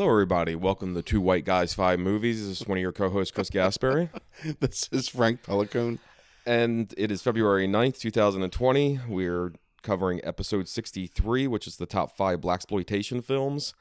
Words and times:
Hello, 0.00 0.12
everybody. 0.12 0.54
Welcome 0.54 0.94
to 0.94 1.02
Two 1.02 1.20
White 1.20 1.44
Guys, 1.44 1.74
Five 1.74 2.00
Movies. 2.00 2.48
This 2.48 2.62
is 2.62 2.66
one 2.66 2.78
of 2.78 2.80
your 2.80 2.90
co 2.90 3.10
hosts, 3.10 3.32
Chris 3.32 3.50
Gaspari. 3.50 4.08
this 4.60 4.88
is 4.90 5.10
Frank 5.10 5.42
Pelicone. 5.42 5.98
and 6.46 6.94
it 6.96 7.10
is 7.10 7.20
February 7.20 7.68
9th, 7.68 7.98
2020. 7.98 9.00
We're 9.06 9.52
covering 9.82 10.22
episode 10.24 10.68
63, 10.68 11.46
which 11.48 11.66
is 11.66 11.76
the 11.76 11.84
top 11.84 12.16
five 12.16 12.40
Blaxploitation 12.40 13.22
films. 13.22 13.74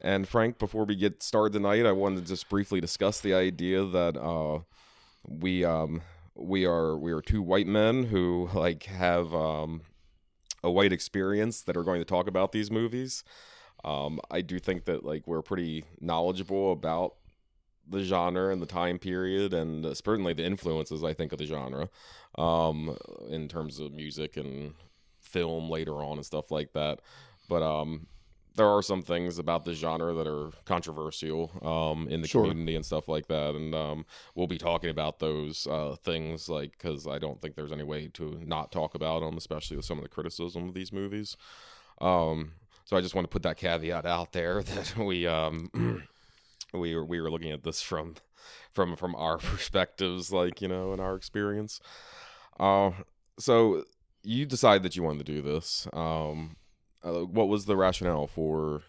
And 0.00 0.26
Frank, 0.26 0.58
before 0.58 0.86
we 0.86 0.96
get 0.96 1.22
started 1.22 1.52
tonight, 1.52 1.84
I 1.84 1.92
wanted 1.92 2.22
to 2.22 2.28
just 2.28 2.48
briefly 2.48 2.80
discuss 2.80 3.20
the 3.20 3.34
idea 3.34 3.84
that 3.84 4.16
uh, 4.16 4.60
we 5.28 5.62
um, 5.62 6.00
we 6.34 6.64
are 6.64 6.96
we 6.96 7.12
are 7.12 7.20
two 7.20 7.42
white 7.42 7.66
men 7.66 8.04
who 8.04 8.48
like 8.54 8.84
have 8.84 9.34
um, 9.34 9.82
a 10.64 10.70
white 10.70 10.94
experience 10.94 11.60
that 11.60 11.76
are 11.76 11.84
going 11.84 12.00
to 12.00 12.06
talk 12.06 12.28
about 12.28 12.52
these 12.52 12.70
movies. 12.70 13.24
Um, 13.84 14.20
I 14.30 14.40
do 14.40 14.58
think 14.58 14.84
that 14.84 15.04
like 15.04 15.26
we're 15.26 15.42
pretty 15.42 15.84
knowledgeable 16.00 16.72
about 16.72 17.14
the 17.88 18.02
genre 18.04 18.52
and 18.52 18.62
the 18.62 18.66
time 18.66 18.98
period, 18.98 19.52
and 19.52 19.84
uh, 19.84 19.94
certainly 19.94 20.32
the 20.32 20.44
influences 20.44 21.02
I 21.02 21.12
think 21.12 21.32
of 21.32 21.38
the 21.38 21.46
genre, 21.46 21.88
um, 22.38 22.96
in 23.28 23.48
terms 23.48 23.78
of 23.80 23.92
music 23.92 24.36
and 24.36 24.74
film 25.20 25.68
later 25.68 25.94
on 25.94 26.16
and 26.18 26.26
stuff 26.26 26.50
like 26.50 26.72
that. 26.74 27.00
But 27.48 27.62
um, 27.62 28.06
there 28.54 28.68
are 28.68 28.82
some 28.82 29.02
things 29.02 29.38
about 29.38 29.64
the 29.64 29.74
genre 29.74 30.12
that 30.14 30.26
are 30.28 30.50
controversial 30.66 31.50
um, 31.62 32.06
in 32.08 32.20
the 32.20 32.28
Sure. 32.28 32.42
community 32.42 32.76
and 32.76 32.84
stuff 32.86 33.08
like 33.08 33.26
that, 33.28 33.54
and 33.54 33.74
um, 33.74 34.04
we'll 34.34 34.46
be 34.46 34.58
talking 34.58 34.90
about 34.90 35.18
those 35.18 35.66
uh, 35.66 35.96
things 36.04 36.48
like 36.48 36.72
because 36.72 37.08
I 37.08 37.18
don't 37.18 37.40
think 37.40 37.56
there's 37.56 37.72
any 37.72 37.82
way 37.84 38.08
to 38.14 38.40
not 38.44 38.70
talk 38.70 38.94
about 38.94 39.20
them, 39.20 39.36
especially 39.36 39.76
with 39.76 39.86
some 39.86 39.98
of 39.98 40.04
the 40.04 40.10
criticism 40.10 40.68
of 40.68 40.74
these 40.74 40.92
movies. 40.92 41.36
Um, 42.00 42.52
so 42.90 42.96
I 42.96 43.00
just 43.00 43.14
want 43.14 43.24
to 43.24 43.30
put 43.30 43.44
that 43.44 43.56
caveat 43.56 44.04
out 44.04 44.32
there 44.32 44.62
that 44.64 44.96
we 44.96 45.24
um, 45.24 46.02
we 46.74 46.96
were 46.96 47.04
we 47.04 47.20
were 47.20 47.30
looking 47.30 47.52
at 47.52 47.62
this 47.62 47.80
from 47.80 48.16
from 48.72 48.96
from 48.96 49.14
our 49.14 49.38
perspectives, 49.38 50.32
like 50.32 50.60
you 50.60 50.66
know, 50.66 50.92
in 50.92 50.98
our 50.98 51.14
experience. 51.14 51.80
Uh, 52.58 52.90
so 53.38 53.84
you 54.24 54.44
decided 54.44 54.82
that 54.82 54.96
you 54.96 55.04
wanted 55.04 55.24
to 55.24 55.32
do 55.32 55.40
this. 55.40 55.86
Um, 55.92 56.56
uh, 57.04 57.24
what 57.26 57.46
was 57.46 57.66
the 57.66 57.76
rationale 57.76 58.26
for 58.26 58.82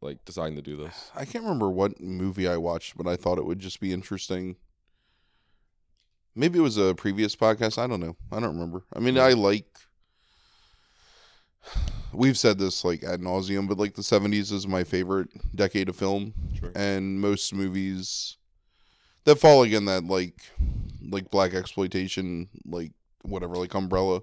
like 0.00 0.24
deciding 0.24 0.56
to 0.56 0.62
do 0.62 0.76
this? 0.76 1.12
I 1.14 1.26
can't 1.26 1.44
remember 1.44 1.70
what 1.70 2.00
movie 2.00 2.48
I 2.48 2.56
watched, 2.56 2.96
but 2.96 3.06
I 3.06 3.14
thought 3.14 3.38
it 3.38 3.46
would 3.46 3.60
just 3.60 3.78
be 3.78 3.92
interesting. 3.92 4.56
Maybe 6.34 6.58
it 6.58 6.62
was 6.62 6.76
a 6.76 6.92
previous 6.96 7.36
podcast. 7.36 7.78
I 7.78 7.86
don't 7.86 8.00
know. 8.00 8.16
I 8.32 8.40
don't 8.40 8.54
remember. 8.54 8.82
I 8.92 8.98
mean, 8.98 9.16
I 9.16 9.34
like. 9.34 9.78
We've 12.12 12.38
said 12.38 12.58
this 12.58 12.84
like 12.84 13.02
ad 13.04 13.20
nauseum, 13.20 13.68
but 13.68 13.78
like 13.78 13.94
the 13.94 14.02
'70s 14.02 14.52
is 14.52 14.66
my 14.66 14.84
favorite 14.84 15.28
decade 15.54 15.88
of 15.88 15.96
film, 15.96 16.34
Sure. 16.58 16.72
and 16.74 17.20
most 17.20 17.52
movies 17.54 18.36
that 19.24 19.36
fall 19.36 19.62
again 19.62 19.84
that 19.86 20.04
like 20.04 20.34
like 21.10 21.30
Blaxploitation, 21.30 22.48
like 22.64 22.92
whatever, 23.22 23.56
like 23.56 23.74
Umbrella, 23.74 24.22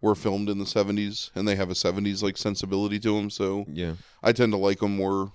were 0.00 0.14
filmed 0.16 0.48
in 0.50 0.58
the 0.58 0.64
'70s, 0.64 1.30
and 1.34 1.46
they 1.46 1.54
have 1.56 1.70
a 1.70 1.74
'70s 1.74 2.22
like 2.22 2.36
sensibility 2.36 2.98
to 3.00 3.14
them. 3.16 3.30
So 3.30 3.66
Yeah. 3.72 3.94
I 4.22 4.32
tend 4.32 4.52
to 4.52 4.58
like 4.58 4.80
them 4.80 4.96
more, 4.96 5.30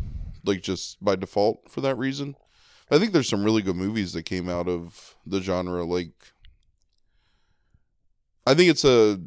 like 0.46 0.62
just 0.62 1.02
by 1.04 1.16
default 1.16 1.70
for 1.72 1.82
that 1.82 1.96
reason. 1.98 2.36
I 2.92 3.00
think 3.00 3.12
there's 3.12 3.28
some 3.30 3.44
really 3.44 3.62
good 3.62 3.76
movies 3.76 4.14
that 4.14 4.24
came 4.24 4.48
out 4.50 4.68
of 4.70 5.16
the 5.26 5.42
genre. 5.42 5.84
Like, 5.84 6.12
I 8.46 8.54
think 8.54 8.70
it's 8.70 8.86
a, 8.86 9.20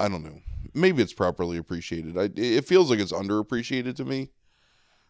I 0.00 0.08
don't 0.08 0.24
know, 0.24 0.40
maybe 0.74 1.02
it's 1.02 1.12
properly 1.12 1.56
appreciated. 1.56 2.16
I 2.18 2.30
it 2.36 2.66
feels 2.66 2.90
like 2.90 3.00
it's 3.00 3.12
underappreciated 3.12 3.96
to 3.96 4.04
me, 4.04 4.30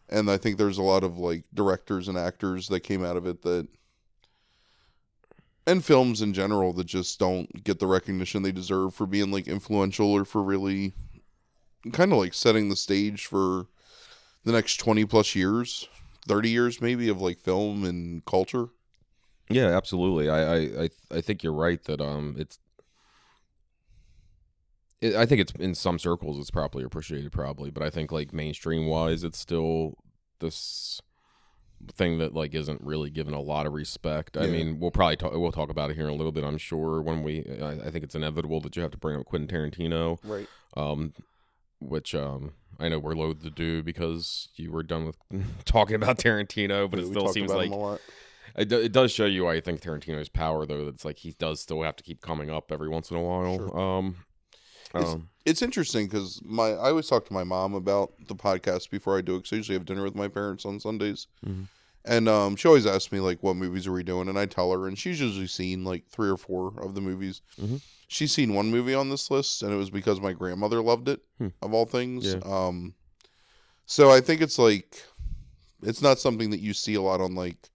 and 0.09 0.29
I 0.29 0.37
think 0.37 0.57
there's 0.57 0.77
a 0.77 0.83
lot 0.83 1.03
of 1.03 1.17
like 1.17 1.43
directors 1.53 2.07
and 2.07 2.17
actors 2.17 2.67
that 2.69 2.81
came 2.81 3.03
out 3.03 3.17
of 3.17 3.25
it 3.25 3.41
that, 3.43 3.67
and 5.67 5.83
films 5.83 6.21
in 6.21 6.33
general 6.33 6.73
that 6.73 6.85
just 6.85 7.19
don't 7.19 7.63
get 7.63 7.79
the 7.79 7.87
recognition 7.87 8.43
they 8.43 8.51
deserve 8.51 8.93
for 8.93 9.05
being 9.05 9.31
like 9.31 9.47
influential 9.47 10.11
or 10.11 10.25
for 10.25 10.41
really 10.41 10.93
kind 11.93 12.11
of 12.11 12.19
like 12.19 12.33
setting 12.33 12.69
the 12.69 12.75
stage 12.75 13.25
for 13.25 13.67
the 14.43 14.51
next 14.51 14.77
20 14.77 15.05
plus 15.05 15.35
years 15.35 15.87
30 16.27 16.49
years 16.49 16.81
maybe 16.81 17.09
of 17.09 17.21
like 17.21 17.39
film 17.39 17.83
and 17.83 18.23
culture 18.25 18.69
Yeah, 19.49 19.75
absolutely. 19.75 20.29
I 20.29 20.39
I 20.41 20.57
I, 20.83 20.89
I 21.17 21.21
think 21.21 21.43
you're 21.43 21.53
right 21.53 21.83
that 21.85 21.99
um 22.01 22.35
it's. 22.37 22.57
It, 25.01 25.15
I 25.15 25.25
think 25.25 25.41
it's 25.41 25.51
in 25.53 25.75
some 25.75 25.99
circles 25.99 26.39
it's 26.39 26.51
properly 26.51 26.83
appreciated, 26.83 27.31
probably, 27.31 27.71
but 27.71 27.83
I 27.83 27.89
think 27.89 28.11
like 28.11 28.33
mainstream 28.33 28.87
wise, 28.87 29.23
it's 29.23 29.39
still 29.39 29.95
this 30.39 31.01
thing 31.93 32.19
that 32.19 32.33
like 32.33 32.53
isn't 32.53 32.81
really 32.81 33.09
given 33.09 33.33
a 33.33 33.41
lot 33.41 33.65
of 33.65 33.73
respect. 33.73 34.37
I 34.37 34.47
mean, 34.47 34.79
we'll 34.79 34.91
probably 34.91 35.15
talk. 35.15 35.33
We'll 35.33 35.51
talk 35.51 35.69
about 35.69 35.89
it 35.89 35.95
here 35.95 36.07
in 36.07 36.13
a 36.13 36.15
little 36.15 36.31
bit. 36.31 36.43
I'm 36.43 36.57
sure 36.57 37.01
when 37.01 37.23
we. 37.23 37.45
I, 37.61 37.87
I 37.87 37.91
think 37.91 38.03
it's 38.03 38.15
inevitable 38.15 38.61
that 38.61 38.75
you 38.75 38.81
have 38.81 38.91
to 38.91 38.97
bring 38.97 39.19
up 39.19 39.25
Quentin 39.25 39.47
Tarantino, 39.47 40.19
right 40.23 40.47
um, 40.75 41.13
which 41.79 42.13
um 42.13 42.53
I 42.79 42.89
know 42.89 42.99
we're 42.99 43.15
loath 43.15 43.43
to 43.43 43.49
do 43.49 43.83
because 43.83 44.49
you 44.55 44.71
were 44.71 44.83
done 44.83 45.05
with 45.05 45.17
talking 45.65 45.95
about 45.95 46.17
Tarantino, 46.17 46.89
but 46.89 46.99
it 46.99 47.07
still 47.07 47.27
seems 47.29 47.51
like 47.51 47.71
it, 48.57 48.69
do, 48.69 48.79
it 48.79 48.91
does 48.91 49.11
show 49.11 49.25
you 49.25 49.45
why 49.45 49.53
I 49.53 49.61
think 49.61 49.81
Tarantino's 49.81 50.29
power, 50.29 50.65
though. 50.65 50.85
That's 50.85 51.05
like 51.05 51.19
he 51.19 51.31
does 51.33 51.61
still 51.61 51.83
have 51.83 51.95
to 51.97 52.03
keep 52.03 52.21
coming 52.21 52.49
up 52.49 52.71
every 52.71 52.89
once 52.89 53.11
in 53.11 53.17
a 53.17 53.21
while. 53.21 53.57
Sure. 53.57 53.79
Um, 53.79 54.15
It's- 54.95 55.13
um, 55.13 55.29
it's 55.45 55.61
interesting 55.61 56.05
because 56.07 56.39
my 56.43 56.69
i 56.71 56.89
always 56.89 57.07
talk 57.07 57.25
to 57.25 57.33
my 57.33 57.43
mom 57.43 57.73
about 57.73 58.13
the 58.27 58.35
podcast 58.35 58.89
before 58.91 59.17
i 59.17 59.21
do 59.21 59.35
it 59.35 59.39
because 59.39 59.53
i 59.53 59.55
usually 59.57 59.77
have 59.77 59.85
dinner 59.85 60.03
with 60.03 60.15
my 60.15 60.27
parents 60.27 60.65
on 60.65 60.79
sundays 60.79 61.27
Mhm. 61.45 61.67
and 62.05 62.29
um, 62.29 62.55
she 62.55 62.67
always 62.67 62.85
asks 62.85 63.11
me 63.11 63.19
like 63.19 63.41
what 63.41 63.55
movies 63.55 63.87
are 63.87 63.91
we 63.91 64.03
doing 64.03 64.27
and 64.29 64.37
i 64.37 64.45
tell 64.45 64.71
her 64.71 64.87
and 64.87 64.97
she's 64.99 65.19
usually 65.19 65.47
seen 65.47 65.83
like 65.83 66.07
three 66.09 66.29
or 66.29 66.37
four 66.37 66.73
of 66.79 66.93
the 66.93 67.01
movies 67.01 67.41
Mhm. 67.59 67.81
she's 68.07 68.31
seen 68.31 68.53
one 68.53 68.69
movie 68.69 68.93
on 68.93 69.09
this 69.09 69.31
list 69.31 69.63
and 69.63 69.73
it 69.73 69.77
was 69.77 69.89
because 69.89 70.19
my 70.21 70.33
grandmother 70.33 70.81
loved 70.81 71.07
it 71.09 71.21
Hmm. 71.39 71.47
of 71.61 71.73
all 71.73 71.85
things 71.85 72.25
Yeah. 72.33 72.39
um 72.45 72.93
so 73.85 74.11
i 74.11 74.21
think 74.21 74.41
it's 74.41 74.59
like 74.59 75.01
it's 75.81 76.01
not 76.03 76.19
something 76.19 76.51
that 76.51 76.59
you 76.59 76.73
see 76.73 76.93
a 76.95 77.01
lot 77.01 77.19
on 77.21 77.33
like 77.33 77.69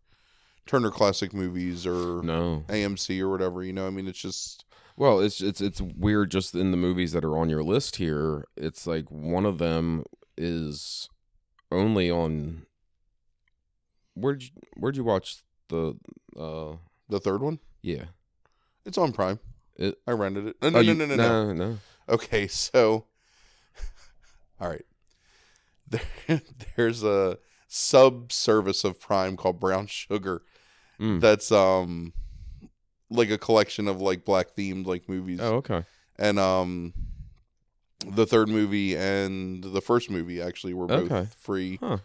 turner 0.66 0.91
classic 0.93 1.32
movies 1.34 1.84
or 1.87 2.22
no, 2.22 2.65
amc 2.69 3.19
or 3.21 3.28
whatever 3.28 3.65
you 3.65 3.72
know 3.72 3.87
i 3.87 3.91
mean 3.91 4.06
it's 4.06 4.19
just 4.21 4.65
well, 4.97 5.21
it's 5.21 5.41
it's 5.41 5.61
it's 5.61 5.81
weird. 5.81 6.31
Just 6.31 6.55
in 6.55 6.71
the 6.71 6.77
movies 6.77 7.12
that 7.12 7.25
are 7.25 7.37
on 7.37 7.49
your 7.51 7.62
list 7.62 7.97
here, 7.97 8.47
it's 8.57 8.87
like 8.87 9.11
one 9.11 9.45
of 9.47 9.59
them 9.59 10.05
is 10.37 11.09
only 11.71 12.11
on. 12.11 12.67
Where'd 14.15 14.43
you, 14.43 14.51
where'd 14.77 14.97
you 14.97 15.05
watch 15.05 15.43
the? 15.69 15.97
uh 16.39 16.77
the 17.09 17.21
third 17.21 17.41
one 17.41 17.61
Yeah. 17.83 18.06
it's 18.85 18.99
on 18.99 19.12
prime 19.12 19.39
It- 19.77 19.99
i 20.06 20.11
rented 20.12 20.49
it 20.49 20.56
no 20.61 20.69
no 20.71 20.79
Oh, 20.79 20.83
no, 20.83 20.93
no 20.93 21.06
no 21.06 21.17
no 21.17 21.53
no, 21.53 21.53
no. 21.53 21.79
Okay, 22.09 22.47
so 22.47 23.06
all 24.61 24.69
right. 24.69 24.85
There, 26.26 26.41
there's 26.76 27.03
a 27.05 27.38
sub 27.69 28.32
service 28.32 28.85
of 28.85 28.99
Prime 29.00 29.37
called 29.37 29.61
Brown 29.61 29.87
Sugar 29.87 30.43
Mm. 31.00 31.20
that's 31.20 31.53
um 31.53 32.12
like 33.11 33.31
a 33.31 33.38
collection 33.38 33.88
of 33.88 34.00
like 34.00 34.25
black 34.25 34.56
themed 34.56 34.87
like 34.87 35.08
movies. 35.08 35.41
Oh, 35.41 35.56
okay. 35.56 35.85
And 36.19 36.38
um 36.38 36.93
the 38.06 38.26
third 38.26 38.49
movie 38.49 38.97
and 38.97 39.62
the 39.64 39.81
first 39.81 40.11
movie 40.11 40.41
actually 40.41 40.75
were 40.75 40.87
both 40.87 41.11
Okay. 41.11 41.29
free. 41.37 41.79
Huh. 41.82 41.99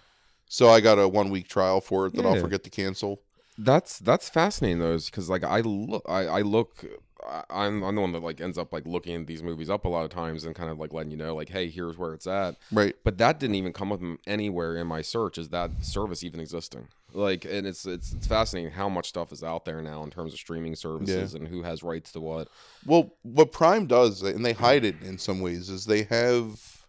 So 0.48 0.69
I 0.69 0.81
got 0.81 1.00
a 1.00 1.07
one 1.07 1.30
week 1.30 1.48
trial 1.48 1.81
for 1.81 2.07
it 2.07 2.15
that 2.15 2.25
I'll 2.25 2.36
forget 2.42 2.63
to 2.63 2.69
cancel. 2.69 3.21
That's 3.57 4.00
that's 4.00 4.30
fascinating 4.30 4.80
though, 4.80 4.98
because 4.98 5.30
like 5.30 5.44
I 5.44 5.62
look, 5.62 6.03
I, 6.07 6.25
I 6.25 6.42
look, 6.42 6.83
I, 7.11 7.11
I'm 7.50 7.83
I'm 7.83 7.95
the 7.95 8.01
one 8.01 8.12
that 8.13 8.23
like 8.23 8.41
ends 8.41 8.57
up 8.57 8.73
like 8.73 8.85
looking 8.85 9.21
at 9.21 9.27
these 9.27 9.44
movies 9.44 9.69
up 9.69 9.85
a 9.85 9.89
lot 9.89 10.03
of 10.03 10.09
times 10.09 10.44
and 10.45 10.56
kind 10.56 10.69
of 10.69 10.79
like 10.79 10.94
letting 10.94 11.12
you 11.12 11.18
know 11.18 11.35
like, 11.35 11.50
hey, 11.50 11.69
here's 11.69 11.97
where 11.97 12.13
it's 12.13 12.27
at. 12.27 12.56
Right. 12.71 12.95
But 13.03 13.18
that 13.19 13.39
didn't 13.39 13.56
even 13.56 13.73
come 13.73 13.91
up 13.91 14.01
anywhere 14.25 14.75
in 14.77 14.88
my 14.88 15.01
search. 15.01 15.38
Is 15.38 15.50
that 15.50 15.71
service 15.81 16.23
even 16.23 16.39
existing? 16.39 16.88
Like, 17.13 17.45
and 17.45 17.68
it's 17.68 17.85
it's 17.85 18.13
it's 18.13 18.27
fascinating 18.27 18.71
how 18.71 18.89
much 18.89 19.09
stuff 19.09 19.31
is 19.31 19.44
out 19.44 19.65
there 19.65 19.81
now 19.81 20.03
in 20.03 20.09
terms 20.09 20.33
of 20.33 20.39
streaming 20.39 20.75
services 20.75 21.33
and 21.33 21.47
who 21.47 21.63
has 21.63 21.83
rights 21.83 22.12
to 22.13 22.21
what. 22.21 22.47
Well, 22.85 23.13
what 23.24 23.51
Prime 23.51 23.85
does, 23.85 24.21
and 24.21 24.45
they 24.45 24.53
hide 24.53 24.85
it 24.85 25.01
in 25.01 25.17
some 25.17 25.41
ways, 25.41 25.69
is 25.69 25.85
they 25.85 26.03
have 26.03 26.85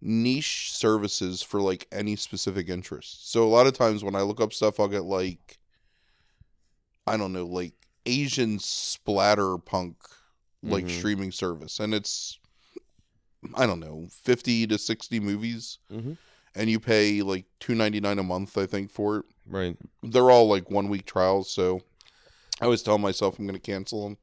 niche 0.00 0.72
services 0.72 1.42
for 1.42 1.60
like 1.60 1.86
any 1.90 2.16
specific 2.16 2.68
interest. 2.68 3.32
So 3.32 3.44
a 3.44 3.48
lot 3.48 3.66
of 3.66 3.72
times 3.72 4.04
when 4.04 4.14
I 4.14 4.22
look 4.22 4.40
up 4.40 4.52
stuff, 4.52 4.78
I'll 4.78 4.88
get 4.88 5.04
like, 5.04 5.58
I 7.06 7.16
don't 7.16 7.32
know, 7.32 7.46
like 7.46 7.72
Asian 8.06 8.58
splatter 8.58 9.56
punk, 9.58 9.96
like 10.62 10.84
Mhm. 10.86 10.98
streaming 10.98 11.32
service, 11.32 11.78
and 11.80 11.94
it's, 11.94 12.38
I 13.54 13.66
don't 13.66 13.80
know, 13.80 14.08
fifty 14.10 14.66
to 14.66 14.78
sixty 14.78 15.20
movies, 15.20 15.78
Mhm. 15.90 16.16
and 16.54 16.70
you 16.70 16.80
pay 16.80 17.22
like 17.22 17.44
two 17.60 17.74
ninety 17.74 18.00
nine 18.00 18.18
a 18.18 18.22
month, 18.22 18.56
I 18.56 18.66
think, 18.66 18.90
for 18.90 19.18
it 19.18 19.24
Right. 19.46 19.76
they're 20.02 20.30
all 20.30 20.48
like 20.48 20.70
one 20.70 20.88
week 20.88 21.04
trials, 21.06 21.50
so 21.50 21.82
I 22.60 22.64
always 22.64 22.82
tell 22.82 22.98
myself 22.98 23.38
I'm 23.38 23.46
going 23.46 23.58
to 23.58 23.60
cancel 23.60 24.04
them, 24.04 24.18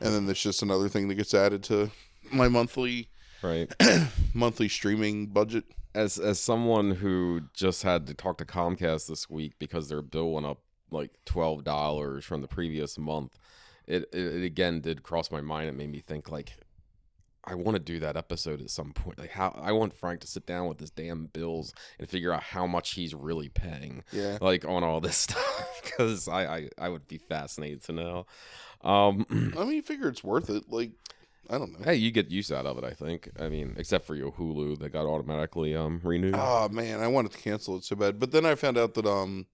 and 0.00 0.14
then 0.14 0.26
there's 0.26 0.42
just 0.42 0.62
another 0.62 0.88
thing 0.88 1.08
that 1.08 1.14
gets 1.16 1.34
added 1.34 1.62
to 1.64 1.90
my 2.32 2.48
monthly 2.48 3.08
right. 3.42 3.72
monthly 4.34 4.68
streaming 4.68 5.26
budget. 5.28 5.64
As 5.94 6.18
as 6.18 6.38
someone 6.38 6.92
who 6.92 7.42
just 7.52 7.82
had 7.82 8.06
to 8.06 8.14
talk 8.14 8.38
to 8.38 8.44
Comcast 8.44 9.08
this 9.08 9.28
week 9.28 9.54
because 9.58 9.88
their 9.88 10.02
bill 10.02 10.30
went 10.32 10.46
up 10.46 10.60
like 10.90 11.10
twelve 11.24 11.64
dollars 11.64 12.24
from 12.24 12.40
the 12.42 12.48
previous 12.48 12.98
month, 12.98 13.38
it, 13.86 14.04
it 14.12 14.18
it 14.36 14.44
again 14.44 14.80
did 14.80 15.02
cross 15.02 15.30
my 15.30 15.40
mind. 15.40 15.68
It 15.68 15.76
made 15.76 15.90
me 15.90 16.00
think 16.00 16.30
like 16.30 16.54
I 17.44 17.54
want 17.54 17.74
to 17.76 17.82
do 17.82 17.98
that 18.00 18.16
episode 18.16 18.60
at 18.60 18.68
some 18.70 18.92
point. 18.92 19.18
Like 19.18 19.30
how 19.30 19.58
I 19.60 19.72
want 19.72 19.94
Frank 19.94 20.20
to 20.20 20.26
sit 20.26 20.44
down 20.46 20.68
with 20.68 20.78
his 20.78 20.90
damn 20.90 21.26
bills 21.26 21.72
and 21.98 22.08
figure 22.08 22.32
out 22.32 22.42
how 22.42 22.66
much 22.66 22.92
he's 22.92 23.14
really 23.14 23.48
paying, 23.48 24.04
Yeah. 24.12 24.36
like 24.42 24.64
on 24.66 24.84
all 24.84 25.00
this 25.00 25.16
stuff, 25.28 25.80
because 25.82 26.28
I, 26.28 26.44
I 26.56 26.68
I 26.78 26.88
would 26.90 27.08
be 27.08 27.16
fascinated 27.18 27.82
to 27.84 27.92
know. 27.92 28.26
Um, 28.82 29.26
I 29.58 29.64
mean, 29.64 29.72
you 29.76 29.82
figure 29.82 30.08
it's 30.08 30.22
worth 30.22 30.50
it. 30.50 30.64
Like, 30.68 30.92
I 31.48 31.56
don't 31.58 31.72
know. 31.72 31.84
hey, 31.84 31.94
you 31.96 32.10
get 32.10 32.30
use 32.30 32.52
out 32.52 32.66
of 32.66 32.76
it. 32.78 32.84
I 32.84 32.92
think. 32.92 33.30
I 33.40 33.48
mean, 33.48 33.74
except 33.78 34.06
for 34.06 34.14
your 34.14 34.32
Hulu 34.32 34.78
that 34.80 34.90
got 34.92 35.06
automatically 35.06 35.74
um 35.74 36.00
renewed. 36.04 36.34
Oh 36.36 36.68
man, 36.68 37.00
I 37.00 37.06
wanted 37.08 37.32
to 37.32 37.38
cancel 37.38 37.76
it 37.78 37.84
so 37.84 37.96
bad, 37.96 38.20
but 38.20 38.32
then 38.32 38.44
I 38.44 38.54
found 38.54 38.76
out 38.76 38.92
that 38.94 39.06
um, 39.06 39.46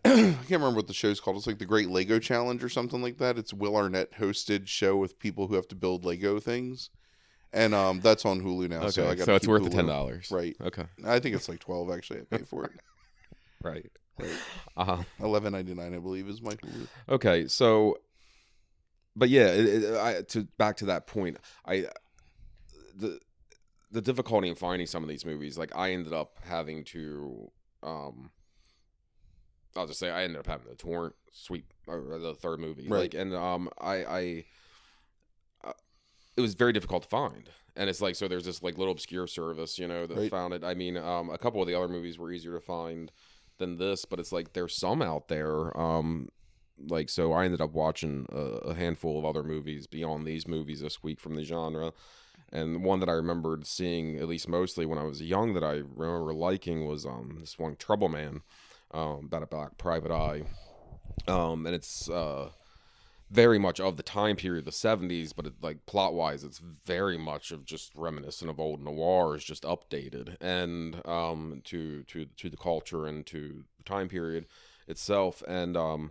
I 0.04 0.10
can't 0.10 0.50
remember 0.50 0.76
what 0.76 0.86
the 0.86 0.94
show's 0.94 1.20
called. 1.20 1.36
It's 1.36 1.46
like 1.46 1.58
the 1.58 1.66
Great 1.66 1.88
Lego 1.90 2.18
Challenge 2.18 2.62
or 2.64 2.68
something 2.68 3.02
like 3.02 3.18
that. 3.18 3.38
It's 3.38 3.52
Will 3.52 3.76
Arnett 3.76 4.12
hosted 4.14 4.66
show 4.66 4.96
with 4.96 5.18
people 5.18 5.46
who 5.46 5.54
have 5.54 5.68
to 5.68 5.74
build 5.74 6.04
Lego 6.04 6.40
things, 6.40 6.90
and 7.52 7.74
um, 7.74 8.00
that's 8.00 8.24
on 8.24 8.40
Hulu 8.40 8.68
now. 8.70 8.80
okay, 8.82 8.90
So 8.90 9.08
I 9.08 9.16
so, 9.16 9.34
it's 9.34 9.46
worth 9.46 9.64
the 9.64 9.70
ten 9.70 9.86
dollars. 9.86 10.30
Right. 10.30 10.56
Okay. 10.60 10.84
I 11.06 11.18
think 11.20 11.34
it's 11.36 11.48
like 11.48 11.60
twelve 11.60 11.90
actually. 11.90 12.20
I 12.20 12.36
pay 12.38 12.44
for 12.44 12.64
it. 12.64 12.72
Right. 13.62 13.90
Right. 14.18 14.30
Uh, 14.76 15.02
Eleven 15.20 15.52
ninety 15.54 15.72
nine, 15.72 15.94
I 15.94 15.98
believe, 15.98 16.28
is 16.28 16.42
my 16.42 16.52
Hulu. 16.52 16.86
okay. 17.08 17.48
So, 17.48 17.96
but 19.16 19.30
yeah, 19.30 19.46
it, 19.46 19.84
it, 19.84 19.96
I, 19.96 20.20
to 20.20 20.46
back 20.58 20.76
to 20.78 20.86
that 20.86 21.06
point, 21.06 21.38
I 21.66 21.86
the 22.94 23.18
the 23.90 24.02
difficulty 24.02 24.48
in 24.48 24.54
finding 24.54 24.86
some 24.86 25.02
of 25.02 25.08
these 25.08 25.24
movies, 25.24 25.56
like 25.56 25.74
I 25.74 25.92
ended 25.92 26.12
up 26.12 26.36
having 26.44 26.84
to, 26.86 27.50
um, 27.82 28.30
I'll 29.76 29.86
just 29.86 29.98
say 29.98 30.10
I 30.10 30.24
ended 30.24 30.38
up 30.38 30.46
having 30.46 30.68
to 30.68 30.74
torrent 30.76 31.14
sweep 31.32 31.72
or 31.86 32.18
the 32.18 32.34
third 32.34 32.60
movie, 32.60 32.88
Right. 32.88 33.12
like, 33.12 33.14
and 33.14 33.34
um, 33.34 33.68
I 33.80 33.94
I 34.04 34.44
uh, 35.64 35.72
it 36.36 36.40
was 36.40 36.54
very 36.54 36.72
difficult 36.72 37.02
to 37.04 37.08
find. 37.08 37.50
And 37.76 37.90
it's 37.90 38.00
like 38.00 38.14
so. 38.14 38.28
There's 38.28 38.44
this 38.44 38.62
like 38.62 38.78
little 38.78 38.92
obscure 38.92 39.26
service, 39.26 39.78
you 39.78 39.88
know, 39.88 40.06
that 40.06 40.16
Right. 40.16 40.30
found 40.30 40.54
it. 40.54 40.62
I 40.62 40.74
mean, 40.74 40.96
um, 40.96 41.28
a 41.30 41.38
couple 41.38 41.60
of 41.60 41.66
the 41.66 41.74
other 41.74 41.88
movies 41.88 42.18
were 42.18 42.30
easier 42.30 42.54
to 42.54 42.60
find 42.60 43.10
than 43.58 43.78
this, 43.78 44.04
but 44.04 44.20
it's 44.20 44.32
like 44.32 44.52
there's 44.52 44.76
some 44.76 45.02
out 45.02 45.28
there. 45.28 45.76
Um, 45.78 46.28
like 46.78 47.08
so, 47.08 47.32
I 47.32 47.44
ended 47.44 47.60
up 47.60 47.72
watching 47.72 48.26
a, 48.32 48.38
a 48.38 48.74
handful 48.74 49.18
of 49.18 49.24
other 49.24 49.42
movies 49.42 49.86
beyond 49.86 50.24
these 50.26 50.46
movies 50.46 50.80
this 50.80 51.02
week 51.02 51.20
from 51.20 51.34
the 51.34 51.44
genre, 51.44 51.92
and 52.52 52.84
one 52.84 53.00
that 53.00 53.08
I 53.08 53.12
remembered 53.12 53.66
seeing 53.66 54.18
at 54.18 54.28
least 54.28 54.48
mostly 54.48 54.84
when 54.86 54.98
I 54.98 55.04
was 55.04 55.20
young 55.22 55.54
that 55.54 55.64
I 55.64 55.82
remember 55.94 56.32
liking 56.34 56.86
was 56.86 57.04
um 57.06 57.38
this 57.40 57.58
one 57.58 57.76
Trouble 57.76 58.08
Man, 58.08 58.42
um, 58.92 59.24
about 59.26 59.42
a 59.42 59.46
black 59.46 59.76
private 59.78 60.10
eye, 60.12 60.42
um, 61.26 61.66
and 61.66 61.74
it's 61.74 62.08
uh 62.08 62.50
very 63.30 63.58
much 63.58 63.80
of 63.80 63.96
the 63.96 64.02
time 64.02 64.36
period, 64.36 64.64
the 64.64 64.70
'70s, 64.70 65.32
but 65.34 65.46
it, 65.46 65.54
like 65.62 65.86
plot 65.86 66.14
wise, 66.14 66.44
it's 66.44 66.58
very 66.58 67.18
much 67.18 67.50
of 67.50 67.64
just 67.64 67.92
reminiscent 67.94 68.50
of 68.50 68.60
old 68.60 68.80
noirs, 68.82 69.42
just 69.44 69.64
updated 69.64 70.36
and 70.40 71.04
um 71.06 71.60
to 71.64 72.02
to 72.04 72.26
to 72.36 72.48
the 72.50 72.56
culture 72.56 73.06
and 73.06 73.26
to 73.26 73.64
the 73.78 73.84
time 73.84 74.08
period 74.08 74.46
itself, 74.86 75.42
and 75.48 75.76
um 75.76 76.10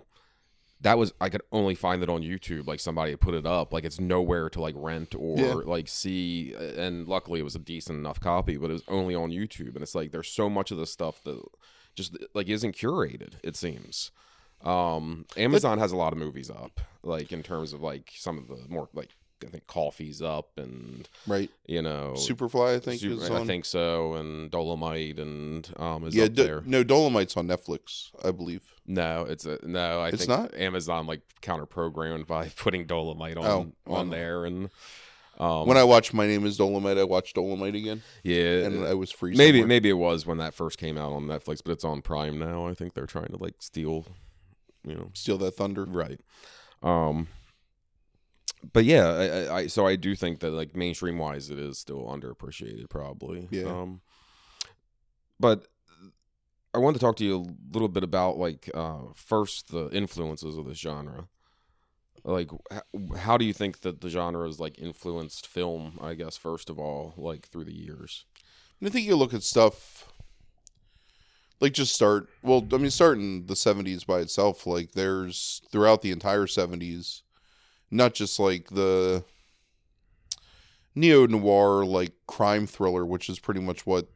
that 0.82 0.98
was 0.98 1.14
I 1.22 1.30
could 1.30 1.44
only 1.52 1.76
find 1.76 2.04
it 2.04 2.10
on 2.10 2.24
YouTube. 2.24 2.68
Like 2.68 2.82
somebody 2.82 3.12
had 3.12 3.22
put 3.22 3.36
it 3.36 3.46
up. 3.46 3.72
Like 3.72 3.86
it's 3.86 4.02
nowhere 4.02 4.50
to 4.50 4.60
like 4.62 4.76
rent 4.78 5.16
or 5.18 5.40
Yeah. 5.40 5.54
like 5.54 5.88
see. 5.88 6.54
And 6.54 7.08
luckily, 7.08 7.40
it 7.40 7.44
was 7.44 7.56
a 7.56 7.60
decent 7.60 7.98
enough 8.00 8.20
copy, 8.20 8.58
but 8.58 8.70
it 8.70 8.74
was 8.74 8.84
only 8.90 9.16
on 9.16 9.30
YouTube. 9.30 9.76
And 9.76 9.82
it's 9.82 9.96
like 9.96 10.12
there's 10.12 10.28
so 10.28 10.50
much 10.50 10.72
of 10.72 10.78
this 10.78 10.92
stuff 10.92 11.24
that 11.24 11.42
just 11.96 12.18
like 12.34 12.50
isn't 12.50 12.76
curated. 12.76 13.34
It 13.44 13.56
seems. 13.56 14.12
Um, 14.64 15.26
Amazon 15.36 15.78
has 15.80 15.92
a 15.92 15.98
lot 15.98 16.14
of 16.14 16.20
movies 16.20 16.50
up, 16.50 16.80
like 17.04 17.32
in 17.34 17.44
terms 17.44 17.74
of 17.74 17.82
like 17.82 18.12
some 18.16 18.38
of 18.38 18.48
the 18.48 18.58
more 18.70 18.88
like 18.94 19.10
I 19.46 19.48
think 19.50 19.68
Coffy's 19.68 20.22
up 20.22 20.52
and 20.58 21.08
Right. 21.28 21.50
you 21.68 21.82
know 21.82 22.14
Superfly, 22.16 22.76
I 22.76 22.80
think, 22.80 23.02
Super- 23.02 23.34
I 23.36 23.44
think 23.46 23.66
so, 23.66 24.14
and 24.14 24.50
Dolomite 24.50 25.20
and 25.20 25.70
um 25.76 26.06
is 26.06 26.16
yeah, 26.16 26.26
up 26.26 26.34
Do- 26.34 26.44
there. 26.44 26.64
no, 26.66 26.82
Dolomite's 26.84 27.36
on 27.36 27.48
Netflix, 27.48 28.12
I 28.24 28.32
believe. 28.32 28.62
No, 28.88 29.26
it's 29.28 29.46
a 29.46 29.60
no. 29.64 30.00
I 30.00 30.10
It's 30.10 30.26
think 30.26 30.30
not? 30.30 30.54
Amazon 30.56 31.08
like 31.08 31.22
counter 31.42 31.66
programmed 31.66 32.26
by 32.28 32.48
putting 32.56 32.86
Dolomite 32.86 33.36
on 33.38 33.74
Oh, 33.86 33.94
on 33.94 34.10
there, 34.12 34.46
and 34.46 34.70
um, 35.44 35.68
when 35.68 35.78
I 35.78 35.84
watched 35.84 36.14
My 36.14 36.26
Name 36.26 36.46
Is 36.46 36.58
Dolomite, 36.58 36.98
I 36.98 37.04
watched 37.04 37.36
Dolomite 37.36 37.76
again, 37.76 38.02
yeah, 38.24 38.66
and 38.66 38.86
I 38.86 38.94
was 38.94 39.12
free. 39.12 39.36
maybe 39.36 39.60
somewhere. 39.60 39.68
maybe 39.68 39.90
it 39.90 39.94
was 39.94 40.26
when 40.26 40.38
that 40.38 40.54
first 40.54 40.78
came 40.78 40.98
out 40.98 41.12
on 41.12 41.26
Netflix, 41.26 41.62
but 41.64 41.74
it's 41.74 41.84
on 41.84 42.02
Prime 42.02 42.40
now. 42.40 42.68
I 42.68 42.74
think 42.74 42.94
they're 42.94 43.06
trying 43.06 43.28
to 43.28 43.38
like 43.38 43.56
steal, 43.60 44.06
you 44.86 44.96
know, 44.96 45.10
steal 45.14 45.38
that 45.40 45.56
thunder. 45.56 45.84
right. 45.86 46.20
Um, 46.82 47.28
but 48.72 48.86
yeah, 48.86 49.08
I, 49.08 49.56
I, 49.56 49.68
so 49.68 49.86
I 49.86 49.98
do 49.98 50.16
think 50.16 50.40
that 50.40 50.52
like 50.52 50.76
mainstream 50.76 51.18
wise, 51.18 51.50
it 51.50 51.60
is 51.60 51.78
still 51.78 52.06
underappreciated, 52.06 52.90
probably. 52.90 53.50
Yeah. 53.52 53.66
Um, 53.66 54.02
but 55.40 55.68
I 56.74 56.78
wanted 56.78 57.00
to 57.00 57.06
talk 57.06 57.18
to 57.18 57.26
you 57.26 57.36
a 57.36 57.74
little 57.74 57.90
bit 57.90 58.04
about 58.04 58.38
like 58.38 58.70
uh, 58.74 59.12
first 59.14 59.72
the 59.72 59.90
influences 59.90 60.58
of 60.58 60.66
this 60.66 60.80
genre. 60.80 61.28
Like, 62.26 62.50
how 63.18 63.38
do 63.38 63.44
you 63.44 63.54
think 63.54 63.82
that 63.82 64.02
the 64.02 64.10
genre 64.10 64.46
has 64.48 64.60
like 64.60 64.80
influenced 64.80 65.46
film? 65.46 66.00
I 66.02 66.14
guess 66.14 66.38
first 66.38 66.70
of 66.70 66.80
all, 66.80 67.14
like 67.18 67.48
through 67.48 67.66
the 67.66 67.76
years. 67.76 68.26
I 68.84 68.90
think 68.90 69.06
you 69.06 69.16
look 69.16 69.34
at 69.34 69.44
stuff 69.44 70.14
like 71.64 71.72
just 71.72 71.96
start. 71.96 72.28
Well, 72.42 72.68
I 72.74 72.78
mean, 72.78 72.92
start 72.92 73.18
in 73.18 73.46
the 73.48 73.54
'70s 73.54 74.06
by 74.06 74.20
itself. 74.20 74.68
Like, 74.68 74.92
there's 74.92 75.62
throughout 75.72 76.02
the 76.02 76.12
entire 76.12 76.46
'70s, 76.46 77.22
not 77.90 78.14
just 78.14 78.38
like 78.38 78.70
the 78.70 79.24
neo 80.94 81.26
noir 81.26 81.86
like 81.86 82.12
crime 82.28 82.68
thriller, 82.68 83.06
which 83.06 83.30
is 83.30 83.40
pretty 83.40 83.62
much 83.62 83.86
what 83.86 84.10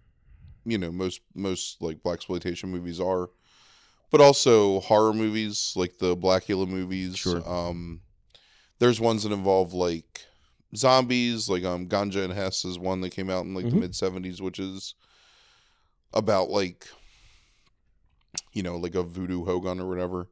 you 0.66 0.78
know 0.78 0.92
most 0.92 1.22
most 1.34 1.82
like 1.82 2.04
Blaxploitation 2.04 2.66
movies 2.66 3.00
are, 3.00 3.30
but 4.12 4.22
also 4.22 4.80
horror 4.82 5.14
movies 5.14 5.74
like 5.76 5.98
the 5.98 6.16
Blackula 6.16 6.68
movies. 6.68 7.18
Sure. 7.18 7.48
Um, 7.48 8.02
there's 8.80 9.00
ones 9.02 9.24
that 9.24 9.32
involve 9.32 9.74
like 9.74 10.26
zombies, 10.76 11.50
like 11.50 11.64
um 11.64 11.88
Ganja 11.88 12.24
and 12.24 12.34
Hess 12.34 12.64
is 12.66 12.78
one 12.80 13.02
that 13.02 13.10
came 13.12 13.30
out 13.30 13.46
in 13.46 13.54
like 13.54 13.66
the 13.70 13.72
Mhm. 13.76 13.80
mid 13.82 13.96
'70s, 13.96 14.42
which 14.42 14.60
is 14.60 14.96
about 16.14 16.50
like 16.50 16.88
you 18.54 18.64
know 18.64 18.78
like 18.78 18.96
a 18.96 19.04
voodoo 19.04 19.46
hogan 19.46 19.80
or 19.80 19.88
whatever. 19.90 20.30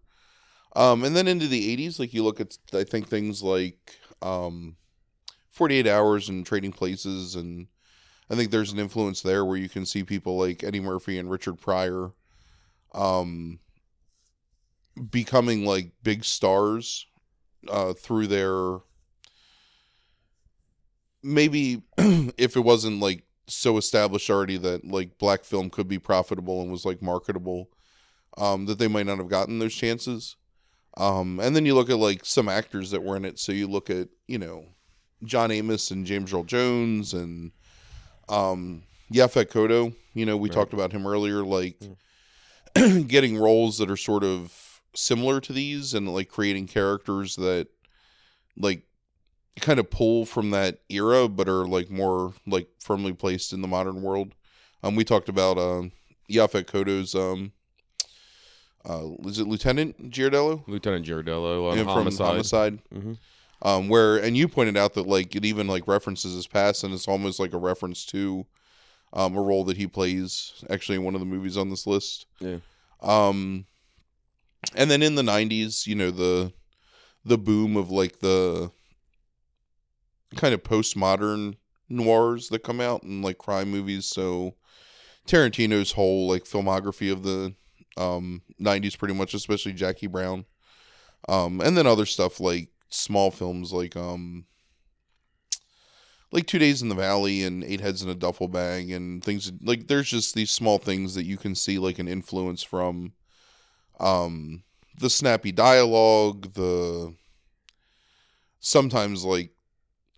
Um, 0.75 1.03
and 1.03 1.15
then 1.15 1.27
into 1.27 1.47
the 1.47 1.71
'80s, 1.71 1.99
like 1.99 2.13
you 2.13 2.23
look 2.23 2.39
at 2.39 2.57
I 2.73 2.83
think 2.83 3.07
things 3.07 3.41
like 3.41 3.97
um, 4.21 4.75
48 5.49 5.87
Hours 5.87 6.27
and 6.29 6.45
Trading 6.45 6.71
Places, 6.73 7.35
and 7.35 7.67
I 8.29 8.35
think 8.35 8.51
there's 8.51 8.73
an 8.73 8.79
influence 8.79 9.21
there 9.21 9.45
where 9.45 9.57
you 9.57 9.69
can 9.69 9.85
see 9.85 10.03
people 10.03 10.37
like 10.37 10.63
Eddie 10.63 10.81
Murphy 10.81 11.17
and 11.17 11.29
Richard 11.31 11.59
Pryor, 11.59 12.11
um, 12.93 13.59
becoming 15.11 15.65
like 15.65 15.91
big 16.03 16.23
stars 16.23 17.05
uh, 17.69 17.93
through 17.93 18.27
their 18.27 18.79
maybe 21.23 21.81
if 21.97 22.55
it 22.55 22.61
wasn't 22.63 22.99
like 22.99 23.23
so 23.47 23.77
established 23.77 24.29
already 24.29 24.57
that 24.57 24.85
like 24.85 25.17
black 25.17 25.43
film 25.43 25.69
could 25.69 25.87
be 25.87 25.99
profitable 25.99 26.61
and 26.61 26.71
was 26.71 26.85
like 26.85 27.01
marketable 27.01 27.69
um 28.37 28.65
that 28.65 28.79
they 28.79 28.87
might 28.87 29.05
not 29.05 29.17
have 29.17 29.29
gotten 29.29 29.59
those 29.59 29.73
chances. 29.75 30.35
Um 30.97 31.39
and 31.39 31.55
then 31.55 31.65
you 31.65 31.75
look 31.75 31.89
at 31.89 31.97
like 31.97 32.25
some 32.25 32.49
actors 32.49 32.91
that 32.91 33.03
were 33.03 33.15
in 33.15 33.25
it. 33.25 33.39
So 33.39 33.51
you 33.51 33.67
look 33.67 33.89
at 33.89 34.09
you 34.27 34.37
know 34.37 34.65
John 35.23 35.51
Amos 35.51 35.91
and 35.91 36.05
James 36.05 36.33
Earl 36.33 36.43
Jones 36.43 37.13
and 37.13 37.51
um 38.29 38.83
Yaphet 39.13 39.45
Kotto 39.51 39.93
you 40.13 40.25
know 40.25 40.37
we 40.37 40.49
Right. 40.49 40.55
talked 40.55 40.73
about 40.73 40.91
him 40.91 41.05
earlier 41.07 41.43
like 41.43 41.79
getting 43.07 43.37
roles 43.37 43.77
that 43.77 43.89
are 43.91 43.97
sort 43.97 44.23
of 44.23 44.51
similar 44.95 45.39
to 45.41 45.53
these 45.53 45.93
and 45.93 46.13
like 46.13 46.29
creating 46.29 46.67
characters 46.67 47.35
that 47.35 47.67
like 48.57 48.83
kind 49.59 49.79
of 49.79 49.89
pull 49.89 50.25
from 50.25 50.51
that 50.51 50.79
era 50.89 51.27
but 51.27 51.47
are 51.47 51.65
like 51.65 51.89
more 51.89 52.33
like 52.45 52.67
firmly 52.79 53.13
placed 53.13 53.53
in 53.53 53.61
the 53.61 53.67
modern 53.67 54.01
world. 54.01 54.33
Um 54.83 54.95
we 54.95 55.03
talked 55.03 55.29
about 55.29 55.57
um 55.57 55.91
Yaphet 56.29 56.65
Kotto's 56.65 57.15
um 57.15 57.51
uh 58.87 59.09
is 59.25 59.39
it 59.39 59.47
Lieutenant 59.47 60.11
Giardello? 60.11 60.63
Lieutenant 60.67 61.05
Giardello 61.05 61.71
on 61.71 61.77
Yeah, 61.77 61.83
Homicide. 61.85 62.27
Homicide. 62.27 62.79
Hmm 62.93 63.13
um 63.61 63.87
where 63.89 64.17
and 64.17 64.35
you 64.37 64.47
pointed 64.47 64.77
out 64.77 64.93
that 64.93 65.07
like 65.07 65.35
it 65.35 65.45
even 65.45 65.67
like 65.67 65.87
references 65.87 66.33
his 66.35 66.47
past 66.47 66.83
and 66.83 66.93
it's 66.93 67.07
almost 67.07 67.39
like 67.39 67.53
a 67.53 67.57
reference 67.57 68.05
to 68.05 68.45
um 69.13 69.35
a 69.35 69.41
role 69.41 69.63
that 69.63 69.77
he 69.77 69.87
plays 69.87 70.63
actually 70.69 70.95
in 70.95 71.03
one 71.03 71.15
of 71.15 71.19
the 71.21 71.25
movies 71.25 71.57
on 71.57 71.69
this 71.69 71.87
list. 71.87 72.25
Yeah. 72.39 72.57
um 73.01 73.65
and 74.73 74.89
then 74.89 75.01
in 75.01 75.15
the 75.15 75.21
90s 75.21 75.85
you 75.85 75.95
know 75.95 76.11
the 76.11 76.51
the 77.25 77.37
boom 77.37 77.75
of 77.75 77.89
like 77.89 78.19
the 78.19 78.71
kind 80.35 80.53
of 80.53 80.63
postmodern 80.63 81.55
noirs 81.89 82.49
that 82.49 82.63
come 82.63 82.81
out 82.81 83.03
and 83.03 83.23
like 83.23 83.37
crime 83.37 83.69
movies. 83.69 84.07
So 84.07 84.55
Tarantino's 85.27 85.93
whole 85.93 86.27
like 86.27 86.43
filmography 86.43 87.11
of 87.11 87.23
the 87.23 87.55
um 87.97 88.41
90s 88.61 88.97
pretty 88.97 89.13
much 89.13 89.33
especially 89.33 89.73
Jackie 89.73 90.07
Brown. 90.07 90.45
Um 91.27 91.61
and 91.61 91.75
then 91.75 91.87
other 91.87 92.05
stuff 92.05 92.39
like 92.39 92.69
small 92.89 93.31
films 93.31 93.73
like 93.73 93.95
um 93.95 94.45
like 96.31 96.47
Two 96.47 96.59
Days 96.59 96.81
in 96.81 96.89
the 96.89 96.95
Valley 96.95 97.43
and 97.43 97.63
Eight 97.63 97.81
Heads 97.81 98.01
in 98.01 98.09
a 98.09 98.15
Duffel 98.15 98.47
Bag 98.47 98.91
and 98.91 99.23
things 99.23 99.51
like 99.61 99.87
there's 99.87 100.09
just 100.09 100.35
these 100.35 100.51
small 100.51 100.77
things 100.77 101.15
that 101.15 101.25
you 101.25 101.37
can 101.37 101.55
see 101.55 101.79
like 101.79 101.97
an 101.97 102.07
influence 102.07 102.61
from 102.61 103.13
um 103.99 104.63
the 104.97 105.09
snappy 105.09 105.51
dialogue, 105.51 106.53
the 106.53 107.13
sometimes 108.59 109.23
like 109.23 109.51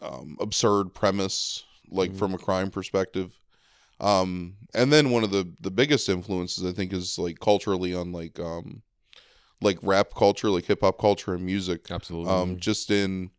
um 0.02 0.38
absurd 0.40 0.94
premise 0.94 1.64
like 1.90 2.12
Mhm. 2.12 2.18
from 2.18 2.34
a 2.34 2.38
crime 2.38 2.70
perspective. 2.70 3.40
Um 4.00 4.58
and 4.74 4.92
then 4.94 5.10
one 5.12 5.24
of 5.24 5.32
the 5.32 5.54
the 5.60 5.72
biggest 5.72 6.08
influences 6.10 6.64
I 6.66 6.72
think 6.72 6.94
is 6.94 7.18
like 7.18 7.40
culturally 7.40 7.94
on 7.94 8.12
like 8.12 8.40
um 8.40 8.84
like 9.60 9.80
rap 9.82 10.14
culture, 10.16 10.52
like 10.52 10.66
hip 10.66 10.82
hop 10.82 11.00
culture 11.00 11.34
and 11.34 11.44
music. 11.46 11.90
Absolutely. 11.90 12.32
Um 12.32 12.60
just 12.60 12.92
in 12.92 13.32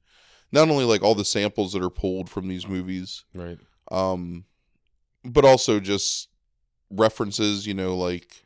not 0.50 0.68
only 0.68 0.84
like 0.84 1.02
all 1.02 1.14
the 1.14 1.24
samples 1.24 1.72
that 1.74 1.82
are 1.82 1.90
pulled 1.90 2.28
from 2.28 2.48
these 2.48 2.66
movies, 2.66 3.24
right. 3.34 3.58
um 3.92 4.44
but 5.24 5.44
also 5.44 5.78
just 5.78 6.28
references, 6.90 7.66
you 7.66 7.74
know, 7.74 7.96
like 7.96 8.44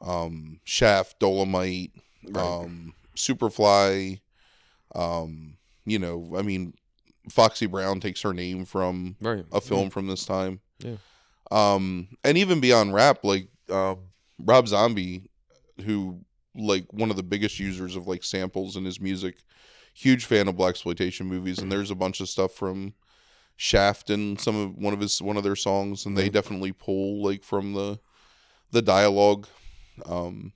um 0.00 0.60
Shaft, 0.64 1.18
Dolomite, 1.20 1.92
Right. 2.24 2.42
um 2.44 2.94
Superfly, 3.16 4.20
um 4.94 5.56
you 5.84 5.98
know, 5.98 6.34
I 6.36 6.42
mean 6.42 6.74
Foxy 7.28 7.66
Brown 7.66 8.00
takes 8.00 8.22
her 8.22 8.32
name 8.32 8.64
from 8.64 9.16
right. 9.20 9.44
a 9.52 9.60
film 9.60 9.90
from 9.90 10.06
this 10.06 10.24
time. 10.24 10.60
Yeah. 10.78 10.96
Um, 11.50 12.08
and 12.24 12.38
even 12.38 12.60
beyond 12.60 12.94
rap, 12.94 13.24
like 13.24 13.48
um, 13.70 13.98
Rob 14.38 14.68
Zombie, 14.68 15.28
who 15.84 16.20
like 16.56 16.92
one 16.92 17.10
of 17.10 17.16
the 17.16 17.22
biggest 17.22 17.58
users 17.58 17.96
of 17.96 18.06
like 18.06 18.24
samples 18.24 18.76
in 18.76 18.84
his 18.84 19.00
music, 19.00 19.36
huge 19.94 20.24
fan 20.24 20.48
of 20.48 20.54
Blaxploitation 20.56 21.26
movies, 21.26 21.58
and 21.58 21.70
there's 21.72 21.90
a 21.90 21.94
bunch 21.96 22.20
of 22.20 22.28
stuff 22.28 22.52
from 22.52 22.94
Shaft 23.56 24.10
and 24.10 24.40
some 24.40 24.56
of 24.56 24.76
one 24.76 24.94
of 24.94 25.00
his 25.00 25.20
one 25.20 25.36
of 25.36 25.42
their 25.42 25.56
songs, 25.56 26.06
and 26.06 26.16
they 26.16 26.24
Yeah. 26.24 26.30
definitely 26.30 26.72
pull 26.72 27.22
like 27.22 27.42
from 27.42 27.74
the 27.74 27.98
the 28.70 28.82
dialogue. 28.82 29.46
Um, 30.06 30.52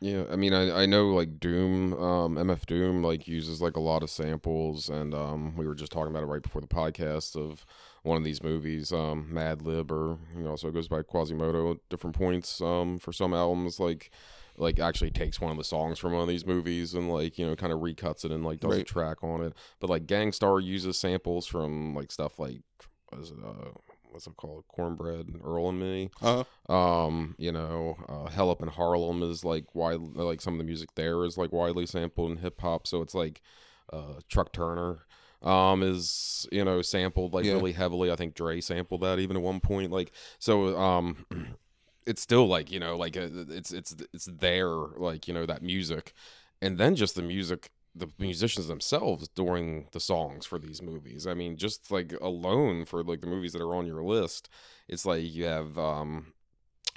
Yeah, 0.00 0.24
I 0.30 0.36
mean, 0.36 0.54
I, 0.54 0.82
I 0.82 0.86
know 0.86 1.08
like 1.08 1.40
Doom, 1.40 1.92
um, 1.94 2.36
MF 2.36 2.66
Doom, 2.66 3.02
like 3.02 3.26
uses 3.26 3.60
like 3.60 3.76
a 3.76 3.80
lot 3.80 4.02
of 4.02 4.10
samples, 4.10 4.88
and 4.88 5.12
um, 5.12 5.56
we 5.56 5.66
were 5.66 5.74
just 5.74 5.90
talking 5.90 6.10
about 6.10 6.22
it 6.22 6.26
right 6.26 6.42
before 6.42 6.60
the 6.60 6.68
podcast 6.68 7.34
of 7.36 7.66
one 8.04 8.16
of 8.16 8.22
these 8.22 8.42
movies, 8.42 8.92
um, 8.92 9.28
Madlib, 9.32 9.90
or 9.90 10.18
you 10.36 10.44
know, 10.44 10.54
so 10.54 10.68
it 10.68 10.74
goes 10.74 10.86
by 10.88 11.02
Quasimoto 11.02 11.72
at 11.72 11.88
different 11.88 12.14
points, 12.14 12.60
um, 12.60 12.98
for 13.00 13.12
some 13.12 13.34
albums, 13.34 13.80
like 13.80 14.10
like 14.56 14.78
actually 14.80 15.10
takes 15.10 15.40
one 15.40 15.52
of 15.52 15.56
the 15.58 15.64
songs 15.64 15.98
from 15.98 16.12
one 16.12 16.22
of 16.22 16.28
these 16.28 16.46
movies 16.46 16.94
and 16.94 17.10
like 17.12 17.38
you 17.38 17.46
know 17.46 17.54
kind 17.56 17.72
of 17.72 17.80
recuts 17.80 18.24
it 18.24 18.32
and 18.32 18.44
like 18.44 18.60
does 18.60 18.70
a 18.82 18.84
track 18.84 19.22
on 19.22 19.42
it. 19.42 19.52
But 19.80 19.90
like 19.90 20.06
Gang 20.06 20.32
Starr 20.32 20.60
uses 20.60 20.98
samples 20.98 21.46
from 21.46 21.94
like 21.94 22.10
stuff 22.12 22.38
like 22.38 22.60
what 23.08 23.20
is 23.20 23.30
it 23.30 23.36
uh 23.44 23.70
what's 24.10 24.26
it 24.26 24.36
called 24.36 24.64
Cornbread 24.68 25.28
and 25.28 25.40
Earl 25.44 25.68
and 25.70 25.80
Me. 25.80 26.10
uh, 26.22 26.44
Um, 26.68 27.34
you 27.38 27.52
know, 27.52 27.96
uh, 28.08 28.28
Hell 28.30 28.50
Up 28.50 28.62
in 28.62 28.68
Harlem 28.68 29.22
is 29.22 29.44
like 29.44 29.74
wide, 29.74 30.00
like 30.00 30.40
some 30.40 30.54
of 30.54 30.58
the 30.58 30.64
music 30.64 30.90
there 30.94 31.24
is 31.24 31.38
like 31.38 31.52
widely 31.52 31.86
sampled 31.86 32.30
in 32.32 32.36
hip 32.38 32.60
hop. 32.60 32.86
So 32.86 33.00
it's 33.02 33.14
like, 33.14 33.40
uh, 33.92 34.20
Truck 34.28 34.52
Turner, 34.52 35.06
um, 35.42 35.82
is 35.82 36.46
you 36.52 36.64
know 36.64 36.82
sampled 36.82 37.32
like 37.32 37.44
Yeah. 37.44 37.54
really 37.54 37.72
heavily. 37.72 38.10
I 38.10 38.16
think 38.16 38.34
Dre 38.34 38.60
sampled 38.60 39.00
that 39.02 39.18
even 39.18 39.36
at 39.36 39.42
one 39.42 39.60
point. 39.60 39.90
Like, 39.92 40.12
so 40.38 40.76
um, 40.78 41.24
it's 42.06 42.20
still 42.22 42.46
like 42.46 42.70
you 42.70 42.80
know 42.80 42.96
like 42.96 43.16
uh, 43.16 43.28
it's 43.48 43.72
it's 43.72 43.94
it's 44.12 44.26
there 44.26 44.68
like 44.68 45.28
you 45.28 45.34
know 45.34 45.46
that 45.46 45.62
music, 45.62 46.12
and 46.60 46.76
then 46.78 46.96
just 46.96 47.14
the 47.14 47.22
music. 47.22 47.70
The 47.98 48.10
musicians 48.18 48.68
themselves 48.68 49.28
during 49.28 49.88
the 49.92 50.00
songs 50.00 50.46
for 50.46 50.58
these 50.58 50.82
movies. 50.82 51.26
I 51.26 51.34
mean, 51.34 51.56
just 51.56 51.90
like 51.90 52.12
alone 52.20 52.84
for 52.84 53.02
like 53.02 53.20
the 53.20 53.26
movies 53.26 53.52
that 53.52 53.62
are 53.62 53.74
on 53.74 53.86
your 53.86 54.02
list, 54.02 54.48
it's 54.88 55.04
like 55.04 55.22
you 55.22 55.44
have 55.44 55.78
um 55.78 56.32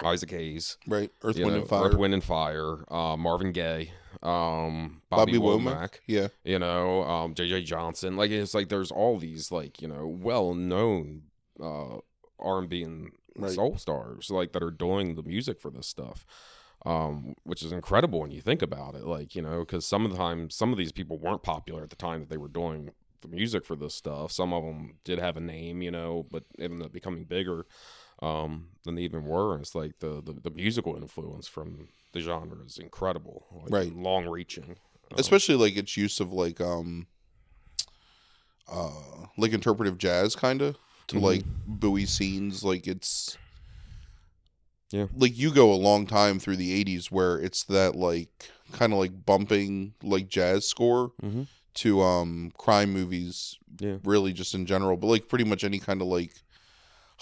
Isaac 0.04 0.30
Hayes, 0.30 0.76
right, 0.86 1.10
Earth, 1.22 1.36
Wind, 1.36 1.50
know, 1.50 1.60
and 1.60 1.68
Fire, 1.68 1.88
Earth, 1.88 1.96
Wind 1.96 2.14
and 2.14 2.24
Fire, 2.24 2.92
uh, 2.92 3.16
Marvin 3.16 3.52
Gaye, 3.52 3.92
um, 4.22 5.02
Bobby, 5.10 5.38
Bobby, 5.38 5.38
Womack, 5.38 5.74
Womack, 5.74 5.90
yeah, 6.06 6.28
you 6.44 6.58
know, 6.58 7.02
um, 7.04 7.34
JJ 7.34 7.64
Johnson. 7.64 8.16
Like 8.16 8.30
it's 8.30 8.54
like 8.54 8.68
there's 8.68 8.90
all 8.90 9.18
these 9.18 9.50
like 9.52 9.80
you 9.80 9.88
know 9.88 10.06
well 10.06 10.54
known 10.54 11.22
uh, 11.62 11.98
R 12.38 12.58
and 12.58 12.68
B 12.68 12.82
and 12.82 13.12
soul 13.48 13.76
stars 13.78 14.30
like 14.30 14.52
that 14.52 14.62
are 14.62 14.70
doing 14.70 15.14
the 15.14 15.22
music 15.22 15.60
for 15.60 15.70
this 15.70 15.86
stuff. 15.86 16.26
Um, 16.84 17.34
which 17.44 17.62
is 17.62 17.70
incredible 17.70 18.20
when 18.20 18.32
you 18.32 18.40
think 18.40 18.60
about 18.60 18.96
it, 18.96 19.04
like 19.04 19.36
you 19.36 19.42
know, 19.42 19.60
because 19.60 19.86
some 19.86 20.04
of 20.04 20.10
the 20.10 20.16
time, 20.16 20.50
some 20.50 20.72
of 20.72 20.78
these 20.78 20.90
people 20.90 21.16
weren't 21.16 21.44
popular 21.44 21.84
at 21.84 21.90
the 21.90 21.96
time 21.96 22.18
that 22.20 22.28
they 22.28 22.36
were 22.36 22.48
doing 22.48 22.90
the 23.20 23.28
music 23.28 23.64
for 23.64 23.76
this 23.76 23.94
stuff. 23.94 24.32
Some 24.32 24.52
of 24.52 24.64
them 24.64 24.98
did 25.04 25.20
have 25.20 25.36
a 25.36 25.40
name, 25.40 25.80
you 25.80 25.92
know, 25.92 26.26
but 26.28 26.42
ended 26.58 26.82
up 26.84 26.92
becoming 26.92 27.22
bigger 27.22 27.66
um, 28.20 28.70
than 28.84 28.96
they 28.96 29.02
even 29.02 29.24
were. 29.24 29.52
And 29.54 29.62
it's 29.62 29.76
like 29.76 30.00
the, 30.00 30.20
the, 30.20 30.32
the 30.42 30.50
musical 30.50 30.96
influence 30.96 31.46
from 31.46 31.86
the 32.12 32.20
genre 32.20 32.58
is 32.66 32.78
incredible, 32.78 33.46
like, 33.62 33.72
Right. 33.72 33.94
Long 33.94 34.26
reaching, 34.26 34.74
especially 35.16 35.54
like 35.54 35.76
its 35.76 35.96
use 35.96 36.18
of 36.18 36.32
like 36.32 36.60
um 36.60 37.06
uh 38.68 39.26
like 39.36 39.52
interpretive 39.52 39.98
jazz 39.98 40.34
kind 40.36 40.62
of 40.62 40.76
to 41.08 41.16
Mhm. 41.16 41.22
like 41.22 41.44
buoy 41.66 42.06
scenes 42.06 42.62
like 42.64 42.86
it's 42.86 43.36
Yeah. 44.92 45.06
like 45.16 45.36
you 45.38 45.52
go 45.52 45.72
a 45.72 45.74
long 45.74 46.06
time 46.06 46.38
through 46.38 46.56
the 46.56 46.84
80s 46.84 47.06
where 47.10 47.38
it's 47.38 47.64
that 47.64 47.96
like 47.96 48.50
kind 48.72 48.92
of 48.92 48.98
like 48.98 49.24
bumping 49.24 49.94
like 50.02 50.28
jazz 50.28 50.66
score 50.66 51.12
mm-hmm. 51.22 51.42
to 51.74 52.02
um 52.02 52.52
crime 52.58 52.92
movies 52.92 53.58
Yeah. 53.78 53.96
really 54.04 54.32
just 54.32 54.54
in 54.54 54.66
general 54.66 54.96
but 54.96 55.06
like 55.08 55.28
pretty 55.28 55.44
much 55.44 55.64
any 55.64 55.78
kind 55.78 56.00
of 56.02 56.08
like 56.08 56.34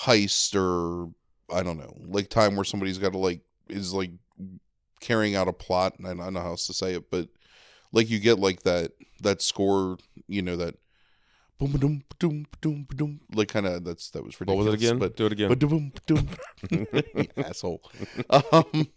heist 0.01 0.55
or 0.55 1.11
i 1.55 1.63
don't 1.63 1.79
know 1.79 1.95
like 2.07 2.29
time 2.29 2.57
where 2.57 2.65
somebody's 2.65 2.99
got 2.99 3.13
to 3.13 3.19
like 3.19 3.41
is 3.69 3.93
like 3.93 4.11
carrying 5.01 5.35
out 5.37 5.49
a 5.49 5.53
plot 5.53 5.95
and 5.99 6.07
i 6.07 6.15
don't 6.15 6.35
know 6.35 6.41
how 6.41 6.49
else 6.51 6.67
to 6.67 6.75
say 6.75 6.95
it 6.95 7.11
but 7.11 7.29
like 7.93 8.09
you 8.11 8.19
get 8.19 8.39
like 8.39 8.63
that 8.63 8.93
that 9.21 9.43
score 9.43 9.99
you 10.29 10.43
know 10.43 10.57
that 10.57 10.75
boom 11.61 11.73
boom 11.73 12.03
boom 12.19 12.47
boom 12.61 12.87
boom 12.97 13.21
like 13.35 13.49
kind 13.49 13.67
of 13.67 13.85
that's 13.85 14.11
that 14.11 14.25
was 14.25 14.35
What 14.41 14.49
ridiculous 14.49 14.67
was 14.67 14.75
it 14.83 14.87
again? 14.87 14.99
but 14.99 15.17
Do 15.17 15.27
it 15.27 15.33
again. 15.33 15.49
Ba-dum, 15.49 15.93
ba-dum. 15.95 17.27
Asshole. 17.47 17.83
Um, 18.31 18.89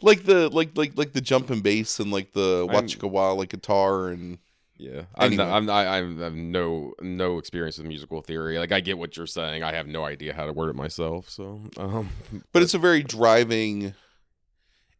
like 0.00 0.24
the 0.24 0.48
like 0.50 0.76
like 0.76 0.96
like 0.96 1.12
the 1.12 1.20
jumping 1.20 1.60
bass 1.60 1.98
and 1.98 2.10
like 2.10 2.32
the 2.32 2.66
I'm- 2.70 2.84
wachikawa 2.86 3.36
like 3.36 3.48
guitar 3.50 4.08
and 4.08 4.38
yeah, 4.80 5.02
I'm, 5.16 5.32
Anyway. 5.32 5.44
not, 5.44 5.56
I'm, 5.56 5.70
I, 5.70 5.84
I'm- 5.86 6.20
I 6.20 6.24
have 6.24 6.34
no 6.34 6.92
no 7.00 7.38
experience 7.38 7.78
with 7.78 7.88
musical 7.88 8.22
theory. 8.22 8.58
Like 8.60 8.70
I 8.70 8.78
get 8.78 8.96
what 8.96 9.16
you're 9.16 9.26
saying. 9.26 9.64
I 9.64 9.72
have 9.72 9.88
no 9.88 10.04
idea 10.04 10.32
how 10.34 10.46
to 10.46 10.52
word 10.52 10.70
it 10.70 10.76
myself. 10.76 11.28
So, 11.28 11.62
um, 11.78 12.10
but 12.52 12.62
it's 12.62 12.74
a 12.74 12.78
very 12.78 13.02
driving 13.02 13.94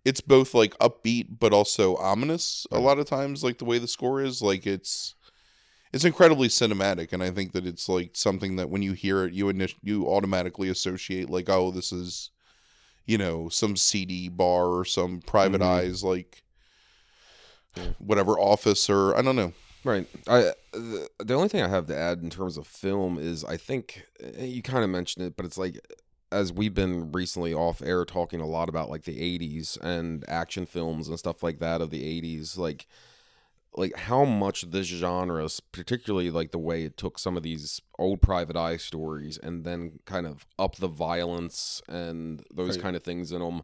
it's 0.05 0.21
both 0.21 0.53
like 0.55 0.77
upbeat 0.79 1.39
but 1.39 1.53
also 1.53 1.95
ominous 1.97 2.67
a 2.73 2.79
lot 2.81 2.99
of 2.99 3.07
times 3.07 3.45
like 3.45 3.59
the 3.59 3.65
way 3.65 3.79
the 3.79 3.87
score 3.89 4.21
is 4.23 4.41
like 4.43 4.67
it's 4.67 5.15
it's 5.93 6.05
incredibly 6.05 6.49
cinematic 6.49 7.13
and 7.13 7.23
i 7.23 7.31
think 7.31 7.53
that 7.53 7.67
it's 7.67 7.89
like 7.89 8.11
something 8.15 8.57
that 8.57 8.69
when 8.71 8.83
you 8.83 8.93
hear 8.93 9.25
it 9.25 9.33
you 9.33 9.47
init- 9.47 9.75
you 9.83 10.07
automatically 10.07 10.69
associate 10.69 11.29
like 11.31 11.49
oh 11.49 11.71
this 11.71 11.93
is 11.93 12.31
you 13.07 13.17
know 13.19 13.49
some 13.49 13.77
seedy 13.77 14.29
bar 14.29 14.67
or 14.67 14.85
some 14.85 15.21
private 15.21 15.61
Mhm. 15.61 15.67
eyes 15.67 16.05
like 16.05 16.43
Yeah. 17.77 17.93
whatever 17.99 18.39
office 18.39 18.89
or 18.91 19.17
i 19.17 19.23
don't 19.23 19.37
know 19.37 19.53
Right. 19.85 20.07
I 20.27 20.53
the, 20.73 21.09
the 21.25 21.35
only 21.35 21.49
thing 21.49 21.63
I 21.63 21.69
have 21.69 21.87
to 21.87 21.97
add 21.97 22.19
in 22.21 22.31
terms 22.31 22.57
of 22.59 22.67
film 22.67 23.17
is 23.17 23.45
I 23.45 23.57
think 23.57 24.03
eh, 24.21 24.45
you 24.45 24.61
kind 24.61 24.83
of 24.83 24.91
mentioned 24.91 25.25
it, 25.25 25.37
but 25.37 25.47
it's 25.47 25.57
like 25.57 25.79
as 26.33 26.53
we've 26.53 26.75
been 26.75 27.13
recently 27.13 27.55
off 27.55 27.81
air 27.81 28.05
talking 28.05 28.41
a 28.41 28.47
lot 28.47 28.69
about 28.69 28.91
like 28.91 29.05
the 29.05 29.19
80s 29.19 29.79
and 29.81 30.25
action 30.29 30.67
films 30.67 31.07
and 31.09 31.17
stuff 31.17 31.45
like 31.45 31.61
that 31.61 31.81
of 31.81 31.91
the 31.91 32.03
80s 32.03 32.59
like 32.59 32.89
like 33.75 33.95
how 33.97 34.25
much 34.25 34.63
this 34.71 34.87
genre 34.87 35.47
particularly 35.73 36.31
like 36.31 36.51
the 36.51 36.59
way 36.59 36.85
it 36.85 36.97
took 36.97 37.19
some 37.19 37.37
of 37.37 37.43
these 37.43 37.81
old 37.99 38.21
private 38.21 38.57
eye 38.57 38.77
stories 38.77 39.39
and 39.39 39.65
then 39.65 40.01
kind 40.05 40.27
of 40.27 40.47
up 40.59 40.77
the 40.77 40.89
violence 40.89 41.81
and 41.89 42.43
those 42.53 42.77
Right. 42.77 42.83
kind 42.83 42.97
of 42.97 43.03
things 43.03 43.31
in 43.33 43.41
them 43.41 43.63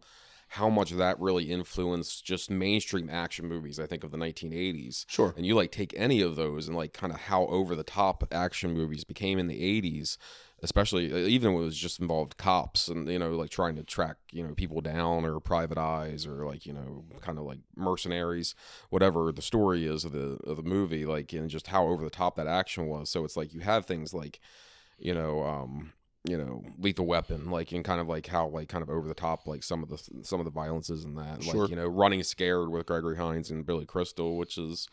how 0.49 0.69
much 0.69 0.91
that 0.93 1.19
really 1.19 1.51
influenced 1.51 2.25
just 2.25 2.49
mainstream 2.51 3.09
action 3.11 3.47
movies 3.49 3.81
i 3.81 3.87
think 3.87 4.05
of 4.05 4.11
the 4.13 4.19
1980s 4.19 5.05
sure 5.09 5.35
and 5.37 5.47
you 5.47 5.55
like 5.55 5.73
take 5.73 5.93
any 5.97 6.21
of 6.21 6.37
those 6.37 6.69
and 6.69 6.77
like 6.77 6.93
kind 6.93 7.13
of 7.13 7.19
how 7.23 7.47
over 7.47 7.75
the 7.75 7.83
top 7.83 8.23
action 8.31 8.73
movies 8.73 9.03
became 9.05 9.39
in 9.39 9.49
the 9.49 9.61
80s 9.83 10.17
especially 10.65 11.13
uh, 11.13 11.17
even 11.17 11.53
when 11.53 11.63
it 11.63 11.67
was 11.67 11.77
just 11.77 12.01
involved 12.01 12.37
cops 12.39 12.89
and 12.89 13.07
you 13.09 13.19
know 13.19 13.31
like 13.33 13.51
trying 13.51 13.77
to 13.77 13.85
track 13.85 14.17
you 14.33 14.43
know 14.45 14.55
people 14.55 14.81
down 14.81 15.25
or 15.25 15.39
private 15.39 15.79
eyes 15.79 16.27
or 16.27 16.45
like 16.47 16.65
you 16.67 16.73
know 16.73 17.05
kind 17.21 17.39
of 17.39 17.45
like 17.45 17.59
mercenaries 17.77 18.55
whatever 18.91 19.31
the 19.31 19.43
story 19.43 19.87
is 19.87 20.05
of 20.05 20.13
the 20.13 20.39
of 20.47 20.57
the 20.57 20.63
movie 20.63 21.05
like 21.05 21.33
and 21.33 21.51
just 21.51 21.69
how 21.69 21.87
over 21.87 22.03
the 22.03 22.11
top 22.11 22.35
that 22.37 22.47
action 22.47 22.87
was 22.87 23.11
so 23.11 23.25
it's 23.25 23.37
like 23.37 23.53
you 23.55 23.61
have 23.61 23.85
things 23.87 24.13
like 24.15 24.41
you 24.99 25.15
know 25.15 25.45
um 25.45 25.93
you 26.27 26.39
know 26.39 26.65
lethal 26.79 27.05
weapon 27.07 27.51
like 27.51 27.71
and 27.73 27.85
kind 27.85 28.01
of 28.01 28.09
like 28.09 28.27
how 28.27 28.49
like 28.49 28.69
kind 28.69 28.83
of 28.83 28.89
over 28.89 29.07
the 29.07 29.15
top 29.15 29.47
like 29.47 29.63
some 29.63 29.83
of 29.83 29.91
the 29.91 30.03
some 30.23 30.41
of 30.41 30.47
the 30.47 30.51
violences 30.51 31.05
in 31.05 31.15
that 31.15 31.43
Sure. 31.43 31.63
like 31.63 31.71
you 31.71 31.77
know 31.77 31.87
running 31.87 32.23
scared 32.23 32.71
with 32.71 32.87
gregory 32.87 33.17
hines 33.19 33.51
and 33.51 33.67
billy 33.67 33.85
crystal 33.85 34.39
which 34.39 34.57
is 34.57 34.89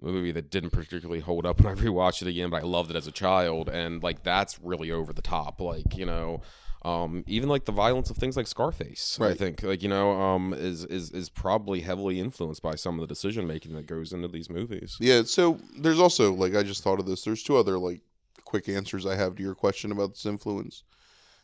movie 0.00 0.32
that 0.32 0.50
didn't 0.50 0.70
particularly 0.70 1.20
hold 1.20 1.46
up 1.46 1.60
when 1.60 1.72
I 1.72 1.74
rewatched 1.80 2.22
it 2.22 2.28
again, 2.28 2.50
but 2.50 2.62
I 2.62 2.66
loved 2.66 2.90
it 2.90 2.96
as 2.96 3.06
a 3.06 3.12
child, 3.12 3.68
and 3.68 4.02
like 4.02 4.22
that's 4.22 4.60
really 4.60 4.90
over 4.90 5.12
the 5.12 5.22
top. 5.22 5.60
Like 5.60 5.96
you 5.96 6.06
know, 6.06 6.42
um, 6.82 7.24
even 7.26 7.48
like 7.48 7.64
the 7.64 7.72
violence 7.72 8.10
of 8.10 8.16
things 8.16 8.36
like 8.36 8.46
Scarface, 8.46 9.18
I 9.20 9.34
think 9.34 9.62
like 9.62 9.82
you 9.82 9.88
know, 9.88 10.12
um, 10.12 10.54
is 10.54 10.84
is 10.84 11.10
is 11.10 11.28
probably 11.28 11.80
heavily 11.80 12.20
influenced 12.20 12.62
by 12.62 12.74
some 12.74 12.94
of 12.94 13.00
the 13.00 13.12
decision 13.12 13.46
making 13.46 13.74
that 13.74 13.86
goes 13.86 14.12
into 14.12 14.28
these 14.28 14.48
movies. 14.48 14.96
Yeah, 15.00 15.22
so 15.24 15.58
there's 15.76 16.00
also 16.00 16.32
like 16.32 16.54
I 16.54 16.62
just 16.62 16.82
thought 16.82 17.00
of 17.00 17.06
this. 17.06 17.22
There's 17.22 17.42
two 17.42 17.56
other 17.56 17.78
like 17.78 18.02
quick 18.44 18.68
answers 18.68 19.04
I 19.04 19.16
have 19.16 19.36
to 19.36 19.42
your 19.42 19.54
question 19.54 19.92
about 19.92 20.10
this 20.10 20.24
influence. 20.24 20.82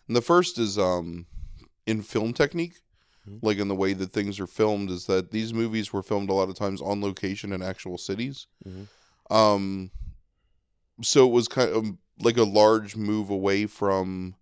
And 0.09 0.17
the 0.17 0.23
first 0.23 0.59
is 0.59 0.79
um 0.79 1.27
in 1.87 2.03
film 2.03 2.33
technique, 2.33 2.81
Mhm. 3.29 3.39
like 3.43 3.59
in 3.59 3.69
the 3.69 3.75
way 3.75 3.93
that 3.95 4.13
things 4.13 4.39
are 4.39 4.47
filmed 4.47 4.91
is 4.91 5.07
that 5.07 5.31
these 5.31 5.55
movies 5.55 5.93
were 5.93 6.03
filmed 6.03 6.29
a 6.31 6.35
lot 6.35 6.49
of 6.49 6.55
times 6.55 6.81
on 6.83 7.01
location 7.01 7.53
in 7.53 7.63
actual 7.63 7.97
cities. 7.99 8.47
Mhm. 8.67 8.89
Um 9.31 9.91
so 11.03 11.27
it 11.27 11.33
was 11.33 11.49
kind 11.49 11.71
of 11.71 11.97
like 12.21 12.37
a 12.37 12.45
large 12.45 12.95
move 12.97 13.29
away 13.31 13.67
from 13.67 14.37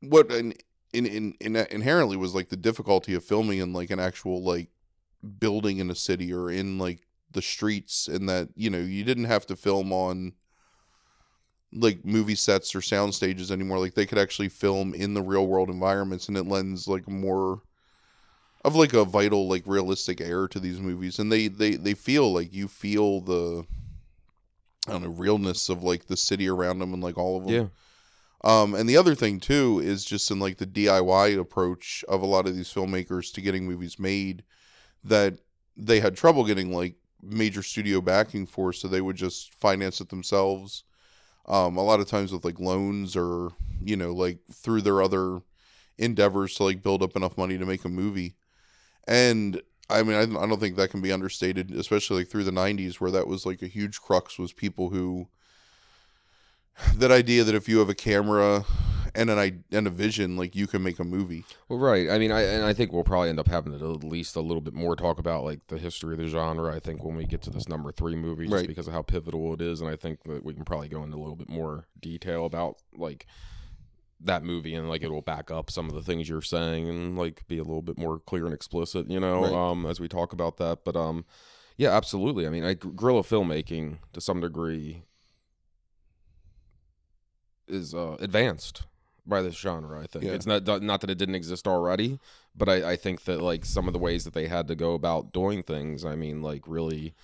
what 0.00 0.30
in, 0.30 0.54
in, 0.92 1.06
in, 1.06 1.34
in 1.40 1.56
inherently 1.56 2.16
was 2.16 2.34
like 2.34 2.48
the 2.48 2.56
difficulty 2.56 3.14
of 3.14 3.24
filming 3.24 3.58
in 3.58 3.72
like 3.72 3.90
an 3.90 4.00
actual 4.00 4.42
like 4.42 4.68
building 5.38 5.78
in 5.78 5.90
a 5.90 5.94
city 5.94 6.32
or 6.32 6.50
in 6.50 6.78
like 6.78 7.00
the 7.30 7.42
streets 7.42 8.06
and 8.08 8.28
that 8.28 8.48
you 8.54 8.70
know 8.70 8.78
you 8.78 9.02
didn't 9.04 9.24
have 9.24 9.46
to 9.46 9.56
film 9.56 9.92
on 9.92 10.32
like 11.74 12.04
movie 12.04 12.34
sets 12.34 12.74
or 12.74 12.80
sound 12.80 13.14
stages 13.14 13.50
anymore. 13.50 13.78
Like 13.78 13.94
they 13.94 14.06
could 14.06 14.18
actually 14.18 14.48
film 14.48 14.94
in 14.94 15.14
the 15.14 15.22
real 15.22 15.46
world 15.46 15.68
environments 15.68 16.28
and 16.28 16.36
it 16.36 16.46
lends 16.46 16.88
like 16.88 17.08
more 17.08 17.62
of 18.64 18.74
like 18.76 18.94
a 18.94 19.04
vital 19.04 19.48
like 19.48 19.64
realistic 19.66 20.20
air 20.20 20.48
to 20.48 20.60
these 20.60 20.80
movies. 20.80 21.18
And 21.18 21.30
they 21.30 21.48
they 21.48 21.76
they 21.76 21.94
feel 21.94 22.32
like 22.32 22.52
you 22.52 22.68
feel 22.68 23.20
the 23.20 23.66
I 24.86 24.92
don't 24.92 25.02
know 25.02 25.08
realness 25.08 25.68
of 25.68 25.82
like 25.82 26.06
the 26.06 26.16
city 26.16 26.48
around 26.48 26.78
them 26.78 26.94
and 26.94 27.02
like 27.02 27.18
all 27.18 27.36
of 27.38 27.44
them 27.44 27.54
Yeah, 27.54 27.66
um, 28.44 28.74
and 28.74 28.86
the 28.88 28.98
other 28.98 29.14
thing 29.14 29.40
too 29.40 29.80
is 29.82 30.04
just 30.04 30.30
in 30.30 30.38
like 30.38 30.58
the 30.58 30.66
DIY 30.66 31.38
approach 31.38 32.04
of 32.08 32.20
a 32.20 32.26
lot 32.26 32.46
of 32.46 32.54
these 32.54 32.72
filmmakers 32.72 33.32
to 33.32 33.40
getting 33.40 33.66
movies 33.66 33.98
made 33.98 34.44
that 35.02 35.38
they 35.76 36.00
had 36.00 36.16
trouble 36.16 36.44
getting 36.44 36.70
like 36.72 36.94
major 37.22 37.62
studio 37.62 38.02
backing 38.02 38.46
for, 38.46 38.72
so 38.72 38.86
they 38.86 39.00
would 39.00 39.16
just 39.16 39.54
finance 39.54 40.00
it 40.00 40.10
themselves. 40.10 40.84
Um, 41.46 41.76
a 41.76 41.82
lot 41.82 42.00
of 42.00 42.08
times 42.08 42.32
with 42.32 42.44
like 42.44 42.58
loans 42.58 43.16
or 43.16 43.52
you 43.82 43.96
know 43.96 44.12
like 44.12 44.38
through 44.52 44.82
their 44.82 45.02
other 45.02 45.42
endeavors 45.98 46.54
to 46.54 46.64
like 46.64 46.82
build 46.82 47.02
up 47.02 47.16
enough 47.16 47.36
money 47.36 47.58
to 47.58 47.66
make 47.66 47.84
a 47.84 47.88
movie. 47.88 48.34
And 49.06 49.60
I 49.90 50.02
mean, 50.02 50.16
I, 50.16 50.22
I 50.22 50.46
don't 50.46 50.60
think 50.60 50.76
that 50.76 50.90
can 50.90 51.02
be 51.02 51.12
understated, 51.12 51.70
especially 51.72 52.18
like 52.18 52.28
through 52.28 52.44
the 52.44 52.50
'90s, 52.50 52.96
where 52.96 53.10
that 53.10 53.26
was 53.26 53.44
like 53.44 53.62
a 53.62 53.66
huge 53.66 54.00
crux 54.00 54.38
was 54.38 54.52
people 54.52 54.90
who 54.90 55.28
that 56.96 57.10
idea 57.10 57.44
that 57.44 57.54
if 57.54 57.68
you 57.68 57.78
have 57.78 57.88
a 57.88 57.94
camera 57.94 58.64
and 59.14 59.30
an 59.30 59.38
i- 59.38 59.58
and 59.70 59.86
a 59.86 59.90
vision, 59.90 60.36
like 60.36 60.56
you 60.56 60.66
can 60.66 60.82
make 60.82 60.98
a 60.98 61.04
movie. 61.04 61.44
well, 61.68 61.78
right. 61.78 62.10
I 62.10 62.18
mean, 62.18 62.32
I 62.32 62.42
and 62.42 62.64
I 62.64 62.72
think 62.72 62.92
we'll 62.92 63.04
probably 63.04 63.28
end 63.28 63.38
up 63.38 63.48
having 63.48 63.78
to 63.78 63.94
at 63.94 64.04
least 64.04 64.36
a 64.36 64.40
little 64.40 64.60
bit 64.60 64.74
more 64.74 64.96
talk 64.96 65.18
about 65.18 65.44
like 65.44 65.66
the 65.68 65.78
history 65.78 66.14
of 66.14 66.18
the 66.20 66.26
genre. 66.26 66.74
I 66.74 66.80
think 66.80 67.04
when 67.04 67.16
we 67.16 67.24
get 67.24 67.42
to 67.42 67.50
this 67.50 67.68
number 67.68 67.92
three 67.92 68.16
movie, 68.16 68.44
just 68.46 68.54
Right. 68.54 68.66
because 68.68 68.86
of 68.88 68.92
how 68.92 69.02
pivotal 69.02 69.54
it 69.54 69.60
is, 69.60 69.80
and 69.80 69.88
I 69.90 69.96
think 69.96 70.22
that 70.24 70.44
we 70.44 70.54
can 70.54 70.64
probably 70.64 70.88
go 70.88 71.02
into 71.02 71.16
a 71.16 71.20
little 71.22 71.36
bit 71.36 71.48
more 71.48 71.86
detail 72.00 72.44
about 72.44 72.78
like 72.96 73.26
that 74.20 74.42
movie 74.42 74.74
and 74.74 74.88
like 74.88 75.02
it 75.02 75.10
will 75.10 75.20
back 75.20 75.50
up 75.50 75.70
some 75.70 75.86
of 75.88 75.94
the 75.94 76.00
things 76.02 76.28
you're 76.28 76.40
saying 76.40 76.88
and 76.88 77.18
like 77.18 77.46
be 77.46 77.58
a 77.58 77.62
little 77.64 77.82
bit 77.82 77.98
more 77.98 78.18
clear 78.20 78.46
and 78.46 78.54
explicit 78.54 79.10
you 79.10 79.20
know 79.20 79.42
Right. 79.42 79.52
um 79.52 79.84
as 79.84 80.00
we 80.00 80.08
talk 80.08 80.32
about 80.32 80.56
that 80.58 80.78
but 80.84 80.96
um 80.96 81.26
yeah 81.76 81.90
absolutely 81.90 82.46
i 82.46 82.48
mean 82.50 82.64
I, 82.64 82.72
guerrilla 82.74 83.22
filmmaking 83.22 83.98
to 84.14 84.20
some 84.22 84.40
degree 84.40 85.02
is 87.66 87.94
uh 87.94 88.16
advanced 88.20 88.84
by 89.26 89.40
this 89.42 89.54
genre 89.56 90.00
i 90.02 90.06
think 90.06 90.24
Yeah. 90.24 90.32
it's 90.32 90.46
not 90.46 90.66
not 90.82 91.00
that 91.00 91.10
it 91.10 91.18
didn't 91.18 91.34
exist 91.34 91.66
already 91.66 92.18
but 92.56 92.68
I, 92.68 92.92
I 92.92 92.96
think 92.96 93.24
that 93.24 93.40
like 93.40 93.64
some 93.64 93.86
of 93.86 93.92
the 93.92 93.98
ways 93.98 94.24
that 94.24 94.34
they 94.34 94.46
had 94.48 94.68
to 94.68 94.74
go 94.74 94.94
about 94.94 95.32
doing 95.32 95.62
things 95.62 96.04
i 96.04 96.14
mean 96.14 96.42
like 96.42 96.62
really 96.66 97.14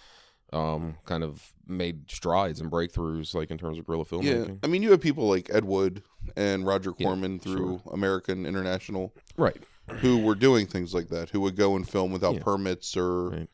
um 0.53 0.97
kind 1.05 1.23
of 1.23 1.53
made 1.67 2.11
strides 2.11 2.61
and 2.61 2.71
breakthroughs 2.71 3.35
like 3.35 3.51
in 3.51 3.59
terms 3.59 3.79
of 3.79 3.87
guerrilla 3.87 4.05
filmmaking. 4.05 4.49
Yeah, 4.49 4.55
I 4.65 4.67
mean, 4.67 4.83
you 4.83 4.91
have 4.91 5.01
people 5.01 5.29
like 5.29 5.49
Ed 5.55 5.65
Wood 5.65 6.03
and 6.35 6.67
Roger 6.67 6.93
Yeah, 6.99 7.07
Corman 7.07 7.39
through 7.39 7.81
American 7.93 8.45
International 8.45 9.13
right 9.37 9.63
who 10.01 10.19
were 10.19 10.35
doing 10.35 10.67
things 10.67 10.93
like 10.93 11.09
that, 11.11 11.31
who 11.31 11.41
would 11.43 11.55
go 11.55 11.77
and 11.77 11.89
film 11.89 12.11
without 12.11 12.35
Yeah. 12.35 12.43
permits 12.43 12.97
or 12.97 13.29
Right. 13.29 13.49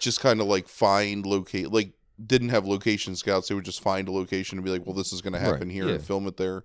just 0.00 0.18
kind 0.20 0.40
of 0.40 0.48
like 0.48 0.66
find 0.66 1.24
locate 1.24 1.70
like 1.70 1.92
didn't 2.26 2.48
have 2.48 2.66
location 2.66 3.14
scouts. 3.14 3.46
They 3.46 3.54
would 3.54 3.64
just 3.64 3.80
find 3.80 4.08
a 4.08 4.10
location 4.12 4.58
and 4.58 4.64
be 4.64 4.72
like, 4.72 4.84
"Well, 4.84 4.96
this 4.96 5.12
is 5.12 5.20
going 5.22 5.34
to 5.34 5.38
Right, 5.38 5.46
happen 5.52 5.70
here," 5.70 5.86
yeah. 5.86 5.94
and 5.94 6.02
film 6.04 6.26
it 6.26 6.36
there. 6.36 6.64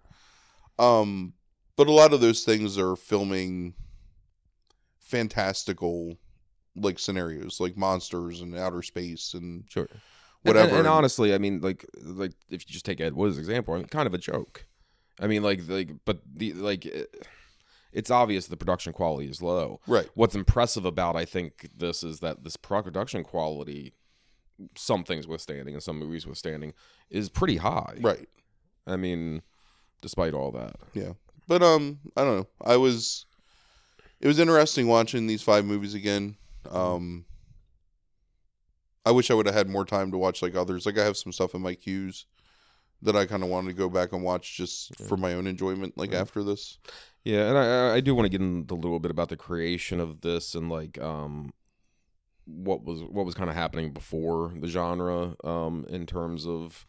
Um, 0.80 1.34
but 1.76 1.88
a 1.88 1.92
lot 1.92 2.14
of 2.14 2.22
those 2.22 2.44
things 2.44 2.78
are 2.78 2.96
filming 2.96 3.74
fantastical 5.00 6.18
like 6.76 6.98
scenarios, 6.98 7.60
like 7.60 7.78
monsters 7.78 8.42
and 8.42 8.56
outer 8.58 8.82
space 8.82 9.34
and 9.34 9.66
Sure. 9.70 9.88
And- 9.92 10.02
whatever. 10.44 10.70
And, 10.70 10.78
and 10.80 10.88
honestly, 10.88 11.34
I 11.34 11.38
mean, 11.38 11.62
like, 11.62 11.86
like 12.02 12.34
if 12.50 12.68
you 12.68 12.74
just 12.74 12.86
take 12.86 13.00
Ed 13.00 13.14
Wood's 13.14 13.38
example, 13.38 13.74
I 13.76 13.78
mean, 13.78 13.88
kind 13.88 14.08
of 14.08 14.14
a 14.14 14.18
joke. 14.18 14.66
I 15.20 15.28
mean, 15.28 15.44
like, 15.44 15.62
like, 15.68 15.92
but 16.06 16.22
the 16.36 16.54
like, 16.54 16.86
it, 16.86 17.28
it's 17.92 18.10
obvious 18.10 18.48
the 18.48 18.58
production 18.58 18.92
quality 18.92 19.30
is 19.30 19.42
low. 19.42 19.80
right, 19.88 20.10
What's 20.16 20.34
impressive 20.36 20.84
about 20.86 21.16
I 21.16 21.26
think 21.26 21.70
this 21.78 22.04
is 22.04 22.20
that 22.22 22.44
this 22.44 22.58
production 22.58 23.24
quality, 23.24 23.94
some 24.76 25.04
things 25.04 25.28
withstanding 25.28 25.76
and 25.76 25.84
some 25.84 26.00
movies 26.00 26.26
withstanding, 26.26 26.74
is 27.12 27.30
pretty 27.30 27.58
high. 27.58 27.98
right. 28.02 28.28
I 28.88 28.98
mean, 28.98 29.44
despite 30.04 30.36
all 30.36 30.52
that. 30.52 30.76
Yeah. 30.94 31.14
But 31.48 31.64
um, 31.64 31.98
I 32.16 32.24
don't 32.24 32.38
know. 32.38 32.48
I 32.64 32.78
was, 32.78 33.26
it 34.22 34.28
was 34.28 34.38
interesting 34.38 34.88
watching 34.88 35.26
these 35.26 35.42
five 35.42 35.66
movies 35.66 35.96
again. 35.96 36.36
Um, 36.70 37.26
I 39.06 39.12
wish 39.12 39.30
I 39.30 39.34
would 39.34 39.48
have 39.48 39.56
had 39.56 39.68
more 39.70 39.84
time 39.86 40.12
to 40.12 40.18
watch 40.18 40.42
like 40.42 40.56
others. 40.56 40.86
Like 40.86 40.98
I 40.98 41.04
have 41.04 41.18
some 41.18 41.32
stuff 41.34 41.56
in 41.56 41.62
my 41.62 41.74
queues 41.76 42.26
that 43.02 43.16
I 43.18 43.26
kind 43.26 43.44
of 43.44 43.50
wanted 43.50 43.68
to 43.70 43.74
go 43.74 43.90
back 43.90 44.14
and 44.14 44.24
watch 44.24 44.56
just 44.56 44.94
Yeah. 45.00 45.08
for 45.08 45.18
my 45.18 45.34
own 45.34 45.46
enjoyment. 45.48 45.98
Like 45.98 46.12
Right. 46.12 46.22
after 46.22 46.44
this, 46.44 46.78
Yeah, 47.26 47.50
and 47.50 47.58
I 47.58 47.66
I- 47.66 47.94
I 47.96 48.00
do 48.02 48.16
want 48.16 48.26
to 48.26 48.30
get 48.30 48.42
into 48.42 48.74
a 48.74 48.76
little 48.76 49.00
bit 49.00 49.12
about 49.12 49.30
the 49.30 49.38
creation 49.38 50.00
of 50.00 50.22
this 50.22 50.56
and 50.56 50.70
like 50.70 51.00
um 51.02 51.54
what 52.46 52.84
was 52.84 53.02
what 53.04 53.26
was 53.26 53.36
kind 53.36 53.50
of 53.50 53.56
happening 53.56 53.92
before 53.94 54.54
the 54.58 54.68
genre 54.68 55.36
um 55.46 55.86
in 55.90 56.06
terms 56.06 56.46
of 56.46 56.86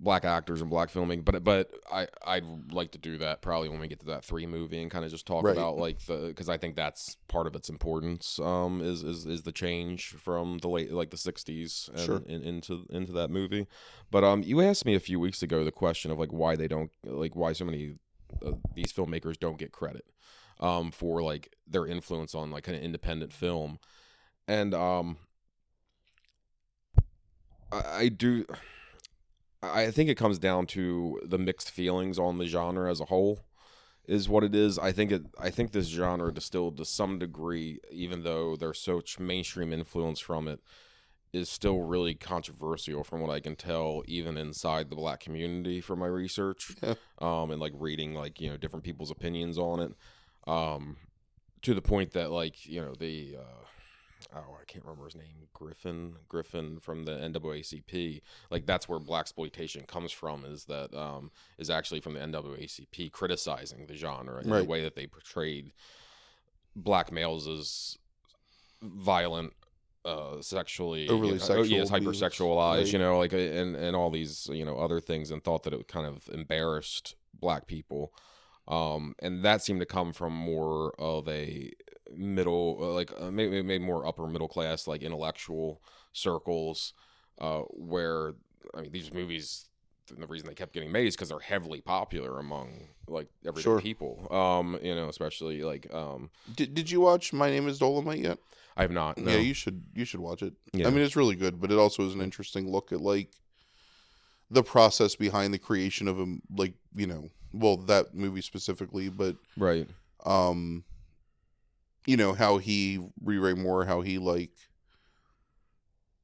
black 0.00 0.24
actors 0.24 0.60
and 0.60 0.70
black 0.70 0.90
filming 0.90 1.22
but 1.22 1.42
but 1.42 1.70
I 1.92 2.06
I'd 2.24 2.72
like 2.72 2.92
to 2.92 2.98
do 2.98 3.18
that 3.18 3.42
probably 3.42 3.68
when 3.68 3.80
we 3.80 3.88
get 3.88 3.98
to 4.00 4.06
that 4.06 4.24
3 4.24 4.46
movie 4.46 4.80
and 4.80 4.90
kind 4.90 5.04
of 5.04 5.10
just 5.10 5.26
talk 5.26 5.42
Right. 5.44 5.52
about 5.52 5.76
like 5.76 5.98
the 6.06 6.32
cuz 6.36 6.48
I 6.48 6.56
think 6.56 6.76
that's 6.76 7.16
part 7.26 7.48
of 7.48 7.56
its 7.56 7.68
importance 7.68 8.38
um 8.38 8.80
is 8.80 9.02
is 9.02 9.26
is 9.26 9.42
the 9.42 9.50
change 9.50 10.10
from 10.10 10.58
the 10.58 10.68
late 10.68 10.92
like 10.92 11.10
the 11.10 11.16
60s 11.16 11.88
and, 11.88 11.98
Sure. 11.98 12.22
in, 12.26 12.42
into 12.44 12.86
into 12.90 13.10
that 13.12 13.28
movie 13.28 13.66
but 14.10 14.22
um 14.22 14.42
you 14.44 14.60
asked 14.60 14.84
me 14.86 14.94
a 14.94 15.00
few 15.00 15.18
weeks 15.18 15.42
ago 15.42 15.64
the 15.64 15.72
question 15.72 16.12
of 16.12 16.18
like 16.18 16.32
why 16.32 16.54
they 16.54 16.68
don't 16.68 16.92
like 17.04 17.34
why 17.34 17.52
so 17.52 17.64
many 17.64 17.96
uh, 18.46 18.52
these 18.74 18.92
filmmakers 18.92 19.36
don't 19.38 19.58
get 19.58 19.72
credit 19.72 20.04
um, 20.60 20.90
for 20.90 21.22
like 21.22 21.56
their 21.66 21.86
influence 21.86 22.34
on 22.34 22.50
like 22.50 22.66
an 22.68 22.74
independent 22.74 23.32
film, 23.32 23.78
and 24.46 24.74
um, 24.74 25.16
I, 27.72 27.82
I 28.02 28.08
do. 28.08 28.44
I 29.62 29.90
think 29.90 30.08
it 30.08 30.16
comes 30.16 30.38
down 30.38 30.66
to 30.68 31.20
the 31.24 31.38
mixed 31.38 31.70
feelings 31.70 32.18
on 32.18 32.38
the 32.38 32.46
genre 32.46 32.90
as 32.90 33.00
a 33.00 33.06
whole, 33.06 33.40
is 34.06 34.28
what 34.28 34.44
it 34.44 34.54
is. 34.54 34.78
I 34.78 34.92
think 34.92 35.10
it. 35.10 35.22
I 35.38 35.50
think 35.50 35.72
this 35.72 35.88
genre 35.88 36.32
distilled 36.32 36.76
to 36.78 36.84
some 36.84 37.18
degree, 37.18 37.80
even 37.90 38.22
though 38.22 38.56
there's 38.56 38.80
such 38.80 39.18
mainstream 39.18 39.72
influence 39.72 40.20
from 40.20 40.46
it, 40.48 40.60
is 41.32 41.50
still 41.50 41.82
really 41.82 42.14
controversial 42.14 43.04
from 43.04 43.20
what 43.20 43.30
I 43.30 43.40
can 43.40 43.56
tell, 43.56 44.02
even 44.06 44.38
inside 44.38 44.88
the 44.90 44.96
black 44.96 45.20
community 45.20 45.80
from 45.80 45.98
my 45.98 46.06
research, 46.06 46.74
Yeah. 46.82 46.94
um, 47.20 47.50
and 47.50 47.60
like 47.60 47.72
reading 47.74 48.14
like 48.14 48.40
you 48.40 48.48
know 48.48 48.56
different 48.56 48.84
people's 48.84 49.10
opinions 49.10 49.58
on 49.58 49.80
it, 49.80 49.92
um, 50.50 50.96
to 51.62 51.74
the 51.74 51.82
point 51.82 52.12
that 52.12 52.30
like 52.30 52.64
you 52.64 52.80
know 52.80 52.94
the 52.98 53.36
uh, 53.40 53.64
oh 54.34 54.56
I 54.60 54.64
can't 54.66 54.84
remember 54.84 55.04
his 55.06 55.14
name 55.14 55.48
Griffin 55.54 56.14
Griffin 56.28 56.78
from 56.80 57.04
the 57.04 57.12
NAACP 57.12 58.20
like 58.50 58.66
that's 58.66 58.88
where 58.88 58.98
Blaxploitation 58.98 59.86
comes 59.86 60.12
from 60.12 60.44
is 60.44 60.64
that 60.66 60.94
um 60.94 61.30
is 61.58 61.70
actually 61.70 62.00
from 62.00 62.14
the 62.14 62.20
NAACP 62.20 63.10
criticizing 63.12 63.86
the 63.86 63.94
genre 63.96 64.38
and 64.38 64.50
Right. 64.50 64.58
the 64.58 64.64
way 64.64 64.82
that 64.82 64.94
they 64.96 65.06
portrayed 65.06 65.72
black 66.76 67.10
males 67.10 67.48
as 67.48 67.98
violent 68.82 69.52
uh 70.04 70.40
sexually 70.40 71.08
Overly 71.08 71.32
you 71.34 71.38
know, 71.38 71.54
oh, 71.56 71.62
yes 71.62 71.90
hypersexualized 71.90 72.76
right. 72.76 72.92
you 72.92 72.98
know 72.98 73.18
like 73.18 73.32
uh, 73.34 73.38
and 73.38 73.74
and 73.76 73.96
all 73.96 74.10
these 74.10 74.48
you 74.52 74.64
know 74.64 74.78
other 74.78 75.00
things 75.00 75.30
and 75.30 75.42
thought 75.42 75.64
that 75.64 75.72
it 75.72 75.88
kind 75.88 76.06
of 76.06 76.28
embarrassed 76.32 77.16
black 77.34 77.66
people 77.66 78.12
um 78.68 79.14
and 79.18 79.42
that 79.42 79.62
seemed 79.62 79.80
to 79.80 79.86
come 79.86 80.12
from 80.12 80.32
more 80.32 80.94
of 81.00 81.26
a 81.28 81.72
middle 82.16 82.78
uh, 82.80 82.86
like 82.94 83.12
uh, 83.18 83.30
maybe 83.30 83.62
maybe 83.62 83.84
more 83.84 84.06
upper 84.06 84.26
middle 84.26 84.48
class 84.48 84.86
like 84.86 85.02
intellectual 85.02 85.82
circles 86.12 86.94
uh 87.40 87.60
where 87.70 88.32
i 88.74 88.80
mean 88.80 88.90
these 88.92 89.12
movies 89.12 89.66
the 90.16 90.26
reason 90.26 90.48
they 90.48 90.54
kept 90.54 90.72
getting 90.72 90.90
made 90.90 91.06
is 91.06 91.14
because 91.14 91.28
they're 91.28 91.38
heavily 91.38 91.82
popular 91.82 92.38
among 92.38 92.88
like 93.08 93.28
everyday 93.46 93.62
Sure. 93.62 93.80
people 93.80 94.26
um 94.30 94.78
you 94.82 94.94
know 94.94 95.08
especially 95.08 95.62
like 95.62 95.92
um 95.92 96.30
Did 96.54 96.74
Did 96.74 96.90
you 96.90 97.00
watch 97.00 97.32
My 97.34 97.50
Name 97.50 97.68
Is 97.68 97.78
Dolomite 97.78 98.20
yet? 98.20 98.38
i 98.76 98.82
have 98.82 98.90
not 98.90 99.18
no. 99.18 99.32
Yeah, 99.32 99.38
you 99.38 99.54
should. 99.54 99.82
You 99.94 100.04
should 100.04 100.20
watch 100.20 100.40
it. 100.40 100.54
Yeah. 100.72 100.86
I 100.86 100.90
mean, 100.90 101.02
it's 101.02 101.16
really 101.16 101.34
good, 101.34 101.60
but 101.60 101.72
it 101.72 101.78
also 101.78 102.06
is 102.06 102.14
an 102.14 102.20
interesting 102.22 102.70
look 102.70 102.92
at 102.92 103.00
like 103.00 103.32
the 104.50 104.62
process 104.62 105.16
behind 105.16 105.52
the 105.52 105.58
creation 105.58 106.08
of 106.08 106.18
a 106.20 106.36
like 106.56 106.74
you 106.94 107.06
know 107.06 107.28
well 107.52 107.76
that 107.76 108.14
movie 108.14 108.40
specifically, 108.40 109.08
but 109.08 109.36
right 109.56 109.88
um 110.24 110.84
you 112.08 112.16
know 112.16 112.32
how 112.32 112.56
he 112.56 112.98
Re 113.22 113.36
Ray 113.36 113.52
Moore 113.52 113.84
how 113.84 114.00
he 114.00 114.16
like 114.16 114.52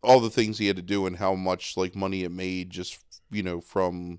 all 0.03 0.19
the 0.19 0.31
things 0.31 0.57
he 0.57 0.67
had 0.67 0.77
to 0.77 0.83
do 0.83 1.07
and 1.07 1.17
how 1.17 1.35
much 1.35 1.77
like 1.77 1.95
money 1.95 2.25
it 2.25 2.31
made 2.31 2.71
just 2.71 2.99
you 3.31 3.43
know 3.43 3.61
from 3.61 4.19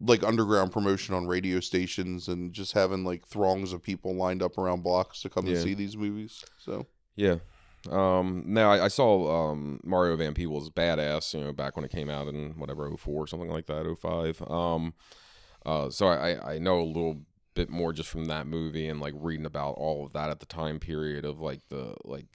like 0.00 0.22
underground 0.22 0.70
promotion 0.70 1.14
on 1.14 1.26
radio 1.26 1.60
stations 1.60 2.28
and 2.28 2.52
just 2.52 2.72
having 2.72 3.04
like 3.04 3.26
throngs 3.26 3.72
of 3.72 3.82
people 3.82 4.14
lined 4.14 4.42
up 4.42 4.58
around 4.58 4.82
blocks 4.82 5.22
to 5.22 5.30
come 5.30 5.46
and 5.46 5.56
see 5.62 5.72
these 5.72 5.96
movies 5.96 6.44
so 6.58 6.86
Yeah. 7.16 7.36
Um, 7.90 8.44
now 8.46 8.70
I, 8.72 8.86
I 8.86 8.88
saw 8.88 9.50
um, 9.50 9.78
Mario 9.84 10.16
Van 10.16 10.32
Peebles 10.32 10.70
badass, 10.70 11.34
you 11.34 11.40
know, 11.40 11.52
back 11.52 11.76
when 11.76 11.84
it 11.84 11.90
came 11.90 12.08
out 12.08 12.28
in 12.28 12.52
whatever 12.58 12.90
04 12.90 13.26
something 13.26 13.50
like 13.50 13.66
that, 13.66 13.94
05. 14.00 14.42
Um, 14.50 14.94
uh, 15.66 15.90
so 15.90 16.06
I, 16.06 16.54
I 16.54 16.58
know 16.58 16.80
a 16.80 16.82
little 16.82 17.20
bit 17.54 17.70
more 17.70 17.92
just 17.92 18.08
from 18.08 18.24
that 18.26 18.46
movie 18.46 18.88
and 18.88 19.00
like 19.00 19.14
reading 19.16 19.46
about 19.46 19.72
all 19.72 20.04
of 20.04 20.12
that 20.12 20.30
at 20.30 20.40
the 20.40 20.46
time 20.46 20.78
period 20.80 21.24
of 21.24 21.40
like 21.40 21.60
the 21.68 21.94
like 22.04 22.26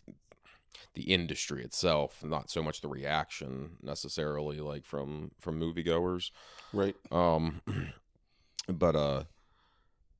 the 0.93 1.03
industry 1.03 1.63
itself, 1.63 2.23
not 2.23 2.49
so 2.49 2.63
much 2.63 2.81
the 2.81 2.87
reaction 2.87 3.71
necessarily 3.81 4.59
like 4.59 4.85
from 4.85 5.31
from 5.39 5.59
moviegoers. 5.59 6.31
right 6.73 6.95
Um, 7.11 7.61
but 8.67 8.95
uh, 8.95 9.23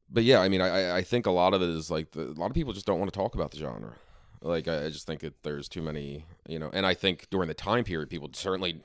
but 0.09 0.23
yeah, 0.23 0.39
I 0.39 0.49
mean, 0.49 0.61
I 0.61 0.97
I- 0.97 1.03
think 1.03 1.25
a 1.25 1.31
lot 1.31 1.53
of 1.53 1.61
it 1.61 1.69
is 1.69 1.89
like 1.89 2.11
the, 2.11 2.23
a 2.23 2.37
lot 2.37 2.47
of 2.47 2.53
people 2.53 2.73
just 2.73 2.85
don't 2.85 2.99
want 2.99 3.11
to 3.11 3.17
talk 3.17 3.35
about 3.35 3.51
the 3.51 3.57
genre. 3.57 3.93
Like 4.41 4.67
I, 4.67 4.85
I 4.85 4.89
just 4.89 5.05
think 5.05 5.21
that 5.21 5.43
there's 5.43 5.67
too 5.67 5.81
many, 5.81 6.25
you 6.47 6.59
know, 6.59 6.69
and 6.73 6.85
I 6.85 6.93
think 6.93 7.29
during 7.29 7.47
the 7.47 7.53
time 7.53 7.83
period, 7.83 8.09
people 8.09 8.29
certainly, 8.33 8.81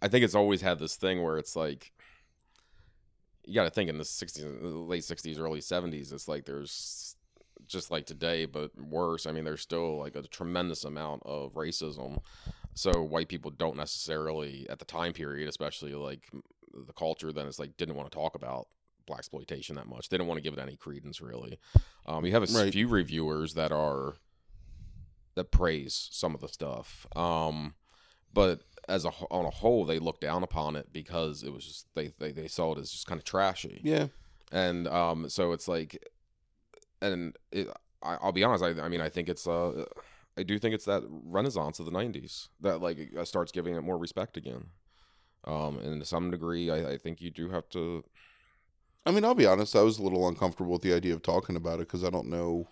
I 0.00 0.08
think 0.08 0.24
it's 0.24 0.34
always 0.34 0.62
had 0.62 0.78
this 0.78 0.96
thing 0.96 1.22
where 1.22 1.38
it's 1.38 1.56
like. 1.56 1.92
You 3.46 3.54
got 3.54 3.64
to 3.64 3.70
think 3.70 3.90
in 3.90 3.98
the 3.98 4.04
60s, 4.04 4.88
late 4.88 5.02
60s, 5.02 5.38
early 5.38 5.60
70s, 5.60 6.12
it's 6.12 6.28
like 6.28 6.44
there's 6.46 7.16
just 7.66 7.90
like 7.90 8.06
today, 8.06 8.46
but 8.46 8.70
worse. 8.78 9.26
I 9.26 9.32
mean, 9.32 9.44
there's 9.44 9.60
still 9.60 9.98
like 9.98 10.16
a 10.16 10.22
tremendous 10.22 10.84
amount 10.84 11.22
of 11.24 11.54
racism. 11.54 12.18
So 12.74 13.02
white 13.02 13.28
people 13.28 13.50
don't 13.50 13.76
necessarily, 13.76 14.66
at 14.68 14.78
the 14.78 14.84
time 14.84 15.12
period, 15.12 15.48
especially 15.48 15.94
like 15.94 16.28
the 16.86 16.92
culture, 16.92 17.32
then 17.32 17.46
it's 17.46 17.58
like 17.58 17.76
didn't 17.76 17.94
want 17.94 18.10
to 18.10 18.14
talk 18.16 18.34
about 18.34 18.66
Blaxploitation 19.08 19.74
that 19.76 19.86
much. 19.86 20.08
They 20.08 20.16
didn't 20.16 20.28
want 20.28 20.38
to 20.38 20.42
give 20.42 20.54
it 20.54 20.60
any 20.62 20.76
credence, 20.76 21.20
really. 21.20 21.58
Um, 22.06 22.24
you 22.24 22.32
have 22.32 22.42
a 22.42 22.52
Right. 22.52 22.72
few 22.72 22.88
reviewers 22.88 23.54
that 23.54 23.70
are 23.72 24.16
that 25.34 25.50
praise 25.50 26.08
some 26.12 26.34
of 26.34 26.40
the 26.40 26.48
stuff, 26.48 27.06
um, 27.16 27.74
but 28.34 28.60
as 28.88 29.06
a 29.06 29.10
on 29.30 29.46
a 29.46 29.50
whole, 29.50 29.86
they 29.86 29.98
look 29.98 30.20
down 30.20 30.42
upon 30.42 30.76
it 30.76 30.92
because 30.92 31.42
it 31.42 31.52
was 31.52 31.64
just 31.64 31.86
they 31.94 32.12
they, 32.18 32.32
they 32.32 32.48
saw 32.48 32.72
it 32.72 32.78
as 32.78 32.90
just 32.90 33.06
kind 33.06 33.18
of 33.18 33.24
trashy. 33.24 33.80
Yeah. 33.82 34.08
And 34.52 34.86
um 34.88 35.28
so 35.30 35.52
it's 35.52 35.68
like 35.68 36.04
and 37.04 37.36
it, 37.52 37.68
I, 38.02 38.16
i'll 38.16 38.32
be 38.32 38.44
honest 38.44 38.64
I, 38.64 38.70
I 38.82 38.88
mean 38.88 39.00
i 39.00 39.08
think 39.08 39.28
it's 39.28 39.46
uh 39.46 39.84
i 40.36 40.42
do 40.42 40.58
think 40.58 40.74
it's 40.74 40.86
that 40.86 41.02
renaissance 41.08 41.78
of 41.78 41.86
the 41.86 41.92
90s 41.92 42.48
that 42.60 42.80
like 42.80 42.98
uh, 43.18 43.24
starts 43.24 43.52
giving 43.52 43.76
it 43.76 43.82
more 43.82 43.98
respect 43.98 44.36
again. 44.36 44.66
Um 45.44 45.78
and 45.78 46.00
to 46.00 46.06
some 46.06 46.30
degree 46.30 46.70
i, 46.70 46.92
I 46.92 46.98
think 46.98 47.20
you 47.20 47.30
do 47.30 47.50
have 47.50 47.68
to 47.70 48.04
I 49.06 49.10
mean 49.10 49.24
I'll 49.24 49.34
be 49.34 49.46
honest 49.46 49.76
I 49.76 49.82
was 49.82 49.98
a 49.98 50.02
little 50.02 50.26
uncomfortable 50.28 50.72
with 50.72 50.82
the 50.82 50.94
idea 50.94 51.14
of 51.14 51.22
talking 51.22 51.56
about 51.56 51.74
it 51.74 51.88
because 51.88 52.04
I 52.04 52.10
don't 52.10 52.30
know 52.30 52.68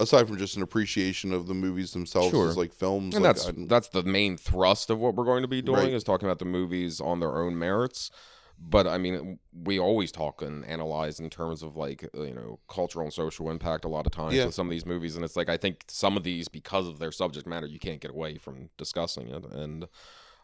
aside 0.00 0.26
from 0.26 0.36
just 0.38 0.56
an 0.56 0.62
appreciation 0.62 1.32
of 1.32 1.46
the 1.46 1.54
movies 1.54 1.92
themselves 1.92 2.30
Sure. 2.30 2.48
as 2.50 2.56
like 2.56 2.72
films 2.72 3.14
and 3.14 3.24
like, 3.24 3.36
that's 3.36 3.50
that's 3.68 3.88
the 3.88 4.02
main 4.02 4.36
thrust 4.36 4.90
of 4.90 4.98
what 4.98 5.14
we're 5.14 5.24
going 5.24 5.42
to 5.42 5.48
be 5.48 5.62
doing 5.62 5.78
Right. 5.84 5.92
is 5.92 6.04
talking 6.04 6.26
about 6.28 6.38
the 6.40 6.44
movies 6.44 7.00
on 7.00 7.20
their 7.20 7.36
own 7.36 7.58
merits 7.58 8.10
but 8.58 8.86
i 8.86 8.98
mean 8.98 9.38
we 9.52 9.78
always 9.80 10.12
talk 10.12 10.40
and 10.40 10.64
analyze 10.66 11.18
in 11.18 11.28
terms 11.28 11.62
of 11.62 11.76
like 11.76 12.08
you 12.14 12.32
know 12.34 12.58
cultural 12.68 13.04
and 13.04 13.12
social 13.12 13.50
impact 13.50 13.84
a 13.84 13.88
lot 13.88 14.06
of 14.06 14.12
times 14.12 14.34
Yeah. 14.34 14.46
with 14.46 14.54
some 14.54 14.66
of 14.68 14.70
these 14.70 14.86
movies 14.86 15.16
and 15.16 15.24
it's 15.24 15.36
like 15.36 15.48
i 15.48 15.56
think 15.56 15.84
some 15.88 16.16
of 16.16 16.22
these 16.22 16.46
because 16.48 16.86
of 16.86 16.98
their 17.00 17.10
subject 17.12 17.46
matter 17.48 17.66
you 17.66 17.80
can't 17.80 18.00
get 18.00 18.12
away 18.12 18.36
from 18.38 18.70
discussing 18.78 19.28
it 19.28 19.44
and 19.52 19.86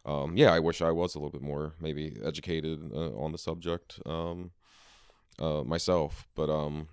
um, 0.05 0.35
yeah 0.35 0.51
i 0.51 0.59
wish 0.59 0.81
i 0.81 0.91
was 0.91 1.15
a 1.15 1.19
little 1.19 1.31
bit 1.31 1.41
more 1.41 1.73
maybe 1.79 2.17
educated 2.23 2.91
uh, 2.93 3.11
on 3.17 3.31
the 3.31 3.37
subject 3.37 3.99
um, 4.05 4.51
uh, 5.39 5.63
myself 5.63 6.27
but 6.35 6.49
um, 6.49 6.87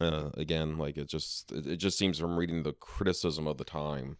uh, 0.00 0.30
again 0.34 0.78
like 0.78 0.96
it 0.96 1.08
just 1.08 1.52
it, 1.52 1.76
just 1.76 1.98
seems 1.98 2.18
from 2.18 2.36
reading 2.36 2.62
the 2.62 2.72
criticism 2.72 3.46
of 3.46 3.58
the 3.58 3.64
time 3.64 4.16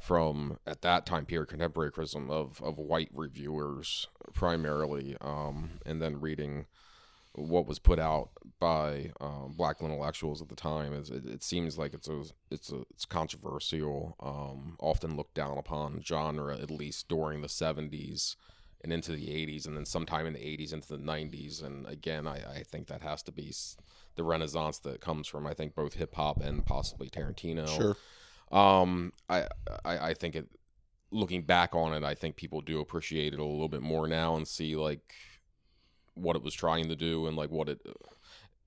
from 0.00 0.58
at 0.66 0.82
that 0.82 1.06
time 1.06 1.24
period 1.24 1.48
contemporary 1.48 1.90
criticism 1.90 2.30
of 2.30 2.60
of 2.62 2.78
white 2.78 3.10
reviewers 3.14 4.08
primarily 4.32 5.16
um 5.20 5.70
and 5.86 6.02
then 6.02 6.20
reading 6.20 6.66
what 7.36 7.66
was 7.66 7.80
put 7.80 7.98
out 7.98 8.30
by 8.60 9.10
um, 9.20 9.54
black 9.56 9.80
intellectuals 9.80 10.40
at 10.40 10.48
the 10.48 10.54
time 10.54 10.92
is 10.92 11.10
it, 11.10 11.26
it 11.26 11.42
seems 11.42 11.76
like 11.76 11.92
it's 11.92 12.08
a 12.08 12.22
it's 12.50 12.70
a 12.70 12.82
it's 12.90 13.04
controversial 13.04 14.14
um 14.20 14.76
often 14.78 15.16
looked 15.16 15.34
down 15.34 15.58
upon 15.58 16.00
genre 16.04 16.56
at 16.56 16.70
least 16.70 17.08
during 17.08 17.40
the 17.40 17.48
70s 17.48 18.36
and 18.84 18.92
into 18.92 19.12
the 19.12 19.26
80s 19.26 19.66
and 19.66 19.76
then 19.76 19.86
sometime 19.86 20.26
in 20.26 20.34
the 20.34 20.38
80s 20.38 20.72
into 20.72 20.88
the 20.88 20.98
90s 20.98 21.62
and 21.64 21.86
again 21.86 22.26
i 22.26 22.36
i 22.58 22.62
think 22.62 22.86
that 22.86 23.02
has 23.02 23.22
to 23.24 23.32
be 23.32 23.52
the 24.16 24.24
renaissance 24.24 24.78
that 24.78 25.00
comes 25.00 25.26
from 25.26 25.46
i 25.46 25.54
think 25.54 25.74
both 25.74 25.94
hip 25.94 26.14
hop 26.14 26.40
and 26.42 26.64
possibly 26.66 27.08
tarantino 27.08 27.68
sure 27.68 27.96
um, 28.54 29.12
I, 29.28 29.48
I 29.84 29.98
I 30.08 30.14
think 30.14 30.36
it. 30.36 30.46
Looking 31.10 31.42
back 31.42 31.76
on 31.76 31.94
it, 31.94 32.02
I 32.02 32.14
think 32.14 32.34
people 32.34 32.60
do 32.60 32.80
appreciate 32.80 33.34
it 33.34 33.38
a 33.38 33.44
little 33.44 33.68
bit 33.68 33.82
more 33.82 34.08
now 34.08 34.34
and 34.34 34.48
see 34.48 34.74
like 34.74 35.14
what 36.14 36.34
it 36.34 36.42
was 36.42 36.54
trying 36.54 36.88
to 36.88 36.96
do 36.96 37.26
and 37.26 37.36
like 37.36 37.50
what 37.50 37.68
it. 37.68 37.80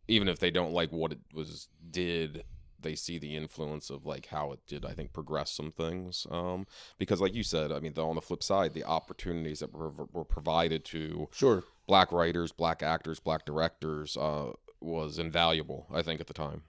Even 0.08 0.30
if 0.30 0.40
they 0.40 0.52
don't 0.52 0.72
like 0.72 0.92
what 0.92 1.12
it 1.12 1.20
was 1.34 1.68
did, 1.92 2.46
they 2.80 2.96
see 2.96 3.18
the 3.18 3.36
influence 3.36 3.90
of 3.90 4.06
like 4.06 4.28
how 4.28 4.54
it 4.54 4.60
did. 4.66 4.86
I 4.86 4.94
think 4.94 5.12
progress 5.12 5.52
some 5.52 5.72
things. 5.72 6.26
Um, 6.32 6.68
because 6.98 7.20
like 7.20 7.34
you 7.34 7.44
said, 7.44 7.74
I 7.74 7.80
mean, 7.80 7.94
the, 7.94 8.06
on 8.06 8.16
the 8.16 8.22
flip 8.22 8.44
side, 8.44 8.74
the 8.74 8.86
opportunities 8.86 9.60
that 9.60 9.74
were, 9.74 9.92
were 10.14 10.24
provided 10.24 10.86
to 10.86 11.28
sure 11.34 11.66
black 11.86 12.14
writers, 12.14 12.54
black 12.54 12.82
actors, 12.82 13.20
black 13.20 13.46
directors 13.46 14.16
uh, 14.16 14.52
was 14.80 15.20
invaluable. 15.20 15.88
I 15.94 16.02
think 16.02 16.22
at 16.22 16.28
the 16.28 16.34
time. 16.34 16.64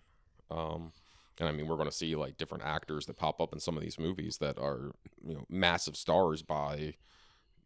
Um, 0.50 0.92
and 1.40 1.48
I 1.48 1.52
mean, 1.52 1.68
we're 1.68 1.76
going 1.76 1.88
to 1.88 1.94
see 1.94 2.16
like 2.16 2.36
different 2.36 2.64
actors 2.64 3.06
that 3.06 3.16
pop 3.16 3.40
up 3.40 3.52
in 3.52 3.60
some 3.60 3.76
of 3.76 3.82
these 3.82 3.98
movies 3.98 4.38
that 4.38 4.58
are 4.58 4.92
you 5.24 5.34
know 5.34 5.44
massive 5.48 5.96
stars 5.96 6.42
by 6.42 6.94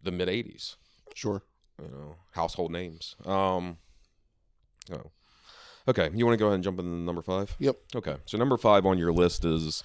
the 0.02 0.10
mid 0.10 0.28
'80s. 0.28 0.76
sure 1.14 1.42
You 1.80 1.88
know, 1.88 2.16
household 2.32 2.72
names. 2.72 3.16
Um, 3.24 3.78
oh. 4.92 5.10
Okay, 5.88 6.10
you 6.14 6.24
want 6.24 6.38
to 6.38 6.38
go 6.38 6.46
ahead 6.46 6.56
and 6.56 6.64
jump 6.64 6.78
into 6.78 6.92
number 6.92 7.22
five? 7.22 7.56
Yep. 7.58 7.76
Okay, 7.96 8.16
so 8.24 8.38
number 8.38 8.56
five 8.56 8.86
on 8.86 8.98
your 8.98 9.12
list 9.12 9.44
is 9.44 9.82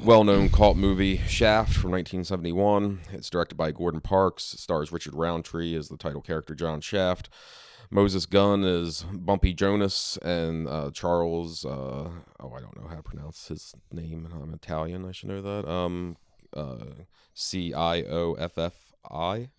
well-known 0.00 0.50
cult 0.50 0.76
movie 0.76 1.18
Shaft 1.26 1.72
from 1.72 1.90
1971. 1.90 3.00
It's 3.12 3.30
directed 3.30 3.56
by 3.56 3.72
Gordon 3.72 4.00
Parks. 4.00 4.54
It 4.54 4.60
stars 4.60 4.92
Richard 4.92 5.14
Roundtree 5.14 5.74
as 5.74 5.88
the 5.88 5.96
title 5.96 6.20
character 6.20 6.54
John 6.54 6.80
Shaft. 6.80 7.28
Moses 7.90 8.26
Gunn 8.26 8.64
is 8.64 9.04
Bumpy 9.12 9.54
Jonas, 9.54 10.18
and 10.22 10.68
uh, 10.68 10.90
Charles. 10.92 11.64
Uh, 11.64 12.10
oh, 12.40 12.52
I 12.52 12.60
don't 12.60 12.76
know 12.80 12.88
how 12.88 12.96
to 12.96 13.02
pronounce 13.02 13.48
his 13.48 13.74
name. 13.92 14.28
I'm 14.32 14.52
Italian. 14.54 15.06
I 15.06 15.12
should 15.12 15.28
know 15.28 15.42
that. 15.42 15.68
Um, 15.68 16.16
uh, 16.54 16.76
C 17.34 17.72
I 17.74 18.02
O 18.02 18.34
F 18.34 18.58
F 18.58 18.74
I. 19.10 19.50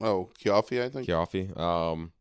oh 0.00 0.30
Kiafi 0.38 0.82
I 0.82 0.88
think 0.88 1.08
Chiaffi. 1.08 1.56
Um, 1.58 2.12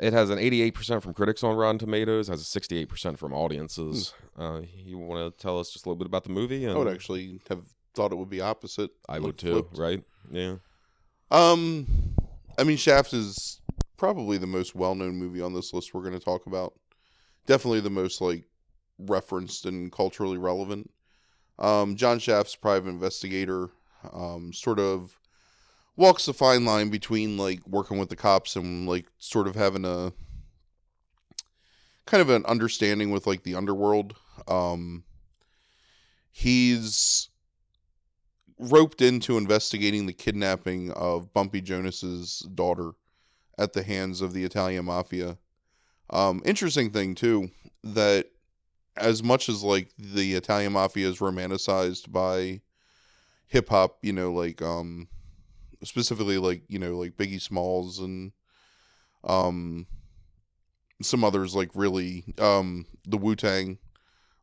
It 0.00 0.12
has 0.12 0.30
an 0.30 0.38
88% 0.38 1.00
from 1.02 1.14
critics 1.14 1.44
on 1.44 1.54
Rotten 1.56 1.78
Tomatoes, 1.78 2.28
has 2.28 2.40
a 2.40 2.60
68% 2.60 3.18
from 3.18 3.32
audiences. 3.32 4.14
Hmm. 4.36 4.42
Uh, 4.42 4.60
you 4.74 4.98
want 4.98 5.36
to 5.36 5.42
tell 5.42 5.58
us 5.60 5.70
just 5.70 5.86
a 5.86 5.88
little 5.88 5.98
bit 5.98 6.06
about 6.06 6.24
the 6.24 6.30
movie? 6.30 6.64
And 6.64 6.74
I 6.74 6.78
would 6.78 6.92
actually 6.92 7.40
have 7.48 7.64
thought 7.94 8.10
it 8.10 8.16
would 8.16 8.30
be 8.30 8.40
opposite. 8.40 8.90
I 9.08 9.18
would 9.20 9.38
too, 9.38 9.52
flipped. 9.52 9.78
right? 9.78 10.02
Yeah. 10.30 10.56
Um, 11.30 11.86
I 12.58 12.64
mean, 12.64 12.76
Shaft 12.78 13.12
is 13.12 13.60
probably 14.02 14.36
the 14.36 14.48
most 14.48 14.74
well-known 14.74 15.14
movie 15.14 15.40
on 15.40 15.54
this 15.54 15.72
list 15.72 15.94
we're 15.94 16.00
going 16.00 16.12
to 16.12 16.18
talk 16.18 16.46
about. 16.46 16.74
Definitely 17.46 17.78
the 17.78 17.88
most 17.88 18.20
like 18.20 18.42
referenced 18.98 19.64
and 19.64 19.92
culturally 19.92 20.38
relevant. 20.38 20.90
Um, 21.60 21.94
John 21.94 22.18
Shaft's 22.18 22.56
private 22.56 22.88
investigator, 22.88 23.70
um, 24.12 24.52
sort 24.52 24.80
of 24.80 25.20
walks 25.94 26.26
the 26.26 26.34
fine 26.34 26.64
line 26.64 26.90
between 26.90 27.36
like 27.36 27.64
working 27.64 27.96
with 27.96 28.08
the 28.08 28.16
cops 28.16 28.56
and 28.56 28.88
like 28.88 29.06
sort 29.18 29.46
of 29.46 29.54
having 29.54 29.84
a 29.84 30.12
kind 32.04 32.20
of 32.20 32.28
an 32.28 32.44
understanding 32.46 33.12
with 33.12 33.24
like 33.24 33.44
the 33.44 33.54
underworld. 33.54 34.16
Um, 34.48 35.04
he's 36.32 37.28
roped 38.58 39.00
into 39.00 39.38
investigating 39.38 40.06
the 40.06 40.12
kidnapping 40.12 40.90
of 40.90 41.32
Bumpy 41.32 41.60
Jonas's 41.60 42.40
daughter 42.52 42.94
at 43.62 43.72
the 43.72 43.82
hands 43.82 44.20
of 44.20 44.32
the 44.32 44.44
Italian 44.44 44.84
mafia. 44.86 45.38
Um, 46.10 46.42
interesting 46.44 46.90
thing 46.90 47.14
too 47.14 47.50
that 47.84 48.26
as 48.96 49.22
much 49.22 49.48
as 49.48 49.62
like 49.62 49.90
the 49.96 50.34
Italian 50.34 50.72
mafia 50.72 51.08
is 51.08 51.18
romanticized 51.18 52.10
by 52.12 52.60
hip 53.46 53.68
hop, 53.68 53.98
you 54.02 54.12
know, 54.12 54.32
like 54.32 54.60
um 54.60 55.08
specifically 55.82 56.38
like, 56.38 56.62
you 56.68 56.78
know, 56.78 56.98
like 56.98 57.16
Biggie 57.16 57.40
Smalls 57.40 57.98
and 57.98 58.32
um 59.24 59.86
some 61.00 61.24
others 61.24 61.54
like 61.54 61.70
really 61.74 62.24
um 62.38 62.84
the 63.06 63.16
Wu 63.16 63.34
Tang 63.34 63.78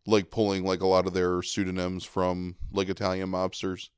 like 0.05 0.31
pulling 0.31 0.65
like 0.65 0.81
a 0.81 0.87
lot 0.87 1.05
of 1.05 1.13
their 1.13 1.41
pseudonyms 1.41 2.03
from 2.03 2.55
like 2.71 2.89
Italian 2.89 3.29
mobsters. 3.29 3.89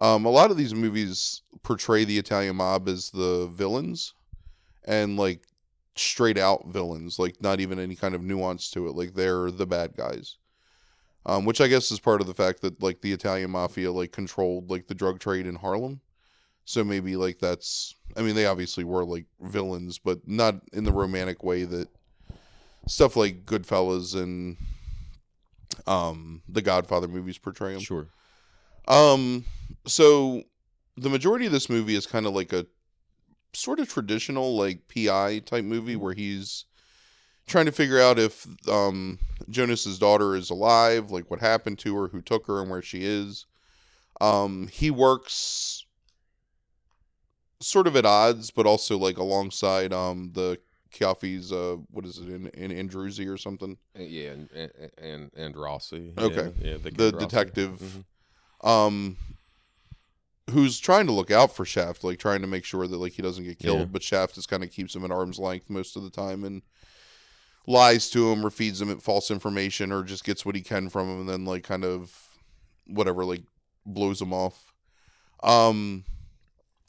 Um, 0.00 0.24
a 0.24 0.30
lot 0.30 0.50
of 0.50 0.56
these 0.56 0.74
movies 0.74 1.42
portray 1.62 2.04
the 2.04 2.18
Italian 2.18 2.56
mob 2.56 2.88
as 2.88 3.10
the 3.10 3.48
villains 3.48 4.14
and 4.84 5.16
like 5.16 5.42
straight 5.94 6.38
out 6.38 6.66
villains, 6.68 7.18
like 7.18 7.40
not 7.42 7.60
even 7.60 7.78
any 7.78 7.94
kind 7.94 8.14
of 8.14 8.22
nuance 8.22 8.70
to 8.70 8.86
it. 8.88 8.94
Like 8.94 9.14
they're 9.14 9.50
the 9.50 9.66
bad 9.66 9.96
guys. 9.96 10.36
Um, 11.24 11.44
which 11.44 11.60
I 11.60 11.68
guess 11.68 11.92
is 11.92 12.00
part 12.00 12.20
of 12.20 12.26
the 12.26 12.34
fact 12.34 12.62
that 12.62 12.82
like 12.82 13.00
the 13.00 13.12
Italian 13.12 13.52
mafia 13.52 13.92
like 13.92 14.10
controlled 14.10 14.70
like 14.70 14.88
the 14.88 14.94
drug 14.94 15.20
trade 15.20 15.46
in 15.46 15.54
Harlem. 15.54 16.00
So 16.64 16.82
maybe 16.82 17.16
like 17.16 17.38
that's 17.38 17.94
I 18.16 18.22
mean 18.22 18.34
they 18.34 18.46
obviously 18.46 18.84
were 18.84 19.04
like 19.04 19.26
villains, 19.40 19.98
but 19.98 20.26
not 20.26 20.56
in 20.72 20.84
the 20.84 20.92
romantic 20.92 21.44
way 21.44 21.64
that 21.64 21.88
stuff 22.88 23.14
like 23.14 23.44
Goodfellas 23.44 24.20
and 24.20 24.56
um 25.86 26.42
the 26.48 26.62
Godfather 26.62 27.06
movies 27.06 27.38
portray 27.38 27.72
them. 27.72 27.82
Sure. 27.82 28.08
Um, 28.88 29.44
so 29.86 30.42
the 30.96 31.10
majority 31.10 31.46
of 31.46 31.52
this 31.52 31.70
movie 31.70 31.94
is 31.94 32.06
kind 32.06 32.26
of 32.26 32.34
like 32.34 32.52
a 32.52 32.66
sort 33.54 33.80
of 33.80 33.88
traditional 33.88 34.56
like 34.56 34.88
PI 34.88 35.40
type 35.40 35.64
movie 35.64 35.96
where 35.96 36.14
he's 36.14 36.64
trying 37.46 37.66
to 37.66 37.72
figure 37.72 38.00
out 38.00 38.18
if 38.18 38.46
um 38.68 39.18
Jonas's 39.50 39.98
daughter 39.98 40.34
is 40.36 40.50
alive, 40.50 41.10
like 41.10 41.30
what 41.30 41.40
happened 41.40 41.78
to 41.80 41.96
her, 41.96 42.08
who 42.08 42.22
took 42.22 42.46
her, 42.46 42.60
and 42.60 42.70
where 42.70 42.82
she 42.82 43.04
is. 43.04 43.46
Um, 44.20 44.68
he 44.68 44.90
works 44.90 45.84
sort 47.60 47.86
of 47.86 47.96
at 47.96 48.04
odds, 48.06 48.50
but 48.50 48.66
also 48.66 48.96
like 48.98 49.18
alongside 49.18 49.92
um 49.92 50.30
the 50.34 50.58
Kiaffi's 50.92 51.52
uh 51.52 51.76
what 51.90 52.04
is 52.04 52.18
it 52.18 52.28
in 52.28 52.46
in 52.48 52.70
Androzzi 52.70 53.28
or 53.32 53.36
something. 53.36 53.76
Uh, 53.98 54.02
Yeah, 54.02 54.30
and 54.30 54.50
and, 54.52 54.70
and, 54.98 55.30
and 55.36 55.56
Rossi. 55.56 56.12
Okay. 56.18 56.52
Yeah, 56.60 56.70
yeah 56.72 56.76
The 56.82 57.12
Rossi. 57.12 57.26
detective. 57.26 57.80
Mhm. 57.80 58.68
um 58.68 59.16
who's 60.50 60.78
trying 60.80 61.06
to 61.06 61.12
look 61.12 61.30
out 61.30 61.54
for 61.54 61.64
Shaft, 61.64 62.02
like 62.04 62.18
trying 62.18 62.40
to 62.42 62.46
make 62.46 62.64
sure 62.64 62.86
that 62.86 62.96
like 62.96 63.12
he 63.12 63.22
doesn't 63.22 63.44
get 63.44 63.58
killed, 63.58 63.78
Yeah. 63.80 63.84
but 63.86 64.02
Shaft 64.02 64.34
just 64.34 64.48
kind 64.48 64.64
of 64.64 64.70
keeps 64.70 64.94
him 64.94 65.04
at 65.04 65.10
arm's 65.12 65.38
length 65.38 65.70
most 65.70 65.96
of 65.96 66.02
the 66.02 66.10
time 66.10 66.44
and 66.44 66.62
lies 67.66 68.10
to 68.10 68.30
him 68.32 68.44
or 68.44 68.50
feeds 68.50 68.80
him 68.82 68.98
false 68.98 69.30
information 69.30 69.92
or 69.92 70.02
just 70.02 70.24
gets 70.24 70.44
what 70.44 70.56
he 70.56 70.60
can 70.62 70.88
from 70.88 71.08
him 71.08 71.20
and 71.20 71.28
then 71.28 71.44
like 71.44 71.62
kind 71.62 71.84
of 71.84 72.12
whatever 72.88 73.24
like 73.24 73.42
blows 73.86 74.20
him 74.20 74.32
off. 74.32 74.72
Um 75.42 76.04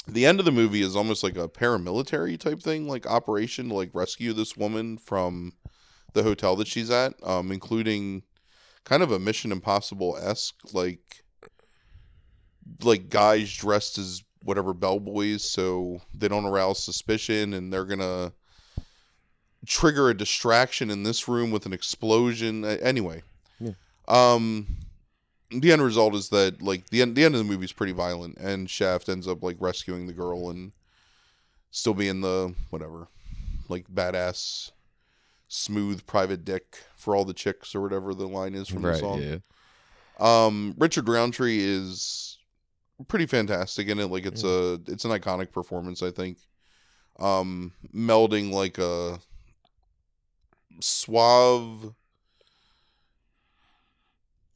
the 0.07 0.25
end 0.25 0.39
of 0.39 0.45
the 0.45 0.51
movie 0.51 0.81
is 0.81 0.95
almost 0.97 1.23
like 1.23 1.37
a 1.37 1.47
paramilitary 1.47 2.37
type 2.37 2.59
thing, 2.61 2.87
like 2.89 3.05
operation 3.07 3.69
to 3.69 3.75
like 3.75 3.91
rescue 3.93 4.33
this 4.33 4.57
woman 4.57 4.97
from 4.97 5.53
the 6.13 6.23
hotel 6.23 6.55
that 6.57 6.67
she's 6.67 6.91
at, 6.91 7.13
um, 7.23 7.51
including 7.53 8.23
kind 8.83 9.01
of 9.01 9.11
a 9.11 9.19
Mission 9.19 9.51
Impossible 9.51 10.17
esque 10.21 10.55
like 10.73 11.23
like 12.83 13.09
guys 13.09 13.53
dressed 13.53 13.97
as 13.97 14.23
whatever 14.43 14.73
bellboys 14.73 15.43
so 15.43 16.01
they 16.13 16.27
don't 16.27 16.45
arouse 16.45 16.83
suspicion 16.83 17.53
and 17.53 17.71
they're 17.71 17.85
gonna 17.85 18.31
trigger 19.65 20.09
a 20.09 20.13
distraction 20.17 20.89
in 20.89 21.03
this 21.03 21.27
room 21.27 21.49
with 21.51 21.65
an 21.65 21.71
explosion 21.73 22.65
anyway 22.65 23.21
Yeah. 23.59 23.71
um 24.07 24.67
the 25.51 25.71
end 25.71 25.81
result 25.81 26.15
is 26.15 26.29
that 26.29 26.61
like 26.61 26.89
the 26.89 27.01
end 27.01 27.15
the 27.15 27.23
end 27.23 27.35
of 27.35 27.39
the 27.39 27.45
movie 27.49 27.63
is 27.65 27.71
pretty 27.71 27.93
violent 27.93 28.37
and 28.37 28.69
shaft 28.69 29.07
ends 29.07 29.27
up 29.27 29.41
like 29.43 29.55
rescuing 29.59 30.07
the 30.07 30.13
girl 30.13 30.49
and 30.49 30.73
still 31.71 31.93
being 31.93 32.19
the 32.21 32.53
whatever 32.71 33.07
like 33.69 33.85
badass 33.87 34.71
smooth 35.47 36.05
private 36.05 36.43
dick 36.43 36.79
for 36.97 37.15
all 37.15 37.23
the 37.23 37.33
chicks 37.33 37.73
or 37.75 37.81
whatever 37.81 38.13
the 38.13 38.27
line 38.27 38.55
is 38.55 38.67
from 38.67 38.81
the 38.81 38.95
song 38.99 39.21
Yeah. 39.21 39.37
um, 40.19 40.75
Richard 40.77 41.07
Roundtree 41.07 41.59
is 41.61 42.32
pretty 43.07 43.25
fantastic 43.25 43.87
in 43.87 43.99
it. 43.99 44.07
Like 44.07 44.25
it's 44.25 44.43
a 44.43 44.79
it's 44.87 45.05
an 45.05 45.11
iconic 45.11 45.51
performance, 45.51 46.01
I 46.01 46.11
think. 46.11 46.37
Um, 47.19 47.73
melding 47.93 48.51
like 48.51 48.77
a 48.77 49.19
suave. 50.79 51.93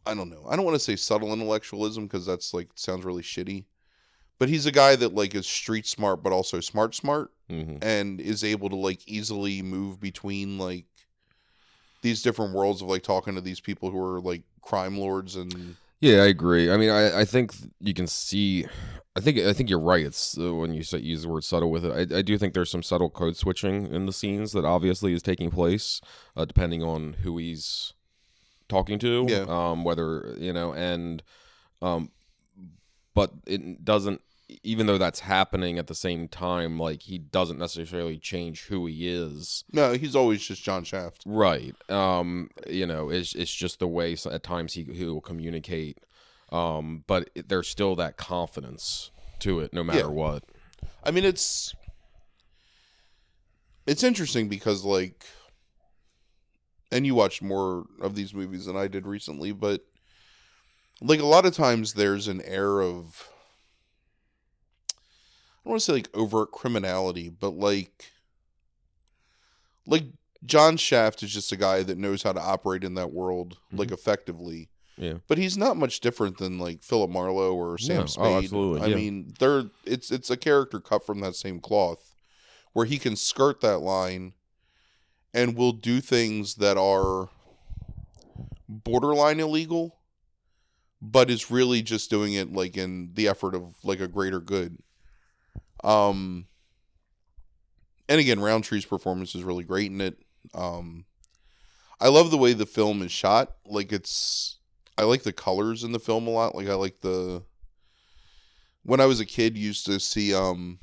I 0.06 0.14
don't 0.14 0.30
know. 0.30 0.46
I 0.50 0.56
don't 0.56 0.66
want 0.66 0.76
to 0.76 0.80
say 0.84 0.96
subtle 0.96 1.34
intellectualism 1.34 2.06
because 2.06 2.26
that's 2.26 2.54
like 2.54 2.70
sounds 2.76 3.06
really 3.06 3.24
shitty. 3.24 3.66
But 4.40 4.50
he's 4.50 4.66
a 4.66 4.72
guy 4.72 4.96
that 4.96 5.16
like 5.16 5.36
is 5.36 5.48
street 5.48 5.86
smart, 5.86 6.24
but 6.24 6.32
also 6.32 6.60
smart 6.60 6.96
smart, 6.96 7.32
hmm 7.50 7.78
and 7.82 8.20
is 8.20 8.44
able 8.44 8.70
to 8.70 8.76
like 8.76 9.08
easily 9.08 9.62
move 9.62 10.00
between 10.00 10.58
like 10.58 10.86
these 12.02 12.22
different 12.22 12.54
worlds 12.54 12.82
of 12.82 12.88
like 12.88 13.04
talking 13.04 13.36
to 13.36 13.42
these 13.42 13.60
people 13.60 13.92
who 13.92 14.00
are 14.00 14.20
like 14.20 14.44
crime 14.62 14.98
lords 14.98 15.36
and 15.36 15.76
Yeah, 16.00 16.22
I 16.22 16.28
agree. 16.28 16.72
I 16.72 16.78
mean, 16.78 16.90
I, 16.90 17.22
I 17.22 17.26
think 17.26 17.54
you 17.80 17.94
can 17.94 18.08
see. 18.08 18.66
I 19.16 19.20
think 19.20 19.40
I 19.40 19.54
think 19.54 19.70
you're 19.70 19.80
right. 19.80 20.06
It's 20.06 20.38
uh, 20.38 20.54
when 20.54 20.74
you 20.74 20.84
say, 20.84 21.00
use 21.00 21.24
the 21.24 21.30
word 21.30 21.44
subtle 21.44 21.72
with 21.72 21.86
it. 21.86 22.12
I, 22.12 22.18
I 22.18 22.22
do 22.22 22.38
think 22.38 22.54
there's 22.54 22.70
some 22.70 22.84
subtle 22.84 23.10
code 23.10 23.36
switching 23.36 23.88
in 23.88 24.06
the 24.06 24.14
scenes 24.14 24.52
that 24.52 24.64
obviously 24.64 25.14
is 25.14 25.24
taking 25.24 25.50
place, 25.50 26.00
uh, 26.36 26.46
depending 26.46 26.84
on 26.84 27.14
who 27.24 27.38
he's 27.38 27.94
talking 28.70 29.00
to. 29.00 29.26
Yeah. 29.28 29.46
Um, 29.48 29.84
whether 29.84 30.36
you 30.38 30.54
know, 30.54 30.72
and 30.74 31.24
um, 31.82 32.12
but 33.16 33.32
it 33.48 33.84
doesn't. 33.84 34.22
Even 34.64 34.88
though 34.88 34.98
that's 34.98 35.20
happening 35.20 35.78
at 35.78 35.88
the 35.88 35.96
same 35.96 36.28
time, 36.30 36.80
like 36.80 37.02
he 37.02 37.18
doesn't 37.18 37.60
necessarily 37.60 38.18
change 38.18 38.68
who 38.68 38.86
he 38.86 39.08
is. 39.08 39.66
No, 39.74 39.94
he's 39.94 40.16
always 40.16 40.42
just 40.42 40.64
John 40.64 40.86
Shaft. 40.86 41.24
Right. 41.26 41.76
Um, 41.92 42.50
you 42.66 42.86
know, 42.88 43.10
it's 43.10 43.36
it's 43.36 43.54
just 43.54 43.80
the 43.80 43.88
way 43.90 44.16
at 44.32 44.44
times 44.44 44.74
he 44.74 44.84
he 44.84 45.04
will 45.06 45.20
communicate. 45.22 46.00
Um, 46.50 47.04
but 47.08 47.30
there's 47.36 47.68
still 47.68 47.96
that 47.98 48.16
confidence 48.16 49.12
to 49.40 49.60
it, 49.60 49.74
no 49.74 49.84
matter 49.84 50.00
Yeah. 50.00 50.06
what. 50.08 50.44
I 51.04 51.12
mean, 51.12 51.26
it's 51.26 51.76
it's 53.86 54.04
interesting 54.04 54.48
because 54.48 54.84
like, 54.84 55.26
and 56.92 57.06
you 57.06 57.16
watched 57.16 57.42
more 57.42 57.86
of 58.02 58.16
these 58.16 58.34
movies 58.34 58.66
than 58.66 58.78
I 58.78 58.88
did 58.88 59.06
recently, 59.06 59.52
but 59.52 59.82
like 61.02 61.20
a 61.20 61.26
lot 61.26 61.46
of 61.46 61.54
times 61.54 61.94
there's 61.94 62.28
an 62.28 62.42
air 62.44 62.82
of 62.82 63.30
don't 65.68 65.74
want 65.74 65.82
to 65.82 65.86
say 65.86 65.94
like 65.94 66.10
overt 66.16 66.52
criminality, 66.52 67.30
but 67.30 67.52
like 67.52 68.12
like 69.86 70.06
John 70.46 70.78
Shaft 70.78 71.24
is 71.24 71.34
just 71.34 71.52
a 71.52 71.58
guy 71.58 71.84
that 71.84 71.98
knows 71.98 72.24
how 72.24 72.32
to 72.32 72.42
operate 72.42 72.84
in 72.84 72.96
that 72.96 73.12
world 73.12 73.58
like 73.72 73.88
mm-hmm. 73.88 73.96
effectively. 73.96 74.70
Yeah. 74.98 75.16
But 75.28 75.38
he's 75.38 75.58
not 75.58 75.78
much 75.78 76.00
different 76.00 76.38
than 76.38 76.58
like 76.58 76.82
Philip 76.82 77.12
Marlowe 77.12 77.54
or 77.54 77.78
Sam 77.78 77.98
No. 77.98 78.04
Oh, 78.04 78.06
Spade. 78.06 78.44
absolutely, 78.44 78.82
I 78.82 78.86
yeah. 78.88 78.96
mean, 78.96 79.34
they're 79.40 79.66
it's 79.86 80.10
it's 80.10 80.30
a 80.30 80.38
character 80.38 80.80
cut 80.80 81.06
from 81.06 81.20
that 81.20 81.36
same 81.36 81.60
cloth 81.60 82.16
where 82.74 82.86
he 82.86 82.98
can 82.98 83.16
skirt 83.16 83.62
that 83.62 83.80
line 83.80 84.34
and 85.34 85.58
will 85.58 85.74
do 85.74 86.00
things 86.00 86.56
that 86.56 86.78
are 86.78 87.30
borderline 88.70 89.40
illegal 89.40 89.98
but 91.02 91.30
is 91.30 91.52
really 91.52 91.82
just 91.82 92.10
doing 92.10 92.34
it 92.34 92.52
like 92.52 92.76
in 92.76 93.12
the 93.14 93.28
effort 93.28 93.54
of 93.54 93.76
like 93.84 94.00
a 94.00 94.08
greater 94.08 94.40
good. 94.40 94.78
Um 95.84 96.48
and 98.10 98.20
again, 98.22 98.40
Roundtree's 98.40 98.86
performance 98.86 99.36
is 99.36 99.44
really 99.44 99.66
great 99.66 99.92
in 99.92 100.00
it. 100.00 100.18
Um, 100.54 101.04
I 102.00 102.08
love 102.08 102.32
the 102.32 102.38
way 102.38 102.54
the 102.54 102.66
film 102.66 103.02
is 103.02 103.12
shot. 103.12 103.56
Like 103.66 103.92
it's, 103.92 104.60
I 104.98 105.04
like 105.04 105.24
the 105.24 105.34
colors 105.34 105.84
in 105.84 105.92
the 105.92 106.00
film 106.00 106.26
a 106.26 106.30
lot. 106.30 106.56
Like 106.56 106.70
I 106.70 106.76
like 106.76 107.02
the. 107.02 107.44
When 108.84 109.02
I 109.02 109.06
was 109.08 109.20
a 109.20 109.26
kid, 109.26 109.58
used 109.58 109.86
to 109.88 110.00
see 110.00 110.34
um, 110.34 110.80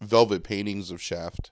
velvet 0.00 0.44
paintings 0.44 0.92
of 0.92 1.02
Shaft, 1.02 1.50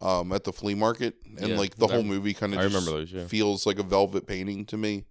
um, 0.00 0.32
at 0.32 0.44
the 0.44 0.52
flea 0.52 0.76
market, 0.76 1.16
and 1.36 1.48
Yeah, 1.48 1.56
like 1.56 1.74
the 1.74 1.88
I- 1.88 1.92
whole 1.94 2.04
movie 2.04 2.34
kind 2.34 2.54
of 2.54 2.60
I 2.60 2.64
remember 2.64 2.92
those. 2.92 3.10
Yeah. 3.10 3.26
feels 3.26 3.66
like 3.66 3.80
a 3.80 3.82
velvet 3.82 4.28
painting 4.28 4.64
to 4.66 4.76
me. 4.76 5.06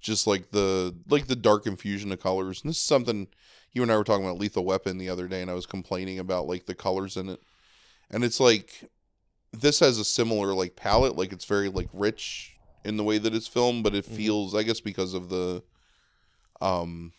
Just 0.00 0.26
like 0.26 0.50
the 0.50 0.96
like 1.08 1.28
the 1.28 1.36
dark 1.36 1.66
infusion 1.68 2.10
of 2.10 2.20
colors. 2.20 2.62
And 2.62 2.70
this 2.70 2.78
is 2.78 2.82
something 2.84 3.28
you 3.72 3.82
and 3.82 3.92
I 3.92 3.96
were 3.96 4.04
talking 4.04 4.24
about 4.24 4.38
Lethal 4.38 4.64
Weapon 4.64 4.98
the 4.98 5.08
other 5.08 5.28
day, 5.28 5.42
and 5.42 5.50
I 5.50 5.54
was 5.54 5.66
complaining 5.66 6.18
about 6.18 6.46
like 6.46 6.66
the 6.66 6.74
colors 6.74 7.16
in 7.16 7.28
it. 7.28 7.40
And 8.10 8.24
it's 8.24 8.40
like 8.40 8.88
this 9.52 9.80
has 9.80 9.98
a 9.98 10.04
similar 10.04 10.54
like 10.54 10.76
palette, 10.76 11.16
like 11.16 11.32
it's 11.32 11.44
very 11.44 11.68
like 11.68 11.88
rich 11.92 12.54
in 12.84 12.96
the 12.96 13.04
way 13.04 13.18
that 13.18 13.34
it's 13.34 13.46
filmed, 13.48 13.84
but 13.84 13.94
it 13.94 14.04
Mhm. 14.06 14.16
feels 14.16 14.54
I 14.54 14.62
guess 14.62 14.80
because 14.80 15.14
of 15.14 15.28
the 15.28 15.62
um 16.60 17.12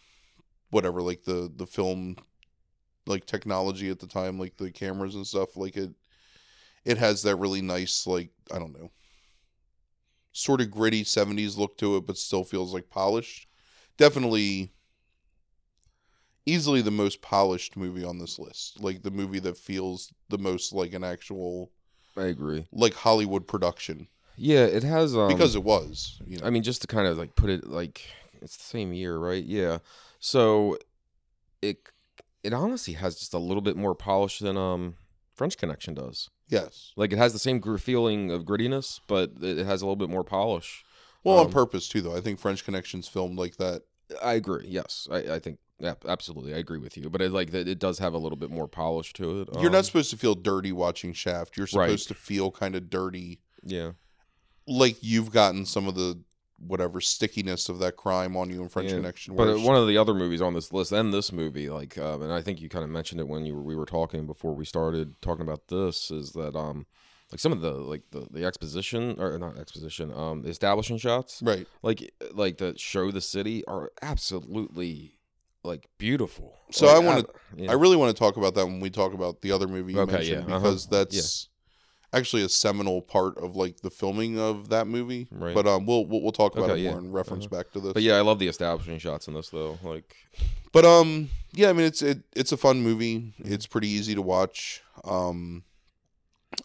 whatever, 0.72 1.02
like 1.02 1.24
the 1.24 1.52
the 1.56 1.68
film 1.68 2.18
like 3.06 3.26
technology 3.26 3.90
at 3.90 4.00
the 4.00 4.08
time, 4.08 4.40
like 4.40 4.58
the 4.58 4.72
cameras 4.72 5.16
and 5.16 5.26
stuff, 5.26 5.58
like 5.58 5.78
it 5.78 5.92
it 6.86 6.98
has 6.98 7.24
that 7.24 7.36
really 7.36 7.62
nice 7.62 8.08
like 8.08 8.32
I 8.54 8.60
don't 8.60 8.74
know 8.74 8.92
sort 10.32 10.62
of 10.62 10.72
gritty 10.72 11.04
70s 11.04 11.58
look 11.58 11.78
to 11.78 11.98
it 11.98 12.06
but 12.06 12.18
still 12.18 12.44
feels 12.44 12.74
like 12.74 12.90
polished 12.90 13.48
definitely 13.98 14.72
easily 16.54 16.82
the 16.82 16.92
most 17.04 17.22
polished 17.22 17.78
movie 17.78 18.04
on 18.04 18.18
this 18.20 18.38
list 18.40 18.80
like 18.82 19.02
the 19.04 19.12
movie 19.20 19.40
that 19.40 19.58
feels 19.58 20.12
the 20.30 20.38
most 20.50 20.74
like 20.74 20.94
an 20.94 21.04
actual 21.04 21.72
I 22.18 22.26
agree. 22.36 22.68
like 22.72 22.94
hollywood 23.06 23.46
production 23.48 24.08
Yeah, 24.36 24.66
it 24.78 24.84
has 24.84 25.16
um, 25.16 25.28
because 25.34 25.56
it 25.56 25.64
was 25.64 26.18
you 26.26 26.38
know 26.38 26.46
I 26.48 26.50
mean, 26.50 26.64
just 26.64 26.82
to 26.82 26.88
kind 26.88 27.08
of 27.08 27.18
like 27.18 27.36
put 27.36 27.50
it 27.50 27.68
like 27.68 27.96
it's 28.42 28.58
the 28.58 28.64
same 28.64 28.94
year, 28.94 29.18
right? 29.30 29.44
Yeah. 29.44 29.80
So 30.20 30.78
it 31.62 31.78
it 32.44 32.54
honestly 32.54 32.94
has 32.94 33.20
just 33.20 33.34
a 33.34 33.38
little 33.50 33.62
bit 33.62 33.76
more 33.76 33.94
polish 33.96 34.40
than 34.40 34.56
um 34.58 34.96
French 35.36 35.58
Connection 35.58 35.94
does. 35.94 36.30
yes 36.48 36.94
Like 36.96 37.12
it 37.14 37.18
has 37.18 37.34
the 37.34 37.40
same 37.48 37.60
gr- 37.60 37.78
feeling 37.90 38.32
of 38.32 38.44
grittiness, 38.50 39.00
but 39.08 39.32
it 39.42 39.66
has 39.66 39.82
a 39.82 39.86
little 39.86 39.96
bit 40.04 40.10
more 40.16 40.24
polish. 40.24 40.84
well 41.24 41.40
on 41.40 41.46
Um, 41.48 41.52
purpose 41.52 41.86
too 41.92 42.02
though 42.02 42.16
i 42.16 42.22
think 42.22 42.40
french 42.40 42.64
connections 42.68 43.08
filmed 43.08 43.38
like 43.44 43.58
that 43.58 43.82
I 44.24 44.34
agree. 44.34 44.66
Yes, 44.68 45.08
I, 45.12 45.18
I 45.36 45.40
think 45.40 45.60
yeah, 45.80 45.96
absolutely, 46.08 46.54
I 46.54 46.58
agree 46.58 46.80
with 46.80 46.98
you. 46.98 47.10
But 47.10 47.22
it, 47.22 47.32
like 47.32 47.52
that, 47.52 47.68
it 47.68 47.80
does 47.80 48.00
have 48.00 48.14
a 48.14 48.18
little 48.18 48.38
bit 48.38 48.50
more 48.52 48.68
polish 48.68 49.14
to 49.14 49.42
it. 49.42 49.50
you're 49.54 49.66
Um, 49.68 49.72
not 49.72 49.86
supposed 49.86 50.10
to 50.12 50.18
feel 50.18 50.36
dirty 50.36 50.72
watching 50.72 51.14
shaft 51.14 51.56
you're 51.58 51.68
Right. 51.74 51.88
supposed 51.88 52.08
to 52.10 52.14
feel 52.14 52.52
kind 52.52 52.76
of 52.76 52.90
dirty 52.90 53.40
Yeah, 53.64 53.92
like 54.68 54.98
you've 55.02 55.32
gotten 55.32 55.66
some 55.66 55.88
of 55.88 55.96
the 55.96 56.22
whatever 56.58 57.00
stickiness 57.00 57.70
of 57.70 57.80
that 57.80 57.96
crime 57.96 58.36
on 58.36 58.50
you 58.50 58.62
in 58.62 58.68
French 58.68 58.90
Yeah, 58.90 58.98
Connection. 58.98 59.36
but 59.36 59.60
one 59.62 59.78
of 59.78 59.88
the 59.88 59.98
other 59.98 60.14
movies 60.14 60.42
on 60.42 60.54
this 60.54 60.74
list 60.74 60.92
and 60.92 61.14
this 61.14 61.32
movie, 61.32 61.70
like, 61.70 61.98
um, 61.98 62.22
and 62.22 62.34
I 62.34 62.42
think 62.42 62.60
you 62.60 62.68
kind 62.68 62.84
of 62.84 62.90
mentioned 62.90 63.22
it 63.22 63.28
when 63.30 63.46
you 63.46 63.56
were, 63.56 63.62
we 63.64 63.78
were 63.78 63.86
talking 63.86 64.26
before 64.26 64.54
we 64.54 64.66
started 64.66 65.22
talking 65.22 65.44
about 65.44 65.70
this, 65.70 66.12
is 66.12 66.34
that 66.34 66.58
um, 66.58 66.86
like 67.32 67.40
some 67.40 67.54
of 67.54 67.62
the 67.62 67.72
like 67.72 68.02
the, 68.12 68.28
the 68.30 68.44
exposition 68.44 69.16
or 69.20 69.38
not 69.40 69.58
exposition, 69.58 70.12
um, 70.14 70.42
the 70.42 70.50
establishing 70.50 70.98
shots, 70.98 71.42
right, 71.42 71.66
like 71.82 72.12
like 72.34 72.58
that 72.58 72.78
show 72.80 73.10
the 73.10 73.22
city 73.22 73.64
are 73.66 73.92
absolutely 74.02 75.14
like 75.64 75.88
beautiful. 75.98 76.56
So 76.72 76.86
Like, 76.86 76.96
I 76.96 77.00
wanna- 77.00 77.26
yeah. 77.58 77.72
I 77.72 77.74
really 77.74 77.98
want 77.98 78.16
to 78.16 78.20
talk 78.20 78.38
about 78.38 78.56
that 78.56 78.66
when 78.66 78.80
we 78.80 78.90
talk 78.90 79.14
about 79.14 79.42
the 79.42 79.52
other 79.52 79.68
movie 79.68 79.94
you 79.94 80.00
Okay, 80.02 80.12
mentioned 80.14 80.48
yeah, 80.50 80.56
uh-huh, 80.56 80.60
because 80.64 80.88
that's 80.88 81.50
actually 82.14 82.42
a 82.44 82.50
seminal 82.50 83.02
part 83.02 83.38
of 83.38 83.56
like 83.56 83.82
the 83.82 83.90
filming 83.90 84.40
of 84.40 84.70
that 84.70 84.88
movie. 84.88 85.28
Right. 85.32 85.54
But 85.54 85.68
um, 85.68 85.86
we'll 85.86 86.06
we'll, 86.06 86.22
we'll 86.22 86.32
talk 86.32 86.56
about 86.56 86.70
Okay, 86.72 86.82
it 86.82 86.84
yeah, 86.86 86.92
more 86.92 87.00
in 87.02 87.12
reference 87.12 87.46
uh-huh. 87.46 87.58
back 87.58 87.72
to 87.74 87.80
this. 87.80 87.94
but 87.94 88.04
yeah, 88.04 88.16
I 88.16 88.22
love 88.22 88.40
the 88.40 88.48
establishing 88.48 88.98
shots 89.00 89.28
in 89.28 89.34
this 89.34 89.50
though. 89.50 89.78
Like, 89.84 90.16
But 90.72 90.86
um, 90.86 91.30
yeah, 91.54 91.70
I 91.70 91.74
mean 91.74 91.86
it's 91.86 92.02
it 92.02 92.22
it's 92.36 92.52
a 92.52 92.58
fun 92.58 92.82
movie. 92.82 93.18
Mm-hmm. 93.20 93.54
It's 93.54 93.68
pretty 93.68 93.90
easy 93.90 94.16
to 94.16 94.22
watch. 94.22 94.82
Um, 95.04 95.64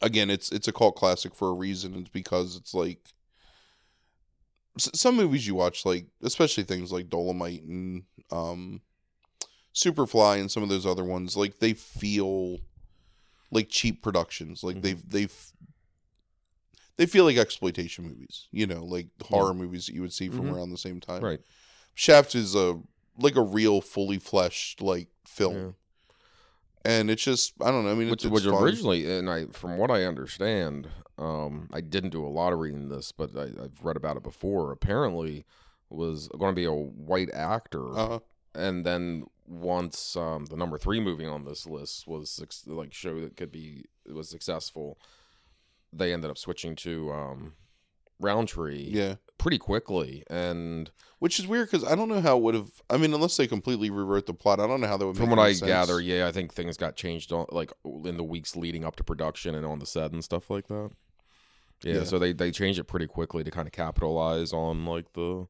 again, 0.01 0.31
it's 0.31 0.51
it's 0.53 0.69
a 0.69 0.73
cult 0.73 0.95
classic 0.97 1.35
for 1.35 1.49
a 1.49 1.53
reason. 1.55 1.95
It's 1.97 2.09
because 2.11 2.57
it's 2.57 2.73
like 2.75 3.01
s- 4.79 4.91
some 4.95 5.17
movies 5.17 5.47
you 5.47 5.55
watch, 5.55 5.85
like 5.85 6.07
especially 6.23 6.65
things 6.65 6.93
like 6.93 7.09
Dolomite 7.11 7.63
and 7.65 8.05
um, 8.31 8.81
Superfly 9.75 10.39
and 10.41 10.51
some 10.51 10.63
of 10.63 10.69
those 10.69 10.87
other 10.87 11.05
ones, 11.05 11.37
like 11.37 11.59
they 11.59 11.73
feel 11.75 12.59
like 13.51 13.69
cheap 13.69 14.03
productions. 14.03 14.63
Like 14.63 14.77
Mhm. 14.77 14.83
they've 14.83 15.11
they've 15.11 15.53
they 16.97 17.07
feel 17.07 17.25
like 17.25 17.37
exploitation 17.37 18.05
movies. 18.07 18.47
You 18.53 18.67
know, 18.67 18.85
like 18.85 19.09
horror 19.23 19.55
movies 19.55 19.87
that 19.87 19.95
you 19.95 20.01
would 20.03 20.13
see 20.13 20.29
from 20.29 20.47
Mhm. 20.47 20.55
around 20.55 20.71
the 20.71 20.79
same 20.79 21.01
time. 21.01 21.23
right. 21.25 21.41
Shaft 21.95 22.35
is 22.35 22.55
a 22.55 22.81
like 23.19 23.37
a 23.37 23.43
real 23.43 23.81
fully 23.81 24.19
fleshed 24.19 24.81
like 24.81 25.09
film. 25.27 25.55
Yeah. 25.55 25.71
And 26.85 27.11
it's 27.11 27.23
just 27.23 27.55
I 27.61 27.71
don't 27.71 27.85
know. 27.85 27.91
I 27.91 27.95
mean, 27.95 28.11
which 28.11 28.25
it's, 28.25 28.33
which 28.33 28.45
originally, 28.47 29.11
and 29.11 29.29
I 29.31 29.47
from 29.47 29.79
what 29.79 29.91
I 29.91 30.05
understand, 30.05 30.89
um, 31.19 31.69
I 31.73 31.81
didn't 31.81 32.11
do 32.11 32.25
a 32.25 32.29
lot 32.29 32.53
of 32.53 32.59
reading 32.59 32.89
this, 32.91 33.11
but 33.13 33.37
I, 33.37 33.45
I've 33.63 33.83
read 33.83 33.97
about 33.97 34.17
it 34.17 34.23
before. 34.23 34.71
Apparently, 34.71 35.47
was 35.91 36.29
going 36.29 36.53
to 36.53 36.57
be 36.57 36.65
a 36.65 36.73
white 36.73 37.31
actor, 37.33 37.89
Uh-huh. 37.97 38.19
and 38.55 38.85
then 38.85 39.25
once 39.47 40.17
um, 40.17 40.47
the 40.47 40.57
number 40.57 40.79
three 40.79 41.01
movie 41.01 41.27
on 41.27 41.45
this 41.45 41.67
list 41.67 42.07
was 42.07 42.41
like 42.67 42.93
show 42.95 43.21
that 43.21 43.37
could 43.37 43.53
be 43.53 43.85
was 44.07 44.29
successful, 44.29 44.99
they 45.93 46.13
ended 46.13 46.31
up 46.31 46.39
switching 46.39 46.75
to 46.77 47.13
um, 47.13 47.53
Roundtree 48.21 48.91
Yeah, 48.91 49.17
pretty 49.39 49.59
quickly, 49.59 50.23
and 50.31 50.91
which 51.19 51.39
is 51.39 51.47
weird 51.47 51.71
because 51.71 51.85
I 51.87 51.95
don't 51.95 52.09
know 52.09 52.21
how 52.21 52.37
it 52.39 52.43
would 52.43 52.55
have. 52.55 52.71
I 52.89 52.97
mean, 52.97 53.13
unless 53.13 53.37
they 53.37 53.47
completely 53.47 53.91
rewrote 53.91 54.27
the 54.27 54.35
plot, 54.35 54.61
I 54.61 54.67
don't 54.67 54.81
know 54.81 54.87
how 54.87 54.97
that 54.97 55.07
would. 55.07 55.17
from 55.17 55.31
what 55.31 55.39
I 55.39 55.53
sense. 55.53 55.67
gather, 55.69 56.01
yeah, 56.01 56.27
I 56.27 56.33
think 56.33 56.53
things 56.55 56.77
got 56.77 56.97
changed 56.97 57.33
on 57.33 57.47
like 57.51 57.73
in 58.05 58.17
the 58.17 58.25
weeks 58.25 58.57
leading 58.57 58.85
up 58.85 58.97
to 58.97 59.05
production 59.05 59.55
and 59.55 59.67
on 59.67 59.79
the 59.79 59.87
set 59.87 60.13
and 60.13 60.23
stuff 60.25 60.49
like 60.49 60.69
that. 60.69 60.91
Yeah, 61.83 61.95
Yeah. 61.97 62.05
so 62.05 62.19
they 62.19 62.33
they 62.33 62.51
changed 62.51 62.79
it 62.79 62.85
pretty 62.85 63.07
quickly 63.09 63.45
to 63.45 63.51
kind 63.51 63.67
of 63.69 63.73
capitalize 63.73 64.53
on 64.55 64.87
like 64.87 65.13
the 65.13 65.47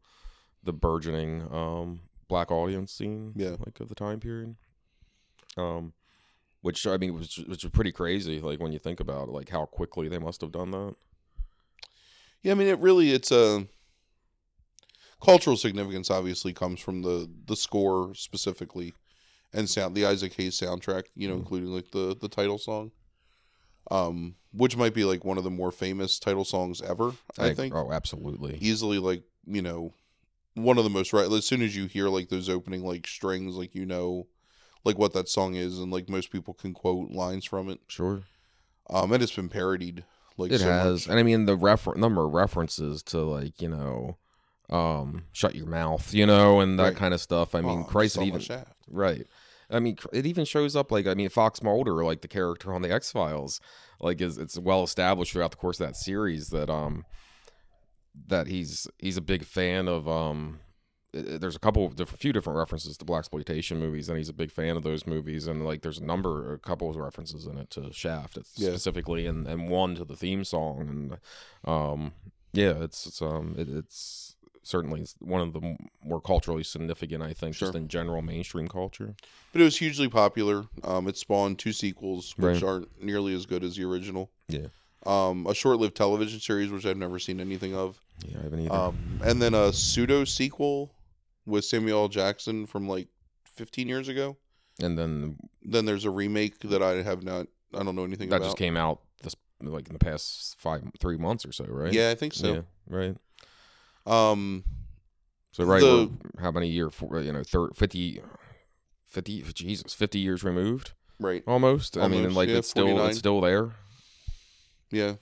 the 0.65 0.73
burgeoning 0.73 1.43
um 1.53 2.01
black 2.29 2.51
audience 2.51 2.91
scene, 2.93 3.33
Yeah. 3.37 3.57
like 3.65 3.79
of 3.81 3.89
the 3.89 3.95
time 3.95 4.19
period. 4.21 4.57
Um, 5.57 5.93
which 6.63 6.87
I 6.87 6.97
mean, 6.97 7.15
which 7.15 7.39
was 7.47 7.65
pretty 7.67 7.93
crazy. 7.93 8.41
Like 8.41 8.59
when 8.61 8.73
you 8.73 8.79
think 8.79 8.99
about 9.01 9.29
it, 9.29 9.33
like 9.33 9.51
how 9.51 9.67
quickly 9.67 10.09
they 10.09 10.19
must 10.19 10.41
have 10.41 10.51
done 10.53 10.71
that. 10.73 10.97
Yeah, 12.43 12.53
I 12.53 12.55
mean, 12.55 12.69
it 12.69 12.79
really 12.79 13.13
it's 13.13 13.31
a 13.31 13.67
cultural 15.23 15.57
significance. 15.57 16.11
Obviously, 16.11 16.53
comes 16.53 16.81
from 16.81 17.03
the 17.03 17.31
the 17.47 17.57
score 17.57 18.15
specifically, 18.15 18.95
and 19.53 19.69
sound 19.69 19.95
the 19.95 20.07
Isaac 20.07 20.33
Hayes 20.35 20.59
soundtrack. 20.59 21.05
You 21.15 21.29
know, 21.29 21.35
Mhm. 21.35 21.39
including 21.41 21.69
like 21.71 21.91
the 21.91 22.17
the 22.19 22.29
title 22.29 22.59
song, 22.59 22.93
um, 23.91 24.37
which 24.53 24.77
might 24.77 24.95
be 24.95 25.05
like 25.05 25.25
one 25.25 25.39
of 25.39 25.45
the 25.45 25.51
more 25.51 25.71
famous 25.73 26.19
title 26.19 26.45
songs 26.45 26.81
ever. 26.83 27.13
I, 27.39 27.55
think 27.55 27.75
Oh, 27.75 27.93
absolutely. 27.93 28.59
easily 28.61 28.99
like 28.99 29.23
you 29.47 29.63
know 29.63 29.93
one 30.55 30.79
of 30.79 30.85
the 30.85 30.91
most 30.91 31.13
right. 31.13 31.31
As 31.31 31.47
soon 31.47 31.63
as 31.63 31.77
you 31.77 31.87
hear 31.87 32.09
like 32.09 32.29
those 32.29 32.49
opening 32.49 32.85
like 32.85 33.07
strings, 33.07 33.57
like 33.57 33.75
you 33.75 33.85
know 33.87 34.27
like 34.85 34.99
what 34.99 35.13
that 35.15 35.29
song 35.29 35.55
is, 35.55 35.79
and 35.79 35.91
like 35.93 36.09
most 36.09 36.31
people 36.31 36.55
can 36.55 36.75
quote 36.75 37.11
lines 37.11 37.45
from 37.45 37.69
it. 37.69 37.81
Sure. 37.89 38.23
Um, 38.91 39.13
and 39.13 39.23
it's 39.23 39.35
been 39.35 39.49
parodied. 39.49 40.05
Like 40.37 40.53
it 40.53 40.59
so 40.59 40.67
has 40.67 41.07
much. 41.07 41.11
and 41.13 41.21
i 41.21 41.23
mean 41.23 41.47
the 41.47 41.57
refer- 41.57 41.95
number 41.95 42.25
of 42.27 42.33
references 42.33 43.05
to 43.05 43.19
like 43.21 43.63
you 43.63 43.69
know 43.69 44.17
um 44.69 45.27
shut 45.31 45.55
your 45.55 45.67
mouth 45.69 46.13
you 46.13 46.27
know 46.27 46.59
and 46.59 46.77
that 46.81 46.83
Right. 46.83 46.97
kind 46.97 47.15
of 47.15 47.21
stuff 47.21 47.55
i 47.55 47.61
mean 47.61 47.81
Oh, 47.83 47.85
christ 47.85 48.15
saw 48.15 48.21
it 48.21 48.25
my 48.25 48.29
even 48.29 48.41
shaft. 48.41 48.73
right 48.91 49.29
i 49.71 49.79
mean 49.79 49.97
it 50.13 50.27
even 50.27 50.45
shows 50.45 50.75
up 50.75 50.91
like 50.91 51.07
i 51.07 51.15
mean 51.15 51.29
fox 51.29 51.63
mulder 51.63 52.05
like 52.05 52.23
the 52.23 52.27
character 52.27 52.75
on 52.75 52.83
the 52.83 52.91
x-files 52.93 53.61
like 54.01 54.21
is 54.21 54.37
it's 54.37 54.59
well 54.59 54.83
established 54.83 55.33
throughout 55.35 55.53
the 55.53 55.57
course 55.57 55.79
of 55.79 55.87
that 55.87 55.95
series 55.97 56.49
that 56.49 56.69
um 56.69 57.05
that 58.29 58.47
he's 58.47 58.87
he's 58.99 59.17
a 59.17 59.21
big 59.23 59.45
fan 59.45 59.89
of 59.89 60.09
um 60.09 60.61
i- 61.15 61.19
i- 61.19 61.39
there's 61.39 61.57
a 61.57 61.61
couple 61.61 61.85
of 61.87 61.97
different, 61.97 62.21
few 62.21 62.33
different 62.33 62.59
references 62.59 62.97
to 62.97 63.05
Blaxploitation 63.05 63.77
movies, 63.79 64.09
and 64.09 64.19
he's 64.19 64.29
a 64.29 64.33
big 64.35 64.51
fan 64.51 64.77
of 64.77 64.83
those 64.83 65.07
movies. 65.07 65.47
And 65.47 65.65
like, 65.65 65.83
there's 65.83 65.99
a 65.99 66.05
number, 66.05 66.53
a 66.55 66.59
couple 66.59 66.89
of 66.91 66.97
references 66.97 67.47
in 67.47 67.57
it 67.59 67.71
to 67.71 67.93
Shaft, 67.93 68.39
Yeah. 68.57 68.69
specifically, 68.71 69.27
and 69.27 69.47
and 69.47 69.69
one 69.69 69.95
to 69.97 70.05
the 70.05 70.17
theme 70.17 70.45
song. 70.45 70.81
And 70.81 71.19
um, 71.73 72.13
yeah, 72.53 72.83
it's 72.85 73.07
it's 73.07 73.23
um, 73.23 73.55
it, 73.59 73.69
it's 73.69 74.37
certainly 74.63 75.05
one 75.21 75.43
of 75.43 75.53
the 75.53 75.77
more 76.03 76.21
culturally 76.23 76.63
significant, 76.65 77.23
I 77.23 77.35
think, 77.35 77.55
just 77.55 77.75
in 77.75 77.87
general 77.89 78.23
mainstream 78.23 78.67
culture. 78.67 79.15
But 79.53 79.61
it 79.61 79.65
was 79.65 79.77
hugely 79.77 80.09
popular. 80.09 80.65
Um, 80.83 81.07
it 81.07 81.17
spawned 81.19 81.59
two 81.59 81.73
sequels, 81.73 82.33
which 82.39 82.63
Right. 82.63 82.63
aren't 82.63 83.03
nearly 83.03 83.35
as 83.35 83.45
good 83.45 83.63
as 83.63 83.77
the 83.77 83.85
original. 83.85 84.31
Yeah, 84.49 84.69
Um, 85.07 85.47
a 85.47 85.55
short-lived 85.55 85.97
television 85.97 86.41
series, 86.41 86.71
which 86.71 86.87
I've 86.87 86.97
never 86.97 87.19
seen 87.19 87.41
anything 87.41 87.75
of. 87.75 88.01
yeah, 88.27 88.39
I 88.41 88.43
haven't 88.45 88.61
either. 88.61 88.75
Um, 88.75 89.21
and 89.25 89.41
then 89.43 89.55
a 89.55 89.73
pseudo 89.73 90.25
sequel 90.25 90.95
with 91.47 91.65
Samuel 91.65 92.03
L. 92.03 92.09
Jackson 92.09 92.65
from 92.67 92.89
like 92.89 93.09
15 93.45 93.87
years 93.89 94.09
ago. 94.09 94.37
and 94.83 94.99
then 94.99 95.37
Then 95.63 95.85
there's 95.85 96.05
a 96.05 96.11
remake 96.11 96.59
that 96.61 96.83
I 96.83 97.03
have 97.03 97.23
not 97.23 97.47
I 97.75 97.83
don't 97.83 97.95
know 97.97 98.05
anything 98.05 98.29
about. 98.29 98.37
that 98.37 98.45
about. 98.47 98.47
just 98.49 98.57
came 98.59 98.77
out 98.77 99.01
this 99.23 99.35
like 99.61 99.89
in 99.89 99.93
the 99.93 99.99
past 99.99 100.57
five 100.59 100.83
three 101.01 101.17
months 101.19 101.45
or 101.45 101.53
so, 101.53 101.65
right? 101.67 101.93
Yeah, 101.93 102.11
I 102.11 102.15
think 102.15 102.33
so. 102.33 102.55
Yeah, 102.55 102.61
right. 102.89 103.17
Um, 104.07 104.65
So 105.53 105.65
right, 105.65 105.81
The- 105.81 106.11
how 106.41 106.51
many 106.51 106.69
year? 106.69 106.91
For, 106.91 107.21
you 107.21 107.33
know, 107.33 107.43
thir 107.45 107.69
50, 107.75 108.21
50 109.07 109.43
Jesus, 109.55 109.95
fifty 109.95 110.19
years 110.19 110.43
removed, 110.43 110.93
right. 111.21 111.43
almost. 111.47 111.97
I 111.97 112.09
mean, 112.09 112.35
like 112.35 112.49
yeah, 112.49 112.57
it's 112.57 112.69
still 112.71 112.87
49. 112.87 113.09
it's 113.11 113.19
still 113.19 113.41
there. 113.41 113.71
Yeah. 114.95 115.15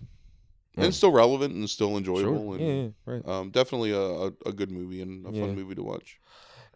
And 0.77 0.87
it's 0.87 0.97
still 0.97 1.13
relevant 1.13 1.55
and 1.55 1.69
still 1.69 1.97
enjoyable. 1.99 2.59
Yeah, 2.59 2.67
And, 2.67 2.95
yeah, 3.07 3.13
right. 3.13 3.29
Um, 3.29 3.51
definitely 3.51 3.91
a, 3.93 4.01
a, 4.01 4.27
a 4.47 4.53
good 4.53 4.71
movie 4.71 5.03
and 5.03 5.27
a 5.27 5.31
Yeah. 5.31 5.43
fun 5.47 5.55
movie 5.55 5.75
to 5.75 5.83
watch. 5.83 6.19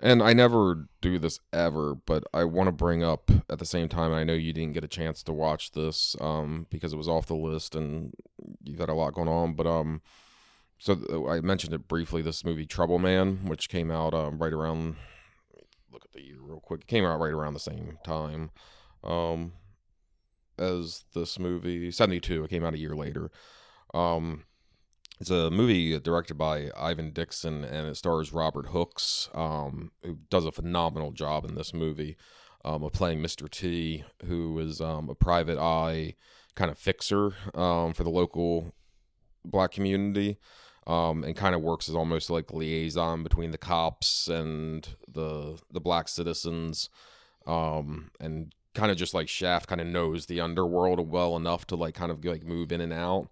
And 0.03 0.23
I 0.23 0.35
never 0.35 0.89
do 1.01 1.19
this 1.19 1.41
ever, 1.55 1.95
but 1.95 2.25
I 2.35 2.45
want 2.45 2.67
to 2.69 2.73
bring 2.73 3.03
up 3.03 3.31
at 3.49 3.59
the 3.59 3.65
same 3.65 3.89
time. 3.89 4.13
I 4.13 4.25
know 4.25 4.35
you 4.35 4.53
didn't 4.53 4.75
get 4.75 4.85
a 4.85 4.89
chance 4.89 5.23
to 5.23 5.33
watch 5.33 5.73
this 5.73 6.15
um, 6.21 6.67
because 6.69 6.93
it 6.93 6.97
was 6.99 7.09
off 7.09 7.25
the 7.27 7.35
list 7.35 7.75
and 7.75 8.13
you've 8.63 8.79
had 8.81 8.91
a 8.91 8.95
lot 8.95 9.15
going 9.15 9.29
on. 9.29 9.55
But 9.55 9.67
um, 9.67 10.03
so 10.79 10.97
th- 10.97 11.09
I 11.27 11.41
mentioned 11.41 11.73
it 11.73 11.89
briefly. 11.89 12.21
This 12.21 12.45
movie 12.45 12.67
Trouble 12.67 12.99
Man, 12.99 13.47
which 13.47 13.71
came 13.71 13.91
out 13.91 14.13
um, 14.13 14.37
right 14.37 14.53
around. 14.53 14.97
Look 15.91 16.05
at 16.05 16.13
the 16.13 16.21
year 16.23 16.37
real 16.41 16.61
quick. 16.61 16.83
It 16.83 16.87
came 16.89 17.07
out 17.07 17.19
right 17.19 17.33
around 17.33 17.55
the 17.55 17.61
same 17.61 17.97
time 18.05 18.51
um, 19.03 19.53
as 20.59 21.05
this 21.15 21.39
movie. 21.39 21.91
Seventy 21.91 22.21
two. 22.21 22.45
It 22.45 22.51
came 22.51 22.65
out 22.65 22.75
a 22.75 22.79
year 22.79 22.95
later. 22.95 23.31
Um, 23.95 24.45
it's 25.21 25.31
a 25.31 25.51
movie 25.51 25.99
directed 25.99 26.35
by 26.35 26.71
Ivan 26.77 27.11
Dixon, 27.11 27.65
and 27.65 27.89
it 27.89 27.97
stars 27.97 28.33
Robert 28.33 28.67
Hooks, 28.69 29.31
um, 29.35 29.93
who 30.03 30.19
does 30.29 30.45
a 30.45 30.53
phenomenal 30.53 31.11
job 31.13 31.45
in 31.47 31.55
this 31.55 31.73
movie 31.73 32.17
um, 32.65 32.83
of 32.83 32.93
playing 32.93 33.21
Mr. 33.21 33.49
T, 33.49 34.05
who 34.27 34.59
is 34.59 34.81
um, 34.81 35.09
a 35.09 35.15
private 35.15 35.59
eye 35.59 36.15
kind 36.55 36.71
of 36.71 36.77
fixer 36.77 37.35
um, 37.55 37.95
for 37.95 38.05
the 38.05 38.11
local 38.11 38.75
black 39.45 39.71
community, 39.71 40.37
um, 40.87 41.25
and 41.25 41.37
kind 41.37 41.55
of 41.55 41.63
works 41.63 41.89
as 41.89 41.95
almost 41.95 42.29
like 42.29 42.53
liaison 42.53 43.23
between 43.23 43.53
the 43.53 43.59
cops 43.59 44.29
and 44.29 44.97
the 45.09 45.59
the 45.71 45.81
black 45.81 46.09
citizens, 46.09 46.91
um, 47.47 48.11
and 48.21 48.55
kind 48.77 48.93
of 48.93 48.97
just 48.97 49.15
like 49.15 49.29
Shaft 49.29 49.69
kind 49.69 49.81
of 49.81 49.87
knows 49.87 50.27
the 50.27 50.41
underworld 50.41 51.11
well 51.11 51.35
enough 51.37 51.67
to 51.69 51.77
like 51.77 51.95
kind 51.95 52.13
of 52.13 52.25
like 52.25 52.45
move 52.45 52.71
in 52.71 52.81
and 52.81 52.93
out. 52.93 53.29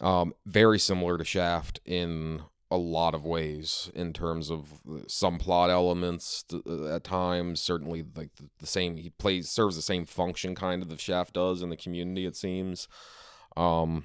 Um, 0.00 0.34
very 0.46 0.78
similar 0.78 1.18
to 1.18 1.24
Shaft 1.24 1.80
in 1.84 2.42
a 2.70 2.76
lot 2.76 3.14
of 3.14 3.24
ways 3.24 3.90
in 3.94 4.12
terms 4.12 4.50
of 4.50 4.80
some 5.06 5.38
plot 5.38 5.70
elements 5.70 6.44
th- 6.44 6.62
at 6.90 7.02
times. 7.02 7.60
Certainly 7.60 8.04
like 8.14 8.34
the, 8.36 8.48
the 8.58 8.66
same 8.66 8.96
he 8.96 9.10
plays 9.10 9.48
serves 9.48 9.74
the 9.74 9.82
same 9.82 10.04
function 10.04 10.54
kind 10.54 10.82
of 10.82 10.88
the 10.88 10.98
Shaft 10.98 11.34
does 11.34 11.62
in 11.62 11.70
the 11.70 11.76
community 11.76 12.26
it 12.26 12.36
seems. 12.36 12.86
Um 13.56 14.04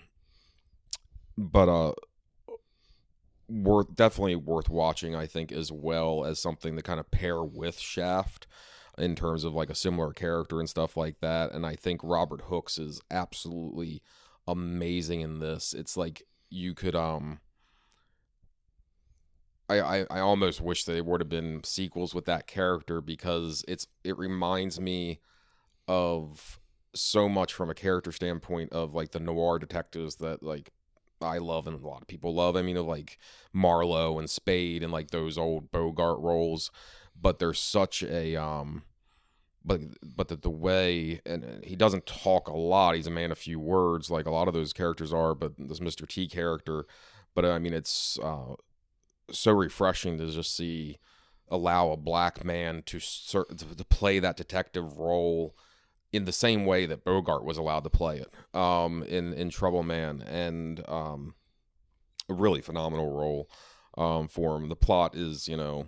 but 1.38 1.68
uh 1.68 1.94
worth 3.50 3.94
definitely 3.94 4.38
worth 4.38 4.70
watching 4.70 5.14
I 5.16 5.28
think 5.28 5.52
as 5.52 5.72
well 5.72 6.24
as 6.24 6.40
something 6.40 6.78
to 6.78 6.82
kind 6.82 7.02
of 7.02 7.12
pair 7.12 7.44
with 7.44 7.78
Shaft 7.78 8.48
in 8.98 9.16
terms 9.16 9.44
of 9.44 9.54
like 9.54 9.70
a 9.70 9.76
similar 9.76 10.14
character 10.14 10.60
and 10.60 10.70
stuff 10.70 10.96
like 10.96 11.20
that 11.20 11.52
and 11.52 11.66
I 11.66 11.76
think 11.76 12.02
Robert 12.04 12.42
Hooks 12.42 12.78
is 12.78 13.02
absolutely 13.10 14.02
amazing 14.48 15.22
in 15.22 15.40
this. 15.40 15.74
It's 15.74 15.98
like 15.98 16.24
you 16.50 16.74
could 16.74 16.96
um 16.96 17.40
I, 19.70 19.80
I, 19.80 20.06
I 20.10 20.20
almost 20.20 20.62
wish 20.62 20.84
there 20.84 21.04
would 21.04 21.22
have 21.22 21.30
been 21.30 21.64
sequels 21.64 22.14
with 22.14 22.26
that 22.26 22.48
character 22.48 23.02
because 23.02 23.64
it's 23.68 23.88
it 24.04 24.18
reminds 24.18 24.80
me 24.80 25.20
of 25.88 26.60
so 26.94 27.28
much 27.28 27.54
from 27.54 27.70
a 27.70 27.74
character 27.74 28.12
standpoint 28.12 28.72
of 28.72 28.94
like 28.94 29.12
the 29.12 29.20
noir 29.20 29.60
detectives 29.60 30.18
that 30.18 30.44
like 30.44 30.72
I 31.22 31.38
love 31.38 31.68
and 31.68 31.82
a 31.82 31.88
lot 31.88 32.02
of 32.02 32.08
people 32.08 32.36
love. 32.36 32.56
I 32.56 32.62
mean 32.62 32.76
like 32.76 33.18
Marlowe 33.54 34.20
and 34.20 34.30
Spade 34.30 34.84
and 34.84 34.92
like 34.92 35.12
those 35.12 35.38
old 35.38 35.72
Bogart 35.72 36.20
roles, 36.20 36.70
but 37.20 37.40
there's 37.40 37.60
such 37.60 38.04
a 38.04 38.36
um 38.36 38.84
but 39.66 39.82
but 40.04 40.28
the, 40.28 40.36
the 40.36 40.50
way 40.50 41.22
and 41.26 41.44
uh, 41.44 41.48
he 41.64 41.76
doesn't 41.76 42.06
talk 42.06 42.48
a 42.48 42.56
lot. 42.56 42.96
He's 42.96 43.08
a 43.08 43.12
man 43.12 43.32
of 43.32 43.38
few 43.38 43.60
words 43.60 44.12
like 44.12 44.26
a 44.26 44.32
lot 44.32 44.48
of 44.48 44.54
those 44.54 44.74
characters 44.74 45.14
are 45.14 45.34
but 45.34 45.54
this 45.58 45.80
mr 45.80 46.08
t 46.08 46.28
character. 46.28 46.86
But 47.36 47.46
i 47.46 47.60
mean 47.60 47.74
it's 47.74 48.20
uh, 48.22 48.56
so 49.32 49.52
refreshing 49.54 50.18
to 50.18 50.30
just 50.30 50.56
see 50.56 51.00
allow 51.50 51.92
a 51.92 51.98
black 51.98 52.44
man 52.44 52.84
to, 52.86 53.00
ser- 53.00 53.46
to 53.46 53.76
to 53.76 53.86
play 53.86 54.20
that 54.20 54.38
detective 54.38 54.98
role 54.98 55.56
in 56.12 56.26
the 56.26 56.32
same 56.32 56.66
way 56.66 56.86
that 56.86 57.04
bogart 57.04 57.44
was 57.44 57.58
allowed 57.58 57.84
to 57.84 57.90
play 57.90 58.18
it 58.18 58.34
um 58.58 59.04
in 59.04 59.34
in 59.34 59.50
trouble 59.50 59.84
man. 59.84 60.22
And 60.22 60.84
um 60.90 61.36
a 62.30 62.34
really 62.34 62.62
phenomenal 62.62 63.12
role 63.12 63.50
um 63.98 64.28
for 64.28 64.58
him. 64.58 64.70
The 64.70 64.76
plot 64.76 65.16
is 65.16 65.48
you 65.48 65.58
know 65.58 65.88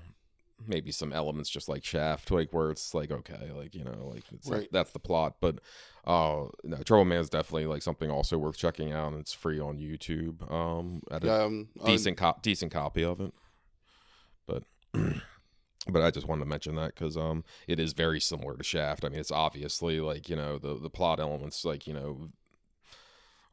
maybe 0.67 0.91
some 0.91 1.13
elements 1.13 1.49
just 1.49 1.67
like 1.69 1.83
Shaft, 1.83 2.31
like 2.31 2.51
where 2.53 2.71
it's 2.71 2.93
like 2.93 3.11
okay, 3.11 3.51
like 3.55 3.75
you 3.75 3.83
know, 3.83 4.11
like 4.13 4.23
Right. 4.45 4.67
that's 4.71 4.91
the 4.91 4.99
plot. 4.99 5.35
But 5.41 5.59
uh, 6.05 6.45
no, 6.63 6.77
Trouble 6.83 7.05
Man 7.05 7.19
is 7.19 7.29
definitely 7.29 7.67
like 7.67 7.81
something 7.81 8.09
also 8.09 8.37
worth 8.37 8.57
checking 8.57 8.91
out. 8.91 9.11
and 9.11 9.21
It's 9.21 9.33
free 9.33 9.59
on 9.59 9.77
YouTube. 9.77 10.51
Um, 10.51 11.01
at 11.11 11.23
a 11.23 11.27
Yeah, 11.27 11.43
um, 11.43 11.67
decent 11.85 12.17
cop, 12.17 12.41
decent 12.41 12.71
copy 12.71 13.03
of 13.03 13.19
it. 13.21 13.33
But 14.47 14.63
but 14.93 16.01
I 16.01 16.11
just 16.11 16.27
wanted 16.27 16.43
to 16.43 16.49
mention 16.49 16.75
that 16.75 16.95
because 16.95 17.17
um, 17.17 17.43
it 17.67 17.79
is 17.79 17.93
very 17.93 18.19
similar 18.19 18.55
to 18.57 18.63
Shaft. 18.63 19.05
I 19.05 19.09
mean, 19.09 19.19
it's 19.19 19.31
obviously 19.31 19.99
like 19.99 20.29
you 20.29 20.35
know 20.35 20.57
the 20.57 20.75
the 20.79 20.89
plot 20.89 21.19
elements 21.19 21.65
like 21.65 21.87
you 21.87 21.93
know 21.93 22.29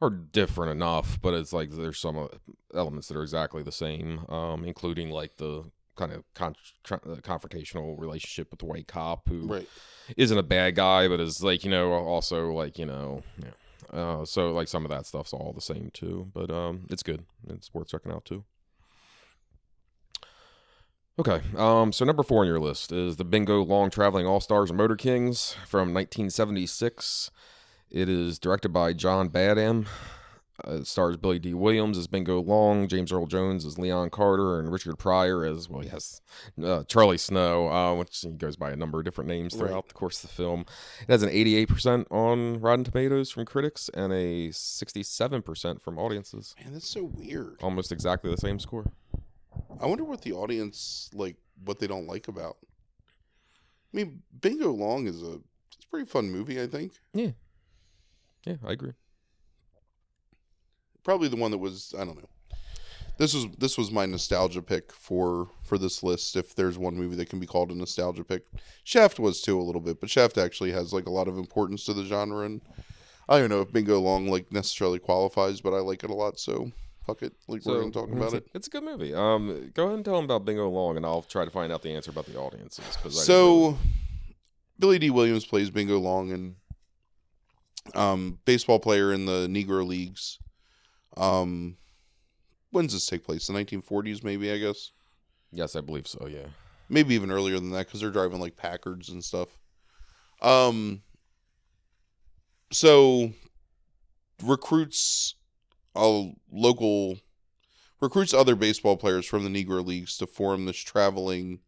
are 0.01 0.09
different 0.09 0.71
enough, 0.71 1.19
but 1.21 1.33
it's 1.33 1.53
like 1.53 1.71
there's 1.71 1.99
some 1.99 2.17
uh, 2.17 2.27
elements 2.75 3.07
that 3.07 3.15
are 3.17 3.21
exactly 3.23 3.63
the 3.63 3.71
same, 3.71 4.25
um, 4.29 4.65
including 4.65 5.09
like 5.09 5.37
the 5.37 5.63
kind 5.95 6.11
of 6.11 6.23
con- 6.33 6.55
uh, 6.91 7.15
confrontational 7.21 7.99
relationship 7.99 8.49
with 8.51 8.59
the 8.59 8.65
white 8.65 8.87
cop 8.87 9.27
who 9.29 9.47
right. 9.47 9.69
isn't 10.17 10.37
a 10.37 10.43
bad 10.43 10.75
guy, 10.75 11.07
but 11.07 11.19
is 11.19 11.43
like 11.43 11.63
you 11.63 11.71
know 11.71 11.91
also 11.93 12.51
like 12.51 12.77
you 12.77 12.85
know 12.85 13.21
yeah. 13.37 13.51
Uh, 13.91 14.25
so 14.25 14.51
like 14.51 14.67
some 14.67 14.85
of 14.85 14.89
that 14.89 15.05
stuff's 15.05 15.33
all 15.33 15.53
the 15.53 15.61
same 15.61 15.91
too, 15.93 16.31
but 16.33 16.49
um, 16.49 16.87
it's 16.89 17.03
good. 17.03 17.25
It's 17.47 17.73
worth 17.73 17.89
checking 17.89 18.11
out 18.11 18.25
too. 18.25 18.43
Okay, 21.19 21.41
um, 21.57 21.91
so 21.91 22.05
number 22.05 22.23
four 22.23 22.41
on 22.41 22.47
your 22.47 22.59
list 22.59 22.91
is 22.91 23.17
the 23.17 23.23
Bingo 23.23 23.63
Long 23.63 23.91
Traveling 23.91 24.25
All 24.25 24.39
Stars 24.39 24.71
and 24.71 24.77
Motor 24.77 24.95
Kings 24.95 25.55
from 25.67 25.93
1976. 25.93 27.29
It 27.91 28.09
is 28.09 28.39
directed 28.39 28.69
by 28.69 28.93
John 28.93 29.27
Badham. 29.27 29.85
Uh, 30.63 30.83
stars 30.83 31.17
Billy 31.17 31.39
Dee 31.39 31.55
Williams 31.55 31.97
as 31.97 32.05
Bingo 32.05 32.39
Long, 32.39 32.87
James 32.87 33.11
Earl 33.11 33.25
Jones 33.25 33.65
as 33.65 33.79
Leon 33.79 34.11
Carter, 34.11 34.59
and 34.59 34.71
Richard 34.71 34.99
Pryor 34.99 35.43
as 35.45 35.67
well. 35.67 35.81
Has 35.87 36.21
uh, 36.63 36.83
Charlie 36.83 37.17
Snow, 37.17 37.69
uh, 37.71 37.95
which 37.95 38.19
he 38.21 38.29
goes 38.29 38.55
by 38.55 38.69
a 38.69 38.75
number 38.75 38.99
of 38.99 39.05
different 39.05 39.27
names 39.29 39.55
throughout 39.55 39.73
Right. 39.73 39.87
the 39.87 39.93
course 39.95 40.23
of 40.23 40.29
the 40.29 40.35
film. 40.35 40.65
It 41.01 41.09
has 41.11 41.23
an 41.23 41.29
88% 41.29 42.05
on 42.11 42.59
Rotten 42.61 42.83
Tomatoes 42.83 43.31
from 43.31 43.45
critics 43.45 43.89
and 43.95 44.13
a 44.13 44.49
67% 44.49 45.81
from 45.81 45.97
audiences. 45.97 46.53
Man, 46.63 46.73
that's 46.73 46.87
so 46.87 47.03
weird. 47.05 47.57
Almost 47.63 47.91
exactly 47.91 48.29
the 48.29 48.37
same 48.37 48.59
score. 48.59 48.91
I 49.81 49.87
wonder 49.87 50.03
what 50.03 50.21
the 50.21 50.33
audience 50.33 51.09
like, 51.15 51.35
what 51.65 51.79
they 51.79 51.87
don't 51.87 52.05
like 52.07 52.27
about. 52.27 52.57
I 53.91 53.97
mean, 53.97 54.21
Bingo 54.39 54.71
Long 54.71 55.07
is 55.07 55.21
a 55.23 55.39
it's 55.75 55.85
a 55.85 55.87
pretty 55.89 56.05
fun 56.05 56.29
movie. 56.31 56.61
I 56.61 56.67
think 56.67 56.93
Yeah. 57.13 57.31
Yeah, 58.45 58.55
I 58.65 58.73
agree. 58.73 58.93
Probably 61.03 61.27
the 61.27 61.35
one 61.35 61.51
that 61.51 61.57
was 61.57 61.93
I 61.97 62.05
don't 62.05 62.17
know. 62.17 62.29
This 63.17 63.33
was 63.33 63.47
this 63.57 63.77
was 63.77 63.91
my 63.91 64.05
nostalgia 64.05 64.61
pick 64.61 64.91
for 64.91 65.49
for 65.63 65.77
this 65.77 66.01
list. 66.01 66.35
If 66.35 66.55
there's 66.55 66.77
one 66.77 66.95
movie 66.95 67.15
that 67.17 67.29
can 67.29 67.39
be 67.39 67.45
called 67.45 67.71
a 67.71 67.75
nostalgia 67.75 68.23
pick, 68.23 68.45
Shaft 68.83 69.19
was 69.19 69.41
too 69.41 69.59
a 69.59 69.63
little 69.63 69.81
bit, 69.81 69.99
but 69.99 70.09
Shaft 70.09 70.37
actually 70.37 70.71
has 70.71 70.93
like 70.93 71.05
a 71.05 71.11
lot 71.11 71.27
of 71.27 71.37
importance 71.37 71.85
to 71.85 71.93
the 71.93 72.05
genre, 72.05 72.45
and 72.45 72.61
I 73.29 73.39
don't 73.39 73.49
know 73.49 73.61
if 73.61 73.71
Bingo 73.71 73.99
Long 73.99 74.27
like 74.27 74.51
necessarily 74.51 74.99
qualifies, 74.99 75.61
but 75.61 75.73
I 75.73 75.79
like 75.79 76.03
it 76.03 76.09
a 76.09 76.15
lot. 76.15 76.39
So 76.39 76.71
fuck 77.05 77.21
it, 77.21 77.33
like 77.47 77.63
we're 77.65 77.81
gonna 77.81 77.91
talk 77.91 78.11
about 78.11 78.33
it. 78.33 78.47
It's 78.55 78.67
a 78.67 78.71
good 78.71 78.83
movie. 78.83 79.13
Um, 79.13 79.71
go 79.75 79.83
ahead 79.83 79.95
and 79.95 80.05
tell 80.05 80.15
them 80.15 80.25
about 80.25 80.45
Bingo 80.45 80.67
Long, 80.69 80.97
and 80.97 81.05
I'll 81.05 81.21
try 81.21 81.45
to 81.45 81.51
find 81.51 81.71
out 81.71 81.83
the 81.83 81.93
answer 81.93 82.09
about 82.09 82.25
the 82.25 82.37
audiences. 82.39 82.83
So, 83.11 83.77
Billy 84.79 84.97
Dee 84.97 85.11
Williams 85.11 85.45
plays 85.45 85.69
Bingo 85.69 85.99
Long, 85.99 86.31
and 86.31 86.55
um, 87.93 88.39
baseball 88.45 88.79
player 88.79 89.13
in 89.13 89.25
the 89.25 89.47
Negro 89.47 89.85
Leagues. 89.85 90.39
Um, 91.17 91.77
when 92.71 92.85
does 92.85 92.93
this 92.93 93.05
take 93.05 93.23
place? 93.23 93.47
The 93.47 93.53
1940s, 93.53 94.23
maybe 94.23 94.51
I 94.51 94.57
guess. 94.57 94.91
yes, 95.51 95.75
I 95.75 95.81
believe 95.81 96.07
so. 96.07 96.27
Yeah. 96.27 96.47
Maybe 96.89 97.15
even 97.15 97.31
earlier 97.31 97.55
than 97.55 97.71
that 97.71 97.87
because 97.87 98.01
they're 98.01 98.09
driving 98.09 98.39
like 98.39 98.57
Packards 98.57 99.09
and 99.09 99.23
stuff. 99.23 99.49
Um, 100.41 101.03
so 102.71 103.31
recruits 104.43 105.35
a 105.95 106.31
local 106.51 107.17
recruits 108.01 108.33
other 108.33 108.55
baseball 108.55 108.97
players 108.97 109.25
from 109.25 109.43
the 109.43 109.63
Negro 109.65 109.85
Leagues 109.85 110.17
to 110.17 110.27
form 110.27 110.65
this 110.65 110.77
traveling, 110.77 111.59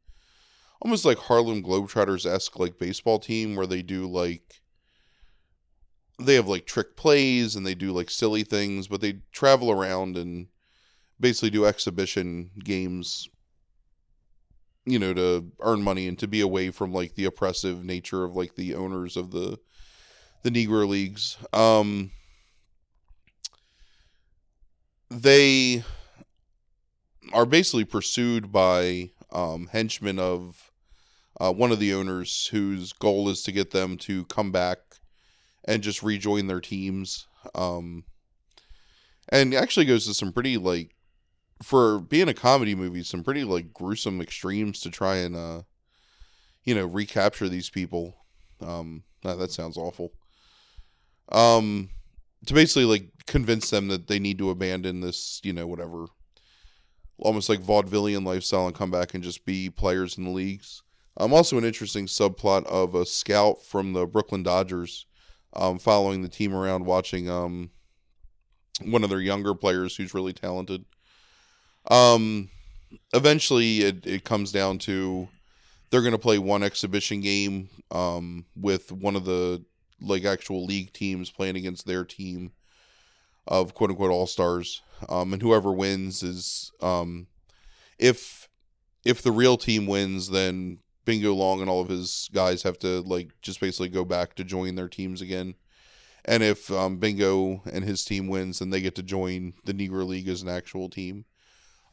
almost 0.82 1.06
like 1.06 1.18
Harlem 1.18 1.64
Globetrotters 1.64 2.26
esque 2.26 2.60
like 2.60 2.78
baseball 2.78 3.20
team 3.20 3.56
where 3.56 3.68
they 3.68 3.82
do 3.82 4.06
like 4.06 4.62
they 6.20 6.36
have 6.36 6.48
like 6.48 6.66
trick 6.66 6.96
plays 6.96 7.56
and 7.56 7.66
they 7.66 7.76
do 7.76 7.92
like 7.92 8.10
silly 8.10 8.44
things, 8.44 8.88
but 8.88 9.02
they 9.02 9.20
travel 9.32 9.72
around 9.72 10.18
and 10.18 10.48
basically 11.20 11.50
do 11.50 11.66
exhibition 11.66 12.52
games 12.64 13.30
you 14.86 15.00
know 15.00 15.14
to 15.14 15.52
earn 15.62 15.82
money 15.82 16.08
and 16.08 16.20
to 16.20 16.28
be 16.28 16.42
away 16.42 16.70
from 16.70 16.94
like 16.94 17.16
the 17.16 17.26
oppressive 17.26 17.84
nature 17.84 18.24
of 18.24 18.36
like 18.36 18.56
the 18.56 18.76
owners 18.76 19.18
of 19.18 19.32
the 19.32 19.58
the 20.44 20.52
negro 20.52 20.88
leagues. 20.88 21.38
Um 21.54 22.12
they 25.10 25.84
are 27.34 27.46
basically 27.46 27.86
pursued 27.86 28.52
by 28.52 29.10
um 29.32 29.68
henchmen 29.72 30.20
of 30.20 30.72
uh, 31.38 31.52
one 31.52 31.72
of 31.72 31.80
the 31.80 31.94
owners 31.94 32.48
whose 32.48 32.94
goal 32.94 33.28
is 33.28 33.44
to 33.44 33.52
get 33.52 33.72
them 33.72 33.98
to 33.98 34.24
come 34.26 34.52
back 34.52 34.78
and 35.66 35.84
just 35.84 36.04
rejoin 36.04 36.48
their 36.48 36.62
teams 36.62 37.28
um 37.54 38.04
and 39.30 39.54
actually 39.54 39.86
goes 39.86 40.06
to 40.06 40.14
some 40.14 40.32
pretty 40.32 40.58
like 40.58 40.96
for 41.64 42.00
being 42.00 42.28
a 42.30 42.34
comedy 42.34 42.76
movie, 42.76 43.04
some 43.04 43.24
pretty 43.24 43.44
like 43.44 43.74
gruesome 43.74 44.22
extremes 44.22 44.80
to 44.82 44.90
try 44.90 45.18
and 45.18 45.36
uh 45.36 45.62
you 46.64 46.76
know 46.76 46.86
recapture 46.86 47.50
these 47.50 47.70
people. 47.70 48.18
Um, 48.62 49.04
nah, 49.24 49.36
that 49.36 49.52
sounds 49.52 49.78
awful. 49.78 50.12
Um, 51.32 51.90
to 52.46 52.54
basically 52.54 52.86
like 52.86 53.10
convince 53.26 53.70
them 53.70 53.88
that 53.88 54.08
they 54.08 54.20
need 54.20 54.38
to 54.38 54.50
abandon 54.50 55.02
this, 55.02 55.42
you 55.44 55.54
know, 55.54 55.68
whatever, 55.68 56.06
almost 57.18 57.50
like 57.50 57.62
vaudevillian 57.62 58.26
lifestyle 58.26 58.68
and 58.68 58.76
come 58.76 58.92
back 58.92 59.14
and 59.14 59.24
just 59.24 59.46
be 59.46 59.70
players 59.70 60.18
in 60.18 60.26
the 60.26 60.30
leagues. 60.30 60.84
Um, 61.18 61.34
also 61.34 61.58
an 61.58 61.66
interesting 61.66 62.08
subplot 62.08 62.66
of 62.66 62.94
a 62.94 63.06
scout 63.06 63.64
from 63.64 63.94
the 63.94 64.06
Brooklyn 64.06 64.44
Dodgers, 64.44 65.06
um, 65.56 65.80
following 65.80 66.22
the 66.22 66.30
team 66.30 66.54
around, 66.54 66.86
watching 66.86 67.30
um 67.30 67.72
one 68.82 69.04
of 69.04 69.10
their 69.10 69.22
younger 69.22 69.54
players 69.56 69.96
who's 69.96 70.14
really 70.14 70.34
talented. 70.34 70.86
Um, 71.90 72.50
eventually, 73.14 73.82
it, 73.82 74.06
it 74.06 74.24
comes 74.24 74.52
down 74.52 74.80
to 74.80 75.28
they're 75.90 76.02
going 76.02 76.12
to 76.12 76.18
play 76.18 76.38
one 76.38 76.64
exhibition 76.64 77.22
game 77.22 77.70
um, 77.92 78.46
with 78.56 78.92
one 78.92 79.16
of 79.16 79.26
the 79.26 79.64
like 80.02 80.26
actual 80.26 80.66
league 80.66 80.92
teams 80.92 81.30
playing 81.32 81.56
against 81.56 81.88
their 81.88 82.04
team 82.04 82.52
of 83.48 83.74
quote 83.74 83.92
unquote 83.92 84.12
all 84.12 84.28
stars. 84.28 84.82
Um, 85.08 85.34
and 85.34 85.42
whoever 85.42 85.72
wins 85.72 86.24
is 86.24 86.72
um, 86.82 87.28
if 88.00 88.50
if 89.04 89.22
the 89.22 89.32
real 89.32 89.58
team 89.58 89.86
wins, 89.86 90.30
then 90.30 90.80
Bingo 91.06 91.34
Long 91.34 91.62
and 91.62 91.70
all 91.70 91.82
of 91.82 91.90
his 91.90 92.30
guys 92.34 92.64
have 92.64 92.80
to 92.80 93.02
like 93.02 93.30
just 93.42 93.60
basically 93.60 93.90
go 93.90 94.04
back 94.04 94.36
to 94.36 94.44
join 94.44 94.76
their 94.76 94.90
teams 94.90 95.22
again. 95.22 95.56
And 96.26 96.42
if 96.42 96.72
um, 96.72 96.98
Bingo 96.98 97.62
and 97.72 97.86
his 97.86 98.04
team 98.04 98.28
wins, 98.28 98.60
then 98.60 98.72
they 98.72 98.82
get 98.82 98.96
to 98.96 99.04
join 99.04 99.54
the 99.64 99.74
Negro 99.74 100.06
League 100.08 100.28
as 100.28 100.42
an 100.42 100.50
actual 100.50 100.90
team 100.90 101.26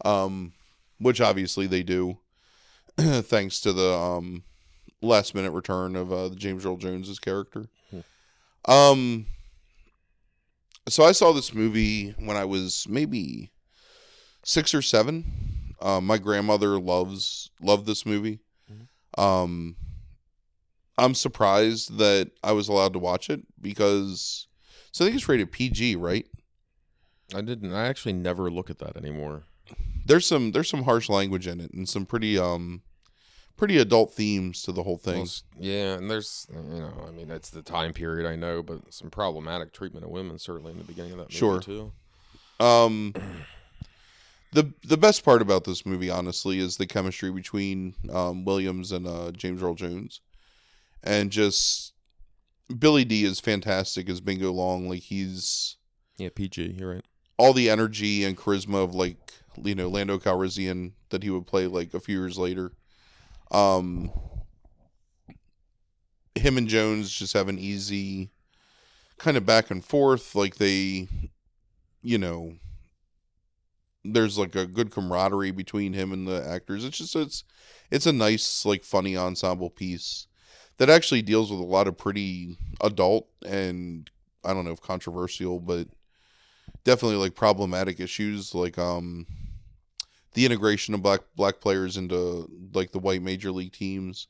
um, 0.04 0.52
which 0.98 1.20
obviously 1.20 1.66
they 1.66 1.82
do, 1.82 2.18
thanks 2.96 3.60
to 3.60 3.72
the 3.72 3.92
um, 3.92 4.44
last 5.00 5.34
minute 5.34 5.52
return 5.52 5.96
of 5.96 6.12
uh, 6.12 6.30
James 6.34 6.66
Earl 6.66 6.76
Jones's 6.76 7.18
character. 7.18 7.68
Hmm. 7.90 8.70
Um, 8.70 9.26
so 10.88 11.04
I 11.04 11.12
saw 11.12 11.32
this 11.32 11.54
movie 11.54 12.14
when 12.18 12.36
I 12.36 12.44
was 12.44 12.86
maybe 12.88 13.50
six 14.44 14.74
or 14.74 14.82
seven. 14.82 15.74
Uh, 15.80 16.00
my 16.00 16.18
grandmother 16.18 16.78
loves 16.78 17.50
loved 17.60 17.86
this 17.86 18.06
movie. 18.06 18.40
Um, 19.18 19.76
I'm 20.98 21.14
surprised 21.14 21.98
that 21.98 22.30
I 22.42 22.52
was 22.52 22.68
allowed 22.68 22.92
to 22.92 22.98
watch 22.98 23.30
it 23.30 23.42
because 23.60 24.46
so 24.90 25.04
I 25.04 25.08
think 25.08 25.16
it's 25.16 25.28
rated 25.28 25.52
PG, 25.52 25.96
right? 25.96 26.26
I 27.34 27.40
didn't. 27.40 27.72
I 27.72 27.86
actually 27.86 28.12
never 28.12 28.50
look 28.50 28.68
at 28.68 28.78
that 28.78 28.96
anymore 28.96 29.44
there's 30.06 30.26
some 30.26 30.52
there's 30.52 30.68
some 30.68 30.84
harsh 30.84 31.08
language 31.08 31.46
in 31.46 31.60
it 31.60 31.72
and 31.72 31.88
some 31.88 32.06
pretty 32.06 32.38
um 32.38 32.82
pretty 33.56 33.78
adult 33.78 34.12
themes 34.14 34.62
to 34.62 34.72
the 34.72 34.82
whole 34.82 34.96
thing. 34.96 35.18
Well, 35.18 35.28
yeah, 35.60 35.94
and 35.94 36.10
there's 36.10 36.46
you 36.52 36.80
know, 36.80 37.06
I 37.06 37.10
mean, 37.12 37.30
it's 37.30 37.50
the 37.50 37.62
time 37.62 37.92
period 37.92 38.28
I 38.28 38.36
know, 38.36 38.62
but 38.62 38.92
some 38.92 39.10
problematic 39.10 39.72
treatment 39.72 40.04
of 40.04 40.10
women 40.10 40.38
certainly 40.38 40.72
in 40.72 40.78
the 40.78 40.84
beginning 40.84 41.12
of 41.12 41.18
that 41.18 41.24
movie 41.24 41.36
sure. 41.36 41.60
too. 41.60 41.92
Um 42.58 43.14
the 44.52 44.72
the 44.84 44.96
best 44.96 45.24
part 45.24 45.42
about 45.42 45.64
this 45.64 45.84
movie 45.84 46.10
honestly 46.10 46.58
is 46.58 46.76
the 46.76 46.86
chemistry 46.86 47.30
between 47.30 47.94
um, 48.12 48.44
Williams 48.44 48.92
and 48.92 49.06
uh, 49.06 49.32
James 49.32 49.62
Earl 49.62 49.74
Jones. 49.74 50.20
And 51.02 51.32
just 51.32 51.94
Billy 52.78 53.04
Dee 53.04 53.24
is 53.24 53.40
fantastic 53.40 54.08
as 54.08 54.20
Bingo 54.20 54.52
Long 54.52 54.88
like 54.88 55.00
he's 55.00 55.76
yeah, 56.18 56.28
PG, 56.34 56.76
you're 56.78 56.94
right. 56.94 57.04
All 57.38 57.52
the 57.52 57.70
energy 57.70 58.24
and 58.24 58.36
charisma 58.36 58.84
of 58.84 58.94
like 58.94 59.32
you 59.62 59.74
know 59.74 59.88
Lando 59.88 60.18
Calrissian 60.18 60.92
that 61.08 61.22
he 61.22 61.30
would 61.30 61.46
play 61.46 61.66
like 61.66 61.94
a 61.94 62.00
few 62.00 62.18
years 62.18 62.38
later. 62.38 62.72
Um, 63.50 64.12
him 66.34 66.56
and 66.56 66.68
Jones 66.68 67.10
just 67.10 67.34
have 67.34 67.48
an 67.48 67.58
easy 67.58 68.30
kind 69.18 69.36
of 69.36 69.46
back 69.46 69.70
and 69.70 69.84
forth, 69.84 70.34
like 70.34 70.56
they, 70.56 71.08
you 72.02 72.18
know, 72.18 72.54
there's 74.04 74.38
like 74.38 74.54
a 74.54 74.66
good 74.66 74.90
camaraderie 74.90 75.52
between 75.52 75.92
him 75.92 76.12
and 76.12 76.26
the 76.26 76.44
actors. 76.46 76.84
It's 76.84 76.98
just 76.98 77.16
it's 77.16 77.44
it's 77.90 78.06
a 78.06 78.12
nice 78.12 78.64
like 78.64 78.84
funny 78.84 79.16
ensemble 79.16 79.70
piece 79.70 80.26
that 80.78 80.90
actually 80.90 81.22
deals 81.22 81.50
with 81.50 81.60
a 81.60 81.64
lot 81.64 81.86
of 81.86 81.98
pretty 81.98 82.56
adult 82.80 83.28
and 83.46 84.10
I 84.44 84.52
don't 84.52 84.64
know 84.64 84.72
if 84.72 84.80
controversial, 84.80 85.60
but 85.60 85.88
definitely 86.84 87.18
like 87.18 87.34
problematic 87.34 88.00
issues 88.00 88.54
like 88.54 88.78
um 88.78 89.26
the 90.34 90.46
integration 90.46 90.94
of 90.94 91.02
black 91.02 91.20
black 91.36 91.60
players 91.60 91.96
into 91.96 92.48
like 92.72 92.92
the 92.92 92.98
white 92.98 93.22
major 93.22 93.52
league 93.52 93.72
teams, 93.72 94.26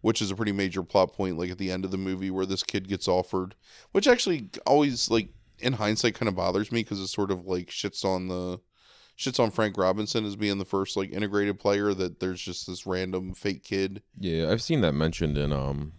which 0.00 0.20
is 0.20 0.30
a 0.30 0.36
pretty 0.36 0.52
major 0.52 0.82
plot 0.82 1.12
point. 1.12 1.38
Like 1.38 1.50
at 1.50 1.58
the 1.58 1.70
end 1.70 1.84
of 1.84 1.90
the 1.90 1.96
movie, 1.96 2.30
where 2.30 2.46
this 2.46 2.62
kid 2.62 2.88
gets 2.88 3.08
offered, 3.08 3.54
which 3.92 4.06
actually 4.06 4.50
always 4.66 5.10
like 5.10 5.28
in 5.58 5.74
hindsight 5.74 6.14
kind 6.14 6.28
of 6.28 6.36
bothers 6.36 6.70
me 6.70 6.82
because 6.82 7.00
it 7.00 7.06
sort 7.06 7.30
of 7.30 7.46
like 7.46 7.68
shits 7.68 8.04
on 8.04 8.28
the 8.28 8.60
shits 9.18 9.40
on 9.40 9.50
Frank 9.50 9.76
Robinson 9.76 10.24
as 10.24 10.36
being 10.36 10.58
the 10.58 10.64
first 10.64 10.96
like 10.96 11.12
integrated 11.12 11.58
player. 11.58 11.94
That 11.94 12.20
there's 12.20 12.40
just 12.40 12.66
this 12.66 12.86
random 12.86 13.34
fake 13.34 13.64
kid. 13.64 14.02
Yeah, 14.18 14.50
I've 14.50 14.62
seen 14.62 14.80
that 14.82 14.92
mentioned 14.92 15.38
in 15.38 15.52
um 15.52 15.92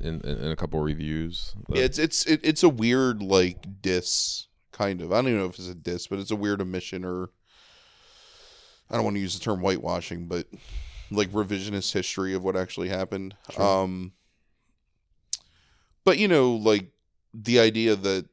in 0.00 0.20
in, 0.22 0.38
in 0.38 0.50
a 0.50 0.56
couple 0.56 0.80
reviews. 0.80 1.54
That... 1.68 1.76
Yeah, 1.76 1.84
it's 1.84 1.98
it's 1.98 2.26
it, 2.26 2.40
it's 2.42 2.62
a 2.62 2.68
weird 2.68 3.22
like 3.22 3.82
diss 3.82 4.46
kind 4.72 5.00
of. 5.00 5.12
I 5.12 5.16
don't 5.16 5.28
even 5.28 5.38
know 5.40 5.46
if 5.46 5.58
it's 5.58 5.68
a 5.68 5.74
diss, 5.74 6.06
but 6.06 6.18
it's 6.18 6.30
a 6.30 6.36
weird 6.36 6.60
omission 6.60 7.04
or 7.04 7.30
I 8.90 8.96
don't 8.96 9.04
want 9.04 9.16
to 9.16 9.20
use 9.20 9.38
the 9.38 9.44
term 9.44 9.60
whitewashing, 9.60 10.26
but 10.26 10.46
like 11.10 11.30
revisionist 11.30 11.92
history 11.92 12.34
of 12.34 12.44
what 12.44 12.56
actually 12.56 12.88
happened. 12.88 13.34
Sure. 13.50 13.62
Um, 13.62 14.12
but 16.04 16.18
you 16.18 16.28
know, 16.28 16.52
like 16.52 16.90
the 17.32 17.60
idea 17.60 17.96
that 17.96 18.26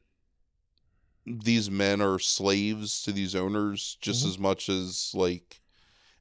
these 1.26 1.70
men 1.70 2.00
are 2.00 2.18
slaves 2.18 3.02
to 3.02 3.12
these 3.12 3.34
owners 3.34 3.96
just 4.00 4.20
mm-hmm. 4.20 4.30
as 4.30 4.38
much 4.38 4.68
as 4.68 5.12
like, 5.14 5.60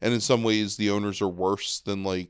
and 0.02 0.14
in 0.14 0.22
some 0.22 0.43
ways 0.43 0.78
the 0.78 0.89
owners 0.89 1.22
are 1.22 1.28
worse 1.28 1.80
than 1.80 2.04
like 2.04 2.30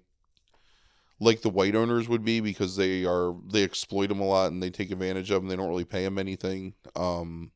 like 1.20 1.42
the 1.42 1.50
white 1.50 1.76
owners 1.76 2.08
would 2.08 2.24
be 2.24 2.40
because 2.40 2.76
they 2.76 3.06
are 3.06 3.36
they 3.52 3.64
exploit 3.64 4.08
them 4.08 4.22
a 4.22 4.26
lot 4.26 4.52
and 4.52 4.64
they 4.64 4.70
take 4.70 4.92
advantage 4.92 5.32
of 5.32 5.42
them. 5.42 5.50
They 5.50 5.56
don't 5.56 5.70
really 5.70 5.86
pay 5.86 6.04
them 6.04 6.18
anything. 6.18 6.74
Um, 6.96 7.52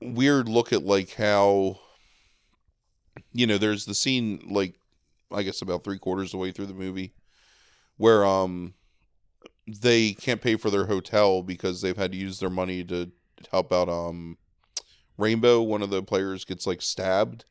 weird 0.00 0.48
look 0.48 0.72
at 0.72 0.84
like 0.84 1.14
how 1.14 1.80
you 3.32 3.46
know, 3.46 3.58
there's 3.58 3.84
the 3.84 3.94
scene 3.94 4.42
like 4.48 4.78
I 5.32 5.42
guess 5.42 5.62
about 5.62 5.84
three 5.84 5.98
quarters 5.98 6.28
of 6.28 6.32
the 6.32 6.38
way 6.38 6.52
through 6.52 6.66
the 6.66 6.74
movie 6.74 7.14
where 7.96 8.24
um 8.24 8.74
they 9.66 10.12
can't 10.12 10.40
pay 10.40 10.56
for 10.56 10.70
their 10.70 10.86
hotel 10.86 11.42
because 11.42 11.80
they've 11.80 11.96
had 11.96 12.12
to 12.12 12.18
use 12.18 12.38
their 12.38 12.50
money 12.50 12.84
to 12.84 13.10
help 13.50 13.72
out 13.72 13.88
um 13.88 14.38
Rainbow, 15.18 15.62
one 15.62 15.82
of 15.82 15.90
the 15.90 16.02
players 16.02 16.44
gets 16.44 16.66
like 16.66 16.82
stabbed 16.82 17.46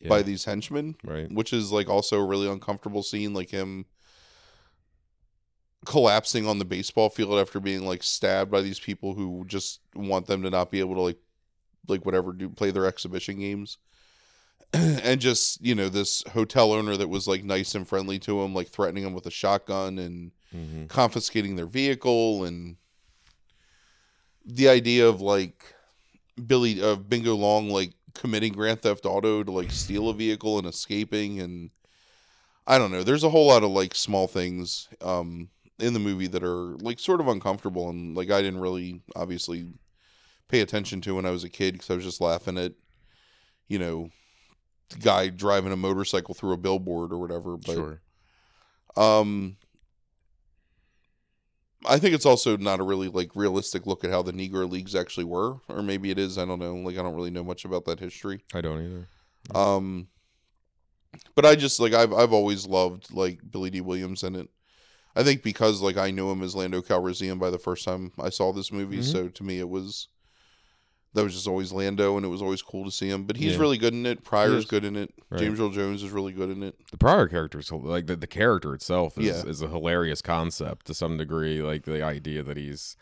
yeah. 0.00 0.08
by 0.08 0.22
these 0.22 0.44
henchmen. 0.44 0.96
Right. 1.04 1.30
Which 1.30 1.52
is 1.52 1.70
like 1.70 1.88
also 1.88 2.18
a 2.18 2.26
really 2.26 2.48
uncomfortable 2.48 3.02
scene, 3.02 3.34
like 3.34 3.50
him 3.50 3.84
collapsing 5.84 6.46
on 6.46 6.58
the 6.58 6.64
baseball 6.64 7.08
field 7.08 7.38
after 7.38 7.60
being 7.60 7.86
like 7.86 8.02
stabbed 8.02 8.50
by 8.50 8.60
these 8.60 8.80
people 8.80 9.14
who 9.14 9.44
just 9.46 9.80
want 9.94 10.26
them 10.26 10.42
to 10.42 10.50
not 10.50 10.70
be 10.70 10.80
able 10.80 10.94
to 10.94 11.00
like 11.00 11.18
like 11.88 12.04
whatever 12.04 12.32
do 12.32 12.48
play 12.48 12.70
their 12.70 12.86
exhibition 12.86 13.38
games. 13.38 13.78
and 14.72 15.20
just 15.20 15.60
you 15.64 15.74
know 15.74 15.88
this 15.88 16.22
hotel 16.32 16.72
owner 16.72 16.96
that 16.96 17.08
was 17.08 17.26
like 17.26 17.44
nice 17.44 17.74
and 17.74 17.88
friendly 17.88 18.18
to 18.18 18.40
him 18.40 18.54
like 18.54 18.68
threatening 18.68 19.04
him 19.04 19.12
with 19.12 19.26
a 19.26 19.30
shotgun 19.30 19.98
and 19.98 20.30
mm-hmm. 20.54 20.86
confiscating 20.86 21.56
their 21.56 21.66
vehicle 21.66 22.44
and 22.44 22.76
the 24.44 24.68
idea 24.68 25.06
of 25.06 25.20
like 25.20 25.74
billy 26.46 26.82
of 26.82 27.08
bingo 27.08 27.34
long 27.34 27.68
like 27.68 27.92
committing 28.14 28.52
grand 28.52 28.82
theft 28.82 29.04
auto 29.04 29.42
to 29.42 29.50
like 29.52 29.70
steal 29.70 30.08
a 30.08 30.14
vehicle 30.14 30.58
and 30.58 30.66
escaping 30.66 31.40
and 31.40 31.70
i 32.66 32.78
don't 32.78 32.90
know 32.90 33.04
there's 33.04 33.24
a 33.24 33.30
whole 33.30 33.46
lot 33.46 33.62
of 33.62 33.70
like 33.70 33.94
small 33.94 34.26
things 34.26 34.88
um 35.02 35.48
in 35.80 35.94
the 35.94 35.98
movie 35.98 36.26
that 36.26 36.44
are 36.44 36.76
like 36.78 36.98
sort 36.98 37.20
of 37.20 37.28
uncomfortable 37.28 37.88
and 37.88 38.16
like 38.16 38.30
I 38.30 38.42
didn't 38.42 38.60
really 38.60 39.00
obviously 39.16 39.66
pay 40.48 40.60
attention 40.60 41.00
to 41.02 41.14
when 41.14 41.26
I 41.26 41.30
was 41.30 41.44
a 41.44 41.48
kid 41.48 41.72
because 41.72 41.90
I 41.90 41.94
was 41.94 42.04
just 42.04 42.20
laughing 42.20 42.58
at, 42.58 42.72
you 43.68 43.78
know, 43.78 44.10
the 44.90 44.98
guy 44.98 45.28
driving 45.28 45.72
a 45.72 45.76
motorcycle 45.76 46.34
through 46.34 46.52
a 46.52 46.58
billboard 46.58 47.12
or 47.12 47.18
whatever. 47.18 47.56
But 47.56 47.74
sure. 47.74 48.00
um, 48.96 49.56
I 51.86 51.98
think 51.98 52.14
it's 52.14 52.26
also 52.26 52.56
not 52.56 52.80
a 52.80 52.82
really 52.82 53.08
like 53.08 53.34
realistic 53.34 53.86
look 53.86 54.04
at 54.04 54.10
how 54.10 54.22
the 54.22 54.32
Negro 54.32 54.70
Leagues 54.70 54.94
actually 54.94 55.24
were, 55.24 55.56
or 55.68 55.82
maybe 55.82 56.10
it 56.10 56.18
is. 56.18 56.36
I 56.38 56.44
don't 56.44 56.58
know. 56.58 56.74
Like 56.74 56.98
I 56.98 57.02
don't 57.02 57.14
really 57.14 57.30
know 57.30 57.44
much 57.44 57.64
about 57.64 57.84
that 57.86 58.00
history. 58.00 58.44
I 58.52 58.60
don't 58.60 58.84
either. 58.84 59.08
Um, 59.58 60.08
but 61.34 61.46
I 61.46 61.56
just 61.56 61.80
like 61.80 61.92
I've 61.94 62.12
I've 62.12 62.32
always 62.32 62.66
loved 62.66 63.12
like 63.12 63.40
Billy 63.50 63.70
Dee 63.70 63.80
Williams 63.80 64.22
in 64.22 64.36
it. 64.36 64.48
I 65.16 65.22
think 65.22 65.42
because 65.42 65.80
like 65.80 65.96
I 65.96 66.10
knew 66.10 66.30
him 66.30 66.42
as 66.42 66.54
Lando 66.54 66.82
Calrissian 66.82 67.38
by 67.38 67.50
the 67.50 67.58
first 67.58 67.84
time 67.84 68.12
I 68.18 68.28
saw 68.28 68.52
this 68.52 68.70
movie, 68.70 68.98
Mhm. 68.98 69.12
so 69.12 69.28
to 69.28 69.42
me 69.42 69.58
it 69.58 69.68
was 69.68 70.08
that 71.14 71.22
was 71.24 71.34
just 71.34 71.48
always 71.48 71.72
Lando, 71.72 72.16
and 72.16 72.24
it 72.24 72.28
was 72.28 72.42
always 72.42 72.62
cool 72.62 72.84
to 72.84 72.90
see 72.90 73.08
him. 73.08 73.24
But 73.24 73.36
he's 73.36 73.54
Yeah. 73.54 73.60
really 73.60 73.78
good 73.78 73.94
in 73.94 74.06
it. 74.06 74.22
Pryor's 74.22 74.64
good 74.64 74.84
in 74.84 74.96
it. 74.96 75.12
Right. 75.30 75.40
James 75.40 75.58
Earl 75.60 75.70
Jones 75.70 76.02
is 76.02 76.10
really 76.10 76.32
good 76.32 76.50
in 76.50 76.62
it. 76.62 76.76
The 76.90 76.98
prior 76.98 77.26
characters, 77.28 77.70
like 77.72 78.06
the, 78.06 78.16
the 78.16 78.26
character 78.26 78.74
itself, 78.74 79.18
is, 79.18 79.24
Yeah. 79.26 79.50
is 79.50 79.60
a 79.62 79.68
hilarious 79.68 80.22
concept 80.22 80.86
to 80.86 80.94
some 80.94 81.16
degree. 81.16 81.62
Like 81.62 81.84
the 81.84 82.02
idea 82.02 82.42
that 82.42 82.56
he's 82.56 82.96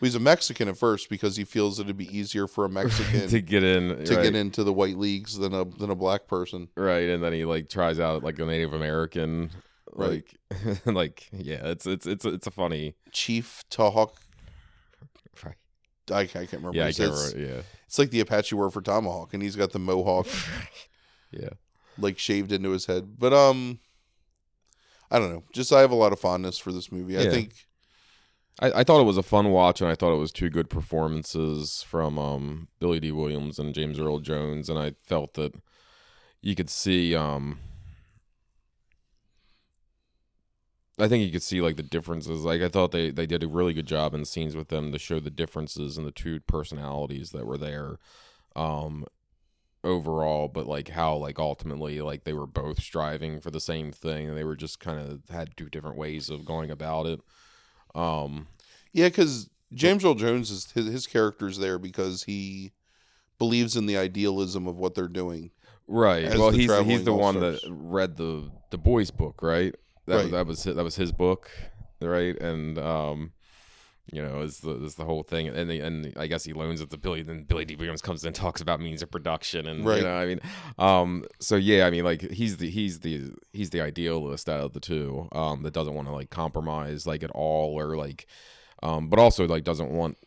He's 0.00 0.16
a 0.16 0.20
Mexican 0.20 0.68
at 0.68 0.76
first 0.76 1.08
because 1.08 1.36
he 1.36 1.44
feels 1.44 1.80
it'd 1.80 1.96
be 1.96 2.14
easier 2.14 2.46
for 2.46 2.66
a 2.66 2.68
Mexican 2.68 3.26
to 3.28 3.40
get 3.40 3.62
in, 3.62 4.04
to 4.04 4.16
right, 4.16 4.22
get 4.24 4.34
into 4.34 4.62
the 4.62 4.72
white 4.72 4.98
leagues 4.98 5.38
than 5.38 5.54
a 5.54 5.64
than 5.64 5.88
a 5.88 5.94
black 5.94 6.26
person. 6.26 6.68
right, 6.76 7.08
and 7.08 7.22
then 7.22 7.32
he 7.32 7.46
like 7.46 7.70
tries 7.70 7.98
out 7.98 8.22
like 8.22 8.38
a 8.38 8.44
Native 8.44 8.74
American, 8.74 9.50
Right. 9.94 10.24
like, 10.50 10.84
like 10.84 11.28
yeah, 11.32 11.68
it's 11.68 11.86
it's 11.86 12.06
it's 12.06 12.26
it's 12.26 12.46
a 12.46 12.50
funny, 12.50 12.96
Chief 13.12 13.64
Tahawk. 13.70 14.16
I, 16.10 16.20
I 16.20 16.26
can't 16.26 16.52
remember. 16.52 16.76
yeah, 16.76 16.86
I 16.86 16.92
can't 16.92 17.12
remember, 17.12 17.64
It's 17.86 17.98
like 17.98 18.10
the 18.10 18.20
Apache 18.20 18.54
word 18.54 18.70
for 18.72 18.80
tomahawk, 18.80 19.34
and 19.34 19.42
he's 19.42 19.56
got 19.56 19.72
the 19.72 19.78
mohawk 19.78 20.26
yeah, 21.30 21.40
yeah, 21.42 21.48
like 21.98 22.18
shaved 22.18 22.52
into 22.52 22.70
his 22.70 22.86
head. 22.86 23.18
But 23.18 23.32
um, 23.32 23.78
I 25.10 25.18
don't 25.18 25.30
know. 25.30 25.44
Just 25.52 25.72
I 25.72 25.80
have 25.80 25.90
a 25.90 25.96
lot 25.96 26.12
of 26.12 26.20
fondness 26.20 26.58
for 26.58 26.72
this 26.72 26.90
movie. 26.90 27.18
I 27.18 27.30
think 27.30 27.66
I, 28.60 28.80
I 28.80 28.84
thought 28.84 29.00
it 29.00 29.04
was 29.06 29.18
a 29.18 29.22
fun 29.22 29.50
watch, 29.50 29.80
and 29.80 29.90
I 29.90 29.94
thought 29.94 30.14
it 30.14 30.20
was 30.20 30.32
two 30.32 30.50
good 30.50 30.70
performances 30.70 31.84
from 31.86 32.18
um, 32.18 32.68
Billy 32.80 33.00
Dee 33.00 33.12
Williams 33.12 33.58
and 33.58 33.74
James 33.74 33.98
Earl 33.98 34.20
Jones, 34.20 34.68
and 34.68 34.78
I 34.78 34.92
felt 35.02 35.34
that 35.34 35.54
you 36.40 36.54
could 36.54 36.70
see. 36.70 37.14
Um, 37.14 37.58
I 40.98 41.08
think 41.08 41.24
you 41.24 41.32
could 41.32 41.42
see 41.42 41.60
like 41.60 41.76
the 41.76 41.82
differences. 41.82 42.44
Like 42.44 42.62
I 42.62 42.68
thought 42.68 42.92
they 42.92 43.10
they 43.10 43.26
did 43.26 43.42
a 43.42 43.48
really 43.48 43.74
good 43.74 43.86
job 43.86 44.14
in 44.14 44.24
scenes 44.24 44.56
with 44.56 44.68
them 44.68 44.92
to 44.92 44.98
show 44.98 45.20
the 45.20 45.30
differences 45.30 45.98
in 45.98 46.04
the 46.04 46.12
two 46.12 46.40
personalities 46.40 47.30
that 47.30 47.46
were 47.46 47.58
there. 47.58 47.98
Um, 48.56 49.06
overall 49.82 50.48
but 50.48 50.66
like 50.66 50.88
how 50.88 51.14
like 51.14 51.38
ultimately 51.38 52.00
like 52.00 52.24
they 52.24 52.32
were 52.32 52.46
both 52.46 52.80
striving 52.80 53.38
for 53.38 53.50
the 53.50 53.60
same 53.60 53.92
thing 53.92 54.26
and 54.26 54.34
they 54.34 54.42
were 54.42 54.56
just 54.56 54.80
kind 54.80 54.98
of 54.98 55.20
had 55.28 55.54
two 55.58 55.68
different 55.68 55.98
ways 55.98 56.30
of 56.30 56.46
going 56.46 56.70
about 56.70 57.04
it 57.04 57.20
um 57.94 58.46
yeah, 58.94 59.08
because 59.08 59.50
James 59.74 60.04
Earl 60.04 60.14
Jones 60.14 60.50
is 60.50 60.70
his, 60.70 60.86
his 60.86 61.06
character's 61.06 61.58
there 61.58 61.78
because 61.78 62.22
he 62.22 62.72
believes 63.38 63.76
in 63.76 63.86
the 63.86 63.98
idealism 63.98 64.66
of 64.68 64.78
what 64.78 64.94
they're 64.94 65.08
doing. 65.08 65.50
Right. 65.86 66.38
well, 66.38 66.50
he's 66.50 66.68
the, 66.68 66.82
he's 66.84 67.04
the 67.04 67.12
one 67.12 67.40
that 67.40 67.60
read 67.68 68.16
the 68.16 68.50
Du 68.70 68.78
Bois 68.78 69.06
book, 69.14 69.42
right? 69.42 69.74
That 70.06 70.16
Right. 70.16 70.30
that 70.32 70.46
was 70.46 70.64
his, 70.64 70.74
that 70.76 70.84
was 70.84 70.96
his 70.96 71.12
book, 71.12 71.50
right? 72.00 72.36
And 72.40 72.78
um, 72.78 73.32
you 74.12 74.20
know, 74.22 74.42
is 74.42 74.58
the 74.60 74.84
is 74.84 74.96
the 74.96 75.04
whole 75.06 75.22
thing, 75.22 75.48
and 75.48 75.70
the, 75.70 75.80
and 75.80 76.12
I 76.18 76.26
guess 76.26 76.44
he 76.44 76.52
loans 76.52 76.82
it 76.82 76.90
to 76.90 76.98
Billy. 76.98 77.22
Then 77.22 77.44
Billy 77.44 77.64
Dee 77.64 77.76
Williams 77.76 78.02
comes 78.02 78.22
in 78.22 78.28
and 78.28 78.36
talks 78.36 78.60
about 78.60 78.78
means 78.80 79.00
of 79.02 79.10
production, 79.10 79.66
and 79.66 79.84
Right. 79.86 79.98
you 79.98 80.04
know, 80.04 80.14
I 80.14 80.26
mean, 80.26 80.40
um, 80.78 81.24
so 81.40 81.56
yeah, 81.56 81.86
I 81.86 81.90
mean, 81.90 82.04
like 82.04 82.20
he's 82.30 82.58
the 82.58 82.68
he's 82.68 83.00
the 83.00 83.32
he's 83.52 83.70
the 83.70 83.80
idealist 83.80 84.48
out 84.48 84.60
of 84.60 84.72
the 84.74 84.80
two, 84.80 85.28
um, 85.32 85.62
that 85.62 85.72
doesn't 85.72 85.94
want 85.94 86.08
to 86.08 86.12
like 86.14 86.28
compromise 86.28 87.06
like 87.06 87.22
at 87.22 87.30
all, 87.30 87.78
or 87.80 87.96
like, 87.96 88.26
um, 88.82 89.08
but 89.08 89.18
also 89.18 89.46
like 89.46 89.64
doesn't 89.64 89.90
want 89.90 90.18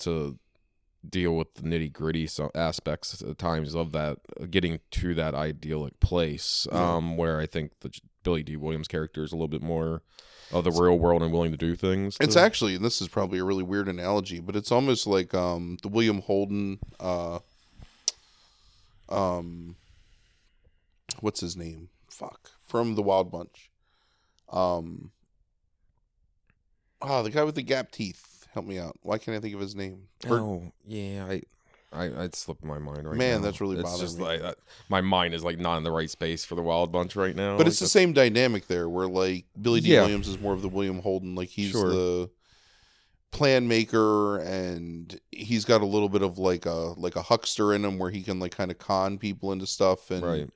to 0.00 0.38
deal 1.08 1.36
with 1.36 1.54
the 1.54 1.62
nitty 1.62 1.92
gritty 1.92 2.26
so 2.26 2.50
aspects 2.56 3.22
at 3.22 3.38
times 3.38 3.74
of 3.74 3.92
that 3.92 4.18
getting 4.50 4.80
to 4.90 5.14
that 5.14 5.32
idyllic 5.32 5.98
place 6.00 6.66
Yeah. 6.72 6.96
um 6.96 7.16
where 7.16 7.38
i 7.38 7.46
think 7.46 7.70
the 7.80 7.90
billy 8.28 8.42
dee 8.42 8.56
williams 8.56 8.88
character 8.88 9.22
is 9.24 9.32
a 9.32 9.34
little 9.34 9.48
bit 9.48 9.62
more 9.62 10.02
of 10.52 10.64
the 10.64 10.70
real 10.70 10.98
world 10.98 11.22
and 11.22 11.32
willing 11.32 11.50
to 11.50 11.56
do 11.56 11.74
things 11.74 12.16
It's 12.20 12.36
actually, 12.36 12.74
and 12.74 12.84
this 12.84 13.00
is 13.00 13.08
probably 13.08 13.38
a 13.38 13.44
really 13.44 13.62
weird 13.62 13.88
analogy, 13.88 14.38
but 14.40 14.54
it's 14.56 14.70
almost 14.72 15.06
like 15.06 15.32
um 15.34 15.76
the 15.82 15.88
William 15.88 16.20
Holden 16.22 16.78
uh 17.00 17.38
um 19.08 19.76
what's 21.20 21.40
his 21.40 21.56
name? 21.56 21.88
Fuck. 22.10 22.50
From 22.66 22.94
the 22.94 23.02
Wild 23.02 23.30
Bunch. 23.30 23.70
Um 24.50 25.10
Oh, 27.00 27.22
the 27.22 27.30
guy 27.30 27.44
with 27.44 27.54
the 27.54 27.62
gap 27.62 27.90
teeth. 27.92 28.46
Help 28.52 28.66
me 28.66 28.78
out. 28.78 28.96
Why 29.02 29.18
can't 29.18 29.36
I 29.36 29.40
think 29.40 29.54
of 29.54 29.60
his 29.60 29.76
name? 29.76 30.08
Bert- 30.22 30.40
oh 30.40 30.72
yeah 30.86 31.26
i 31.28 31.42
I, 31.92 32.04
I'd 32.24 32.34
slipped 32.34 32.62
my 32.64 32.78
mind 32.78 33.06
right 33.06 33.12
now. 33.14 33.18
Man, 33.18 33.40
now. 33.40 33.46
that's 33.46 33.60
really 33.62 33.76
it's 33.76 33.82
bothering 33.84 34.00
just 34.00 34.18
me. 34.18 34.24
like 34.24 34.42
that, 34.42 34.58
my 34.90 35.00
mind 35.00 35.32
is 35.34 35.42
like 35.42 35.58
not 35.58 35.78
in 35.78 35.84
the 35.84 35.90
right 35.90 36.10
space 36.10 36.44
for 36.44 36.54
the 36.54 36.62
Wild 36.62 36.92
Bunch 36.92 37.16
right 37.16 37.34
now. 37.34 37.52
But 37.56 37.60
Like, 37.60 37.66
it's 37.68 37.78
the 37.78 37.84
that's- 37.84 37.92
same 37.92 38.12
dynamic 38.12 38.66
there, 38.66 38.88
where 38.88 39.06
like 39.08 39.46
Billy 39.60 39.80
Dee 39.80 39.94
Yeah. 39.94 40.02
Williams 40.02 40.28
is 40.28 40.38
more 40.38 40.52
of 40.52 40.60
the 40.62 40.68
William 40.68 41.00
Holden, 41.00 41.34
like 41.34 41.48
he's 41.48 41.70
Sure. 41.70 41.88
the 41.90 42.30
plan 43.30 43.68
maker, 43.68 44.38
and 44.38 45.18
he's 45.32 45.64
got 45.64 45.80
a 45.80 45.86
little 45.86 46.08
bit 46.10 46.22
of 46.22 46.38
like 46.38 46.66
a 46.66 46.92
like 46.98 47.16
a 47.16 47.22
huckster 47.22 47.72
in 47.74 47.84
him, 47.84 47.98
where 47.98 48.10
he 48.10 48.22
can 48.22 48.38
like 48.38 48.52
kind 48.54 48.70
of 48.70 48.78
con 48.78 49.16
people 49.18 49.52
into 49.52 49.66
stuff. 49.66 50.10
And 50.10 50.22
right. 50.22 50.50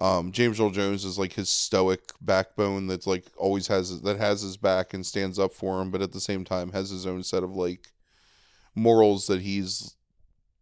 um, 0.00 0.32
James 0.32 0.58
Earl 0.60 0.70
Jones 0.70 1.04
is 1.04 1.18
like 1.20 1.34
his 1.34 1.48
stoic 1.48 2.00
backbone 2.20 2.88
that's 2.88 3.06
like 3.06 3.26
always 3.36 3.68
has 3.68 4.00
that 4.02 4.18
has 4.18 4.42
his 4.42 4.56
back 4.56 4.92
and 4.92 5.06
stands 5.06 5.38
up 5.38 5.52
for 5.52 5.80
him, 5.80 5.90
but 5.92 6.02
at 6.02 6.10
the 6.12 6.20
same 6.20 6.44
time 6.44 6.72
has 6.72 6.90
his 6.90 7.06
own 7.06 7.22
set 7.22 7.44
of 7.44 7.52
like 7.54 7.92
morals 8.74 9.26
that 9.28 9.40
he's 9.40 9.94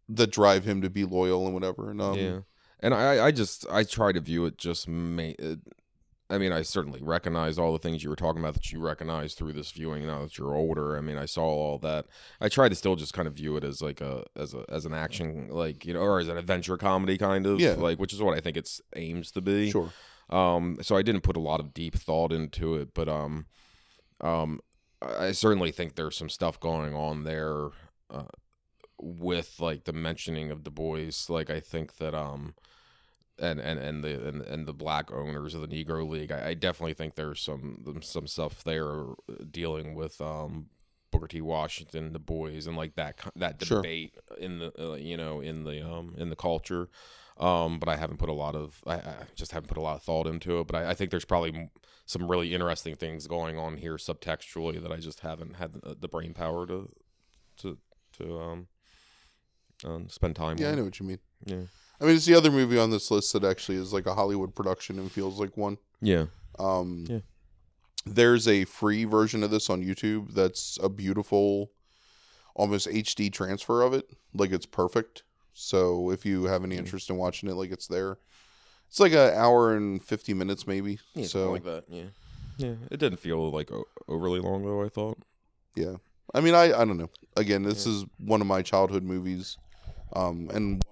that 0.09 0.31
drive 0.31 0.63
him 0.65 0.81
to 0.81 0.89
be 0.89 1.03
loyal 1.05 1.45
and 1.45 1.53
whatever. 1.53 1.91
And 1.91 2.01
um, 2.01 2.17
yeah, 2.17 2.39
and 2.79 2.93
I, 2.93 3.25
I 3.27 3.31
just 3.31 3.65
I 3.69 3.83
try 3.83 4.11
to 4.11 4.19
view 4.19 4.45
it 4.45 4.57
just. 4.57 4.87
Ma- 4.87 5.33
it, 5.39 5.59
I 6.29 6.37
mean, 6.37 6.51
I 6.51 6.61
certainly 6.61 6.99
recognize 7.01 7.57
all 7.57 7.71
the 7.71 7.79
things 7.79 8.03
you 8.03 8.09
were 8.09 8.15
talking 8.17 8.41
about 8.41 8.53
that 8.55 8.69
you 8.73 8.81
recognize 8.81 9.33
through 9.33 9.53
this 9.53 9.71
viewing 9.71 10.05
now 10.05 10.23
that 10.23 10.37
you're 10.37 10.55
older. 10.55 10.97
I 10.97 11.01
mean, 11.01 11.17
I 11.17 11.25
saw 11.25 11.45
all 11.45 11.77
that. 11.77 12.05
I 12.41 12.49
try 12.49 12.67
to 12.67 12.75
still 12.75 12.97
just 12.97 13.13
kind 13.13 13.29
of 13.29 13.35
view 13.35 13.55
it 13.55 13.63
as 13.63 13.81
like 13.81 14.01
a 14.01 14.25
as 14.35 14.53
a 14.53 14.65
as 14.67 14.83
an 14.85 14.93
action 14.93 15.47
like 15.49 15.85
you 15.85 15.93
know 15.93 16.01
or 16.01 16.19
as 16.19 16.27
an 16.27 16.35
adventure 16.37 16.75
comedy 16.75 17.17
kind 17.17 17.45
of 17.45 17.61
Yeah. 17.61 17.75
like 17.75 17.97
which 17.97 18.11
is 18.11 18.21
what 18.21 18.35
I 18.37 18.41
think 18.41 18.57
it's 18.57 18.81
aims 18.93 19.31
to 19.31 19.41
be. 19.41 19.71
sure, 19.71 19.89
Um, 20.29 20.77
so 20.81 20.97
I 20.97 21.01
didn't 21.01 21.21
put 21.21 21.37
a 21.37 21.39
lot 21.41 21.61
of 21.61 21.73
deep 21.73 21.95
thought 21.95 22.33
into 22.33 22.75
it, 22.75 22.93
but 22.93 23.07
um, 23.07 23.45
um, 24.19 24.59
I 25.01 25.27
I 25.27 25.31
certainly 25.31 25.71
think 25.71 25.95
there's 25.95 26.17
some 26.17 26.27
stuff 26.29 26.59
going 26.59 26.93
on 26.93 27.23
there, 27.23 27.67
uh, 28.09 28.23
with 28.99 29.59
like 29.59 29.85
the 29.85 29.93
mentioning 29.93 30.51
of 30.51 30.63
Du 30.63 30.71
Bois. 30.71 31.11
Like 31.29 31.49
I 31.49 31.59
think 31.59 31.97
that 31.97 32.13
um, 32.13 32.55
and 33.39 33.59
and 33.59 33.79
and 33.79 34.03
the 34.03 34.27
and, 34.27 34.41
and 34.41 34.67
the 34.67 34.73
black 34.73 35.11
owners 35.11 35.53
of 35.53 35.61
the 35.61 35.67
Negro 35.67 36.07
League. 36.07 36.31
I, 36.31 36.49
I 36.49 36.53
definitely 36.53 36.93
think 36.93 37.15
there's 37.15 37.41
some 37.41 37.99
some 38.01 38.27
stuff 38.27 38.63
there 38.63 39.05
dealing 39.51 39.95
with 39.95 40.19
um. 40.21 40.67
Booker 41.09 41.27
T. 41.29 41.39
Washington, 41.39 42.11
Du 42.11 42.19
Bois, 42.19 42.67
and 42.67 42.75
like 42.75 42.95
that 42.95 43.17
that 43.37 43.63
Sure. 43.63 43.81
debate 43.81 44.13
in 44.37 44.59
the 44.59 44.73
uh, 44.91 44.95
you 44.95 45.15
know 45.15 45.39
in 45.39 45.63
the 45.63 45.81
um 45.81 46.13
in 46.17 46.29
the 46.29 46.35
culture, 46.35 46.89
um, 47.37 47.79
but 47.79 47.87
I 47.87 47.95
haven't 47.95 48.17
put 48.17 48.27
a 48.27 48.33
lot 48.33 48.55
of 48.55 48.83
I, 48.85 48.95
I 48.95 49.15
just 49.33 49.53
haven't 49.53 49.69
put 49.69 49.77
a 49.77 49.81
lot 49.81 49.95
of 49.95 50.03
thought 50.03 50.27
into 50.27 50.59
it. 50.59 50.67
But 50.67 50.75
I, 50.75 50.89
I 50.89 50.93
think 50.95 51.11
there's 51.11 51.23
probably 51.23 51.69
some 52.05 52.27
really 52.29 52.53
interesting 52.53 52.97
things 52.97 53.25
going 53.25 53.57
on 53.57 53.77
here 53.77 53.95
subtextually 53.95 54.81
that 54.83 54.91
I 54.91 54.97
just 54.97 55.21
haven't 55.21 55.55
had 55.55 55.75
the, 55.75 55.95
the 55.97 56.09
brain 56.09 56.33
power 56.33 56.67
to 56.67 56.89
to 57.59 57.77
to 58.17 58.39
um, 58.41 58.67
um 59.85 60.09
spend 60.09 60.35
time. 60.35 60.57
yeah, 60.57 60.71
I 60.71 60.75
know 60.75 60.83
what 60.83 60.99
you 60.99 61.05
mean. 61.05 61.19
Yeah, 61.45 61.61
I 62.01 62.05
mean, 62.05 62.15
it's 62.15 62.25
the 62.25 62.33
other 62.35 62.51
movie 62.51 62.77
on 62.79 62.89
this 62.91 63.09
list 63.11 63.33
that 63.33 63.43
actually 63.43 63.77
is 63.77 63.93
like 63.93 64.05
a 64.05 64.15
Hollywood 64.15 64.55
production 64.55 64.97
and 64.99 65.11
feels 65.11 65.39
like 65.39 65.55
one. 65.57 65.77
yeah, 66.01 66.25
Um, 66.59 67.05
Yeah. 67.09 67.19
There's 68.05 68.47
a 68.47 68.63
free 68.65 69.03
version 69.03 69.43
of 69.43 69.51
this 69.51 69.69
on 69.69 69.83
YouTube 69.83 70.33
that's 70.33 70.79
a 70.81 70.87
beautiful, 70.87 71.71
almost 72.55 72.87
HD 72.87 73.29
transfer 73.31 73.81
of 73.81 73.93
it. 73.93 74.05
Like 74.33 74.51
it's 74.51 74.65
perfect. 74.65 75.23
So 75.53 76.09
if 76.11 76.25
you 76.25 76.45
have 76.45 76.63
any 76.63 76.77
interest 76.77 77.09
in 77.09 77.17
watching 77.17 77.49
it, 77.49 77.55
like 77.55 77.71
it's 77.71 77.87
there. 77.87 78.17
It's 78.87 78.99
like 79.01 79.11
an 79.11 79.33
hour 79.35 79.75
and 79.75 80.01
50 80.01 80.33
minutes, 80.33 80.65
maybe. 80.65 80.99
yeah, 81.15 81.25
so, 81.25 81.39
something 81.39 81.51
like 81.51 81.63
that. 81.65 81.83
Yeah, 81.89 82.03
yeah. 82.57 82.75
It 82.89 82.97
didn't 83.01 83.19
feel 83.19 83.51
like 83.51 83.71
o- 83.73 83.87
overly 84.07 84.39
long 84.39 84.63
though. 84.63 84.81
I 84.83 84.87
thought. 84.89 85.17
yeah. 85.75 85.95
I 86.33 86.39
mean, 86.41 86.53
I, 86.53 86.65
I 86.73 86.85
don't 86.85 86.97
know. 86.97 87.09
Again, 87.35 87.63
this 87.63 87.85
is 87.85 88.05
one 88.19 88.39
of 88.41 88.47
my 88.47 88.61
childhood 88.61 89.03
movies. 89.03 89.57
Um, 90.13 90.49
and 90.53 90.83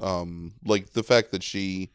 um, 0.00 0.52
like 0.64 0.90
the 0.92 1.02
fact 1.02 1.30
that 1.32 1.42
she 1.42 1.90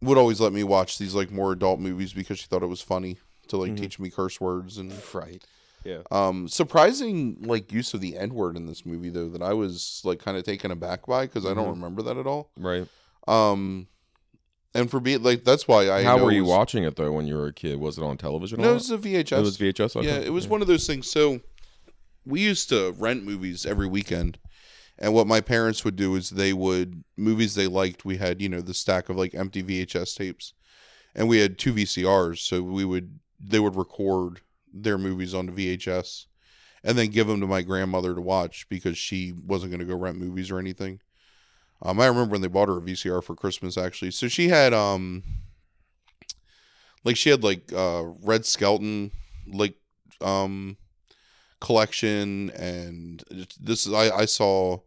would 0.00 0.18
always 0.18 0.40
let 0.40 0.52
me 0.52 0.64
watch 0.64 0.98
these 0.98 1.14
like 1.14 1.30
more 1.30 1.52
adult 1.52 1.80
movies 1.80 2.12
because 2.12 2.38
she 2.38 2.46
thought 2.46 2.62
it 2.62 2.66
was 2.68 2.80
funny 2.80 3.18
to 3.48 3.56
like 3.56 3.72
Mhm. 3.72 3.78
teach 3.80 3.98
me 3.98 4.10
curse 4.10 4.40
words 4.40 4.78
and 4.78 4.92
Right. 5.14 5.42
Yeah. 5.84 6.02
um 6.10 6.48
surprising 6.48 7.38
like 7.42 7.72
use 7.72 7.94
of 7.94 8.00
the 8.00 8.16
n 8.16 8.34
word 8.34 8.56
in 8.56 8.66
this 8.66 8.84
movie 8.84 9.10
though 9.10 9.28
that 9.30 9.42
I 9.42 9.54
was 9.54 10.02
like 10.04 10.18
kind 10.18 10.36
of 10.36 10.44
taken 10.44 10.70
aback 10.70 11.06
by 11.06 11.26
because 11.26 11.46
I 11.46 11.54
don't 11.54 11.66
Mhm. 11.68 11.70
remember 11.74 12.02
that 12.02 12.16
at 12.16 12.26
all. 12.26 12.50
Right. 12.56 12.86
Um, 13.26 13.86
and 14.74 14.90
for 14.90 15.00
being 15.00 15.22
like 15.22 15.44
that's 15.44 15.66
why 15.66 15.88
I 15.90 16.02
How 16.02 16.22
were 16.22 16.30
you 16.32 16.42
was- 16.42 16.50
watching 16.50 16.84
it 16.84 16.96
though 16.96 17.12
when 17.12 17.26
you 17.26 17.36
were 17.36 17.46
a 17.46 17.52
kid? 17.52 17.78
Was 17.80 17.96
it 17.98 18.02
on 18.04 18.18
television? 18.18 18.60
No, 18.60 18.72
it 18.72 18.74
was 18.74 18.90
a 18.90 18.98
VHS. 18.98 19.38
It 19.38 19.42
was 19.42 19.56
VHS. 19.58 19.96
Okay. 19.96 20.06
Yeah, 20.06 20.18
it 20.18 20.32
was 20.32 20.46
one 20.48 20.60
of 20.62 20.68
those 20.68 20.86
things. 20.86 21.10
So 21.10 21.40
we 22.28 22.40
used 22.40 22.68
to 22.68 22.94
rent 22.98 23.24
movies 23.24 23.64
every 23.64 23.86
weekend. 23.86 24.38
And 24.98 25.14
what 25.14 25.26
my 25.26 25.40
parents 25.40 25.84
would 25.84 25.96
do 25.96 26.14
is 26.16 26.30
they 26.30 26.52
would 26.52 27.04
movies 27.16 27.54
they 27.54 27.66
liked. 27.66 28.04
We 28.04 28.18
had 28.18 28.42
you 28.42 28.48
know 28.48 28.60
the 28.60 28.74
stack 28.74 29.08
of 29.08 29.16
like 29.16 29.34
empty 29.34 29.62
VHS 29.62 30.16
tapes, 30.16 30.54
and 31.14 31.28
we 31.28 31.38
had 31.38 31.58
two 31.58 31.72
VCRs. 31.72 32.38
So 32.38 32.62
we 32.62 32.84
would 32.84 33.18
they 33.40 33.60
would 33.60 33.76
record 33.76 34.40
their 34.72 34.98
movies 34.98 35.34
onto 35.34 35.54
VHS, 35.54 36.26
and 36.82 36.98
then 36.98 37.08
give 37.08 37.28
them 37.28 37.40
to 37.40 37.46
my 37.46 37.62
grandmother 37.62 38.14
to 38.14 38.20
watch 38.20 38.68
because 38.68 38.98
she 38.98 39.32
wasn't 39.32 39.70
going 39.70 39.80
to 39.80 39.86
go 39.86 39.96
rent 39.96 40.18
movies 40.18 40.50
or 40.50 40.58
anything. 40.58 41.00
Um, 41.80 42.00
I 42.00 42.06
remember 42.06 42.32
when 42.32 42.40
they 42.40 42.48
bought 42.48 42.68
her 42.68 42.78
a 42.78 42.82
VCR 42.82 43.22
for 43.22 43.36
Christmas 43.36 43.78
actually. 43.78 44.10
So 44.10 44.26
she 44.26 44.48
had 44.48 44.74
um, 44.74 45.22
like 47.04 47.16
she 47.16 47.30
had 47.30 47.44
like 47.44 47.72
uh 47.72 48.02
Red 48.22 48.44
Skelton, 48.44 49.12
like 49.46 49.76
um 50.20 50.76
collection 51.60 52.50
and 52.50 53.24
this 53.60 53.86
is 53.86 53.92
I 53.92 54.10
I 54.10 54.24
saw 54.24 54.78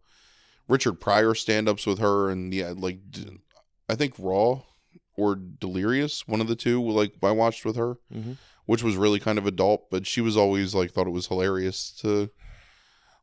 Richard 0.67 0.93
Pryor 1.01 1.35
stand-ups 1.35 1.85
with 1.85 1.99
her 1.99 2.29
and 2.29 2.53
yeah 2.53 2.73
like 2.75 2.99
I 3.89 3.95
think 3.95 4.13
Raw 4.17 4.61
or 5.17 5.35
Delirious 5.35 6.27
one 6.27 6.41
of 6.41 6.47
the 6.47 6.55
two 6.55 6.81
like 6.81 7.13
I 7.23 7.31
watched 7.31 7.65
with 7.65 7.75
her 7.75 7.95
Mhm. 8.13 8.37
which 8.65 8.83
was 8.83 8.95
really 8.95 9.19
kind 9.19 9.37
of 9.37 9.45
adult 9.45 9.89
but 9.91 10.07
she 10.07 10.21
was 10.21 10.37
always 10.37 10.73
like 10.73 10.91
thought 10.91 11.07
it 11.07 11.11
was 11.11 11.27
hilarious 11.27 11.91
to 12.01 12.29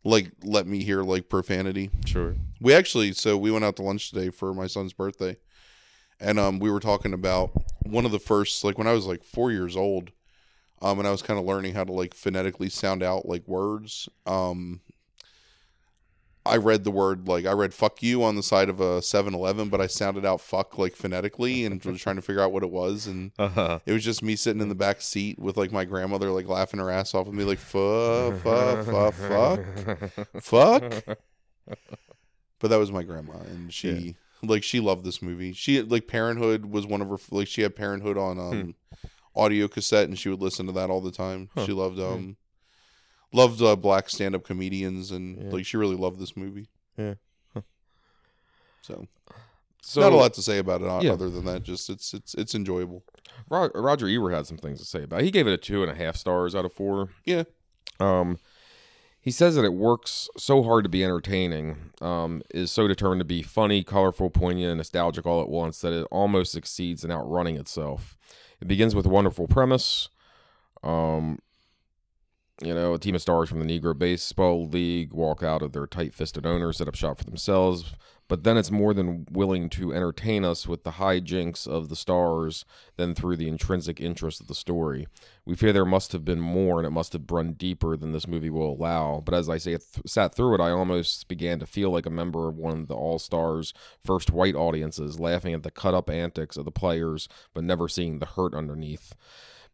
like 0.05 0.31
let 0.45 0.67
me 0.67 0.83
hear 0.85 1.03
like 1.03 1.29
profanity 1.29 1.91
Sure. 2.07 2.37
we 2.61 2.73
actually 2.75 3.13
so 3.13 3.37
we 3.37 3.51
went 3.51 3.65
out 3.65 3.77
to 3.77 3.83
lunch 3.83 4.11
today 4.11 4.31
for 4.31 4.55
my 4.55 4.67
son's 4.67 4.93
birthday 4.93 5.37
and 6.21 6.39
um 6.39 6.59
we 6.59 6.71
were 6.71 6.81
talking 6.81 7.13
about 7.13 7.51
one 7.85 8.05
of 8.05 8.13
the 8.13 8.19
first 8.19 8.63
like 8.63 8.79
when 8.79 8.87
i 8.87 8.93
was 8.93 9.07
like 9.07 9.25
four 9.25 9.51
years 9.51 9.75
old 9.77 10.11
um 10.83 10.99
and 10.99 11.07
i 11.09 11.11
was 11.11 11.23
kind 11.23 11.39
of 11.39 11.45
learning 11.47 11.75
how 11.75 11.85
to 11.85 11.93
like 11.93 12.15
phonetically 12.15 12.69
sound 12.69 13.03
out 13.03 13.27
like 13.29 13.47
words. 13.49 14.09
Um 14.27 14.81
i 16.47 16.57
read 16.57 16.83
the 16.83 16.91
word 16.91 17.29
like 17.29 17.45
i 17.45 17.53
read 17.53 17.75
fuck 17.75 18.03
you 18.03 18.23
on 18.25 18.35
the 18.35 18.43
side 18.43 18.71
of 18.71 18.81
a 18.81 19.01
7-eleven 19.01 19.69
but 19.69 19.83
i 19.83 19.87
sounded 19.87 20.25
out 20.25 20.41
fuck 20.41 20.79
like 20.79 20.97
phonetically 20.97 21.67
and 21.67 21.85
was 21.85 22.01
trying 22.01 22.17
to 22.17 22.23
figure 22.23 22.41
out 22.41 22.53
what 22.53 22.63
it 22.63 22.71
was 22.71 23.07
and 23.07 23.33
Uh-huh. 23.39 23.81
it 23.85 23.93
was 23.93 24.03
just 24.03 24.23
me 24.23 24.35
sitting 24.35 24.63
in 24.63 24.71
the 24.71 24.75
back 24.75 25.03
seat 25.03 25.39
with 25.39 25.59
like 25.59 25.73
my 25.73 25.85
grandmother 25.85 26.31
like 26.31 26.49
laughing 26.49 26.81
her 26.81 26.91
ass 26.91 27.13
off 27.15 27.27
with 27.27 27.35
me 27.35 27.45
like 27.45 27.59
fuck 27.59 28.35
fuck 28.43 28.85
fuck 28.87 29.15
fuck 29.15 30.43
fuck. 30.43 31.19
But 32.61 32.69
that 32.69 32.79
was 32.79 32.91
my 32.91 33.03
grandma 33.03 33.35
and 33.41 33.73
she 33.73 34.17
like 34.43 34.63
she 34.65 34.81
loved 34.81 35.05
this 35.05 35.21
movie. 35.21 35.53
She 35.53 35.83
like 35.83 36.07
parenthood 36.09 36.67
was 36.67 36.87
one 36.87 37.03
of 37.03 37.09
her 37.11 37.19
like 37.31 37.47
she 37.49 37.61
had 37.63 37.77
parenthood 37.77 38.17
on 38.17 38.39
um 38.39 38.75
audio 39.39 39.69
cassette 39.69 40.09
and 40.09 40.19
she 40.19 40.29
would 40.29 40.41
listen 40.43 40.67
to 40.67 40.73
that 40.73 40.91
all 40.91 41.01
the 41.01 41.11
time 41.13 41.49
Huh. 41.55 41.65
she 41.67 41.73
loved 41.73 41.99
um 42.01 42.37
loved 43.33 43.61
uh, 43.63 43.77
black 43.77 44.09
stand-up 44.09 44.43
comedians 44.45 45.11
and 45.11 45.37
Yeah. 45.45 45.51
like 45.51 45.67
she 45.67 45.77
really 45.77 45.97
loved 45.97 46.19
this 46.19 46.37
movie 46.37 46.69
Yeah. 46.97 47.15
Huh. 47.55 47.61
so, 48.83 49.07
So 49.83 50.01
not 50.01 50.13
a 50.13 50.17
lot 50.17 50.35
to 50.35 50.43
say 50.43 50.59
about 50.59 50.83
it 50.83 51.05
Yeah. 51.05 51.13
other 51.13 51.31
than 51.31 51.45
that 51.45 51.63
just 51.63 51.89
it's 51.91 52.13
it's 52.15 52.35
it's 52.35 52.55
enjoyable 52.55 53.05
Roger 53.51 54.09
Ebert 54.09 54.33
had 54.35 54.47
some 54.47 54.59
things 54.59 54.79
to 54.81 54.85
say 54.85 55.05
about. 55.05 55.21
it. 55.21 55.25
He 55.25 55.31
gave 55.31 55.47
it 55.47 55.53
a 55.53 55.57
two 55.57 55.83
and 55.83 55.91
a 55.91 55.95
half 55.95 56.17
stars 56.17 56.55
out 56.55 56.65
of 56.65 56.73
four. 56.73 57.11
Yeah. 57.25 57.45
Um, 58.01 58.39
he 59.21 59.31
says 59.31 59.55
that 59.55 59.65
it 59.65 59.73
works 59.75 60.29
so 60.37 60.63
hard 60.63 60.85
to 60.85 60.89
be 60.91 61.05
entertaining, 61.05 61.93
um, 62.01 62.43
is 62.51 62.71
so 62.73 62.89
determined 62.89 63.21
to 63.21 63.25
be 63.25 63.43
funny, 63.43 63.83
colorful, 63.85 64.29
poignant, 64.31 64.71
and 64.71 64.79
nostalgic 64.79 65.25
all 65.27 65.41
at 65.41 65.49
once 65.49 65.81
that 65.83 65.93
it 65.93 66.07
almost 66.11 66.53
succeeds 66.53 67.05
in 67.05 67.11
outrunning 67.11 67.57
itself. 67.57 68.17
It 68.61 68.69
begins 68.69 68.95
with 68.95 69.07
a 69.07 69.11
wonderful 69.11 69.47
premise. 69.47 70.09
Um, 70.83 71.39
you 72.63 72.75
know, 72.75 72.95
a 72.95 72.99
team 72.99 73.15
of 73.15 73.23
stars 73.23 73.49
from 73.49 73.61
the 73.61 73.81
Negro 73.81 73.97
Baseball 73.97 74.67
League 74.67 75.13
walk 75.13 75.43
out 75.43 75.63
of 75.63 75.73
their 75.73 75.87
tight 75.87 76.15
fisted 76.15 76.45
owners, 76.45 76.79
set 76.79 76.89
up 76.89 76.95
shop 76.95 77.19
for 77.19 77.25
themselves. 77.25 77.95
But 78.29 78.45
then 78.45 78.59
it's 78.59 78.71
more 78.71 78.93
than 78.93 79.27
willing 79.31 79.71
to 79.71 79.95
entertain 79.95 80.45
us 80.45 80.69
with 80.69 80.85
the 80.85 80.93
hijinks 80.93 81.67
of 81.67 81.89
the 81.89 81.97
stars 81.97 82.67
than 82.97 83.15
through 83.15 83.37
the 83.39 83.49
intrinsic 83.49 84.01
interest 84.01 84.43
of 84.43 84.49
the 84.49 84.55
story. 84.55 85.09
We 85.47 85.57
fear 85.57 85.73
there 85.73 85.87
must 85.87 86.13
have 86.13 86.27
been 86.27 86.41
more 86.41 86.79
and 86.79 86.87
it 86.87 86.91
must 86.91 87.15
have 87.15 87.31
run 87.31 87.55
deeper 87.55 87.97
than 87.97 88.13
this 88.13 88.29
movie 88.29 88.51
will 88.51 88.71
allow. 88.75 89.23
But 89.25 89.35
as 89.35 89.49
I 89.49 89.57
say, 89.57 89.79
sat 90.05 90.35
through 90.35 90.57
it, 90.57 90.61
I 90.61 90.71
almost 90.71 91.27
began 91.27 91.59
to 91.61 91.67
feel 91.67 91.91
like 91.91 92.05
a 92.05 92.11
member 92.11 92.49
of 92.49 92.59
one 92.59 92.81
of 92.81 92.89
the 92.89 92.95
All 92.95 93.19
Stars' 93.19 93.73
first 94.05 94.31
white 94.31 94.55
audiences, 94.55 95.19
laughing 95.19 95.55
at 95.55 95.63
the 95.63 95.71
cut 95.71 95.95
up 95.95 96.11
antics 96.11 96.59
of 96.59 96.67
the 96.67 96.71
players, 96.71 97.29
but 97.55 97.65
never 97.65 97.89
seeing 97.89 98.19
the 98.19 98.27
hurt 98.27 98.53
underneath. 98.53 99.15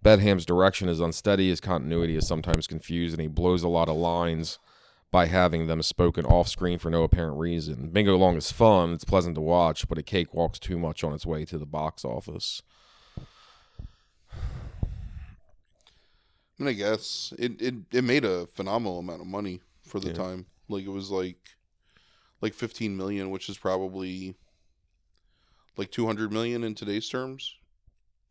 Badham's 0.01 0.47
direction 0.47 0.89
is 0.89 1.01
unsteady, 1.01 1.49
his 1.49 1.61
continuity 1.61 2.15
is 2.15 2.29
sometimes 2.29 2.69
confused, 2.69 3.15
and 3.15 3.23
he 3.23 3.27
blows 3.27 3.65
a 3.65 3.69
lot 3.69 3.89
of 3.89 3.97
lines 3.97 4.59
by 5.15 5.27
having 5.27 5.69
them 5.69 5.81
spoken 5.81 6.27
off 6.27 6.49
screen 6.49 6.77
for 6.77 6.91
no 6.91 7.05
apparent 7.05 7.39
reason. 7.39 7.89
Bingo 7.91 8.17
Long 8.17 8.37
is 8.37 8.51
fun, 8.51 8.93
it's 8.93 9.05
pleasant 9.05 9.37
to 9.37 9.41
watch, 9.41 9.87
but 9.89 9.97
it 9.97 10.07
cakewalks 10.07 10.59
too 10.59 10.77
much 10.77 11.05
on 11.05 11.12
its 11.12 11.25
way 11.25 11.45
to 11.45 11.57
the 11.57 11.65
box 11.65 12.05
office. 12.05 12.62
I 14.37 14.41
mean, 16.59 16.69
I 16.69 16.73
guess 16.73 17.33
it, 17.39 17.62
it 17.62 17.75
it 17.93 18.03
made 18.03 18.25
a 18.25 18.49
phenomenal 18.49 18.99
amount 18.99 19.21
of 19.21 19.29
money 19.29 19.61
for 19.85 20.01
the 20.01 20.09
Yeah. 20.09 20.15
time. 20.15 20.47
Like 20.69 20.85
it 20.85 20.91
was 20.91 21.12
like 21.12 21.39
like 22.41 22.53
15 22.53 22.97
million, 22.97 23.31
which 23.31 23.49
is 23.49 23.57
probably 23.57 24.35
like 25.77 25.93
200 25.93 26.33
million 26.33 26.65
in 26.65 26.75
today's 26.75 27.09
terms. 27.09 27.55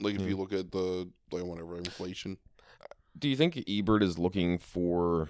Like 0.01 0.15
if 0.15 0.21
Yeah. 0.21 0.27
you 0.27 0.36
hmm. 0.36 0.41
look 0.41 0.51
at 0.51 0.69
the 0.73 1.09
like 1.31 1.45
whatever 1.45 1.77
inflation. 1.77 2.39
Do 3.17 3.29
you 3.29 3.38
think 3.38 3.63
Ebert 3.69 4.03
is 4.03 4.19
looking 4.19 4.57
for 4.57 5.29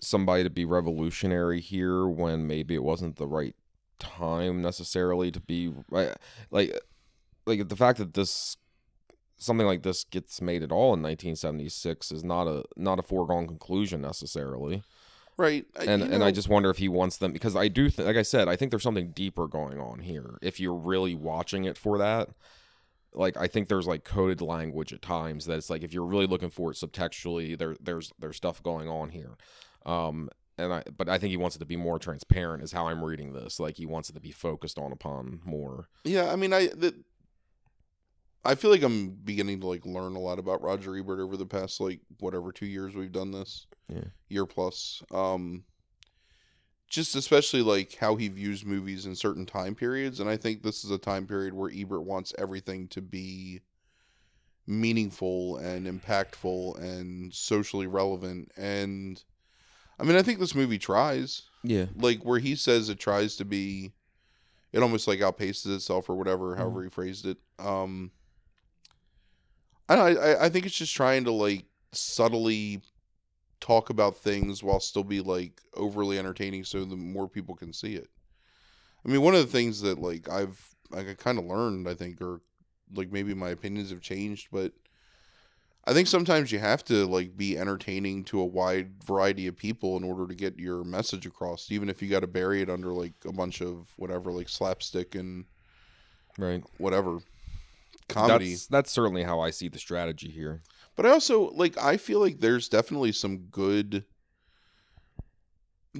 somebody 0.00 0.42
to 0.42 0.50
be 0.50 0.64
revolutionary 0.64 1.60
here 1.60 2.06
when 2.06 2.46
maybe 2.46 2.74
it 2.74 2.82
wasn't 2.82 3.16
the 3.16 3.26
right 3.26 3.54
time 3.98 4.62
necessarily 4.62 5.30
to 5.30 5.40
be 5.40 5.72
right? 5.90 6.14
Like, 6.50 6.78
like 7.46 7.68
the 7.68 7.76
fact 7.76 7.98
that 7.98 8.14
this 8.14 8.56
something 9.36 9.66
like 9.66 9.82
this 9.82 10.04
gets 10.04 10.40
made 10.40 10.62
at 10.62 10.70
all 10.72 10.94
in 10.94 11.02
1976 11.02 12.12
is 12.12 12.22
not 12.24 12.46
a 12.46 12.64
not 12.76 12.98
a 12.98 13.02
foregone 13.02 13.46
conclusion 13.46 14.00
necessarily. 14.02 14.82
Right. 15.36 15.64
I- 15.78 15.84
and 15.84 16.02
and 16.02 16.22
I 16.22 16.30
just 16.30 16.48
wonder 16.48 16.68
if 16.70 16.78
he 16.78 16.88
wants 16.88 17.16
them 17.16 17.32
because 17.32 17.56
I 17.56 17.68
do 17.68 17.88
think, 17.88 18.06
like 18.06 18.16
I 18.16 18.22
said, 18.22 18.48
I 18.48 18.56
think 18.56 18.70
there's 18.70 18.82
something 18.82 19.12
deeper 19.12 19.46
going 19.46 19.80
on 19.80 20.00
here. 20.00 20.38
If 20.42 20.60
you're 20.60 20.74
really 20.74 21.14
watching 21.14 21.64
it 21.64 21.78
for 21.78 21.96
that, 21.98 22.28
like 23.14 23.36
I 23.36 23.46
think 23.48 23.68
there's 23.68 23.86
like 23.86 24.04
coded 24.04 24.42
language 24.42 24.92
at 24.92 25.02
times 25.02 25.46
that 25.46 25.56
it's 25.56 25.70
like 25.70 25.82
if 25.82 25.92
you're 25.94 26.04
really 26.04 26.26
looking 26.26 26.50
for 26.50 26.70
it 26.70 26.76
subtextually, 26.76 27.56
there 27.58 27.76
there's 27.80 28.12
there's 28.18 28.36
stuff 28.36 28.62
going 28.62 28.88
on 28.88 29.10
here. 29.10 29.36
Um, 29.86 30.28
and 30.60 30.72
I 30.72 30.82
but 30.96 31.08
I 31.08 31.18
think 31.18 31.30
he 31.30 31.36
wants 31.36 31.56
it 31.56 31.60
to 31.60 31.64
be 31.64 31.76
more 31.76 31.98
transparent 31.98 32.62
is 32.62 32.72
how 32.72 32.88
I'm 32.88 33.02
reading 33.02 33.32
this. 33.32 33.58
Like 33.58 33.76
he 33.76 33.86
wants 33.86 34.10
it 34.10 34.14
to 34.14 34.20
be 34.20 34.30
focused 34.30 34.78
on 34.78 34.92
upon 34.92 35.40
more. 35.44 35.88
Yeah, 36.04 36.30
I 36.30 36.36
mean 36.36 36.52
I 36.52 36.68
the, 36.68 36.94
I 38.44 38.54
feel 38.54 38.70
like 38.70 38.82
I'm 38.82 39.10
beginning 39.10 39.60
to 39.60 39.66
like 39.66 39.86
learn 39.86 40.16
a 40.16 40.20
lot 40.20 40.38
about 40.38 40.62
Roger 40.62 40.96
Ebert 40.96 41.20
over 41.20 41.36
the 41.36 41.46
past 41.46 41.80
like 41.80 42.00
whatever 42.20 42.52
2 42.52 42.66
years 42.66 42.94
we've 42.94 43.12
done 43.12 43.32
this. 43.32 43.66
Yeah. 43.88 44.04
Year 44.28 44.46
plus. 44.46 45.02
Um 45.10 45.64
just 46.88 47.14
especially 47.14 47.62
like 47.62 47.94
how 47.94 48.16
he 48.16 48.28
views 48.28 48.64
movies 48.64 49.06
in 49.06 49.14
certain 49.14 49.46
time 49.46 49.74
periods 49.74 50.20
and 50.20 50.28
I 50.28 50.36
think 50.36 50.62
this 50.62 50.84
is 50.84 50.90
a 50.90 50.98
time 50.98 51.26
period 51.26 51.54
where 51.54 51.70
Ebert 51.72 52.02
wants 52.02 52.34
everything 52.36 52.88
to 52.88 53.00
be 53.00 53.60
meaningful 54.66 55.56
and 55.56 55.86
impactful 55.86 56.78
and 56.78 57.32
socially 57.32 57.86
relevant 57.86 58.50
and 58.56 59.22
I 60.00 60.04
mean 60.04 60.16
I 60.16 60.22
think 60.22 60.38
this 60.38 60.54
movie 60.54 60.78
tries. 60.78 61.42
Yeah. 61.62 61.86
like 61.94 62.22
where 62.22 62.38
he 62.38 62.56
says 62.56 62.88
it 62.88 62.98
tries 62.98 63.36
to 63.36 63.44
be 63.44 63.92
it 64.72 64.82
almost 64.82 65.06
like 65.06 65.18
outpaces 65.20 65.74
itself 65.74 66.08
or 66.08 66.16
whatever 66.16 66.56
however 66.56 66.82
he 66.82 66.88
phrased 66.88 67.26
it. 67.26 67.36
Um 67.58 68.10
i 69.88 69.96
don't 69.96 70.16
I, 70.18 70.44
I 70.46 70.48
think 70.48 70.64
it's 70.66 70.76
just 70.78 70.94
trying 70.94 71.24
to 71.24 71.32
like 71.32 71.64
subtly 71.92 72.80
talk 73.60 73.90
about 73.90 74.16
things 74.16 74.62
while 74.62 74.80
still 74.80 75.04
be 75.04 75.20
like 75.20 75.60
overly 75.74 76.18
entertaining 76.18 76.64
so 76.64 76.84
the 76.84 76.96
more 76.96 77.28
people 77.28 77.54
can 77.54 77.72
see 77.74 77.94
it. 77.94 78.08
I 79.04 79.10
mean 79.10 79.20
one 79.20 79.34
of 79.34 79.40
the 79.40 79.52
things 79.52 79.82
that 79.82 79.98
like 79.98 80.28
i've 80.30 80.74
like 80.90 81.08
i 81.08 81.14
kind 81.14 81.38
of 81.38 81.44
learned 81.44 81.88
i 81.88 81.94
think 81.94 82.22
or 82.22 82.40
like 82.94 83.12
maybe 83.12 83.34
my 83.34 83.50
opinions 83.50 83.90
have 83.90 84.00
changed 84.00 84.48
but 84.50 84.72
I 85.84 85.92
think 85.94 86.08
sometimes 86.08 86.52
you 86.52 86.58
have 86.58 86.84
to 86.84 87.06
like 87.06 87.36
be 87.36 87.56
entertaining 87.58 88.24
to 88.24 88.40
a 88.40 88.44
wide 88.44 89.02
variety 89.02 89.46
of 89.46 89.56
people 89.56 89.96
in 89.96 90.04
order 90.04 90.26
to 90.26 90.34
get 90.34 90.58
your 90.58 90.84
message 90.84 91.26
across, 91.26 91.70
even 91.70 91.88
if 91.88 92.02
you 92.02 92.08
got 92.08 92.20
to 92.20 92.26
bury 92.26 92.60
it 92.60 92.68
under 92.70 92.88
like 92.92 93.14
a 93.26 93.32
bunch 93.32 93.60
of 93.62 93.88
whatever, 93.96 94.30
like 94.30 94.48
slapstick 94.48 95.14
and 95.14 95.46
Right. 96.38 96.62
whatever 96.78 97.18
comedy. 98.08 98.50
That's 98.50 98.66
that's 98.66 98.90
certainly 98.92 99.22
how 99.24 99.40
I 99.40 99.50
see 99.50 99.68
the 99.68 99.78
strategy 99.78 100.28
here. 100.30 100.62
But 100.96 101.06
I 101.06 101.10
also 101.10 101.50
like 101.50 101.76
I 101.78 101.96
feel 101.96 102.20
like 102.20 102.40
there's 102.40 102.68
definitely 102.68 103.12
some 103.12 103.38
good 103.50 104.04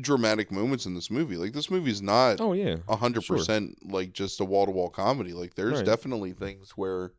dramatic 0.00 0.52
moments 0.52 0.86
in 0.86 0.94
this 0.94 1.10
movie. 1.10 1.36
Like 1.36 1.52
this 1.52 1.70
movie's 1.70 2.00
not 2.00 2.40
Oh 2.40 2.52
yeah. 2.52 2.76
a 2.88 2.96
hundred 2.96 3.26
percent 3.26 3.78
like 3.90 4.12
just 4.12 4.40
a 4.40 4.44
wall 4.44 4.66
to 4.66 4.70
wall 4.72 4.88
comedy. 4.90 5.32
Like 5.32 5.54
there's 5.54 5.78
Right. 5.78 5.86
definitely 5.86 6.32
things 6.32 6.72
where 6.76 7.12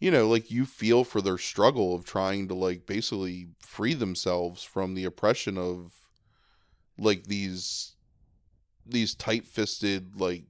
you 0.00 0.10
know, 0.10 0.26
like 0.28 0.50
you 0.50 0.64
feel 0.66 1.04
for 1.04 1.20
their 1.20 1.38
struggle 1.38 1.94
of 1.94 2.04
trying 2.04 2.48
to 2.48 2.54
like 2.54 2.86
basically 2.86 3.48
free 3.60 3.94
themselves 3.94 4.62
from 4.64 4.94
the 4.94 5.04
oppression 5.04 5.56
of 5.58 5.92
like 6.98 7.24
these 7.24 7.92
these 8.86 9.14
tight 9.14 9.46
fisted 9.46 10.18
like 10.20 10.44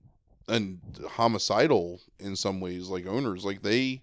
and 0.48 0.80
homicidal 1.10 2.00
in 2.18 2.34
some 2.36 2.60
ways 2.60 2.88
like 2.88 3.06
owners. 3.06 3.44
Like 3.44 3.62
they 3.62 4.02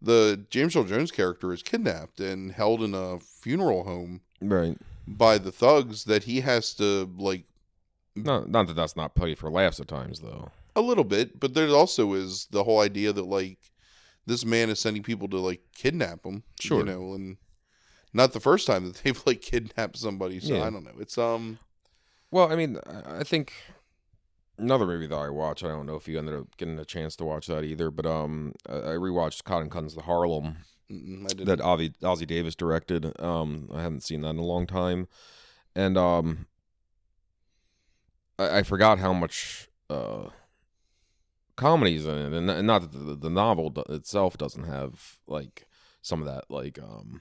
the 0.00 0.44
James 0.50 0.74
Earl 0.74 0.84
Jones 0.84 1.10
character 1.12 1.52
is 1.52 1.62
kidnapped 1.62 2.18
and 2.20 2.52
held 2.52 2.82
in 2.82 2.94
a 2.94 3.18
funeral 3.20 3.84
home 3.84 4.20
Right. 4.40 4.76
by 5.06 5.38
the 5.38 5.52
thugs 5.52 6.04
that 6.04 6.24
he 6.24 6.40
has 6.40 6.74
to 6.74 7.10
like 7.16 7.44
Not 8.16 8.48
not 8.48 8.66
that 8.68 8.74
that's 8.74 8.96
not 8.96 9.14
played 9.14 9.38
for 9.38 9.50
laughs 9.50 9.80
at 9.80 9.88
times 9.88 10.20
though. 10.20 10.50
A 10.74 10.80
little 10.80 11.04
bit, 11.04 11.38
but 11.38 11.52
there 11.54 11.68
also 11.68 12.14
is 12.14 12.46
the 12.50 12.64
whole 12.64 12.80
idea 12.80 13.12
that 13.12 13.24
like 13.26 13.58
this 14.26 14.44
man 14.44 14.70
is 14.70 14.80
sending 14.80 15.02
people 15.02 15.28
to 15.28 15.38
like 15.38 15.62
kidnap 15.74 16.24
him. 16.24 16.42
Sure. 16.60 16.78
You 16.78 16.84
know, 16.84 17.14
and 17.14 17.36
not 18.12 18.32
the 18.32 18.40
first 18.40 18.66
time 18.66 18.84
that 18.84 18.94
they've 19.04 19.22
like 19.26 19.40
kidnapped 19.40 19.96
somebody. 19.96 20.40
So 20.40 20.54
Yeah. 20.54 20.64
I 20.64 20.70
don't 20.70 20.84
know. 20.84 20.92
It's 21.00 21.18
um 21.18 21.58
Well, 22.30 22.50
I 22.50 22.56
mean, 22.56 22.78
I 23.06 23.24
think 23.24 23.52
another 24.58 24.86
movie 24.86 25.06
that 25.06 25.16
I 25.16 25.30
watched. 25.30 25.64
I 25.64 25.68
don't 25.68 25.86
know 25.86 25.96
if 25.96 26.06
you 26.08 26.18
ended 26.18 26.34
up 26.34 26.56
getting 26.56 26.78
a 26.78 26.84
chance 26.84 27.16
to 27.16 27.24
watch 27.24 27.46
that 27.48 27.64
either, 27.64 27.90
but 27.90 28.06
um, 28.06 28.54
I 28.68 28.94
rewatched 28.96 29.44
Cotton 29.44 29.70
Comes 29.70 29.94
to 29.94 30.02
Harlem 30.02 30.58
that 30.88 31.58
Ossie, 31.60 31.94
Ossie 32.02 32.26
Davis 32.26 32.54
directed. 32.54 33.18
Um, 33.20 33.68
I 33.74 33.82
haven't 33.82 34.02
seen 34.02 34.20
that 34.22 34.30
in 34.30 34.38
a 34.38 34.44
long 34.44 34.66
time, 34.66 35.08
and 35.74 35.96
um, 35.96 36.46
I, 38.38 38.58
I 38.58 38.62
forgot 38.62 38.98
how 38.98 39.12
much 39.12 39.68
uh 39.90 40.28
comedies 41.56 42.06
in 42.06 42.18
it, 42.18 42.32
and 42.32 42.66
not 42.66 42.82
that 42.82 42.92
the, 42.92 43.14
the 43.14 43.30
novel 43.30 43.72
itself 43.88 44.36
doesn't 44.36 44.64
have 44.64 45.18
like 45.26 45.66
some 46.00 46.20
of 46.20 46.26
that 46.26 46.50
like 46.50 46.78
um 46.78 47.20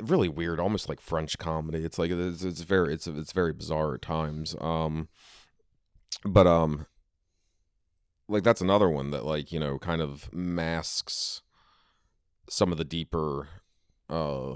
really 0.00 0.28
weird, 0.28 0.58
almost 0.58 0.88
like 0.88 1.00
French 1.00 1.38
comedy. 1.38 1.84
It's 1.84 1.98
like 1.98 2.10
it's, 2.10 2.42
it's 2.42 2.62
very 2.62 2.94
it's 2.94 3.06
it's 3.06 3.32
very 3.32 3.52
bizarre 3.52 3.94
at 3.94 4.02
times. 4.02 4.56
Um, 4.60 5.08
but 6.24 6.46
um, 6.46 6.86
like 8.28 8.42
that's 8.42 8.60
another 8.60 8.88
one 8.88 9.10
that 9.10 9.24
like 9.24 9.50
you 9.52 9.58
know 9.58 9.78
kind 9.78 10.02
of 10.02 10.32
masks 10.32 11.42
some 12.48 12.72
of 12.72 12.78
the 12.78 12.84
deeper 12.84 13.48
uh 14.08 14.54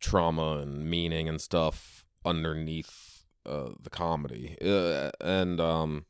trauma 0.00 0.58
and 0.58 0.90
meaning 0.90 1.28
and 1.28 1.40
stuff 1.40 2.04
underneath 2.24 3.24
uh 3.46 3.70
the 3.80 3.90
comedy 3.90 4.56
uh, 4.62 5.10
and 5.20 5.60
um 5.60 6.04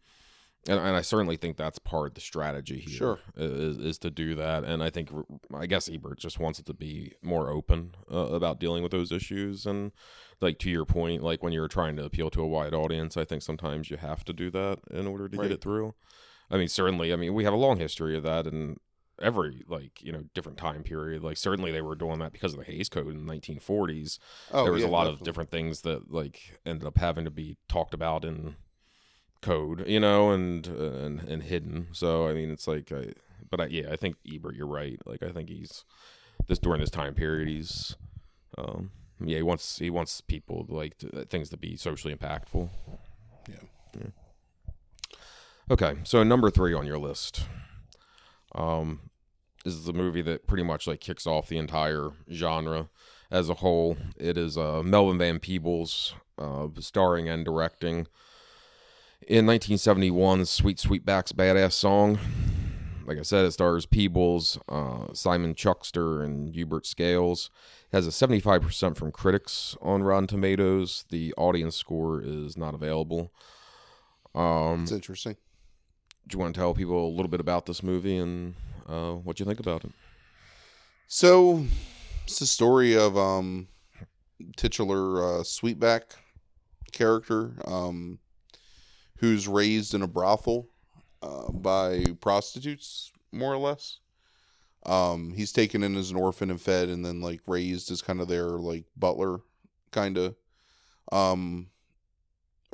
and, 0.68 0.78
and 0.78 0.96
I 0.96 1.00
certainly 1.02 1.36
think 1.36 1.56
that's 1.56 1.78
part 1.78 2.08
of 2.08 2.14
the 2.14 2.20
strategy 2.20 2.80
here. 2.80 2.96
Sure. 2.96 3.18
is 3.36 3.78
is 3.78 3.98
to 3.98 4.10
do 4.10 4.34
that, 4.36 4.64
and 4.64 4.82
I 4.82 4.90
think 4.90 5.10
I 5.54 5.66
guess 5.66 5.88
Ebert 5.88 6.18
just 6.18 6.38
wants 6.38 6.58
it 6.58 6.66
to 6.66 6.74
be 6.74 7.12
more 7.22 7.50
open 7.50 7.94
uh, 8.10 8.16
about 8.16 8.60
dealing 8.60 8.82
with 8.82 8.92
those 8.92 9.10
issues. 9.12 9.66
And 9.66 9.92
like 10.40 10.58
to 10.60 10.70
your 10.70 10.84
point, 10.84 11.22
like 11.22 11.42
when 11.42 11.52
you're 11.52 11.68
trying 11.68 11.96
to 11.96 12.04
appeal 12.04 12.30
to 12.30 12.42
a 12.42 12.46
wide 12.46 12.74
audience, 12.74 13.16
I 13.16 13.24
think 13.24 13.42
sometimes 13.42 13.90
you 13.90 13.96
have 13.96 14.24
to 14.24 14.32
do 14.32 14.50
that 14.50 14.78
in 14.90 15.06
order 15.06 15.28
to 15.28 15.36
Right. 15.36 15.44
get 15.48 15.52
it 15.54 15.60
through. 15.62 15.94
I 16.50 16.58
mean, 16.58 16.68
certainly, 16.68 17.12
I 17.12 17.16
mean 17.16 17.34
we 17.34 17.44
have 17.44 17.54
a 17.54 17.56
long 17.56 17.78
history 17.78 18.16
of 18.16 18.22
that, 18.24 18.46
and 18.46 18.78
every 19.20 19.62
like 19.68 20.02
you 20.02 20.10
know 20.12 20.24
different 20.34 20.58
time 20.58 20.82
period. 20.82 21.22
Like 21.22 21.36
certainly 21.36 21.72
they 21.72 21.82
were 21.82 21.94
doing 21.94 22.18
that 22.20 22.32
because 22.32 22.52
of 22.54 22.58
the 22.60 22.64
Hays 22.64 22.88
Code 22.88 23.08
in 23.08 23.24
the 23.26 23.32
1940s 23.32 24.18
oh, 24.52 24.64
there 24.64 24.72
was 24.72 24.82
yeah, 24.82 24.88
a 24.88 24.90
lot 24.90 25.06
of 25.06 25.22
different 25.22 25.50
things 25.50 25.82
that 25.82 26.10
like 26.10 26.58
ended 26.66 26.86
up 26.86 26.98
having 26.98 27.24
to 27.24 27.30
be 27.30 27.56
talked 27.68 27.94
about 27.94 28.24
in 28.24 28.56
code, 29.42 29.86
you 29.86 30.00
know, 30.00 30.30
and 30.30 30.66
and 30.66 31.20
and 31.20 31.42
hidden. 31.42 31.88
So 31.92 32.26
I 32.28 32.32
mean, 32.32 32.50
it's 32.50 32.66
like, 32.66 32.90
I, 32.92 33.12
but 33.50 33.60
I, 33.60 33.66
yeah, 33.66 33.90
I 33.90 33.96
think 33.96 34.16
Ebert, 34.26 34.54
you're 34.54 34.66
right. 34.66 34.98
Like 35.04 35.22
I 35.22 35.30
think 35.30 35.48
he's 35.48 35.84
this 36.46 36.58
during 36.58 36.80
this 36.80 36.90
time 36.90 37.14
period, 37.14 37.48
he's 37.48 37.96
um 38.56 38.90
yeah, 39.24 39.36
he 39.36 39.42
wants 39.42 39.78
he 39.78 39.90
wants 39.90 40.20
people 40.20 40.66
like 40.68 40.98
to, 40.98 41.26
things 41.26 41.50
to 41.50 41.56
be 41.56 41.76
socially 41.76 42.14
impactful. 42.14 42.70
Yeah. 43.48 43.56
Okay, 45.70 45.96
so 46.04 46.22
number 46.22 46.50
three 46.50 46.74
on 46.74 46.86
your 46.86 46.98
list, 46.98 47.46
um, 48.54 49.10
is 49.64 49.84
the 49.84 49.92
movie 49.92 50.22
that 50.22 50.46
pretty 50.46 50.64
much 50.64 50.86
like 50.86 51.00
kicks 51.00 51.26
off 51.26 51.48
the 51.48 51.56
entire 51.56 52.10
genre 52.30 52.88
as 53.30 53.48
a 53.48 53.54
whole. 53.54 53.96
It 54.18 54.36
is 54.36 54.58
uh, 54.58 54.82
Melvin 54.82 55.18
Van 55.18 55.38
Peebles, 55.38 56.14
uh, 56.36 56.66
starring 56.80 57.28
and 57.28 57.44
directing 57.44 58.06
in 59.26 59.46
1971's 59.46 60.50
Sweet 60.50 60.78
Sweetback's 60.78 61.32
Baadasssss 61.32 61.72
Song. 61.72 62.18
Like 63.04 63.18
I 63.18 63.22
said, 63.22 63.44
it 63.44 63.50
stars 63.52 63.84
Peebles, 63.84 64.58
uh, 64.68 65.12
Simon 65.12 65.54
Chuckster, 65.54 66.22
and 66.22 66.54
Hubert 66.54 66.86
Scales. 66.86 67.50
It 67.92 67.96
has 67.96 68.06
a 68.06 68.10
75% 68.10 68.96
from 68.96 69.10
critics 69.10 69.76
on 69.82 70.02
Rotten 70.02 70.28
Tomatoes. 70.28 71.04
The 71.10 71.34
audience 71.36 71.76
score 71.76 72.22
is 72.24 72.56
not 72.56 72.74
available. 72.74 73.32
Um, 74.34 74.82
It's 74.84 74.92
interesting. 74.92 75.36
do 76.28 76.36
you 76.36 76.38
want 76.38 76.54
to 76.54 76.60
tell 76.60 76.74
people 76.74 77.06
a 77.06 77.10
little 77.10 77.28
bit 77.28 77.40
about 77.40 77.66
this 77.66 77.82
movie 77.82 78.16
and 78.16 78.54
uh, 78.88 79.12
what 79.14 79.40
you 79.40 79.46
think 79.46 79.60
about 79.60 79.84
it? 79.84 79.90
So 81.08 81.66
it's 82.24 82.38
the 82.38 82.46
story 82.46 82.96
of 82.96 83.18
um 83.18 83.68
titular 84.56 85.22
uh, 85.22 85.42
Sweetback 85.42 86.02
character 86.92 87.52
um 87.66 88.18
who's 89.22 89.46
raised 89.46 89.94
in 89.94 90.02
a 90.02 90.08
brothel 90.08 90.66
uh, 91.22 91.50
by 91.52 92.04
prostitutes, 92.20 93.12
more 93.30 93.54
or 93.54 93.56
less. 93.56 94.00
Um, 94.84 95.32
he's 95.34 95.52
taken 95.52 95.84
in 95.84 95.96
as 95.96 96.10
an 96.10 96.16
orphan 96.16 96.50
and 96.50 96.60
fed, 96.60 96.88
and 96.88 97.06
then 97.06 97.20
like 97.20 97.40
raised 97.46 97.92
as 97.92 98.02
kind 98.02 98.20
of 98.20 98.26
their 98.26 98.48
like 98.48 98.84
butler, 98.96 99.38
kind 99.92 100.18
of. 100.18 100.34
Um, 101.12 101.68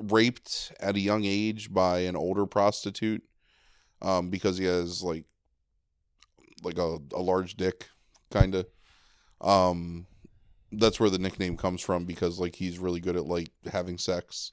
raped 0.01 0.73
at 0.81 0.97
a 0.97 1.01
young 1.01 1.27
age 1.27 1.73
by 1.73 2.01
an 2.01 2.17
older 2.17 2.47
prostitute, 2.47 3.23
um, 4.01 4.31
because 4.31 4.57
he 4.57 4.65
has 4.65 5.03
like 5.03 5.27
like 6.63 6.79
a, 6.79 6.97
a 7.13 7.21
large 7.21 7.57
dick, 7.59 7.89
kind 8.31 8.55
of. 8.55 8.67
Um, 9.43 10.07
that's 10.73 10.99
where 10.99 11.11
the 11.11 11.19
nickname 11.19 11.59
comes 11.59 11.83
from 11.83 12.07
because 12.07 12.39
like 12.39 12.55
he's 12.55 12.79
really 12.79 13.01
good 13.01 13.17
at 13.17 13.27
like 13.27 13.51
having 13.71 13.99
sex. 13.99 14.53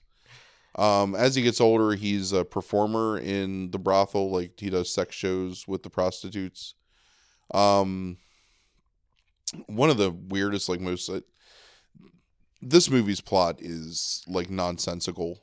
Um, 0.75 1.15
as 1.15 1.35
he 1.35 1.41
gets 1.41 1.61
older, 1.61 1.93
he's 1.93 2.33
a 2.33 2.43
performer 2.43 3.17
in 3.17 3.71
the 3.71 3.79
brothel. 3.79 4.29
Like 4.29 4.59
he 4.59 4.69
does 4.69 4.93
sex 4.93 5.15
shows 5.15 5.67
with 5.67 5.83
the 5.83 5.89
prostitutes. 5.89 6.75
Um, 7.53 8.17
one 9.67 9.89
of 9.89 9.97
the 9.97 10.11
weirdest, 10.11 10.67
like 10.67 10.81
most, 10.81 11.09
uh, 11.09 11.21
this 12.61 12.89
movie's 12.89 13.21
plot 13.21 13.61
is 13.61 14.23
like 14.27 14.49
nonsensical 14.49 15.39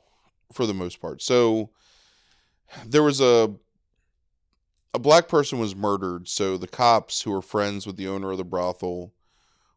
for 0.51 0.65
the 0.65 0.73
most 0.73 1.01
part. 1.01 1.21
So 1.21 1.71
there 2.85 3.03
was 3.03 3.19
a 3.21 3.53
a 4.93 4.99
black 4.99 5.27
person 5.27 5.57
was 5.57 5.75
murdered. 5.75 6.27
So 6.27 6.57
the 6.57 6.67
cops, 6.67 7.23
who 7.23 7.33
are 7.33 7.41
friends 7.41 7.87
with 7.87 7.97
the 7.97 8.07
owner 8.07 8.31
of 8.31 8.37
the 8.37 8.43
brothel, 8.43 9.13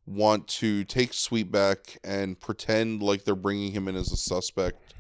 want 0.05 0.47
to 0.47 0.85
take 0.85 1.13
Sweetback 1.13 1.97
and 2.05 2.39
pretend 2.39 3.03
like 3.03 3.25
they're 3.25 3.35
bringing 3.35 3.73
him 3.73 3.89
in 3.89 3.97
as 3.97 4.13
a 4.13 4.17
suspect 4.17 4.95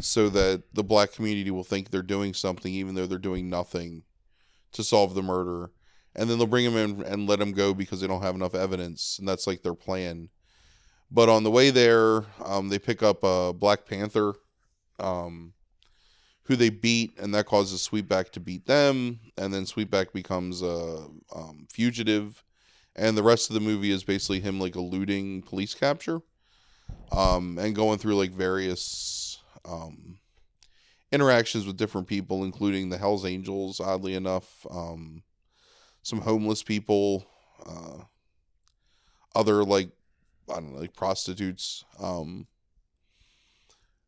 so 0.00 0.28
that 0.30 0.62
the 0.72 0.84
black 0.84 1.12
community 1.12 1.50
will 1.50 1.64
think 1.64 1.90
they're 1.90 2.02
doing 2.02 2.34
something 2.34 2.72
even 2.72 2.94
though 2.94 3.06
they're 3.06 3.18
doing 3.18 3.48
nothing 3.48 4.02
to 4.72 4.84
solve 4.84 5.14
the 5.14 5.22
murder. 5.22 5.70
And 6.14 6.28
then 6.28 6.38
they'll 6.38 6.46
bring 6.46 6.64
him 6.64 6.76
in 6.76 7.02
and 7.04 7.28
let 7.28 7.40
him 7.40 7.52
go 7.52 7.72
because 7.72 8.00
they 8.00 8.06
don't 8.06 8.22
have 8.22 8.34
enough 8.34 8.54
evidence 8.54 9.18
and 9.18 9.28
that's 9.28 9.46
like 9.46 9.62
their 9.62 9.74
plan. 9.74 10.28
But 11.10 11.28
on 11.28 11.44
the 11.44 11.50
way 11.50 11.70
there 11.70 12.24
um, 12.44 12.68
they 12.68 12.78
pick 12.78 13.02
up 13.02 13.22
a 13.22 13.52
black 13.52 13.86
panther 13.86 14.34
um, 14.98 15.52
who 16.44 16.56
they 16.56 16.70
beat 16.70 17.18
and 17.18 17.34
that 17.34 17.46
causes 17.46 17.86
sweetback 17.86 18.30
to 18.30 18.40
beat 18.40 18.66
them 18.66 19.20
and 19.36 19.52
then 19.52 19.64
sweetback 19.64 20.12
becomes 20.12 20.62
a 20.62 21.06
um, 21.34 21.66
fugitive. 21.70 22.44
And 22.96 23.16
the 23.16 23.22
rest 23.22 23.50
of 23.50 23.54
the 23.54 23.60
movie 23.60 23.92
is 23.92 24.02
basically 24.02 24.40
him 24.40 24.58
like 24.58 24.74
eluding 24.76 25.42
police 25.42 25.74
capture 25.74 26.22
um, 27.12 27.58
and 27.58 27.74
going 27.74 27.98
through 27.98 28.16
like 28.16 28.32
various 28.32 29.19
um, 29.64 30.18
interactions 31.12 31.66
with 31.66 31.76
different 31.76 32.06
people, 32.06 32.44
including 32.44 32.88
the 32.88 32.98
Hell's 32.98 33.24
Angels, 33.24 33.80
oddly 33.80 34.14
enough, 34.14 34.66
um, 34.70 35.22
some 36.02 36.20
homeless 36.20 36.62
people, 36.62 37.26
uh, 37.66 38.04
other 39.34 39.64
like 39.64 39.90
I 40.48 40.54
don't 40.54 40.74
know, 40.74 40.80
like 40.80 40.96
prostitutes, 40.96 41.84
um, 42.00 42.46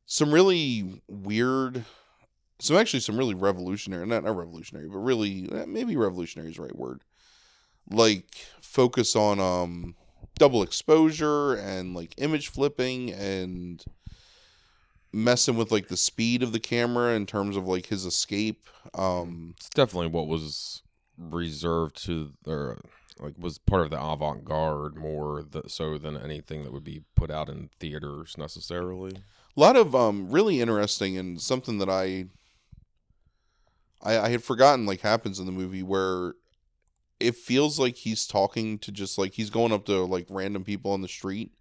some 0.06 0.32
really 0.32 1.02
weird 1.08 1.84
some 2.62 2.76
actually 2.76 3.00
some 3.00 3.16
really 3.16 3.34
revolutionary, 3.34 4.06
not 4.06 4.22
not 4.22 4.36
revolutionary, 4.36 4.88
but 4.88 4.98
really 4.98 5.48
eh, 5.52 5.64
maybe 5.66 5.96
revolutionary 5.96 6.50
is 6.50 6.56
the 6.56 6.62
right 6.62 6.76
word. 6.76 7.02
Like 7.90 8.36
focus 8.60 9.16
on 9.16 9.40
um 9.40 9.96
double 10.38 10.62
exposure 10.62 11.54
and 11.54 11.94
like 11.94 12.14
image 12.18 12.48
flipping 12.48 13.12
and 13.12 13.84
messing 15.12 15.56
with 15.56 15.70
like 15.70 15.88
the 15.88 15.96
speed 15.96 16.42
of 16.42 16.52
the 16.52 16.60
camera 16.60 17.14
in 17.14 17.26
terms 17.26 17.56
of 17.56 17.66
like 17.66 17.86
his 17.86 18.04
escape. 18.04 18.66
Um 18.94 19.54
It's 19.56 19.68
definitely 19.70 20.08
what 20.08 20.26
was 20.26 20.82
reserved 21.18 22.02
to 22.04 22.32
or 22.46 22.80
like 23.18 23.34
was 23.38 23.58
part 23.58 23.82
of 23.84 23.90
the 23.90 24.02
avant-garde 24.02 24.96
more 24.96 25.42
th- 25.42 25.66
so 25.68 25.98
than 25.98 26.16
anything 26.16 26.64
that 26.64 26.72
would 26.72 26.82
be 26.84 27.02
put 27.14 27.30
out 27.30 27.48
in 27.48 27.68
theaters 27.78 28.36
necessarily. 28.38 29.12
a 29.56 29.60
lot 29.60 29.76
of 29.76 29.94
um 29.94 30.30
really 30.30 30.60
interesting 30.60 31.16
and 31.18 31.40
something 31.40 31.78
that 31.78 31.90
I 31.90 32.26
I, 34.02 34.18
I 34.18 34.28
had 34.30 34.42
forgotten 34.42 34.86
like 34.86 35.00
happens 35.02 35.38
in 35.38 35.46
the 35.46 35.52
movie 35.52 35.82
where 35.82 36.34
it 37.20 37.36
feels 37.36 37.78
like 37.78 37.96
he's 37.96 38.26
talking 38.26 38.78
to 38.80 38.90
just 38.90 39.16
like 39.18 39.34
he's 39.34 39.50
going 39.50 39.72
up 39.72 39.84
to 39.86 40.02
like 40.04 40.26
random 40.28 40.64
people 40.64 40.90
on 40.92 41.02
the 41.02 41.08
street 41.08 41.52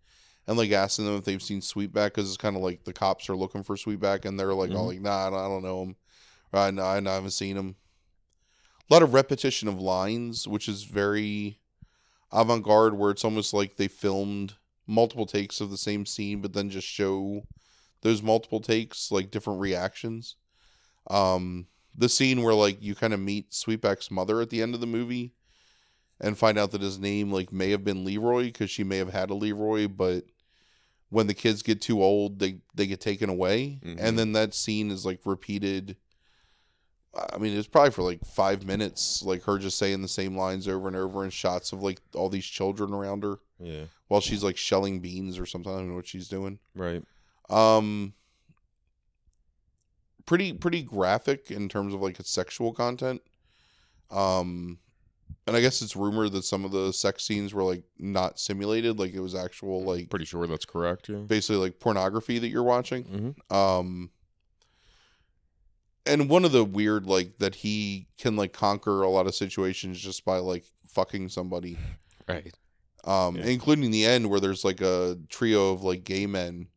and 0.48 0.58
like 0.58 0.72
asking 0.72 1.06
them 1.06 1.16
if 1.16 1.24
they've 1.24 1.42
seen 1.42 1.62
Sweetback 1.62 2.08
because 2.08 2.28
it's 2.28 2.38
kind 2.38 2.56
of 2.56 2.62
like 2.62 2.84
the 2.84 2.94
cops 2.94 3.30
are 3.30 3.36
looking 3.36 3.64
for 3.64 3.76
Sweetback 3.76 4.26
and 4.26 4.40
they're 4.40 4.54
like 4.54 4.72
all 4.72 4.86
Mhm. 4.86 4.88
like 4.88 5.02
nah 5.02 5.28
I 5.28 5.30
don't, 5.30 5.40
I 5.40 5.48
don't 5.48 5.64
know 5.64 5.84
him 5.84 5.96
I, 6.54 6.72
no, 6.72 6.84
I 6.84 6.96
haven't 6.96 7.32
seen 7.32 7.56
him. 7.56 7.76
A 8.90 8.94
lot 8.94 9.04
of 9.04 9.14
repetition 9.14 9.70
of 9.70 9.80
lines, 9.80 10.48
which 10.50 10.68
is 10.68 10.84
very 10.84 11.62
avant 12.30 12.64
garde, 12.64 12.96
where 12.96 13.10
it's 13.12 13.24
almost 13.24 13.54
like 13.54 13.78
they 13.78 13.88
filmed 13.88 14.56
multiple 14.86 15.26
takes 15.26 15.62
of 15.62 15.70
the 15.72 15.78
same 15.78 16.06
scene, 16.06 16.42
but 16.42 16.52
then 16.52 16.70
just 16.70 16.88
show 16.88 17.44
those 18.02 18.22
multiple 18.22 18.60
takes, 18.60 19.12
like 19.12 19.32
different 19.32 19.62
reactions. 19.62 20.36
Um, 21.10 21.68
the 21.96 22.10
scene 22.10 22.42
where 22.44 22.54
like 22.54 22.82
you 22.82 22.96
kind 22.96 23.14
of 23.14 23.22
meet 23.22 23.52
Sweetback's 23.52 24.12
mother 24.12 24.42
at 24.42 24.50
the 24.50 24.62
end 24.62 24.76
of 24.76 24.82
the 24.82 24.88
movie 24.88 25.34
and 26.22 26.38
find 26.38 26.58
out 26.58 26.72
that 26.72 26.82
his 26.82 26.98
name 27.00 27.32
like 27.32 27.52
may 27.52 27.72
have 27.72 27.84
been 27.84 28.06
Leroy 28.06 28.44
because 28.46 28.70
she 28.70 28.84
may 28.84 28.98
have 28.98 29.12
had 29.12 29.30
a 29.30 29.34
Leroy, 29.34 29.88
but 29.88 30.24
when 31.10 31.28
the 31.28 31.34
kids 31.34 31.62
get 31.62 31.82
too 31.82 32.02
old, 32.02 32.40
they 32.40 32.60
they 32.74 32.88
get 32.88 33.02
taken 33.02 33.30
away, 33.30 33.80
Mhm. 33.84 33.98
and 34.00 34.18
then 34.18 34.32
that 34.34 34.54
scene 34.54 34.92
is 34.92 35.06
like 35.06 35.20
repeated. 35.26 35.98
I 37.34 37.38
mean, 37.38 37.58
it's 37.58 37.68
probably 37.68 37.92
for 37.92 38.04
like 38.04 38.24
five 38.24 38.66
minutes, 38.66 39.22
like 39.22 39.44
her 39.44 39.58
just 39.58 39.78
saying 39.78 40.02
the 40.02 40.08
same 40.08 40.38
lines 40.38 40.66
over 40.70 40.88
and 40.88 40.96
over, 40.96 41.24
and 41.24 41.34
shots 41.34 41.74
of 41.74 41.82
like 41.84 42.00
all 42.16 42.30
these 42.30 42.46
children 42.46 42.94
around 42.94 43.24
her 43.24 43.40
Yeah. 43.60 43.86
while 44.08 44.22
she's 44.22 44.44
like 44.44 44.56
shelling 44.56 45.02
beans 45.02 45.38
or 45.38 45.46
something. 45.46 45.74
I 45.74 45.78
don't 45.80 45.90
know 45.90 45.96
what 45.96 46.08
she's 46.08 46.30
doing. 46.30 46.60
Right. 46.74 47.04
Um, 47.50 48.14
pretty 50.26 50.54
pretty 50.54 50.84
graphic 50.84 51.52
in 51.52 51.68
terms 51.68 51.94
of 51.94 52.02
like 52.02 52.20
its 52.20 52.30
sexual 52.32 52.72
content. 52.74 53.22
Um, 54.10 54.80
and 55.48 55.56
I 55.56 55.62
guess 55.62 55.82
it's 55.82 55.96
rumored 55.96 56.32
that 56.34 56.44
some 56.44 56.66
of 56.66 56.72
the 56.72 56.92
sex 56.94 57.24
scenes 57.24 57.54
were 57.54 57.64
like 57.64 57.84
not 58.00 58.40
simulated, 58.40 59.00
like 59.00 59.14
it 59.14 59.20
was 59.20 59.36
actual 59.36 59.84
like 59.84 60.10
Pretty 60.10 60.26
sure 60.26 60.46
that's 60.48 60.66
correct, 60.66 61.10
yeah. 61.10 61.18
basically 61.18 61.58
like 61.58 61.80
pornography 61.80 62.40
that 62.40 62.48
you're 62.50 62.64
watching. 62.64 63.04
Mm-hmm. 63.04 63.56
Um, 63.56 64.10
and 66.06 66.30
one 66.30 66.46
of 66.46 66.52
the 66.52 66.64
weird 66.66 67.06
like 67.06 67.38
that 67.38 67.56
he 67.56 68.08
can 68.18 68.36
like 68.36 68.54
conquer 68.54 69.04
a 69.04 69.10
lot 69.10 69.28
of 69.28 69.36
situations 69.36 70.00
just 70.00 70.26
by 70.26 70.38
like 70.38 70.66
fucking 70.88 71.30
somebody 71.30 71.78
Right. 72.28 72.54
um 73.04 73.36
Yeah. 73.36 73.46
including 73.46 73.92
the 73.92 74.06
end 74.06 74.30
where 74.30 74.40
there's 74.40 74.64
like 74.66 74.82
a 74.82 75.18
trio 75.30 75.72
of 75.74 75.84
like 75.84 76.04
gay 76.04 76.26
men 76.26 76.68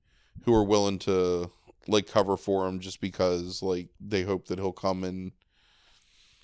who 0.45 0.55
are 0.55 0.65
willing 0.65 0.99
to 1.01 1.51
like 1.89 2.07
cover 2.07 2.37
for 2.37 2.67
him 2.67 2.81
just 2.81 3.01
because 3.01 3.63
like 3.63 3.89
they 4.01 4.23
hope 4.23 4.47
that 4.49 4.59
he'll 4.59 4.73
come 4.73 5.05
and 5.05 5.33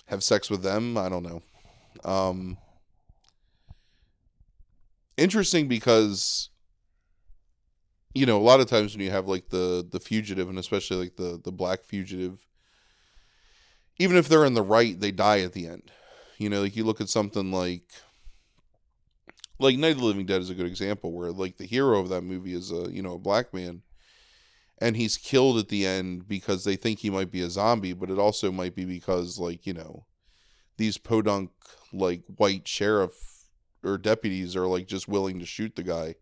have 0.07 0.23
sex 0.23 0.49
with 0.49 0.61
them 0.63 0.97
i 0.97 1.07
don't 1.07 1.23
know 1.23 1.41
um 2.03 2.57
interesting 5.17 5.67
because 5.67 6.49
you 8.13 8.25
know 8.25 8.37
a 8.37 8.43
lot 8.43 8.59
of 8.59 8.67
times 8.67 8.93
when 8.93 9.03
you 9.03 9.11
have 9.11 9.27
like 9.27 9.49
the 9.49 9.87
the 9.89 9.99
fugitive 9.99 10.49
and 10.49 10.59
especially 10.59 10.97
like 10.97 11.15
the 11.15 11.39
the 11.43 11.51
black 11.51 11.83
fugitive 11.83 12.45
even 13.97 14.17
if 14.17 14.27
they're 14.27 14.45
in 14.45 14.53
the 14.53 14.63
right 14.63 14.99
they 14.99 15.11
die 15.11 15.41
at 15.41 15.53
the 15.53 15.67
end. 15.67 15.91
You 16.37 16.49
know 16.49 16.61
like 16.61 16.75
you 16.75 16.83
look 16.83 17.01
at 17.01 17.09
something 17.09 17.51
like 17.51 17.83
like 19.59 19.77
Night 19.77 19.91
of 19.91 19.99
the 19.99 20.05
Living 20.05 20.25
Dead 20.25 20.41
is 20.41 20.49
a 20.49 20.55
good 20.55 20.65
example 20.65 21.11
where 21.11 21.31
like 21.31 21.57
the 21.57 21.67
hero 21.67 21.99
of 21.99 22.09
that 22.09 22.23
movie 22.23 22.53
is 22.53 22.71
a 22.71 22.91
you 22.91 23.01
know 23.01 23.13
a 23.13 23.19
black 23.19 23.53
man 23.53 23.83
and 24.79 24.97
he's 24.97 25.17
killed 25.17 25.59
at 25.59 25.69
the 25.69 25.85
end 25.85 26.27
because 26.27 26.63
they 26.63 26.75
think 26.75 26.99
he 26.99 27.11
might 27.11 27.31
be 27.31 27.41
a 27.41 27.49
zombie 27.49 27.93
but 27.93 28.09
it 28.09 28.17
also 28.17 28.51
might 28.51 28.75
be 28.75 28.85
because 28.85 29.37
like 29.37 29.67
you 29.67 29.73
know 29.73 30.05
these 30.81 30.97
podunk 30.97 31.51
like 31.93 32.23
white 32.37 32.67
sheriff 32.67 33.13
or 33.83 33.97
deputies 33.97 34.55
are 34.55 34.67
like 34.67 34.87
just 34.87 35.07
willing 35.07 35.39
to 35.39 35.45
shoot 35.45 35.75
the 35.75 35.83
guy 35.83 36.15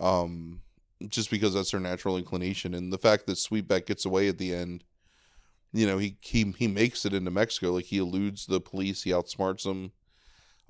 um 0.00 0.60
just 1.08 1.30
because 1.30 1.54
that's 1.54 1.70
their 1.70 1.80
natural 1.80 2.16
inclination 2.16 2.74
and 2.74 2.92
the 2.92 2.98
fact 2.98 3.26
that 3.26 3.36
Sweetback 3.36 3.86
gets 3.86 4.04
away 4.04 4.28
at 4.28 4.38
the 4.38 4.54
end 4.54 4.84
you 5.72 5.86
know 5.86 5.98
he 5.98 6.16
he 6.20 6.52
he 6.58 6.68
makes 6.68 7.06
it 7.06 7.14
into 7.14 7.30
Mexico 7.30 7.72
like 7.72 7.86
he 7.86 7.98
eludes 7.98 8.46
the 8.46 8.60
police 8.60 9.02
he 9.02 9.10
outsmarts 9.10 9.62
them 9.62 9.92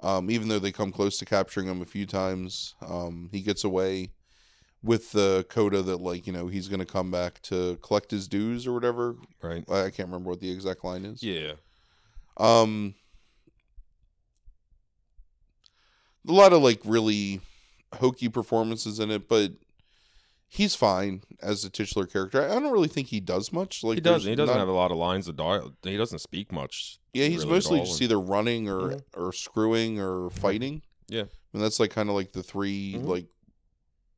um, 0.01 0.30
even 0.30 0.49
though 0.49 0.59
they 0.59 0.72
come 0.72 0.92
close 0.92 1.18
to 1.18 1.24
capturing 1.24 1.68
him 1.68 1.80
a 1.80 1.86
few 1.86 2.07
times, 2.07 2.74
um, 2.86 3.28
he 3.30 3.40
gets 3.40 3.62
away 3.64 4.11
with 4.82 5.12
the 5.12 5.47
coda 5.49 5.82
that 5.82 6.01
like 6.01 6.26
you 6.26 6.32
know 6.32 6.49
he's 6.49 6.68
going 6.68 6.80
to 6.80 6.86
come 6.86 7.11
back 7.11 7.40
to 7.42 7.76
collect 7.76 8.11
his 8.11 8.28
dues 8.28 8.66
or 8.66 8.72
whatever. 8.72 9.16
Right. 9.40 9.64
I 9.70 9.84
I 9.84 9.90
can't 9.90 10.09
remember 10.09 10.30
what 10.30 10.40
the 10.40 10.51
exact 10.51 10.84
line 10.84 11.05
is. 11.05 11.22
Yeah. 11.22 11.53
Um, 12.37 12.95
a 16.28 16.32
lot 16.32 16.53
of 16.53 16.62
like 16.62 16.80
really 16.85 17.41
hokey 17.95 18.28
performances 18.28 18.99
in 18.99 19.11
it, 19.11 19.28
but 19.28 19.53
he's 20.49 20.74
fine 20.74 21.22
as 21.43 21.64
a 21.64 21.70
titular 21.70 22.07
character. 22.07 22.43
I 22.45 22.49
don't 22.55 22.72
really 22.72 22.89
think 22.89 23.09
he 23.09 23.20
does 23.20 23.53
much. 23.53 23.85
Like 23.85 23.97
he 23.97 24.01
doesn't. 24.01 24.28
He 24.28 24.35
doesn't 24.37 24.55
not- 24.55 24.59
have 24.61 24.68
a 24.68 24.72
lot 24.72 24.91
of 24.91 24.97
lines 24.97 25.28
of 25.28 25.37
dialogue. 25.37 25.74
He 25.82 25.97
doesn't 25.97 26.20
speak 26.20 26.51
much. 26.53 26.99
Yeah, 27.12 27.26
he's 27.26 27.41
really 27.45 27.51
mostly 27.57 27.80
just 27.80 27.93
and- 27.95 28.03
either 28.03 28.20
running 28.20 28.68
or 28.68 28.80
Mhm. 28.91 29.03
or 29.16 29.32
screwing 29.32 30.01
or 30.01 30.30
fighting. 30.30 30.82
Yeah. 31.09 31.24
and 31.53 31.62
that's 31.62 31.78
like 31.78 31.93
kind 31.93 32.09
of 32.09 32.16
like 32.16 32.32
the 32.32 32.43
3 32.43 32.95
Mhm. 32.95 33.07
like 33.07 33.26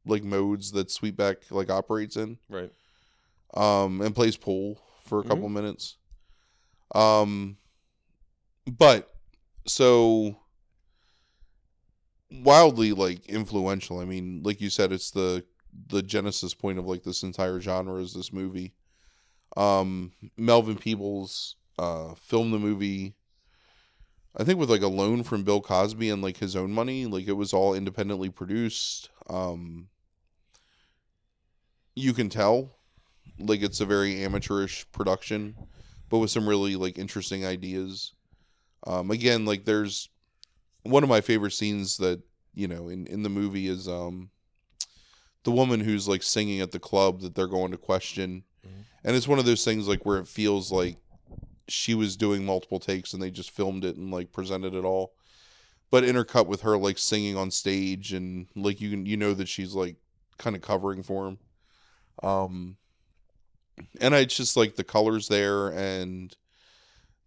like 0.06 0.22
modes 0.22 0.70
that 0.72 0.86
Sweetback 0.88 1.50
like 1.50 1.68
operates 1.68 2.16
in. 2.16 2.38
Right. 2.48 2.72
Um, 3.54 4.00
and 4.00 4.14
plays 4.14 4.36
pool 4.38 4.80
for 5.04 5.18
a 5.20 5.24
Mhm. 5.24 5.28
couple 5.28 5.48
minutes. 5.50 5.96
Um, 6.94 7.58
but 8.66 9.12
so 9.66 10.36
wildly 12.30 12.92
like 12.92 13.26
influential. 13.26 13.98
I 14.00 14.04
mean, 14.04 14.42
like 14.42 14.60
you 14.60 14.70
said, 14.70 14.92
it's 14.92 15.10
the 15.10 15.44
the 15.88 16.02
genesis 16.02 16.54
point 16.54 16.78
of 16.78 16.86
like 16.86 17.02
this 17.02 17.22
entire 17.22 17.60
genre 17.60 18.00
is 18.00 18.14
this 18.14 18.32
movie. 18.32 18.74
Um, 19.56 20.12
Melvin 20.36 20.76
Peebles 20.76 21.56
uh 21.78 22.14
filmed 22.14 22.54
the 22.54 22.58
movie 22.58 23.14
I 24.38 24.44
think 24.44 24.58
with 24.58 24.70
like 24.70 24.82
a 24.82 24.88
loan 24.88 25.22
from 25.22 25.44
Bill 25.44 25.62
Cosby 25.62 26.10
and 26.10 26.20
like 26.20 26.36
his 26.36 26.54
own 26.54 26.70
money, 26.70 27.06
like 27.06 27.26
it 27.26 27.32
was 27.32 27.54
all 27.54 27.74
independently 27.74 28.28
produced. 28.28 29.08
Um 29.28 29.88
you 31.94 32.12
can 32.12 32.28
tell 32.28 32.76
like 33.38 33.62
it's 33.62 33.80
a 33.80 33.86
very 33.86 34.22
amateurish 34.22 34.86
production, 34.92 35.56
but 36.10 36.18
with 36.18 36.30
some 36.30 36.48
really 36.48 36.76
like 36.76 36.98
interesting 36.98 37.46
ideas. 37.46 38.12
Um 38.84 39.10
again, 39.10 39.44
like 39.44 39.64
there's 39.64 40.08
one 40.82 41.02
of 41.02 41.08
my 41.08 41.20
favorite 41.20 41.52
scenes 41.52 41.96
that, 41.98 42.20
you 42.54 42.68
know, 42.68 42.88
in 42.88 43.06
in 43.06 43.22
the 43.22 43.28
movie 43.28 43.68
is 43.68 43.88
um 43.88 44.30
the 45.44 45.52
woman 45.52 45.80
who's 45.80 46.08
like 46.08 46.22
singing 46.22 46.60
at 46.60 46.72
the 46.72 46.78
club 46.78 47.20
that 47.20 47.34
they're 47.34 47.46
going 47.46 47.70
to 47.70 47.78
question. 47.78 48.42
Mhm. 48.66 48.84
And 49.04 49.16
it's 49.16 49.28
one 49.28 49.38
of 49.38 49.44
those 49.44 49.64
things 49.64 49.86
like 49.86 50.04
where 50.04 50.18
it 50.18 50.26
feels 50.26 50.72
like 50.72 50.96
she 51.68 51.94
was 51.94 52.16
doing 52.16 52.44
multiple 52.44 52.78
takes 52.78 53.12
and 53.12 53.22
they 53.22 53.30
just 53.30 53.50
filmed 53.50 53.84
it 53.84 53.96
and 53.96 54.10
like 54.10 54.32
presented 54.32 54.74
it 54.74 54.84
all 54.84 55.12
but 55.90 56.04
intercut 56.04 56.46
with 56.46 56.60
her 56.62 56.76
like 56.76 56.96
singing 56.98 57.36
on 57.36 57.50
stage 57.50 58.12
and 58.12 58.46
like 58.54 58.80
you 58.80 58.88
can 58.90 59.04
you 59.04 59.16
know 59.16 59.34
that 59.34 59.48
she's 59.48 59.74
like 59.74 59.96
kind 60.38 60.54
of 60.54 60.62
covering 60.62 61.02
for 61.02 61.26
him 61.26 61.38
um 62.22 62.76
and 64.00 64.14
I 64.14 64.24
just 64.24 64.56
like 64.56 64.76
the 64.76 64.84
colors 64.84 65.26
there 65.28 65.68
and 65.68 66.34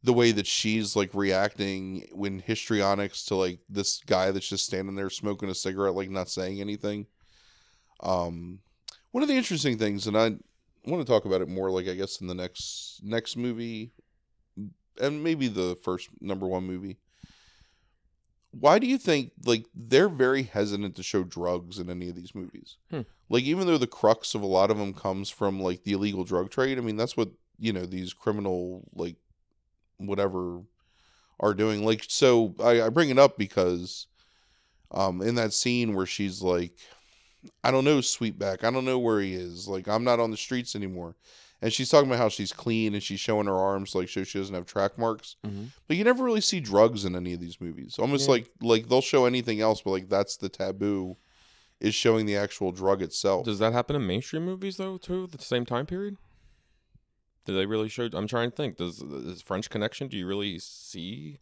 the 0.03 0.13
way 0.13 0.31
that 0.31 0.47
she's 0.47 0.95
like 0.95 1.13
reacting 1.13 2.07
when 2.13 2.39
histrionics 2.39 3.25
to 3.25 3.35
like 3.35 3.59
this 3.69 4.01
guy 4.05 4.31
that's 4.31 4.47
just 4.47 4.65
standing 4.65 4.95
there 4.95 5.09
smoking 5.09 5.49
a 5.49 5.55
cigarette 5.55 5.93
like 5.93 6.09
not 6.09 6.29
saying 6.29 6.61
anything 6.61 7.05
um 8.01 8.59
one 9.11 9.23
of 9.23 9.29
the 9.29 9.35
interesting 9.35 9.77
things 9.77 10.07
and 10.07 10.17
I 10.17 10.35
want 10.85 11.05
to 11.05 11.11
talk 11.11 11.25
about 11.25 11.41
it 11.41 11.49
more 11.49 11.69
like 11.69 11.87
I 11.87 11.95
guess 11.95 12.21
in 12.21 12.27
the 12.27 12.33
next 12.33 13.01
next 13.03 13.35
movie 13.35 13.91
and 14.99 15.23
maybe 15.23 15.47
the 15.47 15.77
first 15.81 16.09
number 16.21 16.47
one 16.47 16.65
movie. 16.65 16.97
Why 18.51 18.79
do 18.79 18.87
you 18.87 18.97
think 18.97 19.31
like 19.45 19.65
they're 19.75 20.09
very 20.09 20.43
hesitant 20.43 20.95
to 20.95 21.03
show 21.03 21.23
drugs 21.23 21.77
in 21.77 21.89
any 21.89 22.09
of 22.09 22.15
these 22.15 22.33
movies? 22.33 22.77
Hmm. 22.89 23.01
Like 23.29 23.43
even 23.43 23.67
though 23.67 23.77
the 23.77 23.87
crux 23.87 24.33
of 24.33 24.41
a 24.41 24.47
lot 24.47 24.71
of 24.71 24.77
them 24.77 24.93
comes 24.93 25.29
from 25.29 25.61
like 25.61 25.83
the 25.83 25.93
illegal 25.93 26.23
drug 26.23 26.49
trade, 26.49 26.77
I 26.77 26.81
mean 26.81 26.97
that's 26.97 27.15
what 27.15 27.29
you 27.59 27.73
know 27.73 27.85
these 27.85 28.13
criminal 28.13 28.87
like 28.93 29.17
whatever 29.99 30.61
are 31.39 31.53
doing. 31.53 31.85
Like 31.85 32.05
so, 32.07 32.55
I, 32.61 32.81
I 32.83 32.89
bring 32.89 33.09
it 33.09 33.19
up 33.19 33.37
because 33.37 34.07
um 34.91 35.21
in 35.21 35.35
that 35.35 35.53
scene 35.53 35.93
where 35.93 36.05
she's 36.05 36.41
like, 36.41 36.73
I 37.63 37.71
don't 37.71 37.85
know 37.85 37.99
Sweetback, 37.99 38.63
I 38.63 38.71
don't 38.71 38.85
know 38.85 38.99
where 38.99 39.19
he 39.21 39.33
is. 39.33 39.67
Like 39.67 39.87
I'm 39.87 40.03
not 40.03 40.19
on 40.19 40.31
the 40.31 40.37
streets 40.37 40.75
anymore. 40.75 41.15
And 41.61 41.73
she's 41.73 41.89
talking 41.89 42.09
about 42.09 42.19
how 42.19 42.29
she's 42.29 42.53
clean 42.53 42.93
and 42.93 43.03
she's 43.03 43.19
showing 43.19 43.45
her 43.47 43.55
arms 43.57 43.93
like 43.93 44.07
so 44.07 44.23
she 44.23 44.39
doesn't 44.39 44.55
have 44.55 44.65
track 44.65 44.97
marks. 44.97 45.35
Mm-hmm. 45.45 45.65
But 45.87 45.97
you 45.97 46.05
never 46.05 46.23
really 46.23 46.39
see 46.41 46.61
drugs 46.61 47.03
in 47.03 47.15
any 47.17 47.33
of 47.33 47.41
these 47.41 47.59
movies. 47.59 47.99
Almost 47.99 48.27
Yeah. 48.27 48.31
like 48.31 48.49
like 48.61 48.87
they'll 48.89 49.01
show 49.01 49.25
anything 49.25 49.59
else, 49.61 49.81
but 49.81 49.91
like 49.91 50.09
that's 50.09 50.37
the 50.37 50.47
taboo 50.49 51.17
is 51.81 51.95
showing 51.95 52.25
the 52.25 52.35
actual 52.37 52.71
drug 52.71 53.01
itself. 53.01 53.45
Does 53.45 53.59
that 53.59 53.71
happen 53.73 53.95
in 53.95 54.05
mainstream 54.07 54.43
movies 54.45 54.77
though 54.77 54.97
too? 54.97 55.25
At 55.31 55.37
the 55.37 55.43
same 55.45 55.65
time 55.65 55.85
period? 55.85 56.17
Do 57.49 57.55
they 57.55 57.65
really 57.65 57.89
show? 57.89 58.07
I'm 58.13 58.27
trying 58.27 58.51
to 58.51 58.55
think. 58.55 58.77
Does 58.77 59.01
is 59.01 59.41
French 59.41 59.69
Connection? 59.69 60.07
Do 60.07 60.17
you 60.17 60.27
really 60.27 60.59
see 60.59 61.39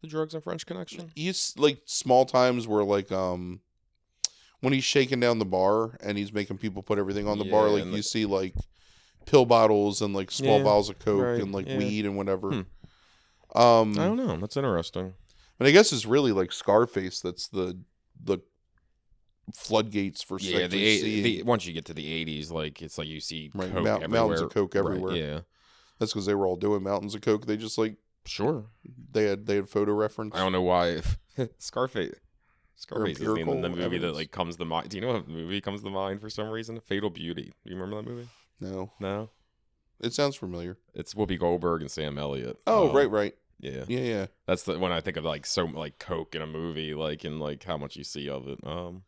the 0.00 0.06
drugs 0.08 0.34
in 0.34 0.40
French 0.40 0.64
Connection? 0.64 1.10
you 1.16 1.30
s- 1.30 1.54
like 1.58 1.80
small 1.86 2.24
times 2.24 2.68
where 2.68 2.84
like 2.84 3.10
um 3.12 3.60
when 4.60 4.72
he's 4.72 4.84
shaking 4.84 5.20
down 5.20 5.38
the 5.38 5.44
bar 5.44 5.96
and 6.02 6.16
he's 6.18 6.32
making 6.32 6.58
people 6.58 6.82
put 6.82 6.98
everything 6.98 7.26
on 7.26 7.38
the 7.38 7.44
bar 7.44 7.68
like 7.68 7.82
and 7.82 7.90
you 7.90 7.96
the- 7.98 8.02
see 8.02 8.26
like 8.26 8.54
pill 9.26 9.44
bottles 9.44 10.00
and 10.02 10.14
like 10.14 10.30
small 10.30 10.58
Yeah, 10.58 10.64
bottles 10.64 10.88
of 10.90 10.98
coke 10.98 11.22
right, 11.22 11.42
and 11.42 11.52
like 11.52 11.66
yeah. 11.66 11.78
weed 11.78 12.04
and 12.06 12.16
whatever 12.16 12.50
Hmm. 12.50 13.58
um 13.60 13.92
I 13.98 14.04
don't 14.06 14.16
know. 14.16 14.36
That's 14.36 14.56
interesting. 14.56 15.14
but 15.58 15.66
i 15.66 15.70
guess 15.72 15.92
it's 15.92 16.06
really 16.06 16.32
like 16.32 16.52
scarface 16.52 17.20
that's 17.20 17.48
the 17.48 17.78
the 18.22 18.38
floodgates 19.54 20.22
for 20.22 20.38
Yeah, 20.40 20.66
the, 20.66 20.84
eight- 20.84 21.22
the 21.22 21.42
once 21.42 21.66
you 21.66 21.72
get 21.72 21.84
to 21.86 21.94
the 21.94 22.24
80s, 22.24 22.50
like 22.50 22.80
it's 22.82 22.98
like 22.98 23.08
you 23.08 23.20
see 23.20 23.50
Right, 23.54 23.72
coke 23.72 23.84
mount- 23.84 24.10
mountains 24.10 24.40
of 24.40 24.50
coke 24.50 24.76
everywhere. 24.76 25.12
Right, 25.12 25.20
yeah, 25.20 25.40
that's 25.98 26.12
because 26.12 26.26
they 26.26 26.34
were 26.34 26.46
all 26.46 26.56
doing 26.56 26.82
mountains 26.82 27.14
of 27.14 27.20
coke 27.22 27.46
they 27.46 27.56
just 27.56 27.78
like 27.78 27.96
sure. 28.26 28.66
they 29.12 29.24
had 29.24 29.46
they 29.46 29.56
had 29.56 29.68
photo 29.68 29.92
reference 29.92 30.34
I 30.34 30.38
don't 30.40 30.52
know 30.52 30.62
why 30.62 31.00
Scarface. 31.58 32.14
Scarface 32.76 33.20
is 33.20 33.26
the, 33.26 33.34
the 33.44 33.68
movie 33.68 33.98
that 33.98 34.14
like 34.14 34.30
comes 34.30 34.56
to 34.56 34.64
mind. 34.64 34.88
Do 34.88 34.96
you 34.96 35.02
know 35.02 35.12
what 35.12 35.28
movie 35.28 35.60
comes 35.60 35.82
to 35.82 35.90
mind 35.90 36.20
for 36.20 36.30
some 36.30 36.48
reason? 36.48 36.80
Fatal 36.80 37.10
Beauty. 37.10 37.52
Do 37.64 37.70
you 37.70 37.76
remember 37.76 37.96
that 38.02 38.08
movie? 38.10 38.28
no 38.60 38.90
No, 39.00 39.30
it 40.00 40.12
sounds 40.14 40.36
familiar 40.36 40.78
it's 40.94 41.14
Whoopi 41.14 41.38
Goldberg 41.38 41.82
and 41.82 41.90
Sam 41.90 42.18
Elliott. 42.18 42.58
oh 42.66 42.88
Um, 42.90 42.96
right 42.96 43.10
right 43.10 43.34
Yeah, 43.58 43.84
yeah 43.88 44.00
yeah 44.00 44.26
that's 44.46 44.62
the 44.62 44.78
when 44.78 44.92
I 44.92 45.00
think 45.00 45.16
of 45.18 45.24
like 45.24 45.44
so 45.46 45.64
like 45.66 45.98
Coke 45.98 46.34
in 46.34 46.40
a 46.42 46.46
movie, 46.46 46.94
like 46.94 47.24
and 47.24 47.38
like 47.40 47.62
how 47.64 47.76
much 47.76 47.96
you 47.96 48.04
see 48.04 48.28
of 48.30 48.48
it. 48.48 48.58
Um, 48.64 49.02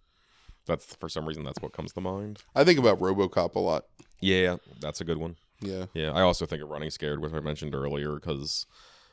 that's 0.67 0.95
for 0.97 1.09
some 1.09 1.27
reason 1.27 1.45
that's 1.45 1.61
what 1.61 1.73
comes 1.73 1.93
to 1.93 2.01
mind. 2.01 2.41
i 2.55 2.63
think 2.65 2.79
about 2.79 2.99
robocop 3.01 3.55
a 3.55 3.59
lot 3.61 3.85
Yeah, 4.21 4.57
that's 4.81 5.01
a 5.01 5.05
good 5.05 5.19
one. 5.19 5.37
yeah 5.61 5.87
Yeah, 5.95 6.13
I 6.13 6.23
also 6.23 6.47
think 6.47 6.63
of 6.63 6.69
Running 6.71 6.91
Scared, 6.91 7.21
which 7.21 7.33
I 7.33 7.41
mentioned 7.41 7.75
earlier, 7.75 8.15
because 8.15 8.67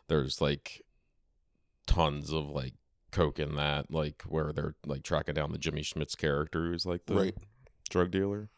there's 0.08 0.39
like 0.41 0.82
tons 1.88 2.32
of 2.32 2.47
like 2.50 2.74
coke 3.12 3.39
in 3.39 3.56
that, 3.56 3.91
like 3.91 4.24
where 4.28 4.52
they're 4.54 4.76
like 4.86 5.04
tracking 5.04 5.34
down 5.36 5.52
the 5.52 5.58
Jimmy 5.58 5.82
Smits' 5.82 6.16
character, 6.18 6.68
who's 6.68 6.86
like 6.86 7.06
the 7.08 7.16
Right. 7.16 7.36
drug 7.89 8.12
dealer. 8.12 8.50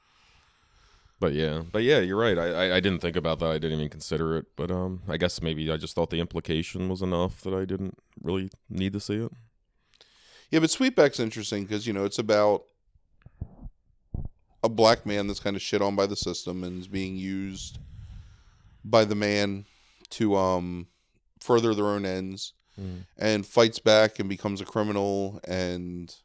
But 1.19 1.33
yeah, 1.33 1.61
but 1.71 1.83
yeah, 1.83 1.99
you're 1.99 2.17
right. 2.17 2.37
I, 2.37 2.47
I 2.47 2.75
I 2.77 2.79
didn't 2.79 2.99
think 2.99 3.15
about 3.15 3.39
that. 3.39 3.51
I 3.51 3.59
didn't 3.59 3.77
even 3.77 3.89
consider 3.89 4.35
it. 4.37 4.47
But 4.55 4.71
um, 4.71 5.03
I 5.07 5.17
guess 5.17 5.39
maybe 5.41 5.69
I 5.71 5.77
just 5.77 5.93
thought 5.95 6.09
the 6.09 6.19
implication 6.19 6.89
was 6.89 7.01
enough 7.03 7.41
that 7.41 7.53
I 7.53 7.63
didn't 7.65 7.97
really 8.23 8.49
need 8.69 8.93
to 8.93 8.99
see 8.99 9.17
it. 9.25 9.31
Yeah, 10.49 10.59
but 10.59 10.69
Sweetback's 10.71 11.19
interesting 11.19 11.63
because 11.63 11.85
you 11.85 11.93
know 11.93 12.05
it's 12.05 12.17
about 12.19 12.63
a 14.63 14.69
black 14.69 15.05
man 15.05 15.27
that's 15.27 15.39
kind 15.39 15.55
of 15.55 15.61
shit 15.61 15.81
on 15.81 15.95
by 15.95 16.05
the 16.05 16.15
system 16.15 16.63
and 16.63 16.79
is 16.79 16.87
being 16.87 17.15
used 17.15 17.79
by 18.83 19.05
the 19.05 19.15
man 19.15 19.65
to 20.09 20.35
um 20.35 20.87
further 21.39 21.73
their 21.73 21.87
own 21.87 22.05
ends 22.05 22.53
and 23.17 23.45
fights 23.45 23.79
back 23.79 24.17
and 24.17 24.27
becomes 24.27 24.59
a 24.59 24.65
criminal 24.65 25.39
and 25.47 26.15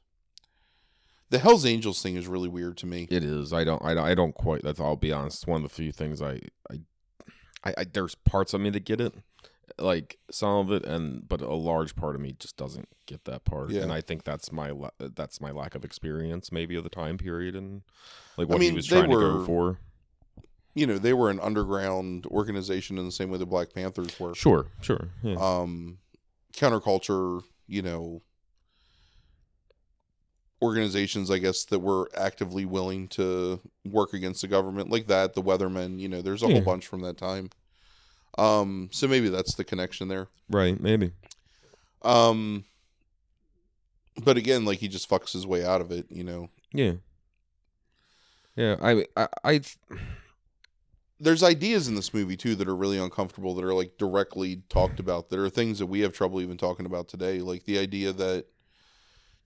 the 1.31 1.39
Hell's 1.39 1.67
Angels 1.67 2.03
thing 2.03 2.17
is 2.17 2.29
really 2.29 2.49
weird 2.49 2.77
to 2.79 2.87
me. 2.87 3.09
It 3.11 3.25
is. 3.25 3.53
I 3.53 3.65
don't. 3.65 3.83
I 3.85 3.95
don't. 3.95 4.05
I 4.05 4.15
don't 4.15 4.35
quite. 4.35 4.63
That's. 4.63 4.79
I'll 4.79 4.97
be 4.97 5.13
honest. 5.13 5.39
It's 5.39 5.47
one 5.47 5.57
of 5.57 5.69
the 5.69 5.75
few 5.75 5.91
things 5.91 6.23
I. 6.23 6.41
I. 6.71 6.81
I, 7.65 7.75
I 7.79 7.85
there's 7.93 8.15
parts 8.15 8.55
of 8.55 8.61
me 8.61 8.71
that 8.71 8.85
get 8.85 9.01
it, 9.01 9.13
like 9.79 10.19
some 10.31 10.57
of 10.57 10.73
it, 10.73 10.85
and 10.87 11.29
but 11.29 11.41
a 11.43 11.55
large 11.55 11.97
part 11.97 12.15
of 12.15 12.21
me 12.21 12.35
just 12.39 12.57
doesn't 12.57 12.89
get 13.07 13.25
that 13.27 13.45
part. 13.45 13.71
Yeah. 13.71 13.83
And 13.83 13.93
I 13.93 14.01
think 14.01 14.25
that's 14.25 14.51
my 14.53 14.71
la- 14.71 14.91
that's 14.99 15.41
my 15.41 15.51
lack 15.51 15.75
of 15.75 15.85
experience, 15.85 16.51
maybe 16.51 16.77
of 16.77 16.85
the 16.85 16.91
time 16.91 17.19
period 17.19 17.55
and 17.57 17.83
like 18.39 18.49
I 18.49 18.53
what 18.53 18.61
mean, 18.61 18.71
he 18.71 18.77
was 18.77 18.87
trying 18.87 19.11
to 19.11 19.17
were- 19.17 19.21
go 19.39 19.45
for. 19.45 19.79
You 20.75 20.87
know, 20.87 20.99
they 20.99 21.15
were 21.15 21.31
an 21.31 21.41
underground 21.41 22.27
organization 22.27 22.99
in 22.99 23.07
the 23.07 23.11
same 23.13 23.31
way 23.31 23.39
the 23.39 23.47
Black 23.47 23.73
Panthers 23.75 24.19
were. 24.21 24.35
Sure. 24.35 24.67
Sure. 24.83 25.09
Yeah. 25.23 25.37
um 25.37 25.99
counterculture 26.55 27.43
you 27.67 27.83
know 27.83 28.23
organizations 30.63 31.31
i 31.31 31.37
guess 31.39 31.65
that 31.67 31.81
were 31.81 32.09
actively 32.17 32.65
willing 32.65 33.07
to 33.09 33.61
work 33.85 34.15
against 34.15 34.41
the 34.41 34.49
government 34.49 34.89
like 34.91 35.07
that 35.07 35.35
the 35.35 35.43
weathermen 35.43 35.99
you 36.01 36.09
know 36.09 36.23
there's 36.23 36.43
a 36.43 36.47
Yeah. 36.47 36.55
whole 36.55 36.63
bunch 36.63 36.87
from 36.87 37.03
that 37.03 37.19
time 37.19 37.51
um 38.39 38.89
so 38.93 39.07
maybe 39.09 39.29
that's 39.29 39.55
the 39.55 39.65
connection 39.65 40.09
there 40.09 40.29
right. 40.51 40.79
Maybe. 40.81 41.13
um 42.03 42.65
but 44.25 44.37
again 44.37 44.65
like 44.65 44.79
he 44.79 44.89
just 44.89 45.09
fucks 45.09 45.33
his 45.33 45.47
way 45.47 45.65
out 45.65 45.81
of 45.81 45.91
it 45.91 46.07
you 46.11 46.25
know 46.25 46.49
Yeah. 46.73 46.93
Yeah. 48.57 48.77
I. 48.81 49.05
I. 49.17 49.29
I 49.45 49.61
there's 51.19 51.43
ideas 51.43 51.89
in 51.89 51.95
this 51.95 52.13
movie 52.13 52.37
too 52.37 52.55
that 52.57 52.69
are 52.69 52.77
really 52.77 52.99
uncomfortable 52.99 53.55
that 53.55 53.65
are 53.65 53.73
like 53.75 53.97
directly 53.99 54.63
talked 54.69 55.01
about 55.01 55.31
that 55.31 55.39
are 55.39 55.49
things 55.49 55.79
that 55.79 55.87
we 55.87 56.01
have 56.01 56.13
trouble 56.13 56.41
even 56.43 56.57
talking 56.59 56.85
about 56.87 57.09
today 57.09 57.41
like 57.41 57.65
the 57.65 57.79
idea 57.79 58.13
that 58.13 58.45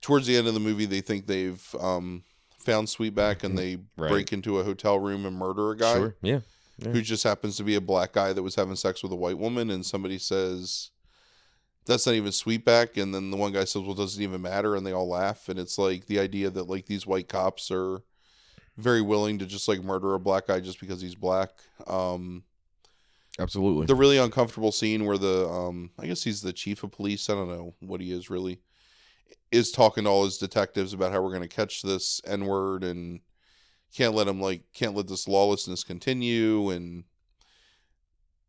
towards 0.01 0.27
the 0.27 0.35
end 0.35 0.47
of 0.47 0.53
the 0.53 0.59
movie 0.59 0.85
they 0.85 0.99
think 1.01 1.27
they've 1.27 1.75
um 1.79 2.23
found 2.59 2.87
sweetback 2.87 3.43
and 3.43 3.57
they 3.57 3.75
Mm-hmm. 3.77 4.01
Right. 4.01 4.09
break 4.11 4.33
into 4.33 4.59
a 4.59 4.63
hotel 4.63 4.99
room 4.99 5.25
and 5.25 5.35
murder 5.37 5.71
a 5.71 5.77
guy 5.77 5.93
Sure. 5.95 6.15
Yeah. 6.21 6.39
Who 6.83 7.01
just 7.01 7.23
happens 7.23 7.57
to 7.57 7.63
be 7.63 7.75
a 7.75 7.81
black 7.81 8.13
guy 8.13 8.33
that 8.33 8.43
was 8.43 8.55
having 8.55 8.75
sex 8.75 9.03
with 9.03 9.11
a 9.11 9.15
white 9.15 9.37
woman 9.37 9.69
and 9.69 9.85
somebody 9.85 10.17
says 10.17 10.91
that's 11.85 12.05
not 12.05 12.15
even 12.15 12.31
sweetback 12.31 13.01
and 13.01 13.13
then 13.13 13.31
the 13.31 13.37
one 13.37 13.51
guy 13.51 13.63
says 13.63 13.81
well 13.81 13.93
doesn't 13.93 14.23
even 14.23 14.41
matter 14.41 14.75
and 14.75 14.85
they 14.85 14.91
all 14.91 15.07
laugh 15.07 15.49
and 15.49 15.59
it's 15.59 15.77
like 15.77 16.05
the 16.07 16.19
idea 16.19 16.49
that 16.49 16.69
like 16.69 16.85
these 16.85 17.05
white 17.05 17.27
cops 17.27 17.69
are 17.71 18.01
very 18.77 19.01
willing 19.01 19.37
to 19.37 19.45
just 19.45 19.67
like 19.67 19.83
murder 19.83 20.13
a 20.13 20.19
black 20.19 20.47
guy 20.47 20.59
just 20.59 20.79
because 20.79 21.01
he's 21.01 21.15
black 21.15 21.51
um 21.87 22.43
Absolutely. 23.39 23.85
the 23.85 23.95
really 23.95 24.17
uncomfortable 24.17 24.71
scene 24.71 25.05
where 25.05 25.17
the 25.17 25.47
um 25.47 25.91
I 25.97 26.05
guess 26.07 26.23
he's 26.23 26.41
the 26.41 26.53
chief 26.53 26.83
of 26.83 26.91
police, 26.91 27.29
I 27.29 27.33
don't 27.33 27.49
know 27.49 27.73
what 27.79 28.01
he 28.01 28.11
is 28.11 28.29
really, 28.29 28.59
is 29.51 29.71
talking 29.71 30.03
to 30.03 30.09
all 30.09 30.25
his 30.25 30.37
detectives 30.37 30.93
about 30.93 31.11
how 31.11 31.21
we're 31.21 31.33
gonna 31.33 31.47
catch 31.47 31.81
this 31.81 32.21
N 32.25 32.45
word 32.45 32.83
and 32.83 33.21
can't 33.95 34.15
let 34.15 34.27
him 34.27 34.41
like 34.41 34.63
can't 34.73 34.95
let 34.95 35.07
this 35.07 35.27
lawlessness 35.27 35.83
continue 35.83 36.69
and 36.69 37.03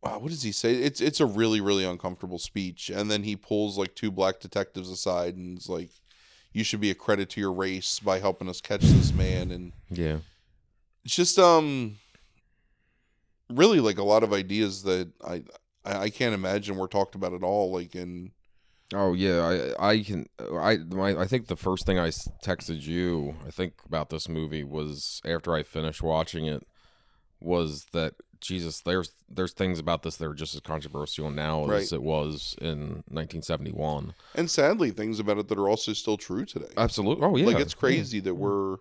wow, 0.03 0.19
what 0.19 0.31
does 0.31 0.43
he 0.43 0.53
say? 0.53 0.75
It's 0.75 1.01
it's 1.01 1.21
a 1.21 1.27
really, 1.27 1.61
really 1.61 1.85
uncomfortable 1.85 2.39
speech. 2.39 2.91
And 2.91 3.11
then 3.11 3.23
he 3.23 3.37
pulls 3.37 3.79
like 3.79 3.95
two 3.95 4.11
black 4.11 4.41
detectives 4.41 4.91
aside 4.91 5.37
and 5.37 5.59
is 5.59 5.69
like, 5.69 5.91
You 6.53 6.65
should 6.65 6.81
be 6.81 6.91
a 6.91 6.95
credit 6.95 7.31
to 7.31 7.41
your 7.41 7.53
race 7.53 8.01
by 8.01 8.19
helping 8.19 8.49
us 8.49 8.61
catch 8.61 8.83
this 8.83 9.13
man 9.13 9.51
and 9.51 9.73
yeah. 9.91 10.19
it's 11.05 11.15
just 11.15 11.39
um 11.39 11.97
really 13.51 13.81
like 13.81 13.99
a 13.99 14.05
lot 14.05 14.23
of 14.23 14.33
ideas 14.33 14.83
that 14.83 15.11
I 15.25 15.45
I 15.85 16.03
I 16.05 16.11
can't 16.11 16.35
imagine 16.35 16.77
were 16.77 16.89
talked 16.89 17.15
about 17.15 17.35
at 17.35 17.43
all. 17.43 17.73
Like 17.73 17.95
in 17.95 18.33
Oh 18.95 19.13
yeah, 19.15 19.73
I 19.79 19.91
I 19.91 20.03
can 20.03 20.27
I 20.41 20.77
my 20.91 21.17
I 21.19 21.27
think 21.27 21.47
the 21.47 21.57
first 21.57 21.87
thing 21.87 21.99
I 21.99 22.09
texted 22.09 22.83
you 22.83 23.35
I 23.47 23.51
think 23.51 23.75
about 23.87 24.11
this 24.11 24.29
movie 24.29 24.65
was 24.65 25.21
after 25.25 25.55
I 25.55 25.63
finished 25.63 26.03
watching 26.03 26.47
it 26.47 26.67
was 27.41 27.87
that 27.93 28.15
Jesus 28.41 28.81
there's 28.81 29.13
there's 29.29 29.53
things 29.53 29.79
about 29.79 30.03
this 30.03 30.17
that 30.17 30.27
are 30.29 30.35
just 30.35 30.55
as 30.55 30.61
controversial 30.61 31.31
now 31.31 31.65
Right. 31.65 31.83
as 31.83 31.93
it 31.93 32.03
was 32.03 32.55
in 32.61 33.03
1971. 33.09 34.15
and 34.35 34.51
sadly 34.51 34.91
things 34.91 35.19
about 35.21 35.39
it 35.39 35.49
that 35.49 35.59
are 35.59 35.69
also 35.69 35.93
still 35.93 36.17
true 36.17 36.45
today. 36.45 36.73
Absolutely. 36.77 37.25
Oh 37.25 37.37
yeah. 37.37 37.47
like 37.47 37.61
it's 37.61 37.75
yeah. 37.75 37.79
crazy 37.81 38.21
that 38.21 38.35
we're 38.35 38.77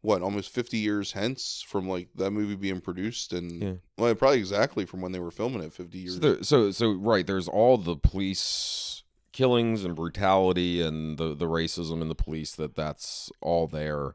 what 0.00 0.20
almost 0.20 0.50
50 0.50 0.78
years 0.78 1.12
hence 1.12 1.64
from 1.66 1.88
like 1.88 2.08
that 2.16 2.32
movie 2.32 2.56
being 2.56 2.80
produced 2.80 3.32
and 3.32 3.62
Yeah. 3.62 3.72
well 3.98 4.14
probably 4.16 4.38
exactly 4.40 4.84
from 4.84 5.00
when 5.00 5.12
they 5.12 5.20
were 5.20 5.30
filming 5.30 5.62
it 5.62 5.72
50 5.72 5.98
years 5.98 6.14
So, 6.14 6.20
there, 6.20 6.42
so 6.42 6.70
so 6.72 6.92
right 6.92 7.24
there's 7.26 7.46
all 7.48 7.78
the 7.78 7.94
police 7.96 8.91
killings 9.32 9.84
and 9.84 9.96
brutality 9.96 10.82
and 10.82 11.18
the 11.18 11.34
the 11.34 11.46
racism 11.46 12.00
in 12.02 12.08
the 12.08 12.14
police 12.14 12.54
that 12.54 12.76
that's 12.76 13.30
all 13.40 13.66
there 13.66 14.14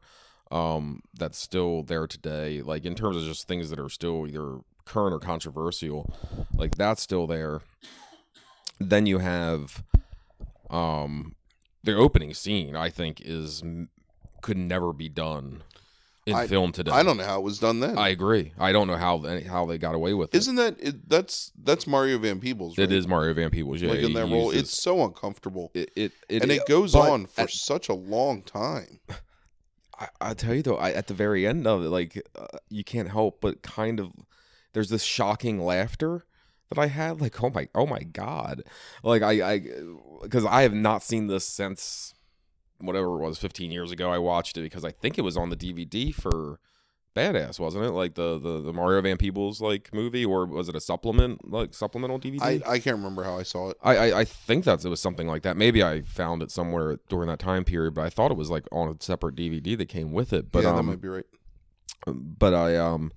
um 0.50 1.02
that's 1.14 1.38
still 1.38 1.82
there 1.82 2.06
today. 2.06 2.62
Like 2.62 2.84
in 2.84 2.94
terms 2.94 3.16
of 3.16 3.24
just 3.24 3.46
things 3.48 3.70
that 3.70 3.78
are 3.78 3.88
still 3.88 4.26
either 4.26 4.60
current 4.84 5.14
or 5.14 5.18
controversial 5.18 6.14
like 6.54 6.76
that's 6.76 7.02
still 7.02 7.26
there. 7.26 7.60
Then 8.78 9.06
you 9.06 9.18
have 9.18 9.82
um 10.70 11.34
the 11.82 11.94
opening 11.96 12.34
scene 12.34 12.76
i 12.76 12.90
think 12.90 13.20
is 13.20 13.62
could 14.42 14.58
never 14.58 14.92
be 14.92 15.08
done 15.08 15.62
in 16.28 16.34
I- 16.36 16.46
film 16.46 16.72
today. 16.72 16.90
I 16.90 17.02
don't 17.02 17.16
know 17.16 17.24
how 17.24 17.38
it 17.38 17.42
was 17.42 17.58
done 17.58 17.80
then. 17.80 17.98
I 17.98 18.08
agree. 18.10 18.52
I 18.58 18.72
don't 18.72 18.86
know 18.86 18.96
how 18.96 19.18
how 19.46 19.66
they 19.66 19.78
got 19.78 19.94
away 19.94 20.14
with 20.14 20.34
it. 20.34 20.38
Isn't 20.38 20.56
that 20.56 20.76
it, 20.78 21.08
that's 21.08 21.52
that's 21.62 21.86
Mario 21.86 22.18
Van 22.18 22.38
Peebles? 22.40 22.76
Right? 22.78 22.84
It 22.84 22.92
is 22.92 23.06
Mario 23.08 23.34
Van 23.34 23.50
Peebles. 23.50 23.80
Yeah, 23.82 23.90
like 23.90 24.00
in 24.00 24.12
that 24.14 24.26
role. 24.26 24.52
uses- 24.52 24.62
It's 24.70 24.82
so 24.82 25.04
uncomfortable, 25.04 25.70
it 25.74 25.90
it, 25.96 26.12
it 26.28 26.42
and 26.42 26.52
it 26.52 26.66
goes 26.66 26.94
on 26.94 27.26
for 27.26 27.42
at- 27.42 27.50
such 27.50 27.88
a 27.88 27.94
long 27.94 28.42
time. 28.42 29.00
I, 29.98 30.08
I 30.20 30.34
tell 30.34 30.54
you 30.54 30.62
though, 30.62 30.76
I, 30.76 30.92
at 30.92 31.08
the 31.08 31.14
very 31.14 31.46
end 31.46 31.66
of 31.66 31.82
it, 31.84 31.88
like 31.88 32.22
uh, 32.38 32.46
you 32.68 32.84
can't 32.84 33.10
help 33.10 33.40
but 33.40 33.62
kind 33.62 33.98
of 33.98 34.12
there's 34.72 34.90
this 34.90 35.02
shocking 35.02 35.58
laughter 35.60 36.24
that 36.68 36.78
I 36.78 36.86
had. 36.86 37.20
Like, 37.20 37.42
oh 37.42 37.50
my, 37.50 37.68
oh 37.74 37.86
my 37.86 38.00
god! 38.02 38.62
Like 39.02 39.22
I, 39.22 39.54
I, 39.54 39.62
because 40.22 40.44
I 40.44 40.62
have 40.62 40.74
not 40.74 41.02
seen 41.02 41.26
this 41.26 41.44
since 41.46 42.14
whatever 42.80 43.06
it 43.06 43.26
was, 43.26 43.38
15 43.38 43.70
years 43.70 43.90
ago. 43.90 44.10
I 44.10 44.18
watched 44.18 44.56
it 44.56 44.62
because 44.62 44.84
I 44.84 44.90
think 44.90 45.18
it 45.18 45.22
was 45.22 45.36
on 45.36 45.50
the 45.50 45.56
DVD 45.56 46.14
for 46.14 46.60
Badass, 47.18 47.58
wasn't 47.58 47.84
it? 47.84 47.90
Like 47.90 48.14
the 48.14 48.38
the, 48.38 48.60
the 48.60 48.72
Mario 48.72 49.00
Van 49.02 49.16
Peebles 49.16 49.60
like 49.60 49.92
movie, 49.92 50.24
or 50.24 50.46
was 50.46 50.68
it 50.68 50.76
a 50.76 50.80
supplement 50.80 51.50
like 51.50 51.74
supplemental 51.74 52.20
DVD? 52.20 52.42
I 52.42 52.60
I 52.70 52.78
can't 52.78 52.96
remember 52.96 53.24
how 53.24 53.38
I 53.38 53.42
saw 53.42 53.70
it. 53.70 53.76
I, 53.82 53.96
I, 53.96 54.20
I 54.20 54.24
think 54.24 54.64
that 54.64 54.84
it 54.84 54.88
was 54.88 55.00
something 55.00 55.26
like 55.26 55.42
that. 55.42 55.56
Maybe 55.56 55.82
I 55.82 56.02
found 56.02 56.42
it 56.42 56.50
somewhere 56.50 56.98
during 57.08 57.28
that 57.28 57.40
time 57.40 57.64
period, 57.64 57.94
but 57.94 58.02
I 58.02 58.10
thought 58.10 58.30
it 58.30 58.36
was 58.36 58.50
like 58.50 58.66
on 58.70 58.88
a 58.88 59.02
separate 59.02 59.34
DVD 59.34 59.76
that 59.76 59.88
came 59.88 60.12
with 60.12 60.32
it. 60.32 60.52
But 60.52 60.62
yeah, 60.62 60.72
that 60.72 60.78
um, 60.78 60.86
might 60.86 61.00
be 61.00 61.08
right. 61.08 61.26
but 62.06 62.54
I 62.54 62.76
um, 62.76 63.12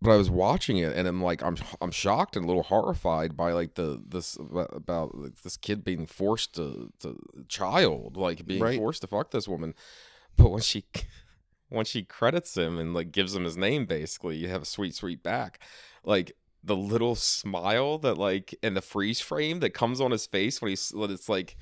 but 0.00 0.10
I 0.12 0.16
was 0.16 0.30
watching 0.30 0.76
it 0.78 0.94
and 0.96 1.08
I'm 1.08 1.22
like 1.22 1.42
I'm 1.42 1.56
I'm 1.80 1.90
shocked 1.90 2.36
and 2.36 2.44
a 2.44 2.48
little 2.48 2.62
horrified 2.64 3.36
by 3.36 3.52
like 3.52 3.74
the 3.74 4.02
this 4.06 4.36
about 4.40 5.14
like, 5.16 5.42
this 5.42 5.56
kid 5.56 5.84
being 5.84 6.06
forced 6.06 6.54
to 6.54 6.92
to 7.00 7.18
child 7.48 8.16
like 8.16 8.46
being 8.46 8.62
Right. 8.62 8.78
forced 8.78 9.00
to 9.02 9.06
fuck 9.08 9.30
this 9.30 9.48
woman, 9.48 9.74
but 10.36 10.50
when 10.50 10.62
she 10.62 10.84
when 11.68 11.84
she 11.84 12.02
credits 12.02 12.56
him 12.56 12.78
and 12.78 12.94
like 12.94 13.12
gives 13.12 13.34
him 13.34 13.44
his 13.44 13.56
name 13.56 13.84
basically 13.86 14.36
you 14.36 14.48
have 14.48 14.62
a 14.62 14.66
sweet 14.66 14.94
sweet 14.94 15.22
back 15.22 15.60
like 16.02 16.32
the 16.64 16.76
little 16.76 17.14
smile 17.14 17.98
that 17.98 18.16
like 18.16 18.54
in 18.62 18.74
the 18.74 18.80
freeze 18.80 19.20
frame 19.20 19.60
that 19.60 19.74
comes 19.74 20.00
on 20.00 20.10
his 20.10 20.26
face 20.26 20.60
when 20.62 20.70
he's 20.70 20.92
it's 20.96 21.28
like 21.28 21.56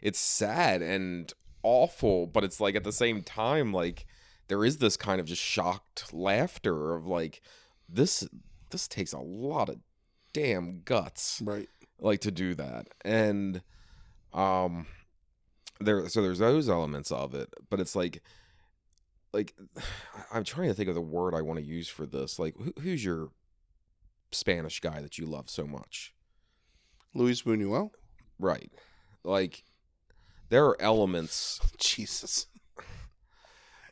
it's 0.00 0.18
sad 0.18 0.82
and 0.82 1.32
awful 1.62 2.26
but 2.26 2.42
it's 2.42 2.60
like 2.60 2.74
at 2.74 2.82
the 2.84 2.92
same 2.92 3.22
time 3.22 3.72
like 3.72 4.06
there 4.48 4.64
is 4.64 4.78
this 4.78 4.96
kind 4.96 5.20
of 5.20 5.26
just 5.26 5.42
shocked 5.42 6.12
laughter 6.12 6.94
of 6.94 7.06
like 7.06 7.40
this 7.88 8.26
this 8.70 8.88
takes 8.88 9.12
a 9.12 9.18
lot 9.18 9.68
of 9.68 9.76
damn 10.32 10.80
guts 10.84 11.40
Right. 11.44 11.68
like 11.98 12.20
to 12.20 12.30
do 12.30 12.54
that 12.54 12.88
and 13.04 13.62
um 14.32 14.86
there 15.80 16.08
so 16.08 16.22
there's 16.22 16.38
those 16.38 16.68
elements 16.68 17.10
of 17.12 17.34
it 17.34 17.52
but 17.70 17.80
it's 17.80 17.94
like 17.94 18.22
like 19.32 19.54
i'm 20.32 20.44
trying 20.44 20.68
to 20.68 20.74
think 20.74 20.88
of 20.88 20.94
the 20.94 21.00
word 21.00 21.34
i 21.34 21.42
want 21.42 21.58
to 21.58 21.64
use 21.64 21.88
for 21.88 22.06
this 22.06 22.38
like 22.38 22.54
who, 22.56 22.72
who's 22.80 23.04
your 23.04 23.28
spanish 24.30 24.80
guy 24.80 25.00
that 25.02 25.18
you 25.18 25.26
love 25.26 25.50
so 25.50 25.66
much 25.66 26.14
Luis 27.14 27.42
Buñuel. 27.42 27.90
right 28.38 28.70
like 29.24 29.64
there 30.48 30.64
are 30.66 30.80
elements 30.80 31.60
Jesus. 31.78 32.46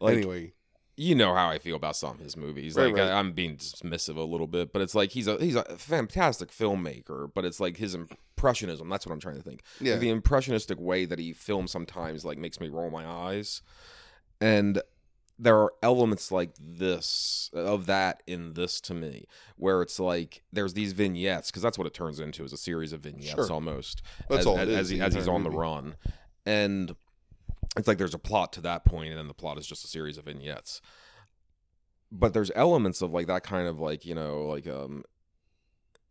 Like 0.00 0.16
anyway, 0.18 0.52
you 0.96 1.14
know 1.14 1.34
how 1.34 1.48
I 1.48 1.58
feel 1.58 1.76
about 1.76 1.96
some 1.96 2.16
of 2.16 2.20
his 2.20 2.36
movies. 2.36 2.76
Right, 2.76 2.86
like 2.86 2.96
right. 2.96 3.10
I, 3.10 3.18
I'm 3.18 3.32
being 3.32 3.56
dismissive 3.56 4.16
a 4.16 4.22
little 4.22 4.46
bit, 4.46 4.72
but 4.72 4.82
it's 4.82 4.94
like 4.94 5.12
he's 5.12 5.26
a 5.26 5.36
he's 5.38 5.56
a 5.56 5.64
fantastic 5.76 6.50
filmmaker. 6.50 7.30
But 7.32 7.44
it's 7.44 7.60
like 7.60 7.76
his 7.78 7.94
impressionism. 7.94 8.88
That's 8.88 9.06
what 9.06 9.12
I'm 9.12 9.20
trying 9.20 9.36
to 9.36 9.42
think. 9.42 9.62
yeah, 9.80 9.92
Like, 9.92 10.00
the 10.00 10.10
impressionistic 10.10 10.78
way 10.80 11.04
that 11.04 11.18
he 11.18 11.32
films 11.32 11.70
sometimes 11.70 12.24
like 12.24 12.38
makes 12.38 12.60
me 12.60 12.68
roll 12.68 12.90
my 12.90 13.06
eyes, 13.06 13.62
and 14.40 14.82
there 15.38 15.56
are 15.58 15.72
elements 15.82 16.30
like 16.30 16.50
this 16.60 17.48
of 17.54 17.86
that 17.86 18.22
in 18.26 18.52
this 18.52 18.78
to 18.82 18.92
me, 18.92 19.24
where 19.56 19.80
it's 19.80 19.98
like 19.98 20.42
there's 20.52 20.74
these 20.74 20.92
vignettes 20.92 21.50
because 21.50 21.62
that's 21.62 21.78
what 21.78 21.86
it 21.86 21.94
turns 21.94 22.20
into 22.20 22.44
is 22.44 22.52
a 22.52 22.58
series 22.58 22.92
of 22.92 23.00
vignettes 23.00 23.30
Sure. 23.30 23.50
almost 23.50 24.02
That's 24.28 24.40
as, 24.40 24.46
all 24.46 24.58
as, 24.58 24.68
is, 24.68 24.76
as, 24.76 24.88
he, 24.90 25.00
as 25.00 25.14
he's 25.14 25.28
on 25.28 25.42
the 25.44 25.50
run, 25.50 25.96
and 26.44 26.94
it's 27.76 27.88
like 27.88 27.98
there's 27.98 28.14
a 28.14 28.18
plot 28.18 28.52
to 28.54 28.60
that 28.62 28.84
point, 28.84 29.10
and 29.10 29.18
then 29.18 29.28
the 29.28 29.34
plot 29.34 29.58
is 29.58 29.66
just 29.66 29.84
a 29.84 29.88
series 29.88 30.18
of 30.18 30.24
vignettes. 30.24 30.80
But 32.12 32.34
there's 32.34 32.50
elements 32.56 33.02
of 33.02 33.12
like 33.12 33.28
that 33.28 33.44
kind 33.44 33.68
of 33.68 33.78
like 33.78 34.04
you 34.04 34.14
know 34.14 34.46
like 34.46 34.66
um 34.66 35.04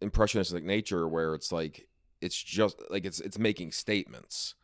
impressionistic 0.01 0.63
nature 0.63 1.07
where 1.07 1.35
it's 1.35 1.51
like 1.51 1.87
it's 2.21 2.41
just 2.41 2.81
like 2.89 3.05
it's 3.05 3.19
it's 3.19 3.37
making 3.37 3.71
statements 3.71 4.55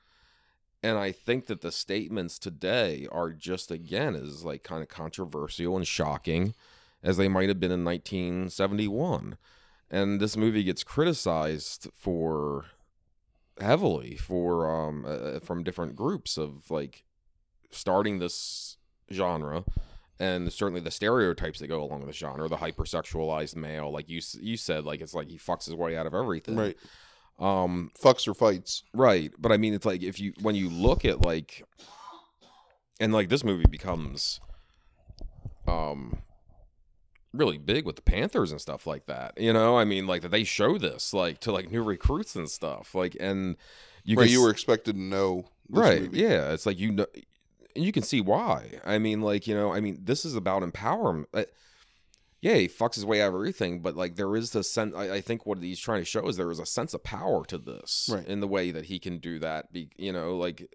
and 0.82 0.98
i 0.98 1.12
think 1.12 1.48
that 1.48 1.62
the 1.62 1.72
statements 1.72 2.40
today 2.40 3.08
are 3.12 3.32
just 3.32 3.72
again 3.72 4.16
is 4.16 4.46
like 4.46 4.64
kind 4.64 4.82
of 4.82 4.88
controversial 4.88 5.76
and 5.76 5.88
shocking 5.88 6.54
as 7.04 7.18
they 7.18 7.28
might 7.28 7.50
have 7.50 7.60
been 7.60 7.72
in 7.72 7.84
1971 7.84 9.38
and 9.90 10.20
this 10.20 10.38
movie 10.38 10.64
gets 10.64 10.84
criticized 10.84 11.88
for 11.94 12.66
heavily 13.60 14.16
for 14.18 14.70
um 14.70 15.06
uh, 15.08 15.40
from 15.40 15.64
different 15.64 15.96
groups 15.96 16.38
of 16.38 16.70
like 16.70 17.04
starting 17.72 18.20
this 18.20 18.78
genre 19.12 19.64
and 20.20 20.52
certainly 20.52 20.82
the 20.82 20.92
stereotypes 20.92 21.60
that 21.60 21.68
go 21.68 21.82
along 21.84 22.00
with 22.00 22.08
the 22.10 22.14
genre 22.14 22.48
the 22.48 22.58
hypersexualized 22.58 23.56
male 23.56 23.92
like 23.92 24.10
you 24.10 24.22
you 24.40 24.58
said 24.58 24.84
like 24.86 25.02
it's 25.02 25.14
like 25.14 25.30
he 25.30 25.38
fucks 25.38 25.66
his 25.66 25.76
way 25.76 25.96
out 25.96 26.06
of 26.06 26.14
everything 26.14 26.56
right. 26.56 26.78
um 27.40 27.92
Fucks 28.02 28.28
or 28.28 28.34
fights. 28.34 28.84
right 28.94 29.32
but 29.38 29.52
i 29.52 29.58
mean 29.58 29.74
it's 29.74 29.86
like 29.86 30.04
if 30.04 30.20
you 30.20 30.34
when 30.42 30.56
you 30.56 30.70
look 30.70 31.06
at 31.06 31.22
like 31.22 31.64
and 33.00 33.14
like 33.14 33.30
this 33.30 33.44
movie 33.44 33.66
becomes 33.70 34.40
um 35.68 36.20
really 37.38 37.58
big 37.58 37.86
with 37.86 37.96
the 37.96 38.02
panthers 38.02 38.52
and 38.52 38.60
stuff 38.62 38.86
like 38.88 39.06
that 39.06 39.34
you 39.38 39.52
know 39.54 39.78
i 39.78 39.84
mean 39.86 40.08
like 40.08 40.22
that 40.22 40.32
they 40.32 40.44
show 40.44 40.78
this 40.78 41.14
like 41.14 41.40
to 41.40 41.52
like 41.52 41.70
new 41.72 41.84
recruits 41.84 42.36
and 42.36 42.50
stuff 42.50 42.96
like 42.96 43.16
and 43.20 43.56
you 44.04 44.16
can 44.16 44.28
You 44.28 44.42
were 44.44 44.52
expected 44.52 44.94
to 44.96 45.02
know. 45.02 45.46
This 45.70 45.80
right 45.82 46.02
movie. 46.04 46.20
yeah 46.20 46.52
it's 46.54 46.66
like 46.66 46.78
you 46.80 46.92
know 46.92 47.08
and 47.76 47.84
you 47.84 47.92
can 47.92 48.04
see 48.04 48.22
why 48.22 48.80
i 48.86 48.98
mean 49.00 49.22
like 49.22 49.48
you 49.48 49.56
know 49.56 49.74
i 49.74 49.80
mean 49.80 50.00
this 50.04 50.24
is 50.26 50.36
about 50.36 50.62
empowerment 50.64 51.26
Uh, 51.34 51.44
yeah 52.42 52.54
he 52.56 52.68
fucks 52.68 52.96
his 52.96 53.06
way 53.06 53.22
out 53.22 53.30
of 53.30 53.34
everything 53.34 53.82
but 53.82 53.96
like 53.96 54.16
there 54.16 54.36
is 54.36 54.52
this 54.52 54.70
sense 54.70 54.94
I, 54.96 55.16
I 55.16 55.22
think 55.22 55.46
what 55.46 55.58
he's 55.64 55.80
trying 55.80 56.02
to 56.02 56.06
show 56.06 56.28
is 56.28 56.38
there 56.38 56.52
is 56.52 56.60
a 56.60 56.66
sense 56.66 56.94
of 56.94 57.04
power 57.04 57.44
to 57.46 57.58
this 57.58 58.10
Right. 58.14 58.28
in 58.28 58.40
the 58.42 58.48
way 58.48 58.70
that 58.72 58.86
he 58.86 59.00
can 59.00 59.18
do 59.18 59.40
that 59.40 59.74
be 59.74 59.90
you 59.98 60.14
know 60.14 60.38
like 60.38 60.68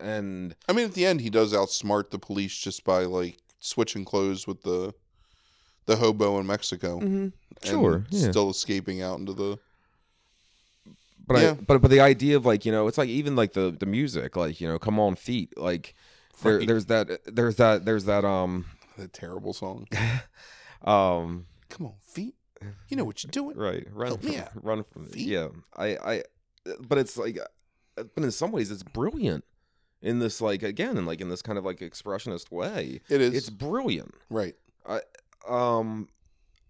and 0.00 0.54
I 0.68 0.72
mean, 0.74 0.84
at 0.84 0.94
the 0.94 1.04
end, 1.04 1.22
he 1.22 1.28
does 1.28 1.52
outsmart 1.52 2.10
the 2.10 2.20
police 2.20 2.56
just 2.56 2.84
by 2.84 3.00
like 3.02 3.38
switching 3.58 4.04
clothes 4.04 4.46
with 4.46 4.62
the 4.62 4.94
the 5.88 5.96
hobo 5.96 6.38
in 6.38 6.46
Mexico. 6.46 7.00
and 7.00 7.32
sure 7.64 8.04
yeah. 8.10 8.30
Still 8.30 8.50
escaping 8.50 9.02
out 9.02 9.18
into 9.18 9.32
the. 9.32 9.58
but 11.26 11.42
yeah. 11.42 11.50
I, 11.50 11.54
but 11.54 11.80
but 11.82 11.90
the 11.90 12.00
idea 12.00 12.36
of 12.36 12.46
like 12.46 12.64
you 12.64 12.70
know 12.72 12.86
it's 12.86 12.98
like 12.98 13.08
even 13.08 13.34
like 13.36 13.52
the 13.54 13.70
the 13.76 13.86
music 13.86 14.36
like 14.36 14.60
you 14.60 14.68
know 14.68 14.78
come 14.78 15.00
on 15.00 15.16
feet 15.16 15.56
like 15.58 15.94
there, 16.42 16.64
there's 16.64 16.86
that 16.86 17.08
there's 17.26 17.56
that 17.56 17.84
there's 17.84 18.04
that 18.04 18.24
um 18.24 18.64
That 18.96 19.12
terrible 19.12 19.52
song. 19.52 19.88
um 20.84 21.46
Come 21.68 21.86
on, 21.86 21.94
feet. 22.02 22.34
You 22.88 22.96
know 22.96 23.04
what 23.04 23.22
you're 23.22 23.30
doing. 23.30 23.56
right 23.56 23.86
run 23.92 24.08
Help 24.08 24.20
from, 24.22 24.30
me 24.30 24.38
out. 24.38 24.50
run 24.64 24.84
from 24.92 25.06
Feet. 25.06 25.26
yeah 25.28 25.48
i 25.76 25.96
i 25.96 26.22
but 26.80 26.98
it's 26.98 27.16
like 27.16 27.38
uh, 27.38 28.02
but 28.14 28.24
in 28.24 28.30
some 28.32 28.50
ways 28.52 28.70
it's 28.70 28.82
brilliant 28.82 29.44
in 30.02 30.18
this 30.18 30.40
like 30.40 30.62
again 30.62 30.96
in 30.98 31.06
like 31.06 31.20
in 31.20 31.28
this 31.28 31.40
kind 31.42 31.56
of 31.58 31.64
like 31.64 31.78
expressionist 31.80 32.50
way 32.50 33.00
It 33.08 33.20
is. 33.20 33.34
it's 33.34 33.50
brilliant 33.50 34.14
right. 34.30 34.54
Um 35.48 36.08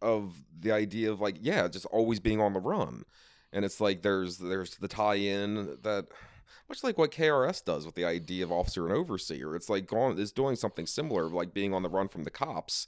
of 0.00 0.34
the 0.60 0.70
idea 0.72 1.10
of 1.10 1.20
like 1.20 1.36
yeah 1.40 1.66
just 1.68 1.86
always 1.86 2.20
being 2.20 2.40
on 2.40 2.52
the 2.52 2.60
run 2.60 3.05
and 3.52 3.64
it's 3.64 3.80
like 3.80 4.02
there's 4.02 4.38
there's 4.38 4.76
the 4.76 4.88
tie-in 4.88 5.76
that 5.82 6.06
much 6.68 6.84
like 6.84 6.98
what 6.98 7.10
KRS 7.10 7.64
does 7.64 7.86
with 7.86 7.94
the 7.94 8.05
idea 8.05 8.44
of 8.44 8.52
officer 8.52 8.86
and 8.86 8.94
overseer 8.96 9.56
it's 9.56 9.68
like 9.68 9.86
going 9.86 10.18
is 10.18 10.30
doing 10.32 10.55
something 10.56 10.86
similar 10.86 11.24
like 11.28 11.52
being 11.55 11.74
on 11.74 11.82
the 11.82 11.88
run 11.88 12.09
from 12.09 12.24
the 12.24 12.30
cops 12.30 12.86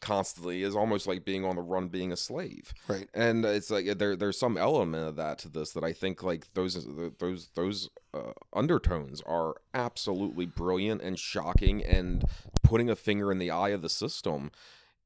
constantly 0.00 0.62
is 0.62 0.76
almost 0.76 1.06
like 1.06 1.24
being 1.24 1.44
on 1.44 1.56
the 1.56 1.62
run 1.62 1.88
being 1.88 2.12
a 2.12 2.16
slave 2.16 2.72
Right. 2.86 3.08
and 3.14 3.44
it's 3.44 3.70
like 3.70 3.86
there 3.98 4.14
there's 4.14 4.38
some 4.38 4.56
element 4.58 5.08
of 5.08 5.16
that 5.16 5.38
to 5.40 5.48
this 5.48 5.72
that 5.72 5.84
I 5.84 5.92
think 5.92 6.22
like 6.22 6.52
those 6.54 6.86
those 7.18 7.48
those 7.54 7.88
uh, 8.12 8.32
undertones 8.52 9.22
are 9.22 9.54
absolutely 9.74 10.44
brilliant 10.46 11.00
and 11.02 11.18
shocking 11.18 11.82
and 11.84 12.24
putting 12.62 12.90
a 12.90 12.96
finger 12.96 13.32
in 13.32 13.38
the 13.38 13.50
eye 13.50 13.70
of 13.70 13.80
the 13.82 13.88
system 13.88 14.50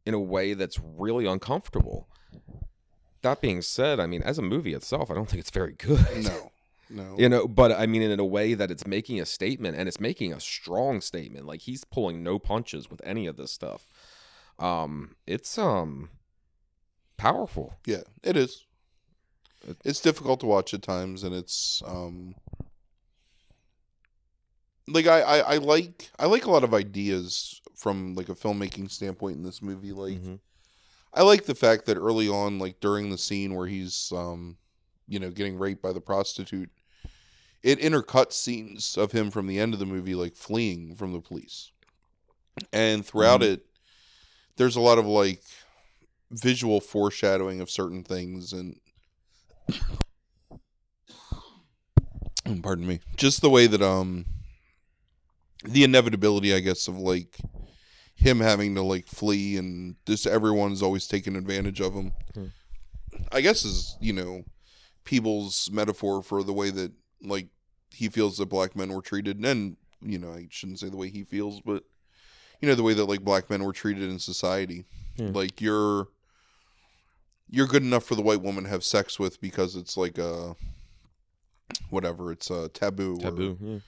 in 0.06 0.14
a 0.14 0.20
way 0.20 0.54
that's 0.54 0.78
really 0.80 1.26
uncomfortable. 1.26 2.08
That 3.22 3.40
being 3.40 3.60
said, 3.62 4.00
I 4.00 4.06
mean, 4.06 4.22
as 4.22 4.38
a 4.38 4.42
movie 4.42 4.72
itself, 4.74 5.10
I 5.10 5.14
don't 5.14 5.28
think 5.28 5.40
it's 5.40 5.50
very 5.50 5.72
good. 5.72 6.24
No. 6.24 6.52
No. 6.92 7.14
You 7.16 7.28
know, 7.28 7.46
but 7.46 7.70
I 7.70 7.86
mean, 7.86 8.02
in 8.02 8.18
a 8.18 8.24
way 8.24 8.54
that 8.54 8.68
it's 8.68 8.84
making 8.84 9.20
a 9.20 9.24
statement 9.24 9.76
and 9.76 9.86
it's 9.88 10.00
making 10.00 10.32
a 10.32 10.40
strong 10.40 11.00
statement. 11.00 11.46
Like 11.46 11.60
he's 11.60 11.84
pulling 11.84 12.24
no 12.24 12.40
punches 12.40 12.90
with 12.90 13.00
any 13.04 13.28
of 13.28 13.36
this 13.36 13.52
stuff. 13.52 13.86
Um, 14.58 15.14
it's 15.24 15.56
um 15.56 16.10
powerful. 17.16 17.74
Yeah, 17.86 18.02
it 18.24 18.36
is. 18.36 18.66
It- 19.62 19.76
It's 19.84 20.00
difficult 20.00 20.40
to 20.40 20.46
watch 20.46 20.74
at 20.74 20.82
times, 20.82 21.22
and 21.22 21.32
it's 21.32 21.80
um, 21.86 22.34
like 24.88 25.06
I, 25.06 25.20
I 25.20 25.38
I 25.38 25.56
like 25.58 26.10
I 26.18 26.26
like 26.26 26.44
a 26.44 26.50
lot 26.50 26.64
of 26.64 26.74
ideas 26.74 27.60
from 27.80 28.14
like 28.14 28.28
a 28.28 28.34
filmmaking 28.34 28.90
standpoint 28.90 29.36
in 29.38 29.42
this 29.42 29.62
movie. 29.62 29.92
Like 29.92 30.20
Mhm. 30.20 30.38
I 31.14 31.22
like 31.22 31.46
the 31.46 31.54
fact 31.54 31.86
that 31.86 31.96
early 31.96 32.28
on, 32.28 32.58
like 32.58 32.78
during 32.78 33.08
the 33.10 33.18
scene 33.18 33.54
where 33.54 33.66
he's 33.66 34.12
um, 34.12 34.58
you 35.08 35.18
know, 35.18 35.30
getting 35.30 35.58
raped 35.58 35.82
by 35.82 35.92
the 35.92 36.00
prostitute, 36.00 36.70
it 37.62 37.80
intercuts 37.80 38.34
scenes 38.34 38.96
of 38.96 39.12
him 39.12 39.30
from 39.30 39.46
the 39.46 39.58
end 39.58 39.74
of 39.74 39.80
the 39.80 39.86
movie 39.86 40.14
like 40.14 40.36
fleeing 40.36 40.94
from 40.94 41.12
the 41.12 41.20
police. 41.20 41.72
And 42.72 43.04
throughout 43.04 43.40
Mhm. 43.40 43.54
it, 43.54 43.66
there's 44.56 44.76
a 44.76 44.80
lot 44.80 44.98
of 44.98 45.06
like 45.06 45.42
visual 46.30 46.80
foreshadowing 46.80 47.60
of 47.60 47.70
certain 47.70 48.04
things 48.04 48.52
and 48.52 48.78
pardon 52.62 52.86
me 52.86 53.00
just 53.16 53.40
the 53.40 53.50
way 53.50 53.66
that 53.66 53.82
um 53.82 54.24
the 55.64 55.84
inevitability 55.84 56.54
i 56.54 56.60
guess 56.60 56.88
of 56.88 56.96
like 56.96 57.36
him 58.20 58.40
having 58.40 58.74
to 58.74 58.82
like 58.82 59.06
flee 59.06 59.56
and 59.56 59.96
just 60.06 60.26
everyone's 60.26 60.82
always 60.82 61.06
taking 61.06 61.36
advantage 61.36 61.80
of 61.80 61.94
him 61.94 62.12
Hmm. 62.34 62.46
i 63.32 63.40
guess 63.40 63.64
is 63.64 63.96
you 64.00 64.12
know 64.12 64.44
people's 65.04 65.68
metaphor 65.72 66.22
for 66.22 66.42
the 66.42 66.52
way 66.52 66.70
that 66.70 66.92
like 67.22 67.48
he 67.90 68.08
feels 68.08 68.36
that 68.38 68.46
black 68.46 68.76
men 68.76 68.92
were 68.92 69.02
treated 69.02 69.42
and 69.44 69.76
you 70.02 70.18
know 70.18 70.32
i 70.32 70.46
shouldn't 70.50 70.78
say 70.78 70.88
the 70.88 70.96
way 70.96 71.08
he 71.10 71.24
feels 71.24 71.60
but 71.60 71.82
you 72.60 72.68
know 72.68 72.74
the 72.74 72.82
way 72.82 72.94
that 72.94 73.06
like 73.06 73.22
black 73.24 73.48
men 73.50 73.64
were 73.64 73.72
treated 73.72 74.08
in 74.08 74.18
society 74.18 74.84
Hmm. 75.16 75.32
like 75.32 75.60
you're 75.60 76.08
you're 77.48 77.66
good 77.66 77.82
enough 77.82 78.04
for 78.04 78.14
the 78.14 78.22
white 78.22 78.42
woman 78.42 78.64
to 78.64 78.70
have 78.70 78.84
sex 78.84 79.18
with 79.18 79.40
because 79.40 79.74
it's 79.76 79.96
like 79.96 80.18
a 80.18 80.54
whatever 81.90 82.30
it's 82.32 82.50
a 82.50 82.68
taboo 82.68 83.14
or- 83.16 83.20
Taboo. 83.20 83.56
Yeah. 83.60 83.78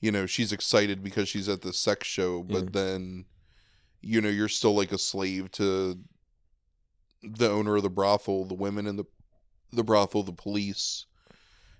you 0.00 0.10
know 0.12 0.26
she's 0.26 0.52
excited 0.52 1.02
because 1.02 1.28
she's 1.28 1.48
at 1.48 1.62
the 1.62 1.72
sex 1.72 2.06
show 2.06 2.42
but 2.42 2.64
Yeah. 2.64 2.70
then 2.72 3.24
you 4.02 4.20
know 4.20 4.28
you're 4.28 4.48
still 4.48 4.74
like 4.74 4.92
a 4.92 4.98
slave 4.98 5.50
to 5.52 5.98
the 7.22 7.50
owner 7.50 7.76
of 7.76 7.82
the 7.82 7.90
brothel 7.90 8.44
the 8.44 8.54
women 8.54 8.86
in 8.86 8.96
the 8.96 9.04
the 9.72 9.84
brothel 9.84 10.22
the 10.22 10.32
police 10.32 11.06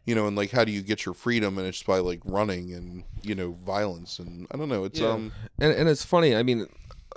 you 0.04 0.14
know 0.14 0.26
and 0.26 0.36
like 0.36 0.50
how 0.50 0.64
do 0.64 0.70
you 0.72 0.82
get 0.82 1.04
your 1.06 1.14
freedom 1.14 1.56
and 1.58 1.66
it's 1.66 1.82
by 1.82 1.98
like 1.98 2.20
running 2.24 2.72
and 2.74 3.04
you 3.22 3.34
know 3.34 3.52
violence 3.52 4.18
and 4.18 4.46
i 4.50 4.56
don't 4.56 4.68
know 4.68 4.84
it's 4.84 5.00
Yeah. 5.00 5.12
um 5.12 5.32
And 5.58 5.72
and 5.72 5.88
it's 5.88 6.04
funny. 6.04 6.36
I 6.36 6.42
mean, 6.42 6.66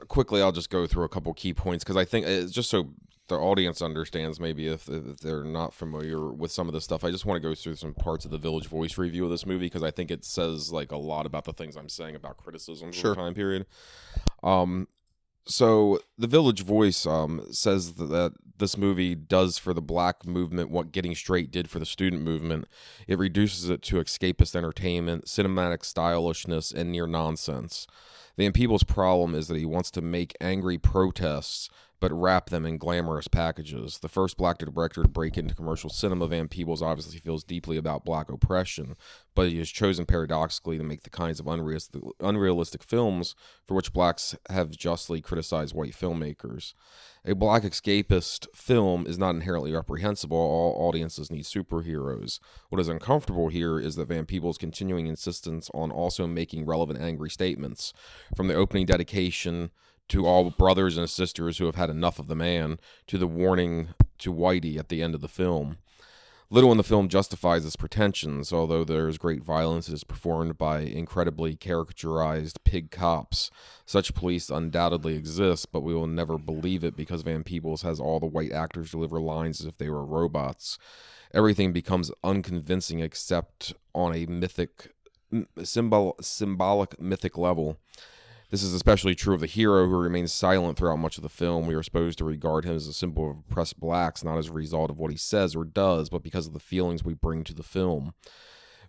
quickly, 0.08 0.42
I'll 0.42 0.52
just 0.52 0.70
go 0.70 0.88
through 0.88 1.04
a 1.06 1.10
couple 1.10 1.34
key 1.34 1.54
points 1.54 1.84
because 1.84 1.96
I 1.98 2.06
think 2.06 2.26
it's 2.26 2.52
just 2.52 2.70
so 2.70 2.90
the 3.30 3.36
audience 3.36 3.82
understands. 3.82 4.40
Maybe 4.40 4.68
if, 4.68 4.88
if 4.90 5.18
they're 5.20 5.44
not 5.44 5.74
familiar 5.74 6.30
with 6.32 6.52
some 6.52 6.68
of 6.68 6.74
this 6.74 6.84
stuff, 6.84 7.04
I 7.04 7.12
just 7.12 7.26
want 7.26 7.42
to 7.42 7.48
go 7.50 7.56
through 7.56 7.76
some 7.76 7.94
parts 7.94 8.26
of 8.26 8.32
the 8.32 8.38
Village 8.38 8.68
Voice 8.68 8.98
review 8.98 9.24
of 9.26 9.32
this 9.32 9.46
movie 9.46 9.66
because 9.68 9.84
I 9.84 9.92
think 9.92 10.12
it 10.12 10.26
says 10.26 10.72
like 10.72 10.92
a 10.92 10.98
lot 10.98 11.26
about 11.26 11.46
the 11.46 11.54
things 11.54 11.76
I'm 11.76 11.90
saying 11.90 12.16
about 12.16 12.38
criticism 12.38 12.92
Sure. 12.92 13.12
of 13.12 13.18
the 13.18 13.24
time 13.24 13.34
period. 13.34 13.66
Um, 14.44 14.88
so 15.46 16.00
the 16.18 16.28
Village 16.28 16.64
Voice 16.64 17.06
um 17.06 17.46
says 17.52 17.94
that 17.96 18.34
this 18.60 18.78
movie 18.78 19.14
does 19.16 19.58
for 19.58 19.74
the 19.74 19.82
black 19.82 20.26
movement 20.26 20.70
what 20.70 20.92
Getting 20.94 21.16
Straight 21.16 21.52
did 21.52 21.70
for 21.70 21.80
the 21.80 21.86
student 21.86 22.22
movement. 22.22 22.66
It 23.08 23.18
reduces 23.20 23.70
it 23.70 23.82
to 23.84 23.98
escapist 23.98 24.56
entertainment, 24.56 25.26
cinematic 25.26 25.84
stylishness, 25.84 26.72
and 26.72 26.92
near 26.92 27.08
nonsense. 27.08 27.88
Van 28.38 28.52
Peebles' 28.54 28.84
problem 28.84 29.36
is 29.36 29.48
that 29.48 29.58
he 29.58 29.66
wants 29.66 29.92
to 29.92 30.02
make 30.02 30.36
angry 30.40 30.78
protests 30.78 31.70
but 32.04 32.12
wrap 32.12 32.50
them 32.50 32.66
in 32.66 32.78
glamorous 32.78 33.30
packages. 33.30 34.00
The 34.00 34.10
first 34.10 34.36
black 34.36 34.58
director 34.58 35.04
to 35.04 35.08
break 35.08 35.38
into 35.38 35.56
commercial 35.56 35.90
cinema, 35.90 36.28
Van 36.28 36.50
Peebles 36.50 36.82
obviously 36.82 37.18
feels 37.18 37.46
deeply 37.46 37.78
about 37.78 38.04
black 38.04 38.30
oppression, 38.30 38.98
but 39.36 39.48
he 39.48 39.58
has 39.60 39.70
chosen 39.70 40.06
paradoxically 40.06 40.78
to 40.78 40.84
make 40.84 41.04
the 41.04 41.10
kinds 41.10 41.40
of 41.40 41.48
unrealistic, 41.48 42.84
films 42.84 43.36
for 43.66 43.76
which 43.76 43.94
blacks 43.94 44.36
have 44.50 44.72
justly 44.72 45.22
criticized 45.22 45.74
white 45.74 45.94
filmmakers. 45.94 46.74
A 47.24 47.36
black 47.36 47.64
escapist 47.64 48.48
film 48.54 49.08
is 49.08 49.18
not 49.18 49.36
inherently 49.36 49.72
reprehensible. 49.72 50.36
All 50.36 50.76
audiences 50.86 51.32
need 51.32 51.46
superheroes. 51.46 52.42
What 52.68 52.82
is 52.82 52.90
uncomfortable 52.90 53.48
here 53.48 53.80
is 53.80 53.96
that 53.96 54.10
Van 54.10 54.26
Peebles' 54.26 54.58
continuing 54.58 55.08
insistence 55.08 55.70
on 55.74 55.90
also 55.90 56.28
making 56.28 56.66
relevant 56.66 57.00
angry 57.00 57.30
statements. 57.30 57.94
From 58.36 58.50
the 58.50 58.56
opening 58.56 58.88
dedication 58.88 59.72
to 60.10 60.26
all 60.26 60.50
brothers 60.52 60.98
and 60.98 61.10
sisters 61.10 61.58
who 61.58 61.66
have 61.66 61.76
had 61.76 61.90
enough 61.90 62.20
of 62.20 62.28
the 62.28 62.36
man, 62.36 62.80
to 63.08 63.18
the 63.18 63.28
warning 63.28 63.90
to 64.20 64.34
Whitey 64.34 64.78
at 64.78 64.90
the 64.90 65.02
end 65.02 65.16
of 65.16 65.22
the 65.22 65.28
film. 65.28 65.78
Little 66.54 66.72
in 66.72 66.78
the 66.78 66.84
film 66.84 67.10
justifies 67.10 67.66
its 67.66 67.76
pretensions, 67.76 68.54
although 68.54 68.84
there 68.84 69.08
is 69.08 69.18
great 69.18 69.44
violence. 69.44 69.90
It 69.90 69.94
is 69.94 70.04
performed 70.04 70.56
by 70.56 70.82
incredibly 70.82 71.56
caricaturized 71.56 72.58
pig 72.64 72.92
cops. 72.92 73.50
Such 73.88 74.14
police 74.14 74.52
undoubtedly 74.52 75.16
exist, 75.16 75.72
but 75.72 75.82
we 75.82 75.96
will 75.96 76.06
never 76.06 76.38
believe 76.38 76.84
it 76.84 76.96
because 76.96 77.24
Van 77.24 77.44
Peebles 77.44 77.82
has 77.82 78.00
all 78.00 78.20
the 78.20 78.28
white 78.28 78.52
actors 78.52 78.92
deliver 78.92 79.20
lines 79.20 79.62
as 79.62 79.66
if 79.66 79.80
they 79.80 79.90
were 79.90 80.06
robots. 80.06 80.78
Everything 81.34 81.74
becomes 81.74 82.12
unconvincing 82.24 83.00
except 83.00 83.74
on 83.96 84.14
a 84.14 84.28
mythic, 84.28 84.94
symbol, 85.64 86.16
symbolic 86.22 87.02
mythic 87.02 87.36
level. 87.36 87.80
This 88.54 88.62
is 88.62 88.76
especially 88.76 89.16
true 89.16 89.34
of 89.34 89.40
the 89.40 89.48
hero 89.48 89.88
who 89.88 89.98
remains 89.98 90.32
silent 90.32 90.78
throughout 90.78 91.00
much 91.00 91.18
of 91.18 91.24
the 91.24 91.28
film. 91.28 91.66
We 91.66 91.74
are 91.74 91.82
supposed 91.82 92.20
to 92.20 92.24
regard 92.24 92.66
him 92.66 92.76
as 92.76 92.86
a 92.86 92.94
symbol 92.94 93.32
of 93.32 93.38
oppressed 93.40 93.80
blacks, 93.80 94.24
not 94.24 94.38
as 94.38 94.50
a 94.50 94.54
result 94.54 94.92
of 94.92 95.00
what 95.00 95.10
he 95.10 95.18
says 95.18 95.56
or 95.56 95.66
does, 95.66 96.08
but 96.08 96.22
because 96.22 96.46
of 96.46 96.54
the 96.54 96.60
feelings 96.60 97.04
we 97.04 97.16
bring 97.16 97.44
to 97.46 97.54
the 97.56 97.64
film. 97.64 98.14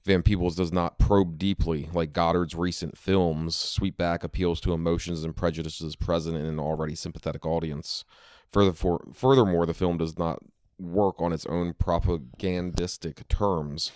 Van 0.05 0.23
Peebles 0.23 0.55
does 0.55 0.71
not 0.71 0.99
probe 0.99 1.39
deeply 1.39 1.89
like 1.95 2.13
Godard's 2.13 2.55
recent 2.55 2.99
films. 2.99 3.57
Sweetback 3.57 4.23
appeals 4.23 4.61
to 4.61 4.75
emotions 4.75 5.25
and 5.25 5.35
prejudices 5.35 5.97
present 5.97 6.37
in 6.37 6.45
an 6.45 6.61
already 6.61 6.95
sympathetic 6.95 7.47
audience. 7.47 8.05
Furthermore, 8.53 9.03
furthermore, 9.15 9.65
the 9.65 9.73
film 9.73 9.97
does 9.97 10.19
not 10.19 10.41
work 10.79 11.23
on 11.23 11.33
its 11.33 11.47
own 11.47 11.73
propagandistic 11.73 13.27
terms 13.29 13.93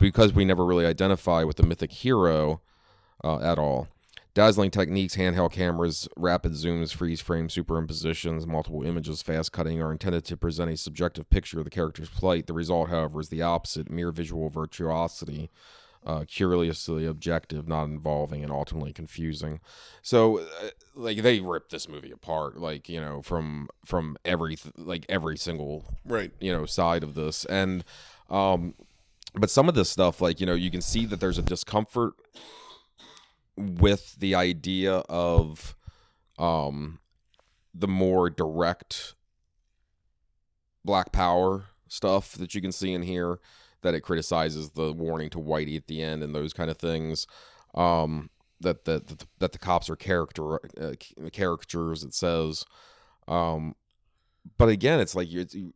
because 0.00 0.32
we 0.32 0.44
never 0.44 0.66
really 0.66 0.86
identify 0.86 1.44
with 1.44 1.56
the 1.56 1.62
mythic 1.62 1.92
hero 1.92 2.62
uh, 3.22 3.38
at 3.38 3.60
all. 3.60 3.86
Dazzling 4.38 4.70
techniques, 4.70 5.16
handheld 5.16 5.50
cameras, 5.50 6.08
rapid 6.16 6.52
zooms, 6.52 6.94
freeze 6.94 7.20
frames, 7.20 7.52
superimpositions, 7.52 8.46
multiple 8.46 8.84
images, 8.84 9.20
fast 9.20 9.50
cutting 9.50 9.82
are 9.82 9.90
intended 9.90 10.24
to 10.26 10.36
present 10.36 10.70
a 10.70 10.76
subjective 10.76 11.28
picture 11.28 11.58
of 11.58 11.64
the 11.64 11.70
character's 11.70 12.08
plight. 12.08 12.46
The 12.46 12.52
result, 12.52 12.88
however, 12.88 13.20
is 13.20 13.30
the 13.30 13.42
opposite 13.42 13.90
mere 13.90 14.12
visual 14.12 14.48
virtuosity, 14.48 15.50
uh, 16.06 16.22
curiously 16.28 17.04
objective, 17.04 17.66
not 17.66 17.86
involving, 17.86 18.44
and 18.44 18.52
ultimately 18.52 18.92
confusing. 18.92 19.58
So, 20.02 20.38
uh, 20.38 20.68
like, 20.94 21.22
they 21.22 21.40
ripped 21.40 21.72
this 21.72 21.88
movie 21.88 22.12
apart, 22.12 22.58
like, 22.58 22.88
you 22.88 23.00
know, 23.00 23.22
from 23.22 23.68
from 23.84 24.16
every 24.24 24.56
like 24.76 25.04
every 25.08 25.36
single 25.36 25.84
right 26.04 26.30
you 26.38 26.52
know 26.52 26.64
side 26.64 27.02
of 27.02 27.16
this 27.16 27.44
and 27.46 27.82
um 28.30 28.74
but 29.34 29.50
some 29.50 29.68
of 29.68 29.74
this 29.74 29.90
stuff 29.90 30.20
like 30.20 30.38
you 30.38 30.46
know 30.46 30.54
you 30.54 30.70
can 30.70 30.80
see 30.80 31.06
that 31.06 31.18
there's 31.18 31.38
a 31.38 31.42
discomfort 31.42 32.14
with 33.58 34.16
the 34.18 34.34
idea 34.34 34.96
of 35.08 35.76
um 36.38 37.00
the 37.74 37.88
more 37.88 38.30
direct 38.30 39.14
black 40.84 41.12
power 41.12 41.64
stuff 41.88 42.32
that 42.32 42.54
you 42.54 42.60
can 42.60 42.72
see 42.72 42.92
in 42.92 43.02
here 43.02 43.38
that 43.82 43.94
it 43.94 44.00
criticizes 44.00 44.70
the 44.70 44.92
warning 44.92 45.30
to 45.30 45.38
whitey 45.38 45.76
at 45.76 45.86
the 45.86 46.02
end 46.02 46.22
and 46.22 46.34
those 46.34 46.52
kind 46.52 46.70
of 46.70 46.76
things 46.78 47.26
um 47.74 48.30
that 48.60 48.84
that 48.84 49.06
that, 49.08 49.26
that 49.38 49.52
the 49.52 49.58
cops 49.58 49.90
are 49.90 49.96
character 49.96 50.56
uh, 50.80 50.94
caricatures 51.32 52.02
it 52.04 52.14
says. 52.14 52.64
Um 53.26 53.74
but 54.56 54.68
again 54.68 55.00
it's 55.00 55.14
like 55.14 55.30
you- 55.30 55.74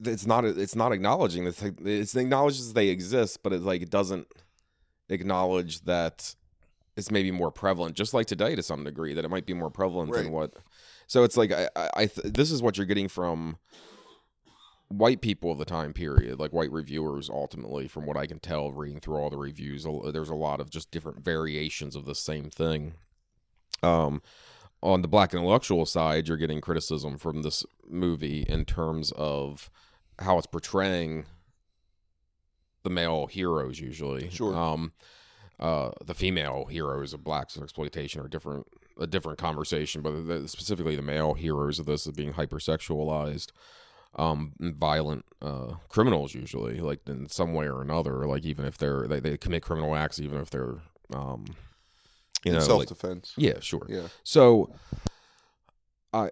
it's 0.00 0.26
not 0.26 0.44
it's 0.44 0.76
not 0.76 0.92
acknowledging 0.92 1.44
this 1.44 1.62
it's 1.62 2.14
acknowledges 2.14 2.72
they 2.72 2.88
exist 2.88 3.42
but 3.42 3.52
it 3.52 3.62
like 3.62 3.82
it 3.82 3.90
doesn't 3.90 4.26
acknowledge 5.08 5.82
that 5.82 6.34
it's 6.96 7.10
maybe 7.10 7.30
more 7.30 7.50
prevalent 7.50 7.94
just 7.96 8.12
like 8.14 8.26
today 8.26 8.54
to 8.56 8.62
some 8.62 8.84
degree 8.84 9.14
that 9.14 9.24
it 9.24 9.28
might 9.30 9.46
be 9.46 9.54
more 9.54 9.70
prevalent 9.70 10.10
Right. 10.10 10.22
than 10.24 10.32
what 10.32 10.54
so 11.06 11.22
it's 11.24 11.36
like 11.36 11.52
i 11.52 11.68
i, 11.76 11.90
I 11.96 12.06
th- 12.06 12.32
this 12.34 12.50
is 12.50 12.60
what 12.62 12.76
you're 12.76 12.86
getting 12.86 13.08
from 13.08 13.58
white 14.88 15.20
people 15.20 15.52
of 15.52 15.58
the 15.58 15.64
time 15.66 15.92
period 15.92 16.38
like 16.40 16.52
white 16.52 16.72
reviewers 16.72 17.28
ultimately 17.28 17.88
from 17.88 18.06
what 18.06 18.16
i 18.16 18.26
can 18.26 18.38
tell 18.40 18.72
reading 18.72 19.00
through 19.00 19.16
all 19.16 19.28
the 19.30 19.36
reviews 19.36 19.86
there's 20.12 20.30
a 20.30 20.34
lot 20.34 20.60
of 20.60 20.70
just 20.70 20.90
different 20.90 21.22
variations 21.24 21.94
of 21.94 22.04
the 22.06 22.14
same 22.14 22.48
thing 22.50 22.94
um 23.82 24.22
on 24.82 25.02
the 25.02 25.08
black 25.08 25.34
intellectual 25.34 25.84
side 25.84 26.26
you're 26.26 26.36
getting 26.38 26.60
criticism 26.60 27.18
from 27.18 27.42
this 27.42 27.64
movie 27.88 28.42
in 28.48 28.64
terms 28.64 29.12
of 29.12 29.70
how 30.20 30.38
it's 30.38 30.46
portraying 30.46 31.26
the 32.84 32.90
male 32.90 33.26
heroes 33.26 33.80
usually 33.80 34.30
Sure. 34.30 34.54
um 34.56 34.92
uh 35.60 35.90
the 36.04 36.14
female 36.14 36.66
heroes 36.66 37.12
of 37.12 37.24
black 37.24 37.48
exploitation 37.60 38.20
are 38.20 38.28
different 38.28 38.66
a 39.00 39.06
different 39.06 39.38
conversation 39.38 40.02
but 40.02 40.26
the, 40.26 40.48
specifically 40.48 40.96
the 40.96 41.02
male 41.02 41.34
heroes 41.34 41.78
of 41.78 41.86
this 41.86 42.06
is 42.06 42.12
being 42.12 42.32
hypersexualized 42.32 43.48
um 44.16 44.52
violent 44.60 45.24
uh 45.42 45.74
criminals 45.88 46.34
usually 46.34 46.80
like 46.80 47.00
in 47.08 47.28
some 47.28 47.52
way 47.54 47.66
or 47.66 47.82
another 47.82 48.26
like 48.26 48.44
even 48.44 48.64
if 48.64 48.78
they're 48.78 49.06
they, 49.06 49.20
they 49.20 49.36
commit 49.36 49.62
criminal 49.62 49.94
acts 49.94 50.18
even 50.20 50.38
if 50.40 50.50
they're 50.50 50.76
um 51.14 51.44
you 52.44 52.52
know 52.52 52.60
self 52.60 52.80
like, 52.80 52.88
defense. 52.88 53.34
yeah 53.36 53.58
sure 53.60 53.86
yeah. 53.88 54.08
so 54.22 54.72
i 56.12 56.30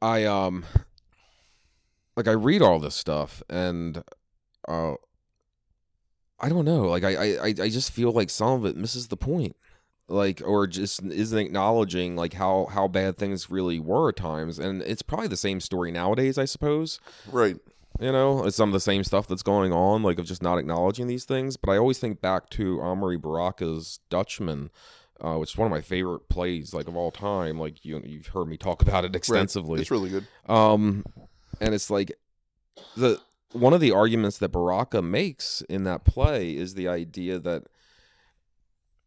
i 0.00 0.24
um 0.24 0.64
like 2.16 2.26
i 2.28 2.32
read 2.32 2.62
all 2.62 2.78
this 2.78 2.94
stuff 2.94 3.42
and 3.50 4.02
uh 4.68 4.94
i 6.40 6.48
don't 6.48 6.64
know 6.64 6.82
like 6.82 7.04
i 7.04 7.36
i 7.36 7.46
i 7.46 7.68
just 7.68 7.90
feel 7.92 8.12
like 8.12 8.30
some 8.30 8.52
of 8.52 8.64
it 8.66 8.76
misses 8.76 9.08
the 9.08 9.16
point 9.16 9.56
like 10.08 10.40
or 10.44 10.66
just 10.66 11.02
isn't 11.02 11.38
acknowledging 11.38 12.14
like 12.14 12.34
how 12.34 12.66
how 12.70 12.86
bad 12.86 13.16
things 13.16 13.50
really 13.50 13.78
were 13.80 14.10
at 14.10 14.16
times 14.16 14.58
and 14.58 14.82
it's 14.82 15.02
probably 15.02 15.26
the 15.28 15.36
same 15.36 15.60
story 15.60 15.90
nowadays 15.90 16.38
i 16.38 16.44
suppose 16.44 17.00
Right. 17.30 17.56
you 17.98 18.12
know 18.12 18.44
it's 18.44 18.56
some 18.56 18.68
of 18.68 18.72
the 18.72 18.80
same 18.80 19.02
stuff 19.02 19.26
that's 19.26 19.42
going 19.42 19.72
on 19.72 20.02
like 20.02 20.18
of 20.18 20.26
just 20.26 20.42
not 20.42 20.58
acknowledging 20.58 21.06
these 21.08 21.24
things 21.24 21.56
but 21.56 21.70
i 21.72 21.76
always 21.76 21.98
think 21.98 22.20
back 22.20 22.50
to 22.50 22.76
Amiri 22.78 23.20
baraka's 23.20 23.98
dutchman 24.10 24.70
uh, 25.20 25.36
which 25.38 25.52
is 25.54 25.56
one 25.56 25.66
of 25.66 25.70
my 25.72 25.80
favorite 25.80 26.28
plays 26.28 26.74
like 26.74 26.86
of 26.86 26.94
all 26.96 27.10
time 27.10 27.58
like 27.58 27.84
you 27.84 28.00
you've 28.04 28.28
heard 28.28 28.46
me 28.48 28.56
talk 28.58 28.82
about 28.82 29.02
it 29.04 29.08
Right. 29.08 29.16
extensively 29.16 29.80
It's 29.80 29.90
really 29.90 30.10
good. 30.10 30.26
um 30.48 31.04
and 31.60 31.74
it's 31.74 31.90
like 31.90 32.12
the 32.96 33.18
one 33.52 33.72
of 33.72 33.80
the 33.80 33.92
arguments 33.92 34.38
that 34.38 34.50
baraka 34.50 35.00
makes 35.00 35.62
in 35.62 35.84
that 35.84 36.04
play 36.04 36.56
is 36.56 36.74
the 36.74 36.88
idea 36.88 37.38
that 37.38 37.64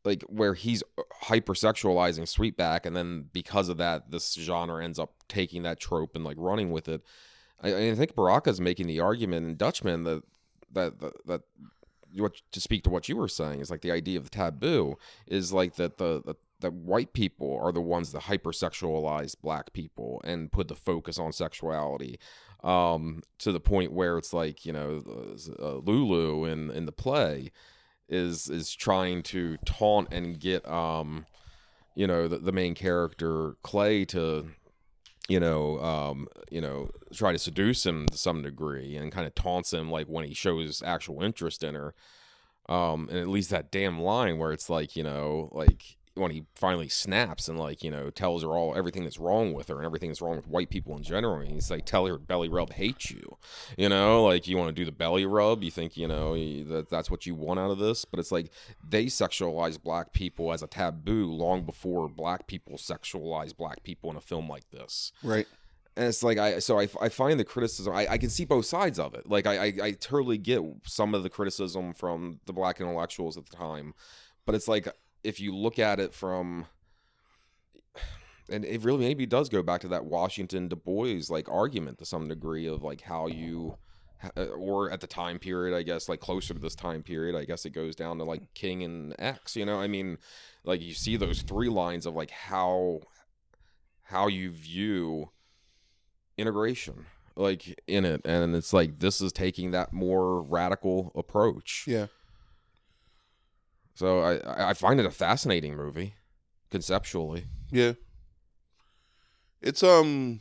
like 0.06 0.24
where 0.24 0.53
he's 0.53 0.84
hypersexualizing 1.24 2.24
sweetback 2.24 2.86
and 2.86 2.95
then 2.95 3.26
because 3.34 3.70
of 3.70 3.78
that 3.78 4.11
this 4.11 4.34
genre 4.34 4.84
ends 4.84 4.98
up 4.98 5.14
taking 5.28 5.64
that 5.64 5.80
trope 5.80 6.16
and 6.16 6.24
like 6.24 6.38
running 6.40 6.72
with 6.72 6.88
it. 6.88 7.02
I, 7.61 7.90
I 7.90 7.95
think 7.95 8.16
baraka's 8.16 8.61
making 8.61 8.88
the 8.88 8.99
argument 8.99 9.48
in 9.48 9.56
dutchman 9.56 10.03
that 10.06 10.24
that 10.72 10.99
that, 10.99 11.14
that 11.26 11.41
what 12.16 12.41
to 12.52 12.61
speak 12.61 12.84
to 12.84 12.90
what 12.90 13.10
you 13.10 13.18
were 13.18 13.28
saying 13.28 13.60
is 13.60 13.70
like 13.70 13.82
the 13.82 13.91
idea 13.91 14.18
of 14.18 14.24
the 14.24 14.30
taboo 14.30 14.98
is 15.28 15.53
like 15.53 15.76
that 15.76 15.98
the, 15.98 16.22
the 16.26 16.36
that 16.61 16.74
white 16.74 17.14
people 17.14 17.57
are 17.61 17.72
the 17.72 17.82
ones 17.82 18.11
that 18.11 18.24
hypersexualize 18.24 19.36
black 19.41 19.72
people 19.74 20.22
and 20.24 20.52
put 20.52 20.68
the 20.68 20.76
focus 20.76 21.18
on 21.18 21.32
sexuality 21.32 22.20
um 22.64 23.22
to 23.38 23.52
the 23.52 23.60
point 23.60 23.94
where 23.94 24.18
it's 24.18 24.34
like 24.34 24.65
you 24.65 24.73
know 24.73 25.02
uh, 25.60 25.76
lulu 25.76 26.45
in 26.45 26.69
in 26.72 26.86
the 26.86 26.91
play 26.91 27.52
is 28.10 28.49
is 28.49 28.76
trying 28.76 29.23
to 29.23 29.57
taunt 29.65 30.07
and 30.11 30.40
get 30.40 30.68
um 30.68 31.26
you 31.95 32.07
know 32.07 32.27
the, 32.27 32.38
the 32.40 32.52
main 32.52 32.76
character 32.76 33.56
clay 33.61 34.03
to 34.06 34.48
you 35.30 35.40
know 35.40 35.80
um 35.80 36.27
you 36.52 36.60
know 36.60 36.90
try 37.14 37.31
to 37.31 37.38
seduce 37.38 37.86
him 37.86 38.07
to 38.07 38.18
some 38.18 38.41
degree 38.41 38.98
and 38.98 39.11
kind 39.11 39.27
of 39.27 39.36
taunts 39.36 39.72
him 39.72 39.90
like 39.90 40.07
when 40.07 40.26
he 40.26 40.34
shows 40.34 40.81
actual 40.84 41.22
interest 41.22 41.64
in 41.64 41.76
her. 41.76 41.94
Um 42.68 43.07
and 43.10 43.19
at 43.19 43.27
least 43.27 43.49
that 43.52 43.72
damn 43.72 43.99
line 43.99 44.38
where 44.38 44.52
it's 44.52 44.69
like 44.69 44.95
you 44.95 45.03
know 45.03 45.49
like 45.52 45.98
when 46.20 46.32
he 46.32 46.44
finally 46.56 46.90
snaps 46.90 47.48
and 47.48 47.58
like 47.58 47.84
you 47.84 47.90
know 47.90 48.10
tells 48.10 48.44
her 48.44 48.50
all 48.50 48.76
everything 48.76 49.04
that's 49.04 49.20
wrong 49.20 49.54
with 49.54 49.68
her 49.70 49.78
and 49.78 49.86
everything 49.86 50.10
that's 50.10 50.22
wrong 50.22 50.36
with 50.36 50.48
white 50.48 50.70
people 50.70 50.96
in 50.96 51.02
general 51.04 51.40
and 51.40 51.52
he's 51.52 51.72
like 51.72 51.86
tell 51.86 52.06
her 52.06 52.18
belly 52.18 52.50
rub 52.50 52.74
hates 52.74 53.10
you 53.12 53.38
you 53.78 53.90
know 53.90 54.24
like 54.26 54.48
you 54.48 54.58
want 54.58 54.68
to 54.70 54.74
do 54.74 54.86
the 54.86 54.91
belly 54.91 55.26
rub 55.26 55.64
you 55.64 55.72
think 55.72 55.98
you 55.98 56.08
know 56.08 56.34
that 56.66 56.88
that's 56.90 57.10
what 57.10 57.26
you 57.26 57.34
want 57.34 57.60
out 57.60 57.72
of 57.72 57.78
this 57.80 58.06
but 58.06 58.20
it's 58.20 58.32
like 58.32 58.52
they 58.88 59.06
sexualize 59.06 59.82
black 59.82 60.14
people 60.14 60.52
as 60.54 60.62
a 60.62 60.68
taboo 60.68 61.26
long 61.32 61.64
before 61.66 62.08
black 62.10 62.46
people 62.48 62.78
sexualize 62.78 63.56
black 63.56 63.82
people 63.84 64.10
in 64.12 64.16
a 64.18 64.22
film 64.22 64.48
like 64.50 64.70
this 64.72 65.12
Right. 65.24 65.48
and 65.98 66.08
it's 66.08 66.24
like 66.24 66.38
I 66.38 66.60
so 66.60 66.80
I, 66.80 66.88
I 67.02 67.10
find 67.10 67.40
the 67.40 67.46
criticism 67.46 67.94
I, 67.94 68.08
I 68.08 68.18
can 68.18 68.30
see 68.30 68.46
both 68.46 68.66
sides 68.66 69.00
of 69.00 69.14
it. 69.14 69.28
Like 69.30 69.46
I, 69.48 69.66
I 69.66 69.74
I 69.84 69.91
totally 69.91 70.38
get 70.38 70.62
some 70.86 71.14
of 71.16 71.24
the 71.24 71.30
criticism 71.30 71.94
from 71.94 72.40
the 72.46 72.54
black 72.54 72.80
intellectuals 72.80 73.38
at 73.38 73.46
the 73.50 73.56
time, 73.56 73.94
but 74.46 74.56
it's 74.56 74.68
like 74.68 74.88
if 75.24 75.40
you 75.40 75.56
look 75.56 75.80
at 75.80 76.00
it 76.00 76.14
from 76.14 76.66
and 78.50 78.66
it 78.66 78.84
really 78.84 79.06
maybe 79.06 79.26
does 79.26 79.50
go 79.50 79.62
back 79.62 79.82
to 79.82 79.88
that 79.90 80.06
Washington 80.06 80.68
Du 80.68 80.76
Bois 80.76 81.22
like 81.30 81.48
argument 81.50 81.98
to 82.00 82.06
some 82.06 82.28
degree 82.28 82.68
of 82.68 82.82
like 82.82 83.02
how 83.02 83.28
you 83.28 83.78
uh, 84.36 84.46
or 84.46 84.91
at 84.91 85.02
the 85.02 85.08
time 85.08 85.40
period 85.40 85.76
I 85.76 85.84
guess 85.84 86.10
like 86.10 86.20
closer 86.20 86.54
to 86.54 86.60
this 86.60 86.76
time 86.76 87.04
period 87.04 87.36
I 87.36 87.46
guess 87.46 87.66
it 87.66 87.72
goes 87.72 87.96
down 87.96 88.18
to 88.18 88.24
like 88.24 88.54
King 88.54 88.84
and 88.84 89.16
X 89.20 89.56
you 89.56 89.66
know 89.66 89.80
I 89.80 89.88
mean 89.88 90.18
like 90.64 90.82
you 90.82 90.94
see 90.94 91.16
those 91.16 91.41
three 91.41 91.70
lines 91.70 92.06
of 92.06 92.16
like 92.16 92.32
how 92.32 93.02
how 94.04 94.28
you 94.28 94.50
view 94.50 95.30
integration 96.38 97.06
like 97.36 97.80
in 97.88 98.04
it 98.06 98.22
and 98.26 98.56
it's 98.56 98.74
like 98.74 99.00
this 99.00 99.22
is 99.22 99.32
taking 99.32 99.72
that 99.72 99.94
more 99.94 100.41
radical 100.41 101.12
approach 101.16 101.86
Yeah. 101.88 102.08
So 104.00 104.20
i 104.22 104.70
I- 104.70 104.74
find 104.74 105.00
it 105.00 105.06
a 105.06 105.12
fascinating 105.12 105.76
movie 105.76 106.14
conceptually 106.72 107.46
Yeah. 107.72 107.94
It's 109.62 109.84
um 109.84 110.40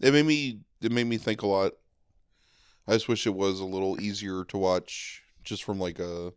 it 0.00 0.12
made 0.12 0.24
me 0.26 0.60
it 0.80 0.90
made 0.90 1.06
me 1.06 1.18
think 1.18 1.42
a 1.42 1.46
lot. 1.46 1.72
I 2.88 2.92
just 2.94 3.08
wish 3.08 3.26
it 3.26 3.34
was 3.34 3.60
a 3.60 3.64
little 3.74 4.00
easier 4.00 4.44
to 4.46 4.56
watch 4.58 5.22
just 5.44 5.62
from 5.64 5.78
like 5.78 5.98
a 6.00 6.32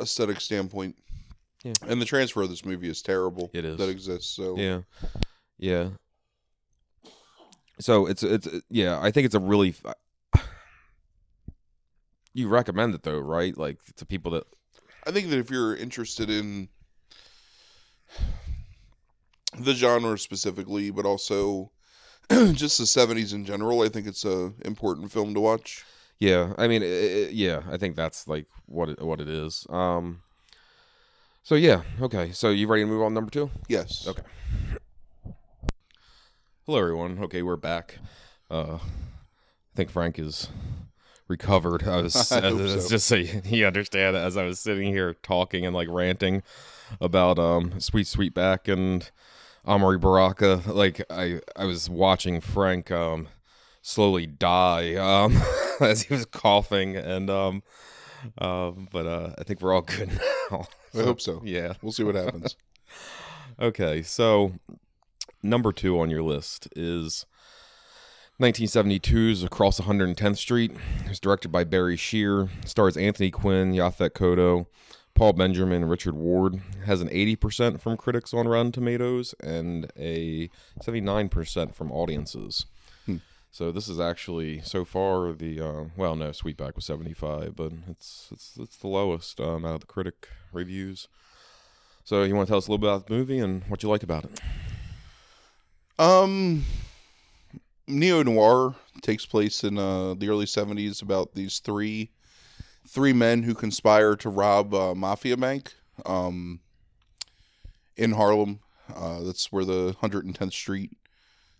aesthetic 0.00 0.40
standpoint. 0.40 0.96
Yeah. 1.64 1.74
And 1.86 2.00
the 2.00 2.06
transfer 2.06 2.40
of 2.42 2.48
this 2.50 2.64
movie 2.64 2.88
is 2.88 3.02
terrible 3.02 3.50
It 3.52 3.64
is. 3.66 3.76
that 3.76 3.88
exists. 3.90 4.30
So 4.34 4.56
yeah 4.56 4.80
yeah 5.58 5.90
so 7.78 8.06
it's 8.06 8.22
it's 8.22 8.48
yeah 8.70 8.98
i 9.06 9.10
think 9.10 9.26
it's 9.26 9.34
a 9.34 9.40
really 9.52 9.74
you 12.34 12.48
recommend 12.48 12.94
it 12.94 13.02
though 13.02 13.18
right 13.18 13.56
like 13.56 13.78
to 13.96 14.06
people 14.06 14.32
that 14.32 14.44
I 15.06 15.10
think 15.10 15.30
that 15.30 15.38
if 15.38 15.50
you're 15.50 15.74
interested 15.74 16.30
in 16.30 16.68
the 19.58 19.74
genre 19.74 20.18
specifically, 20.18 20.90
but 20.90 21.04
also 21.04 21.72
just 22.30 22.78
the 22.78 22.84
70s 22.84 23.34
in 23.34 23.44
general, 23.44 23.82
I 23.82 23.88
think 23.88 24.06
it's 24.06 24.24
a 24.24 24.52
important 24.64 25.10
film 25.10 25.34
to 25.34 25.40
watch. 25.40 25.84
Yeah, 26.18 26.52
I 26.56 26.68
mean, 26.68 26.82
i 26.82 26.86
i 26.86 27.28
yeah, 27.32 27.62
I 27.68 27.76
think 27.78 27.96
that's 27.96 28.28
like 28.28 28.46
what 28.66 28.90
it, 28.90 29.02
what 29.02 29.20
it 29.20 29.28
is. 29.28 29.66
Um, 29.68 30.22
so 31.42 31.56
yeah, 31.56 31.82
okay. 32.00 32.30
So 32.30 32.50
you 32.50 32.68
ready 32.68 32.84
to 32.84 32.86
move 32.86 33.02
on 33.02 33.10
to 33.10 33.14
number 33.14 33.30
two? 33.30 33.50
Yes. 33.68 34.06
Okay. 34.06 34.22
Hello, 36.64 36.78
everyone. 36.78 37.18
Okay, 37.24 37.42
we're 37.42 37.56
back. 37.56 37.98
Uh, 38.48 38.74
I 38.76 39.74
think 39.74 39.90
Frank 39.90 40.20
is 40.20 40.48
recovered. 41.32 41.82
I 41.88 42.02
was, 42.02 42.30
I 42.30 42.40
as, 42.40 42.84
so. 42.84 42.88
just 42.88 43.06
so 43.06 43.16
you, 43.16 43.42
you 43.44 43.66
understand, 43.66 44.16
as 44.16 44.36
I 44.36 44.44
was 44.44 44.60
sitting 44.60 44.88
here 44.88 45.14
talking 45.14 45.66
and 45.66 45.74
like 45.74 45.88
ranting 45.90 46.42
about 47.00 47.38
um 47.38 47.80
Sweet 47.80 48.06
Sweetback 48.06 48.72
and 48.72 49.10
Amiri 49.66 50.00
Baraka, 50.00 50.62
like 50.66 51.02
I 51.10 51.40
I 51.56 51.64
was 51.64 51.90
watching 51.90 52.40
Frank 52.40 52.90
um 52.90 53.28
slowly 53.80 54.26
die 54.26 54.94
um 54.94 55.40
as 55.80 56.02
he 56.02 56.14
was 56.14 56.26
coughing 56.26 56.96
and 56.96 57.28
um 57.30 57.62
um 58.38 58.88
but 58.92 59.06
uh 59.06 59.34
I 59.38 59.42
think 59.42 59.60
we're 59.60 59.74
all 59.74 59.82
good 59.82 60.10
now. 60.50 60.66
I 60.94 61.02
hope 61.02 61.20
so. 61.20 61.40
Yeah. 61.44 61.74
We'll 61.82 61.92
see 61.92 62.04
what 62.04 62.14
happens. 62.14 62.56
Okay, 63.60 64.02
so 64.02 64.52
number 65.42 65.72
two 65.72 65.98
on 65.98 66.10
your 66.10 66.22
list 66.22 66.68
is 66.76 67.26
1972's 68.42 69.44
Across 69.44 69.82
110th 69.82 70.36
Street. 70.36 70.72
It's 71.06 71.20
directed 71.20 71.50
by 71.52 71.62
Barry 71.62 71.96
Shear. 71.96 72.48
Stars 72.64 72.96
Anthony 72.96 73.30
Quinn, 73.30 73.72
Yaphet 73.72 74.10
Kotto, 74.10 74.66
Paul 75.14 75.34
Benjamin, 75.34 75.82
and 75.82 75.88
Richard 75.88 76.16
Ward. 76.16 76.60
Has 76.84 77.00
an 77.00 77.08
80% 77.08 77.80
from 77.80 77.96
critics 77.96 78.34
on 78.34 78.48
Rotten 78.48 78.72
Tomatoes 78.72 79.32
and 79.40 79.92
a 79.96 80.50
79% 80.80 81.72
from 81.72 81.92
audiences. 81.92 82.66
Hmm. 83.06 83.18
So 83.52 83.70
this 83.70 83.88
is 83.88 84.00
actually 84.00 84.60
so 84.62 84.84
far 84.84 85.32
the 85.32 85.60
uh, 85.60 85.84
well 85.96 86.16
no 86.16 86.30
Sweetback 86.30 86.74
was 86.74 86.84
75, 86.84 87.54
but 87.54 87.70
it's 87.88 88.28
it's 88.32 88.58
it's 88.58 88.76
the 88.76 88.88
lowest 88.88 89.40
um, 89.40 89.64
out 89.64 89.74
of 89.74 89.80
the 89.82 89.86
critic 89.86 90.28
reviews. 90.52 91.06
So 92.02 92.24
you 92.24 92.34
want 92.34 92.48
to 92.48 92.50
tell 92.50 92.58
us 92.58 92.66
a 92.66 92.72
little 92.72 92.78
bit 92.78 92.88
about 92.88 93.06
the 93.06 93.14
movie 93.14 93.38
and 93.38 93.62
what 93.68 93.84
you 93.84 93.88
like 93.88 94.02
about 94.02 94.24
it? 94.24 94.40
Um, 96.00 96.64
neo 97.92 98.22
noir 98.22 98.74
takes 99.02 99.26
place 99.26 99.62
in 99.64 99.78
uh, 99.78 100.14
the 100.14 100.28
early 100.28 100.46
seventies 100.46 101.02
about 101.02 101.34
these 101.34 101.58
three 101.58 102.10
three 102.88 103.12
men 103.12 103.42
who 103.42 103.54
conspire 103.54 104.16
to 104.16 104.28
rob 104.28 104.74
a 104.74 104.94
mafia 104.94 105.36
bank 105.36 105.74
um, 106.06 106.60
in 107.96 108.12
Harlem. 108.12 108.60
Uh, 108.94 109.22
that's 109.22 109.52
where 109.52 109.64
the 109.64 109.94
110th 110.02 110.52
Street 110.52 110.90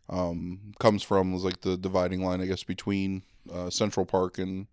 um, 0.08 0.72
comes 0.80 1.02
from. 1.02 1.32
Was 1.32 1.44
like 1.44 1.60
the 1.60 1.76
dividing 1.76 2.22
line, 2.22 2.40
I 2.40 2.46
guess, 2.46 2.64
between 2.64 3.22
uh, 3.52 3.70
Central 3.70 4.06
Park 4.06 4.38
and 4.38 4.66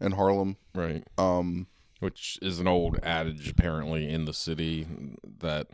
and 0.00 0.14
Harlem. 0.14 0.56
Right. 0.74 1.04
Um, 1.18 1.66
Which 2.00 2.38
is 2.40 2.60
an 2.60 2.68
old 2.68 2.98
adage 3.02 3.50
apparently 3.50 4.08
in 4.08 4.24
the 4.24 4.34
city 4.34 4.86
that 5.40 5.68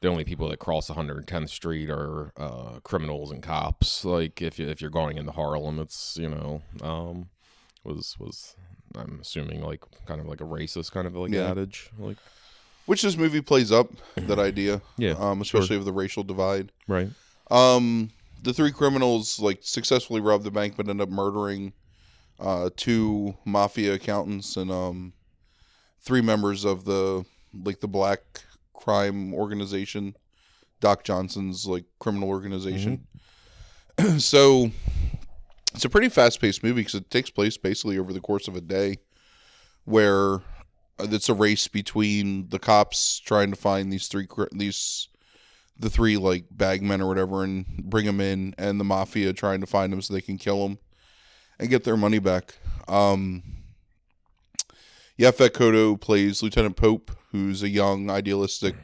the 0.00 0.08
only 0.08 0.24
people 0.24 0.48
that 0.48 0.58
cross 0.58 0.88
110th 0.90 1.48
Street 1.48 1.90
are 1.90 2.32
uh, 2.36 2.80
criminals 2.82 3.30
and 3.32 3.42
cops. 3.42 4.04
Like 4.04 4.40
if 4.40 4.58
you 4.58 4.68
if 4.68 4.80
you're 4.80 4.90
going 4.90 5.18
into 5.18 5.32
Harlem, 5.32 5.78
it's 5.78 6.16
you 6.20 6.28
know 6.28 6.62
um, 6.82 7.28
was 7.84 8.16
was 8.18 8.54
I'm 8.94 9.18
assuming 9.20 9.60
like 9.62 9.82
kind 10.06 10.20
of 10.20 10.26
like 10.26 10.40
a 10.40 10.44
racist 10.44 10.92
kind 10.92 11.06
of 11.06 11.14
like 11.16 11.30
Yeah. 11.32 11.50
adage. 11.50 11.90
Like 11.98 12.16
Which 12.86 13.02
this 13.02 13.16
movie 13.16 13.40
plays 13.42 13.70
up 13.72 13.90
that 14.16 14.38
idea, 14.38 14.82
yeah, 14.98 15.12
um, 15.18 15.40
especially 15.40 15.76
of 15.76 15.84
the 15.84 15.92
racial 15.92 16.22
divide. 16.22 16.72
right. 16.86 17.10
Um, 17.50 18.10
the 18.42 18.52
three 18.52 18.70
criminals 18.72 19.40
like 19.40 19.58
successfully 19.62 20.20
robbed 20.20 20.44
the 20.44 20.50
bank, 20.50 20.74
but 20.76 20.88
end 20.88 21.00
up 21.00 21.08
murdering 21.08 21.72
uh, 22.38 22.70
two 22.76 23.36
mafia 23.44 23.94
accountants 23.94 24.56
and 24.56 24.70
um, 24.70 25.12
three 26.00 26.20
members 26.20 26.64
of 26.64 26.84
the 26.84 27.24
like 27.64 27.80
the 27.80 27.88
black 27.88 28.20
crime 28.78 29.34
organization, 29.34 30.16
Doc 30.80 31.04
Johnson's 31.04 31.66
like 31.66 31.84
criminal 31.98 32.28
organization. 32.28 33.06
so 34.18 34.70
it's 35.74 35.84
a 35.84 35.88
pretty 35.88 36.08
fast 36.08 36.40
paced 36.40 36.62
movie 36.62 36.80
because 36.80 36.94
it 36.94 37.10
takes 37.10 37.30
place 37.30 37.56
basically 37.56 37.98
over 37.98 38.12
the 38.12 38.20
course 38.20 38.48
of 38.48 38.56
a 38.56 38.60
day, 38.60 38.98
where 39.84 40.36
uh, 40.98 41.08
it's 41.10 41.28
a 41.28 41.34
race 41.34 41.68
between 41.68 42.48
the 42.50 42.58
cops 42.58 43.18
trying 43.18 43.50
to 43.50 43.56
find 43.56 43.92
these 43.92 44.08
three 44.08 44.26
these 44.52 45.08
the 45.78 45.90
three 45.90 46.16
like 46.16 46.44
bagmen 46.50 47.00
or 47.00 47.08
whatever 47.08 47.44
and 47.44 47.66
bring 47.84 48.06
them 48.06 48.20
in 48.20 48.54
and 48.58 48.80
the 48.80 48.84
mafia 48.84 49.32
trying 49.32 49.60
to 49.60 49.66
find 49.66 49.92
them 49.92 50.02
so 50.02 50.12
they 50.12 50.20
can 50.20 50.36
kill 50.36 50.66
them 50.66 50.78
and 51.58 51.70
get 51.70 51.84
their 51.84 51.96
money 51.96 52.18
back. 52.18 52.54
Um 52.86 53.42
Yaphet 55.18 55.50
Kotto 55.50 56.00
plays 56.00 56.42
Lieutenant 56.44 56.76
Pope 56.76 57.10
who's 57.30 57.62
a 57.62 57.68
young 57.68 58.10
idealistic 58.10 58.74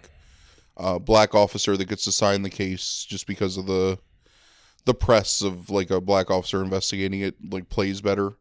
uh, 0.77 0.99
black 0.99 1.35
officer 1.35 1.77
that 1.77 1.89
gets 1.89 2.07
assigned 2.07 2.45
the 2.45 2.51
case 2.51 3.07
just 3.09 3.27
because 3.27 3.57
of 3.57 3.67
the 3.67 3.99
the 4.87 4.95
press 4.95 5.41
of 5.41 5.71
like 5.71 5.91
a 5.91 6.01
black 6.01 6.31
officer 6.31 6.63
investigating 6.63 7.21
it 7.21 7.35
like 7.51 7.69
plays 7.69 8.01
better. 8.01 8.33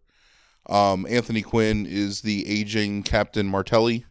Um 0.68 1.06
Anthony 1.10 1.42
Quinn 1.42 1.86
is 1.86 2.22
the 2.22 2.48
aging 2.50 3.04
Captain 3.04 3.48
Martelli 3.48 4.06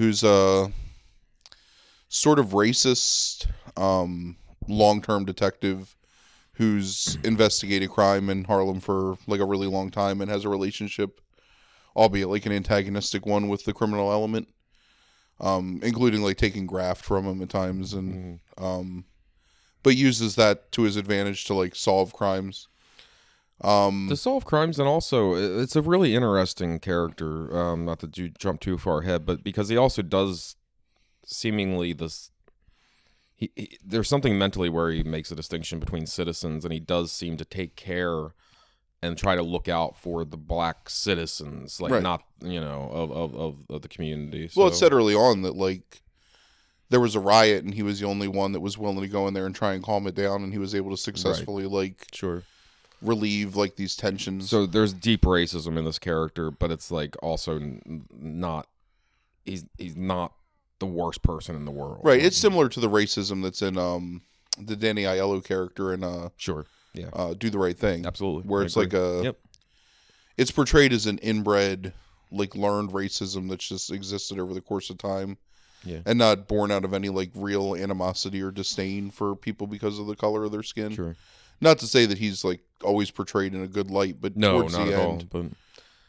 who's 0.00 0.24
a 0.24 0.72
sort 2.08 2.38
of 2.38 2.48
racist 2.48 3.46
um, 3.76 4.36
long-term 4.66 5.26
detective 5.26 5.94
who's 6.54 7.18
investigated 7.22 7.90
crime 7.90 8.30
in 8.30 8.44
Harlem 8.44 8.80
for 8.80 9.18
like 9.26 9.40
a 9.40 9.46
really 9.46 9.66
long 9.66 9.90
time 9.90 10.20
and 10.20 10.30
has 10.30 10.44
a 10.44 10.48
relationship, 10.48 11.20
albeit 11.94 12.28
like 12.28 12.46
an 12.46 12.52
antagonistic 12.52 13.26
one 13.26 13.48
with 13.48 13.64
the 13.64 13.72
criminal 13.74 14.10
element, 14.10 14.48
um, 15.40 15.80
including 15.82 16.22
like 16.22 16.36
taking 16.36 16.66
graft 16.66 17.04
from 17.04 17.24
him 17.26 17.40
at 17.42 17.48
times 17.48 17.92
and 17.94 18.40
Mhm. 18.58 18.62
um, 18.62 19.04
but 19.82 19.96
uses 19.96 20.34
that 20.36 20.70
to 20.72 20.82
his 20.82 20.96
advantage 20.96 21.44
to 21.46 21.54
like 21.54 21.74
solve 21.74 22.12
crimes. 22.12 22.68
Um, 23.62 24.06
to 24.08 24.16
solve 24.16 24.44
crimes 24.46 24.78
and 24.78 24.88
also 24.88 25.34
it's 25.34 25.76
a 25.76 25.82
really 25.82 26.14
interesting 26.14 26.78
character 26.78 27.54
um 27.54 27.84
not 27.84 28.00
to 28.00 28.06
do, 28.06 28.30
jump 28.30 28.58
too 28.60 28.78
far 28.78 29.00
ahead 29.00 29.26
but 29.26 29.44
because 29.44 29.68
he 29.68 29.76
also 29.76 30.00
does 30.00 30.56
seemingly 31.26 31.92
this 31.92 32.30
he, 33.36 33.50
he 33.54 33.78
there's 33.84 34.08
something 34.08 34.38
mentally 34.38 34.70
where 34.70 34.90
he 34.90 35.02
makes 35.02 35.30
a 35.30 35.36
distinction 35.36 35.78
between 35.78 36.06
citizens 36.06 36.64
and 36.64 36.72
he 36.72 36.80
does 36.80 37.12
seem 37.12 37.36
to 37.36 37.44
take 37.44 37.76
care 37.76 38.32
and 39.02 39.16
try 39.16 39.34
to 39.36 39.42
look 39.42 39.68
out 39.68 39.96
for 39.96 40.24
the 40.24 40.36
black 40.36 40.90
citizens 40.90 41.80
like 41.80 41.92
Right. 41.92 42.02
not 42.02 42.22
you 42.42 42.60
know 42.60 42.88
of 42.92 43.10
of, 43.10 43.34
of, 43.34 43.56
of 43.70 43.82
the 43.82 43.88
community 43.88 44.50
well, 44.56 44.68
it 44.68 44.74
said 44.74 44.92
early 44.92 45.14
on 45.14 45.42
that 45.42 45.56
like 45.56 46.02
there 46.90 47.00
was 47.00 47.14
a 47.14 47.20
riot 47.20 47.62
and 47.64 47.72
he 47.72 47.82
was 47.82 48.00
the 48.00 48.06
only 48.06 48.26
one 48.28 48.52
that 48.52 48.60
was 48.60 48.76
willing 48.76 49.00
to 49.00 49.08
go 49.08 49.28
in 49.28 49.34
there 49.34 49.46
and 49.46 49.54
try 49.54 49.74
and 49.74 49.82
calm 49.84 50.06
it 50.08 50.14
down, 50.16 50.42
and 50.42 50.52
he 50.52 50.58
was 50.58 50.74
able 50.74 50.90
to 50.90 50.96
successfully 50.96 51.64
like 51.66 52.06
sure 52.12 52.42
relieve 53.00 53.56
like 53.56 53.76
these 53.76 53.94
tensions. 53.96 54.50
So 54.50 54.66
there's 54.66 54.92
deep 54.92 55.22
racism 55.22 55.78
in 55.78 55.84
this 55.84 55.98
character, 55.98 56.50
but 56.50 56.70
it's 56.70 56.90
like 56.90 57.14
also 57.22 57.56
n- 57.56 58.04
not 58.12 58.66
he's 59.44 59.64
he's 59.78 59.96
not 59.96 60.32
the 60.80 60.86
worst 60.86 61.22
person 61.22 61.54
in 61.56 61.64
the 61.64 61.70
world. 61.70 62.00
right, 62.02 62.20
it's 62.22 62.36
similar 62.36 62.68
to 62.68 62.80
the 62.80 62.90
racism 62.90 63.42
that's 63.42 63.62
in 63.62 63.78
um 63.78 64.22
the 64.58 64.74
Danny 64.76 65.04
Aiello 65.04 65.42
character 65.44 65.94
in 65.94 66.02
uh, 66.04 66.30
Sure. 66.36 66.66
Yeah. 66.94 67.08
uh 67.12 67.34
Do 67.34 67.50
the 67.50 67.58
Right 67.58 67.76
Thing, 67.78 68.04
Absolutely. 68.06 68.48
where 68.48 68.62
I 68.62 68.64
it's 68.66 68.76
agree. 68.76 68.98
like 68.98 69.20
a 69.20 69.24
Yep. 69.24 69.38
it's 70.36 70.50
portrayed 70.50 70.92
as 70.92 71.06
an 71.06 71.18
inbred 71.18 71.92
like 72.32 72.54
learned 72.54 72.90
racism 72.90 73.48
that's 73.48 73.66
just 73.68 73.90
existed 73.92 74.38
over 74.38 74.54
the 74.54 74.60
course 74.60 74.90
of 74.90 74.98
time. 74.98 75.36
Yeah. 75.84 76.00
And 76.04 76.18
not 76.18 76.46
born 76.46 76.70
out 76.70 76.84
of 76.84 76.92
any 76.92 77.08
like 77.08 77.30
real 77.34 77.74
animosity 77.74 78.42
or 78.42 78.50
disdain 78.50 79.10
for 79.10 79.34
people 79.34 79.66
because 79.66 79.98
of 79.98 80.06
the 80.06 80.14
color 80.16 80.44
of 80.44 80.52
their 80.52 80.62
skin. 80.62 80.94
Sure. 80.94 81.16
Not 81.60 81.78
to 81.78 81.86
say 81.86 82.06
that 82.06 82.18
he's 82.18 82.44
like 82.44 82.60
always 82.84 83.10
portrayed 83.10 83.54
in 83.54 83.62
a 83.62 83.66
good 83.66 83.90
light, 83.90 84.16
but 84.20 84.36
No, 84.36 84.60
not 84.62 84.86
the 84.86 84.92
at 84.94 85.00
all. 85.00 85.22
But 85.30 85.46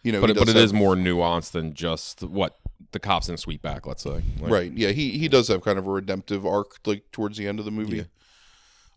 you 0.03 0.11
know, 0.11 0.19
but 0.21 0.29
it, 0.31 0.37
but 0.37 0.45
does 0.47 0.55
it 0.55 0.61
is 0.61 0.71
have- 0.71 0.77
more 0.79 0.95
nuanced 0.95 1.51
than 1.51 1.73
just 1.73 2.21
what 2.23 2.57
the 2.91 2.99
cops 2.99 3.29
in 3.29 3.35
Sweetback, 3.35 3.85
let's 3.85 4.03
say. 4.03 4.21
Like, 4.39 4.51
right. 4.51 4.71
Yeah, 4.73 4.89
he 4.89 5.17
he 5.17 5.27
does 5.29 5.47
have 5.47 5.61
kind 5.63 5.77
of 5.79 5.87
a 5.87 5.91
redemptive 5.91 6.45
arc 6.45 6.79
like 6.85 7.03
towards 7.11 7.37
the 7.37 7.47
end 7.47 7.59
of 7.59 7.65
the 7.65 7.71
movie. 7.71 8.05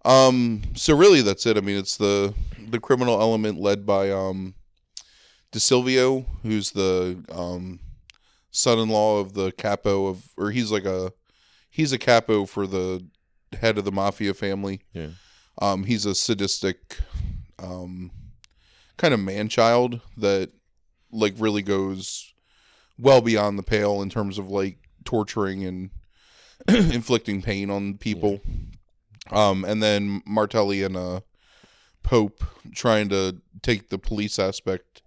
Um. 0.05 0.63
So 0.75 0.97
really, 0.97 1.23
that's 1.23 1.47
it. 1.47 1.57
I 1.57 1.61
mean, 1.61 1.77
it's 1.79 1.97
the 1.97 2.35
the 2.69 2.81
criminal 2.81 3.21
element 3.21 3.61
led 3.61 3.87
by 3.87 4.11
um, 4.11 4.55
DeSilvio, 5.53 6.27
who's 6.43 6.73
the 6.73 7.25
um, 7.31 7.81
son-in-law 8.51 9.21
of 9.21 9.35
the 9.35 9.53
capo 9.53 10.07
of, 10.07 10.29
or 10.37 10.51
he's 10.51 10.71
like 10.71 10.85
a 10.85 11.13
he's 11.71 11.93
a 11.93 11.99
capo 11.99 12.45
for 12.45 12.67
the 12.67 13.07
head 13.61 13.79
of 13.79 13.85
the 13.85 13.93
mafia 13.93 14.35
family. 14.35 14.83
Yeah. 14.93 15.09
Um. 15.61 15.85
He's 15.85 16.05
a 16.05 16.15
sadistic, 16.15 16.99
um, 17.59 18.11
kind 18.97 19.15
of 19.15 19.21
man 19.21 19.49
child 19.49 20.01
that 20.17 20.51
like 21.11 21.35
really 21.39 21.63
goes 21.63 22.35
well 22.99 23.21
beyond 23.21 23.59
the 23.59 23.63
pale 23.63 24.03
in 24.03 24.11
terms 24.11 24.39
of 24.39 24.49
like 24.49 24.79
torturing 25.05 25.65
and 25.65 25.91
inflicting 26.93 27.43
pain 27.43 27.71
on 27.71 27.97
people. 27.97 28.41
Um, 29.31 29.65
and 29.65 29.83
then 29.83 30.23
Martelli 30.27 30.83
and 30.83 30.97
uh, 30.97 31.21
Pope 32.03 32.45
trying 32.75 33.09
to 33.09 33.37
take 33.63 33.89
the 33.89 33.99
police 33.99 34.39
aspect, 34.39 35.03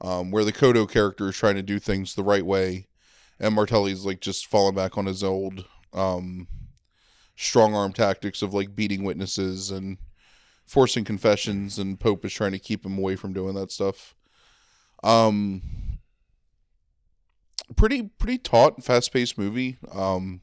um, 0.00 0.30
where 0.30 0.44
the 0.44 0.52
Kotto 0.52 0.88
character 0.88 1.28
is 1.28 1.36
trying 1.36 1.56
to 1.56 1.62
do 1.62 1.78
things 1.78 2.14
the 2.14 2.22
right 2.22 2.44
way, 2.44 2.88
and 3.40 3.54
Martelli's 3.54 4.04
like 4.04 4.20
just 4.20 4.46
falling 4.46 4.74
back 4.74 4.98
on 4.98 5.06
his 5.06 5.24
old 5.24 5.64
um, 5.92 6.46
strong 7.36 7.74
arm 7.74 7.92
tactics 7.92 8.42
of 8.42 8.52
like 8.52 8.76
beating 8.76 9.04
witnesses 9.04 9.70
and 9.70 9.98
forcing 10.66 11.04
confessions, 11.04 11.78
and 11.78 11.98
Pope 11.98 12.24
is 12.24 12.32
trying 12.32 12.52
to 12.52 12.58
keep 12.58 12.84
him 12.84 12.98
away 12.98 13.16
from 13.16 13.32
doing 13.32 13.54
that 13.54 13.72
stuff. 13.72 14.14
Um, 15.02 15.62
pretty 17.76 18.02
pretty 18.18 18.38
taut, 18.38 18.84
fast 18.84 19.12
paced 19.12 19.38
movie. 19.38 19.78
Um, 19.92 20.42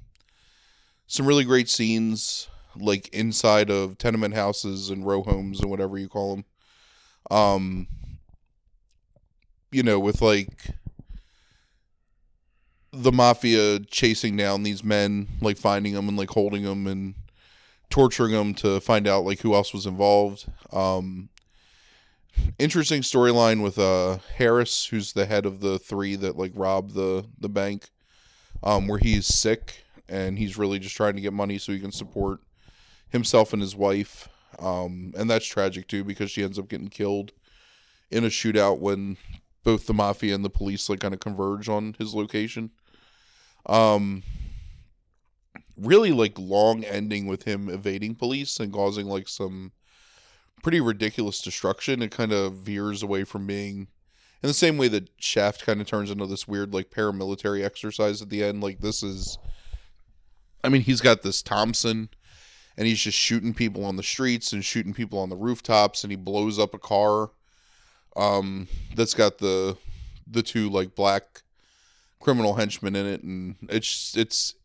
some 1.08 1.28
really 1.28 1.44
great 1.44 1.70
scenes, 1.70 2.48
like 2.78 3.08
inside 3.10 3.70
of 3.70 3.98
tenement 3.98 4.34
houses 4.34 4.90
and 4.90 5.06
row 5.06 5.24
homes 5.24 5.60
and 5.62 5.70
whatever 5.70 5.98
you 5.98 6.08
call 6.08 6.36
them. 6.36 6.46
Um, 7.32 7.88
you 9.72 9.84
know, 9.84 10.00
with 10.00 10.22
like 10.22 10.72
the 12.92 13.12
mafia 13.12 13.80
chasing 13.80 14.38
down 14.38 14.64
these 14.64 14.84
men, 14.84 15.28
like 15.42 15.58
finding 15.58 15.94
them 15.94 16.08
and 16.08 16.18
like 16.18 16.30
holding 16.30 16.64
them 16.64 16.88
and 16.88 17.16
torturing 17.90 18.32
them 18.32 18.54
to 18.56 18.80
find 18.80 19.08
out 19.08 19.26
like 19.26 19.42
who 19.42 19.54
else 19.54 19.74
was 19.74 19.86
involved. 19.86 20.46
Um, 20.72 21.30
interesting 22.58 23.02
storyline 23.02 23.62
with 23.62 23.78
uh 23.78 24.20
Harris, 24.38 24.86
who's 24.88 25.14
the 25.14 25.26
head 25.26 25.46
of 25.46 25.60
the 25.60 25.80
three 25.80 26.16
that 26.16 26.38
like 26.38 26.52
robbed 26.56 26.94
the 26.94 27.26
the 27.40 27.50
bank, 27.50 27.90
um, 28.64 28.88
where 28.88 29.00
he's 29.00 29.28
sick 29.28 29.84
and 30.08 30.38
he's 30.38 30.58
really 30.58 30.80
just 30.80 30.96
trying 30.96 31.16
to 31.16 31.22
get 31.22 31.34
money 31.34 31.58
so 31.58 31.72
he 31.72 31.80
can 31.80 31.92
support 31.92 32.40
himself 33.10 33.54
and 33.54 33.62
his 33.62 33.76
wife. 33.76 34.30
Um, 34.60 35.14
and 35.18 35.30
that's 35.30 35.46
tragic 35.46 35.88
too 35.88 36.04
because 36.04 36.32
she 36.32 36.44
ends 36.44 36.58
up 36.58 36.70
getting 36.70 36.88
killed 36.88 37.32
in 38.10 38.24
a 38.24 38.30
shootout 38.30 38.80
when 38.80 39.18
both 39.64 39.88
the 39.88 39.94
mafia 39.94 40.34
and 40.34 40.46
the 40.46 40.50
police 40.50 40.90
like 40.90 41.00
kind 41.00 41.14
of 41.14 41.20
converge 41.20 41.68
on 41.68 41.96
his 41.98 42.14
location. 42.14 42.72
Um, 43.66 44.24
really 45.78 46.12
like 46.12 46.38
long 46.38 46.84
ending 46.84 47.28
with 47.28 47.44
him 47.44 47.70
evading 47.70 48.16
police 48.16 48.60
and 48.60 48.72
causing 48.72 49.08
like 49.08 49.28
some 49.28 49.72
pretty 50.64 50.80
ridiculous 50.80 51.42
destruction. 51.42 52.02
It 52.02 52.12
kind 52.12 52.32
of 52.32 52.54
veers 52.54 53.04
away 53.04 53.24
from 53.24 53.46
being 53.48 53.88
in 54.44 54.48
the 54.48 54.54
same 54.54 54.78
way 54.78 54.88
that 54.90 55.10
Shaft 55.18 55.66
kind 55.66 55.82
of 55.82 55.88
turns 55.88 56.12
into 56.12 56.28
this 56.28 56.48
weird 56.48 56.74
like 56.74 56.92
paramilitary 56.92 57.64
exercise 57.64 58.22
at 58.22 58.30
the 58.30 58.44
end. 58.44 58.62
Like 58.62 58.80
this 58.80 59.04
is, 59.04 59.38
I 60.64 60.70
mean, 60.70 60.82
he's 60.82 61.02
got 61.02 61.24
this 61.24 61.42
Thompson, 61.42 62.10
and 62.78 62.88
he's 62.88 63.00
just 63.00 63.18
shooting 63.18 63.54
people 63.54 63.86
on 63.86 63.96
the 63.96 64.04
streets 64.04 64.54
and 64.54 64.64
shooting 64.64 64.94
people 64.94 65.20
on 65.20 65.30
the 65.30 65.36
rooftops, 65.36 66.04
and 66.04 66.12
he 66.12 66.18
blows 66.18 66.60
up 66.60 66.74
a 66.74 66.80
car, 66.80 67.32
um, 68.16 68.68
that's 68.96 69.14
got 69.14 69.38
the 69.40 69.78
the 70.28 70.44
two 70.44 70.70
like 70.70 70.96
black 70.96 71.44
criminal 72.20 72.56
henchmen 72.56 72.96
in 72.96 73.06
it, 73.06 73.24
and 73.24 73.56
it's 73.70 74.16
it's 74.18 74.56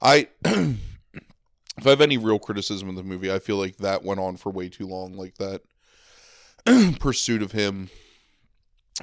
I 0.00 0.28
if 0.44 1.86
I 1.86 1.90
have 1.90 2.00
any 2.00 2.18
real 2.18 2.38
criticism 2.38 2.88
of 2.88 2.96
the 2.96 3.02
movie, 3.02 3.32
I 3.32 3.38
feel 3.38 3.56
like 3.56 3.76
that 3.78 4.04
went 4.04 4.20
on 4.20 4.36
for 4.36 4.50
way 4.50 4.68
too 4.68 4.86
long. 4.86 5.16
Like 5.16 5.36
that 5.36 5.62
pursuit 7.00 7.42
of 7.42 7.52
him 7.52 7.90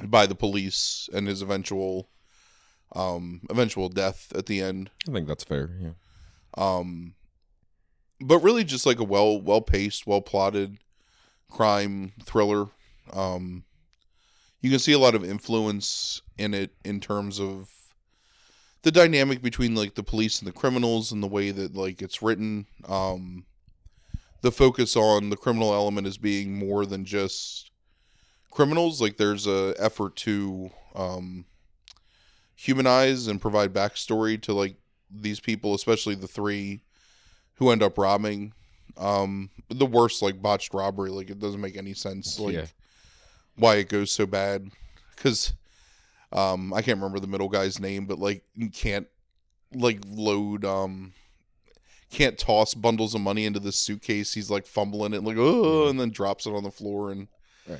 by 0.03 0.25
the 0.25 0.35
police 0.35 1.09
and 1.13 1.27
his 1.27 1.41
eventual 1.41 2.09
um 2.95 3.41
eventual 3.49 3.89
death 3.89 4.31
at 4.35 4.45
the 4.45 4.61
end. 4.61 4.91
I 5.07 5.11
think 5.11 5.27
that's 5.27 5.43
fair. 5.43 5.69
Yeah. 5.79 5.93
Um 6.55 7.15
but 8.23 8.39
really 8.39 8.63
just 8.63 8.85
like 8.85 8.99
a 8.99 9.03
well 9.03 9.39
well 9.39 9.61
paced, 9.61 10.07
well 10.07 10.21
plotted 10.21 10.77
crime 11.49 12.13
thriller. 12.23 12.67
Um 13.11 13.63
you 14.61 14.69
can 14.69 14.79
see 14.79 14.93
a 14.93 14.99
lot 14.99 15.15
of 15.15 15.25
influence 15.25 16.21
in 16.37 16.53
it 16.53 16.71
in 16.85 17.01
terms 17.01 17.39
of 17.39 17.69
the 18.83 18.91
dynamic 18.91 19.41
between 19.41 19.75
like 19.75 19.95
the 19.95 20.03
police 20.03 20.39
and 20.39 20.47
the 20.47 20.53
criminals 20.53 21.11
and 21.11 21.21
the 21.21 21.27
way 21.27 21.51
that 21.51 21.75
like 21.75 22.01
it's 22.01 22.21
written. 22.21 22.67
Um 22.87 23.45
the 24.41 24.51
focus 24.51 24.95
on 24.95 25.29
the 25.29 25.37
criminal 25.37 25.73
element 25.73 26.07
as 26.07 26.17
being 26.17 26.57
more 26.57 26.85
than 26.85 27.05
just 27.05 27.71
criminals 28.51 29.01
like 29.01 29.17
there's 29.17 29.47
a 29.47 29.73
effort 29.79 30.15
to 30.15 30.69
um 30.95 31.45
humanize 32.55 33.27
and 33.27 33.41
provide 33.41 33.73
backstory 33.73 34.39
to 34.39 34.53
like 34.53 34.75
these 35.09 35.39
people 35.39 35.73
especially 35.73 36.15
the 36.15 36.27
three 36.27 36.83
who 37.55 37.69
end 37.71 37.83
up 37.83 37.97
robbing 37.97 38.53
um 38.97 39.49
the 39.69 39.85
worst 39.85 40.21
like 40.21 40.41
botched 40.41 40.73
robbery 40.73 41.09
like 41.09 41.29
it 41.29 41.39
doesn't 41.39 41.61
make 41.61 41.75
any 41.77 41.93
sense 41.93 42.39
like 42.39 42.53
Yeah. 42.55 42.65
why 43.55 43.75
it 43.75 43.89
goes 43.89 44.11
so 44.11 44.25
bad 44.27 44.69
because 45.15 45.53
um 46.31 46.73
i 46.73 46.81
can't 46.81 46.97
remember 46.99 47.19
the 47.19 47.27
middle 47.27 47.49
guy's 47.49 47.79
name 47.79 48.05
but 48.05 48.19
like 48.19 48.43
you 48.55 48.69
can't 48.69 49.07
like 49.73 49.99
load 50.07 50.63
um 50.65 51.13
can't 52.11 52.37
toss 52.37 52.75
bundles 52.75 53.15
of 53.15 53.21
money 53.21 53.45
into 53.45 53.59
this 53.59 53.77
suitcase 53.77 54.33
he's 54.35 54.51
like 54.51 54.67
fumbling 54.67 55.13
it 55.15 55.23
like 55.23 55.37
oh 55.39 55.87
and 55.89 55.99
then 55.99 56.11
drops 56.11 56.45
it 56.45 56.51
on 56.53 56.63
the 56.63 56.69
floor 56.71 57.11
and 57.11 57.27
Right. 57.67 57.79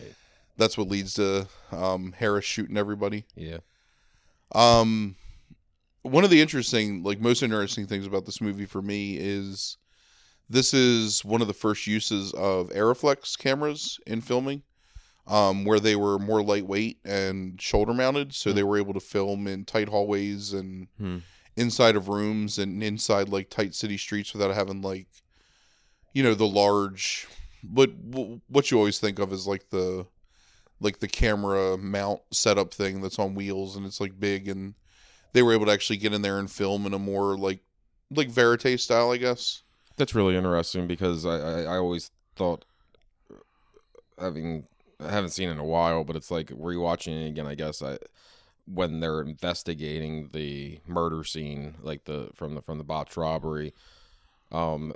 that's 0.57 0.77
what 0.77 0.87
leads 0.87 1.13
to 1.15 1.47
um 1.71 2.13
harris 2.17 2.45
shooting 2.45 2.77
everybody 2.77 3.25
Yeah. 3.35 3.57
um, 4.55 5.15
one 6.03 6.23
of 6.23 6.29
the 6.29 6.41
interesting, 6.41 7.03
like 7.03 7.19
most 7.19 7.41
interesting 7.43 7.87
things 7.87 8.05
about 8.05 8.25
this 8.25 8.39
movie 8.41 8.65
for 8.65 8.81
me 8.81 9.17
is 9.19 9.77
this 10.49 10.73
is 10.73 11.23
one 11.25 11.41
of 11.41 11.47
the 11.47 11.53
first 11.53 11.87
uses 11.87 12.33
of 12.33 12.69
Arriflex 12.69 13.37
cameras 13.37 13.99
in 14.05 14.21
filming, 14.21 14.63
um, 15.27 15.63
where 15.65 15.79
they 15.79 15.95
were 15.95 16.19
more 16.19 16.43
lightweight 16.43 16.99
and 17.05 17.59
shoulder 17.61 17.93
mounted, 17.93 18.33
so 18.33 18.49
Hmm. 18.51 18.55
they 18.57 18.63
were 18.63 18.77
able 18.77 18.93
to 18.93 18.99
film 18.99 19.47
in 19.47 19.65
tight 19.65 19.87
hallways 19.89 20.53
and 20.53 20.87
Hmm. 20.97 21.17
inside 21.55 21.95
of 21.95 22.09
rooms 22.09 22.59
and 22.59 22.83
inside 22.83 23.29
like 23.29 23.49
tight 23.49 23.73
city 23.73 23.97
streets 23.97 24.33
without 24.33 24.53
having 24.53 24.81
like, 24.81 25.07
you 26.13 26.21
know, 26.23 26.33
the 26.35 26.47
large. 26.47 27.27
But 27.63 27.91
what 28.47 28.69
you 28.69 28.77
always 28.77 28.99
think 28.99 29.19
of 29.19 29.31
is 29.31 29.47
like 29.47 29.69
the 29.69 30.05
like 30.81 30.99
the 30.99 31.07
camera 31.07 31.77
mount 31.77 32.19
setup 32.31 32.73
thing 32.73 32.99
that's 33.01 33.17
on 33.17 33.35
wheels 33.35 33.77
and 33.77 33.85
it's 33.85 34.01
like 34.01 34.19
big 34.19 34.49
and 34.49 34.73
they 35.33 35.43
were 35.43 35.53
able 35.53 35.65
to 35.65 35.71
actually 35.71 35.97
get 35.97 36.13
in 36.13 36.21
there 36.21 36.39
and 36.39 36.49
film 36.49 36.85
in 36.85 36.93
a 36.93 36.99
more 36.99 37.37
like 37.37 37.59
like 38.11 38.29
verite 38.29 38.79
style 38.79 39.11
i 39.11 39.17
guess 39.17 39.63
That's 39.97 40.15
really 40.15 40.35
interesting 40.35 40.87
because 40.87 41.25
I, 41.25 41.37
I, 41.37 41.61
I 41.63 41.77
always 41.77 42.11
thought 42.35 42.65
uh, 43.31 43.35
having 44.19 44.65
I 44.99 45.11
haven't 45.11 45.31
seen 45.31 45.49
in 45.49 45.59
a 45.59 45.65
while, 45.65 46.03
but 46.03 46.15
it's 46.15 46.31
like 46.31 46.47
rewatching 46.47 47.23
it 47.23 47.27
again. 47.27 47.47
I 47.47 47.55
guess 47.55 47.81
I 47.81 47.97
when 48.65 48.99
they're 48.99 49.21
investigating 49.21 50.29
the 50.31 50.79
murder 50.87 51.23
scene, 51.23 51.75
like 51.81 52.05
the 52.05 52.29
from 52.33 52.55
the 52.55 52.61
from 52.61 52.77
the 52.77 52.83
botched 52.83 53.17
robbery. 53.17 53.73
Um, 54.53 54.93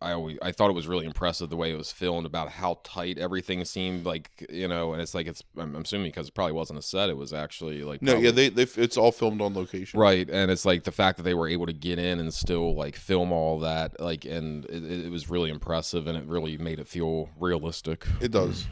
I 0.00 0.12
always 0.12 0.38
I 0.40 0.52
thought 0.52 0.70
it 0.70 0.74
was 0.74 0.88
really 0.88 1.04
impressive 1.04 1.50
the 1.50 1.56
way 1.56 1.70
it 1.70 1.76
was 1.76 1.92
filmed 1.92 2.24
about 2.26 2.48
how 2.48 2.80
tight 2.82 3.18
everything 3.18 3.62
seemed 3.66 4.06
like 4.06 4.30
you 4.50 4.66
know, 4.66 4.92
and 4.94 5.02
it's 5.02 5.14
like 5.14 5.26
it's 5.26 5.42
I'm, 5.56 5.76
I'm 5.76 5.82
assuming 5.82 6.08
because 6.08 6.28
it 6.28 6.34
probably 6.34 6.54
wasn't 6.54 6.78
a 6.78 6.82
set, 6.82 7.10
it 7.10 7.16
was 7.16 7.32
actually 7.34 7.84
like 7.84 8.00
no 8.02 8.12
probably- 8.12 8.24
yeah 8.26 8.30
they, 8.32 8.48
they 8.48 8.62
it's 8.82 8.96
all 8.96 9.12
filmed 9.12 9.40
on 9.42 9.52
location 9.54 10.00
Right, 10.00 10.28
and 10.30 10.50
it's 10.50 10.64
like 10.64 10.84
the 10.84 10.92
fact 10.92 11.18
that 11.18 11.24
they 11.24 11.34
were 11.34 11.46
able 11.46 11.66
to 11.66 11.72
get 11.74 11.98
in 11.98 12.18
and 12.18 12.32
still 12.32 12.74
like 12.74 12.96
film 12.96 13.32
all 13.32 13.58
that, 13.60 14.00
like, 14.00 14.24
and 14.24 14.64
it, 14.64 14.82
it 15.06 15.10
was 15.10 15.28
really 15.28 15.50
impressive, 15.50 16.06
and 16.06 16.16
it 16.16 16.24
really 16.24 16.56
made 16.56 16.80
it 16.80 16.88
feel 16.88 17.28
realistic. 17.38 18.06
it 18.20 18.30
does 18.32 18.66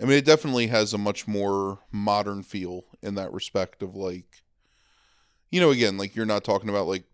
i 0.00 0.04
mean 0.04 0.12
it 0.18 0.24
definitely 0.24 0.68
has 0.68 0.92
a 0.94 0.98
much 0.98 1.26
more 1.28 1.80
modern 1.92 2.42
feel 2.42 2.84
in 3.02 3.14
that 3.16 3.32
respect 3.32 3.82
of 3.82 3.94
like 3.94 4.42
you 5.50 5.60
know 5.60 5.70
again 5.70 5.96
like 5.98 6.14
you're 6.16 6.24
not 6.26 6.44
talking 6.44 6.68
about 6.68 6.86
like 6.86 7.04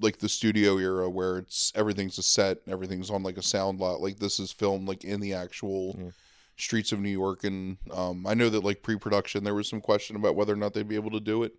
like 0.00 0.18
the 0.18 0.28
studio 0.28 0.78
era 0.78 1.08
where 1.10 1.38
it's 1.38 1.72
everything's 1.74 2.18
a 2.18 2.22
set 2.22 2.58
everything's 2.66 3.10
on 3.10 3.22
like 3.22 3.36
a 3.36 3.42
sound 3.42 3.78
lot 3.80 4.00
like 4.00 4.18
this 4.18 4.40
is 4.40 4.50
filmed 4.52 4.88
like 4.88 5.04
in 5.04 5.20
the 5.20 5.34
actual 5.34 5.94
Yeah. 5.98 6.10
streets 6.56 6.92
of 6.92 7.00
new 7.00 7.10
york 7.10 7.44
and 7.44 7.76
um 7.92 8.26
i 8.26 8.34
know 8.34 8.48
that 8.48 8.64
like 8.64 8.82
pre-production 8.82 9.44
there 9.44 9.54
was 9.54 9.68
some 9.68 9.80
question 9.80 10.16
about 10.16 10.36
whether 10.36 10.52
or 10.52 10.56
not 10.56 10.72
they'd 10.74 10.88
be 10.88 10.94
able 10.94 11.10
to 11.12 11.20
do 11.20 11.42
it. 11.42 11.52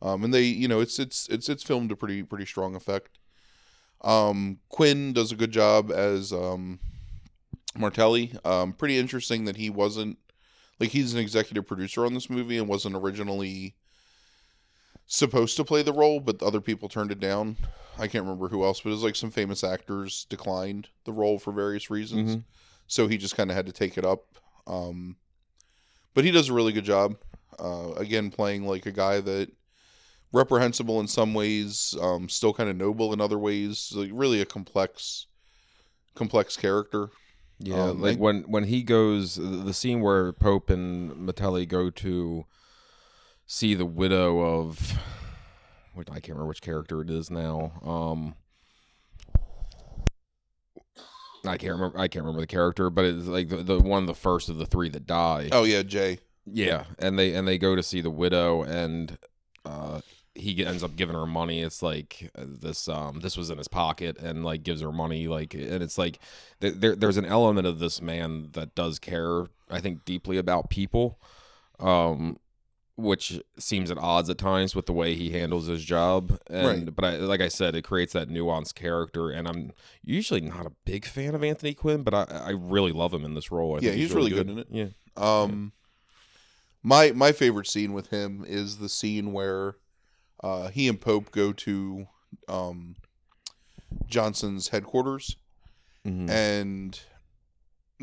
Um 0.00 0.22
and 0.24 0.32
they 0.32 0.42
you 0.44 0.68
know 0.68 0.80
it's 0.80 0.98
it's 0.98 1.28
it's 1.28 1.48
it's 1.48 1.62
filmed 1.64 1.90
a 1.92 1.96
pretty 1.96 2.22
pretty 2.22 2.46
strong 2.46 2.74
effect. 2.76 3.18
Um 4.02 4.58
quinn 4.68 5.12
does 5.12 5.32
a 5.32 5.36
good 5.36 5.50
job 5.50 5.90
as 5.90 6.32
um 6.32 6.78
Mattelli. 7.76 8.44
Um 8.46 8.72
pretty 8.72 8.96
interesting 8.98 9.44
that 9.46 9.56
he 9.56 9.70
wasn't 9.70 10.18
like 10.80 10.90
he's 10.90 11.12
an 11.14 11.18
executive 11.20 11.66
producer 11.66 12.06
on 12.06 12.14
this 12.14 12.30
movie 12.30 12.58
and 12.58 12.68
wasn't 12.68 12.94
originally 12.94 13.74
supposed 15.08 15.56
to 15.56 15.64
play 15.64 15.82
the 15.82 15.92
role, 15.92 16.20
but 16.20 16.40
other 16.42 16.60
people 16.60 16.88
turned 16.88 17.10
it 17.10 17.18
down. 17.18 17.56
I 17.98 18.06
can't 18.06 18.22
remember 18.24 18.48
who 18.48 18.62
else, 18.62 18.80
but 18.82 18.90
it 18.90 18.92
was 18.92 19.02
like 19.02 19.16
some 19.16 19.30
famous 19.32 19.64
actors 19.64 20.26
declined 20.28 20.88
the 21.04 21.12
role 21.12 21.38
for 21.40 21.52
various 21.52 21.90
reasons. 21.90 22.36
Mhm. 22.36 22.44
So 22.86 23.08
he 23.08 23.16
just 23.18 23.36
kind 23.36 23.50
of 23.50 23.56
had 23.56 23.66
to 23.66 23.72
take 23.72 23.98
it 23.98 24.04
up. 24.04 24.36
Um, 24.66 25.16
but 26.14 26.24
he 26.24 26.30
does 26.30 26.48
a 26.48 26.52
really 26.52 26.72
good 26.72 26.84
job. 26.84 27.16
Uh, 27.58 27.92
again, 27.96 28.30
playing 28.30 28.66
like 28.66 28.86
a 28.86 28.92
guy 28.92 29.20
that 29.20 29.50
reprehensible 30.32 31.00
in 31.00 31.08
some 31.08 31.32
ways, 31.34 31.96
um, 32.00 32.28
still 32.28 32.52
kind 32.52 32.68
of 32.68 32.76
noble 32.76 33.12
in 33.12 33.20
other 33.20 33.38
ways. 33.38 33.92
Like 33.94 34.10
really 34.12 34.40
a 34.40 34.46
complex, 34.46 35.26
complex 36.14 36.56
character. 36.56 37.08
Yeah, 37.58 37.88
Um, 37.88 38.00
like 38.00 38.18
when 38.18 38.42
when 38.42 38.64
he 38.64 38.82
goes, 38.82 39.34
the 39.36 39.74
scene 39.74 40.00
where 40.00 40.32
Pope 40.32 40.70
and 40.70 41.12
Mattelli 41.12 41.66
go 41.66 41.90
to 41.90 42.44
see 43.48 43.74
the 43.74 43.86
widow 43.86 44.40
of, 44.40 44.98
what 45.94 46.08
I 46.10 46.20
can't 46.20 46.28
remember 46.28 46.48
which 46.48 46.62
character 46.62 47.00
it 47.00 47.10
is 47.10 47.30
now. 47.30 47.72
Um, 47.82 48.34
I 51.44 51.56
can't 51.56 51.72
remember. 51.72 51.98
I 51.98 52.08
can't 52.08 52.24
remember 52.24 52.42
the 52.42 52.46
character, 52.46 52.90
but 52.90 53.04
it's 53.06 53.26
like 53.26 53.48
the, 53.48 53.56
the 53.56 53.80
one 53.80 54.06
the 54.06 54.14
first 54.14 54.48
of 54.48 54.58
the 54.58 54.66
three 54.66 54.88
that 54.90 55.06
die. 55.06 55.48
Oh 55.50 55.64
yeah, 55.64 55.82
Jay. 55.82 56.18
Yeah, 56.44 56.84
and 56.98 57.18
they 57.18 57.34
and 57.34 57.48
they 57.48 57.58
go 57.58 57.74
to 57.74 57.82
see 57.82 58.00
the 58.00 58.10
widow, 58.10 58.62
and 58.62 59.16
uh, 59.64 60.00
he 60.34 60.64
ends 60.64 60.82
up 60.82 60.96
giving 60.96 61.14
her 61.14 61.26
money. 61.26 61.62
It's 61.62 61.82
like 61.82 62.30
uh, 62.36 62.44
this 62.46 62.88
um 62.88 63.20
this 63.20 63.36
was 63.36 63.50
in 63.50 63.58
his 63.58 63.68
pocket, 63.68 64.18
and 64.18 64.44
like 64.44 64.62
gives 64.62 64.82
her 64.82 64.92
money. 64.92 65.26
Like, 65.26 65.54
and 65.54 65.82
it's 65.82 65.96
like 65.96 66.18
there 66.60 66.94
there's 66.96 67.16
an 67.16 67.24
element 67.24 67.66
of 67.66 67.78
this 67.78 68.02
man 68.02 68.50
that 68.52 68.74
does 68.74 68.98
care, 68.98 69.46
I 69.70 69.80
think, 69.80 70.04
deeply 70.04 70.38
about 70.38 70.70
people, 70.70 71.18
um, 71.78 72.38
which 73.00 73.40
seems 73.58 73.90
at 73.92 73.96
odds 73.98 74.28
at 74.28 74.36
times 74.38 74.74
with 74.74 74.86
the 74.86 74.92
way 74.92 75.14
he 75.14 75.30
handles 75.30 75.68
his 75.68 75.84
job. 75.84 76.36
And 76.50 76.66
Right. 76.66 76.94
but 76.94 77.04
I, 77.04 77.16
like 77.18 77.40
I 77.40 77.46
said, 77.46 77.76
it 77.76 77.82
creates 77.82 78.12
that 78.12 78.28
nuanced 78.28 78.74
character, 78.74 79.30
and 79.30 79.46
I'm 79.46 79.70
usually 80.02 80.40
not 80.40 80.66
a 80.66 80.72
big 80.84 81.04
fan 81.06 81.34
of 81.36 81.44
Anthony 81.44 81.74
Quinn, 81.74 82.02
but 82.02 82.12
I 82.12 82.24
I 82.24 82.50
really 82.50 82.90
love 82.92 83.14
him 83.14 83.24
in 83.24 83.34
this 83.34 83.50
role. 83.52 83.74
I 83.74 83.76
Yeah, 83.76 83.90
think 83.90 84.00
he's 84.00 84.12
really 84.12 84.30
good 84.30 84.50
in 84.50 84.58
it. 84.58 84.66
Yeah. 84.68 84.88
Um, 85.16 85.72
my 86.82 87.12
my 87.12 87.30
favorite 87.32 87.68
scene 87.68 87.92
with 87.92 88.08
him 88.08 88.44
is 88.46 88.78
the 88.78 88.88
scene 88.88 89.32
where 89.32 89.76
uh, 90.42 90.68
he 90.68 90.88
and 90.88 91.00
Pope 91.00 91.30
go 91.30 91.52
to 91.52 92.06
um, 92.48 92.96
Johnson's 94.06 94.68
headquarters, 94.68 95.36
Mhm. 96.06 96.28
and 96.30 97.00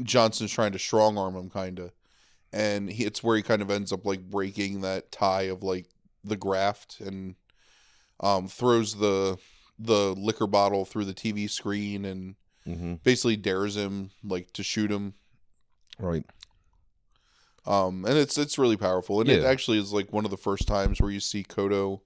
Johnson's 0.03 0.51
trying 0.51 0.71
to 0.73 0.79
strong 0.79 1.17
arm 1.17 1.35
him, 1.35 1.49
kind 1.49 1.79
of, 1.79 1.91
and 2.55 2.89
he, 2.89 3.03
it's 3.05 3.21
where 3.21 3.35
he 3.37 3.43
kind 3.43 3.61
of 3.61 3.69
ends 3.69 3.91
up 3.91 4.05
like 4.05 4.21
breaking 4.23 4.81
that 4.81 5.11
tie 5.11 5.43
of 5.43 5.61
like 5.61 5.85
the 6.23 6.37
graft 6.37 6.99
and 7.01 7.35
um, 8.21 8.47
throws 8.47 8.95
the 8.95 9.37
the 9.77 10.13
liquor 10.15 10.47
bottle 10.47 10.85
through 10.85 11.05
the 11.05 11.13
TV 11.13 11.49
screen 11.49 12.05
and 12.05 12.35
Mm-hmm. 12.67 12.95
basically 13.03 13.35
dares 13.35 13.75
him 13.77 14.09
like 14.23 14.51
to 14.53 14.63
shoot 14.63 14.91
him 14.91 15.13
Right. 15.99 16.25
um 17.67 18.05
and 18.05 18.17
it's 18.17 18.39
it's 18.39 18.57
really 18.57 18.75
powerful 18.75 19.21
and 19.21 19.29
it 19.29 19.43
actually 19.45 19.77
is 19.77 19.93
like 19.93 20.11
one 20.11 20.25
of 20.25 20.31
the 20.31 20.37
first 20.37 20.67
times 20.67 20.99
where 20.99 21.11
you 21.11 21.19
see 21.19 21.43
Kotto 21.43 22.01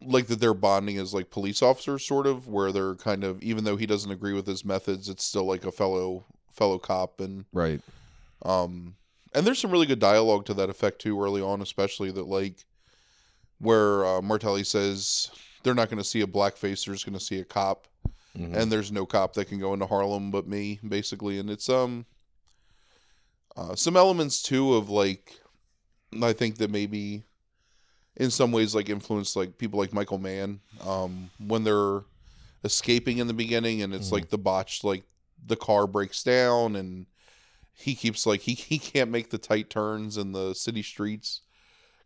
like 0.00 0.28
that 0.28 0.38
they're 0.38 0.54
bonding 0.54 0.98
as 0.98 1.12
like 1.12 1.30
police 1.30 1.62
officers 1.62 2.06
sort 2.06 2.28
of 2.28 2.46
where 2.46 2.70
they're 2.70 2.94
kind 2.94 3.24
of 3.24 3.42
even 3.42 3.64
though 3.64 3.76
he 3.76 3.86
doesn't 3.86 4.12
agree 4.12 4.32
with 4.34 4.46
his 4.46 4.64
methods 4.64 5.08
it's 5.08 5.24
still 5.24 5.46
like 5.46 5.64
a 5.64 5.72
fellow 5.72 6.24
fellow 6.52 6.78
cop 6.78 7.20
and 7.20 7.44
Right. 7.52 7.80
Um 8.44 8.96
and 9.34 9.46
there's 9.46 9.58
some 9.58 9.70
really 9.70 9.86
good 9.86 9.98
dialogue 10.00 10.44
to 10.46 10.54
that 10.54 10.68
effect 10.70 11.00
too 11.00 11.20
early 11.22 11.40
on 11.40 11.62
especially 11.62 12.10
that 12.12 12.26
like 12.26 12.64
where 13.58 14.04
uh, 14.04 14.20
Mattelli 14.20 14.66
says 14.66 15.30
they're 15.62 15.74
not 15.74 15.88
going 15.88 15.98
to 16.02 16.04
see 16.04 16.20
a 16.22 16.26
black 16.26 16.56
face 16.56 16.84
they're 16.84 16.94
just 16.94 17.06
going 17.06 17.18
to 17.18 17.24
see 17.24 17.38
a 17.38 17.44
cop 17.44 17.86
Mhm. 18.36 18.56
and 18.56 18.72
there's 18.72 18.90
no 18.90 19.04
cop 19.04 19.34
that 19.34 19.44
can 19.44 19.60
go 19.60 19.74
into 19.74 19.84
Harlem 19.86 20.30
but 20.30 20.48
me, 20.48 20.80
basically. 20.86 21.38
And 21.38 21.50
it's 21.50 21.68
um 21.68 22.06
uh, 23.56 23.74
some 23.74 23.96
elements 23.96 24.42
too 24.42 24.74
of 24.74 24.88
like 24.88 25.38
I 26.22 26.32
think 26.32 26.56
that 26.58 26.70
maybe 26.70 27.24
in 28.16 28.30
some 28.30 28.50
ways 28.52 28.74
like 28.74 28.88
influence 28.88 29.36
like 29.36 29.58
people 29.58 29.78
like 29.78 29.92
Michael 29.92 30.18
Mann 30.18 30.60
um 30.86 31.30
when 31.38 31.64
they're 31.64 32.02
escaping 32.64 33.18
in 33.18 33.26
the 33.26 33.34
beginning 33.34 33.82
and 33.82 33.94
it's 33.94 34.08
Mhm. 34.08 34.12
like 34.12 34.30
the 34.30 34.38
botched 34.38 34.82
like 34.84 35.04
the 35.44 35.56
car 35.56 35.86
breaks 35.86 36.22
down 36.22 36.74
and 36.76 37.06
he 37.82 37.94
keeps 37.94 38.26
like 38.26 38.40
he 38.42 38.54
he 38.72 38.78
can't 38.78 39.10
make 39.10 39.30
the 39.30 39.38
tight 39.38 39.70
turns 39.70 40.16
in 40.16 40.32
the 40.32 40.54
city 40.54 40.82
streets 40.82 41.42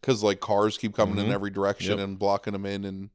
because 0.00 0.22
like 0.22 0.40
cars 0.40 0.76
keep 0.78 0.94
coming 0.94 1.18
in 1.18 1.26
Mhm. 1.26 1.32
every 1.34 1.50
direction 1.50 1.98
Yep. 1.98 2.04
and 2.08 2.18
blocking 2.18 2.54
him 2.54 2.66
in 2.66 2.84
and 2.84 3.10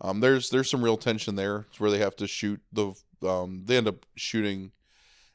um 0.00 0.20
there's 0.20 0.50
there's 0.50 0.70
some 0.70 0.82
real 0.84 0.96
tension 0.96 1.34
there 1.36 1.66
it's 1.70 1.80
where 1.80 1.90
they 1.90 1.98
have 1.98 2.16
to 2.16 2.26
shoot 2.26 2.60
the 2.72 2.92
um 3.26 3.62
they 3.66 3.76
end 3.76 3.88
up 3.88 4.06
shooting 4.16 4.72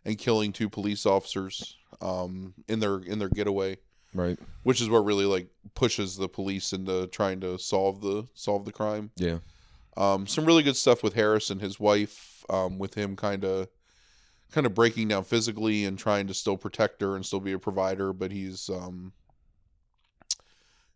and 0.03 0.17
killing 0.17 0.51
two 0.53 0.69
police 0.69 1.05
officers 1.05 1.77
um 2.01 2.53
in 2.67 2.79
their 2.79 2.97
in 2.99 3.19
their 3.19 3.29
getaway 3.29 3.77
right. 4.13 4.37
which 4.63 4.81
is 4.81 4.89
what 4.89 5.05
really 5.05 5.25
like 5.25 5.47
pushes 5.75 6.15
the 6.17 6.27
police 6.29 6.73
into 6.73 7.07
trying 7.07 7.39
to 7.41 7.57
solve 7.59 8.01
the 8.01 8.25
solve 8.33 8.65
the 8.65 8.71
crime 8.71 9.11
Yeah. 9.17 9.39
um, 9.97 10.25
some 10.27 10.45
really 10.45 10.63
good 10.63 10.75
stuff 10.77 11.03
with 11.03 11.13
Harris 11.13 11.49
and 11.49 11.61
his 11.61 11.79
wife, 11.79 12.43
um, 12.49 12.77
with 12.79 12.95
him 12.95 13.15
kind 13.15 13.43
of 13.45 13.67
kind 14.55 14.65
of 14.65 14.73
breaking 14.73 15.09
down 15.09 15.21
physically 15.25 15.83
and 15.83 15.99
trying 15.99 16.25
to 16.27 16.33
still 16.33 16.55
protect 16.55 17.01
her 17.01 17.17
and 17.17 17.25
still 17.25 17.41
be 17.41 17.51
a 17.51 17.59
provider, 17.59 18.13
but 18.13 18.31
he's 18.31 18.69
um, 18.69 19.11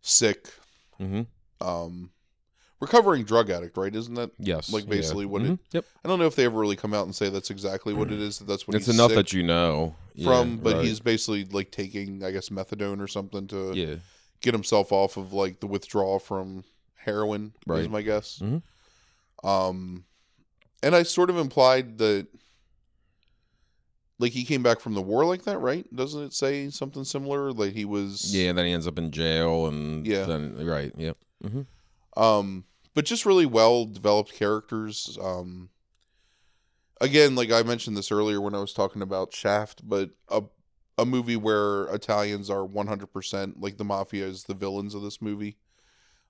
sick, 0.02 0.49
hmm 0.98 1.22
um, 1.61 2.10
recovering 2.80 3.26
drug 3.26 3.49
addict, 3.49 3.76
right? 3.76 3.94
Isn't 3.94 4.14
that? 4.14 4.31
Yes. 4.40 4.72
Like, 4.72 4.86
yeah. 4.86 4.90
basically 4.91 5.26
what 5.26 5.41
it- 5.41 5.52
Mhm. 5.52 5.60
Yep. 5.73 5.86
I 6.06 6.07
don't 6.07 6.19
know 6.19 6.26
if 6.26 6.36
they 6.38 6.45
ever 6.45 6.57
really 6.57 6.77
come 6.77 6.94
out 6.94 7.03
and 7.06 7.14
say 7.14 7.27
that's 7.30 7.49
exactly 7.49 7.94
what 7.94 8.10
it 8.14 8.22
is. 8.22 8.40
That 8.40 8.45
that's 8.48 8.65
what 8.65 8.76
It's 8.77 8.88
enough 8.88 9.11
that 9.14 9.34
you 9.34 9.44
know 9.44 9.95
from, 10.23 10.52
Yeah, 10.52 10.57
but 10.64 10.76
right. 10.77 10.86
he's 10.86 11.02
basically 11.02 11.44
like 11.44 11.69
taking, 11.72 12.23
I 12.23 12.31
guess, 12.31 12.48
methadone 12.48 13.02
or 13.02 13.10
something 13.10 13.45
to 13.48 13.73
yeah. 13.76 13.95
get 14.40 14.53
himself 14.53 14.94
off 14.94 15.18
of 15.18 15.34
like 15.34 15.60
the 15.60 15.68
withdrawal 15.68 16.18
from 16.19 16.64
heroin 16.95 17.52
Right. 17.68 17.81
is 17.81 17.90
my 17.90 18.02
guess 18.03 18.40
Mhm. 18.41 18.61
um 19.44 20.06
and 20.84 20.95
i 20.95 21.03
sort 21.03 21.30
of 21.30 21.38
implied 21.38 21.98
that 21.98 22.27
like 24.19 24.33
he 24.33 24.43
came 24.45 24.61
back 24.61 24.79
from 24.79 24.93
the 24.93 25.01
war 25.01 25.25
like 25.25 25.43
that 25.43 25.57
right 25.59 25.85
doesn't 25.95 26.23
it 26.23 26.33
say 26.33 26.69
something 26.69 27.03
similar 27.03 27.51
like 27.51 27.73
he 27.73 27.85
was 27.85 28.35
Yeah. 28.35 28.51
Then 28.51 28.65
he 28.65 28.71
ends 28.73 28.85
up 28.87 28.97
in 28.99 29.11
jail, 29.11 29.65
and 29.67 30.05
Yeah. 30.05 30.25
Then 30.25 30.65
right. 30.65 30.91
Yep. 30.95 31.17
hmm 31.47 31.61
um 32.17 32.65
but 32.95 33.05
just 33.05 33.25
really 33.25 33.45
well 33.45 33.85
developed 33.85 34.33
characters 34.33 35.17
um 35.21 35.69
again 36.99 37.35
like 37.35 37.51
i 37.51 37.61
mentioned 37.63 37.95
this 37.95 38.11
earlier 38.11 38.41
when 38.41 38.55
i 38.55 38.59
was 38.59 38.73
talking 38.73 39.01
about 39.01 39.33
shaft 39.33 39.87
but 39.87 40.09
a 40.29 40.41
a 40.97 41.05
movie 41.05 41.37
where 41.37 41.85
italians 41.93 42.49
are 42.49 42.67
100% 42.67 43.53
like 43.59 43.77
the 43.77 43.85
mafia 43.85 44.25
is 44.25 44.43
the 44.45 44.53
villains 44.53 44.93
of 44.95 45.01
this 45.01 45.21
movie 45.21 45.55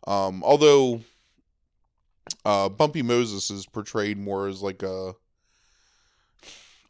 um 0.05 0.43
although 0.43 1.01
uh 2.45 2.69
bumpy 2.69 3.01
moses 3.01 3.49
is 3.49 3.65
portrayed 3.65 4.17
more 4.17 4.47
as 4.47 4.61
like 4.61 4.83
a 4.83 5.13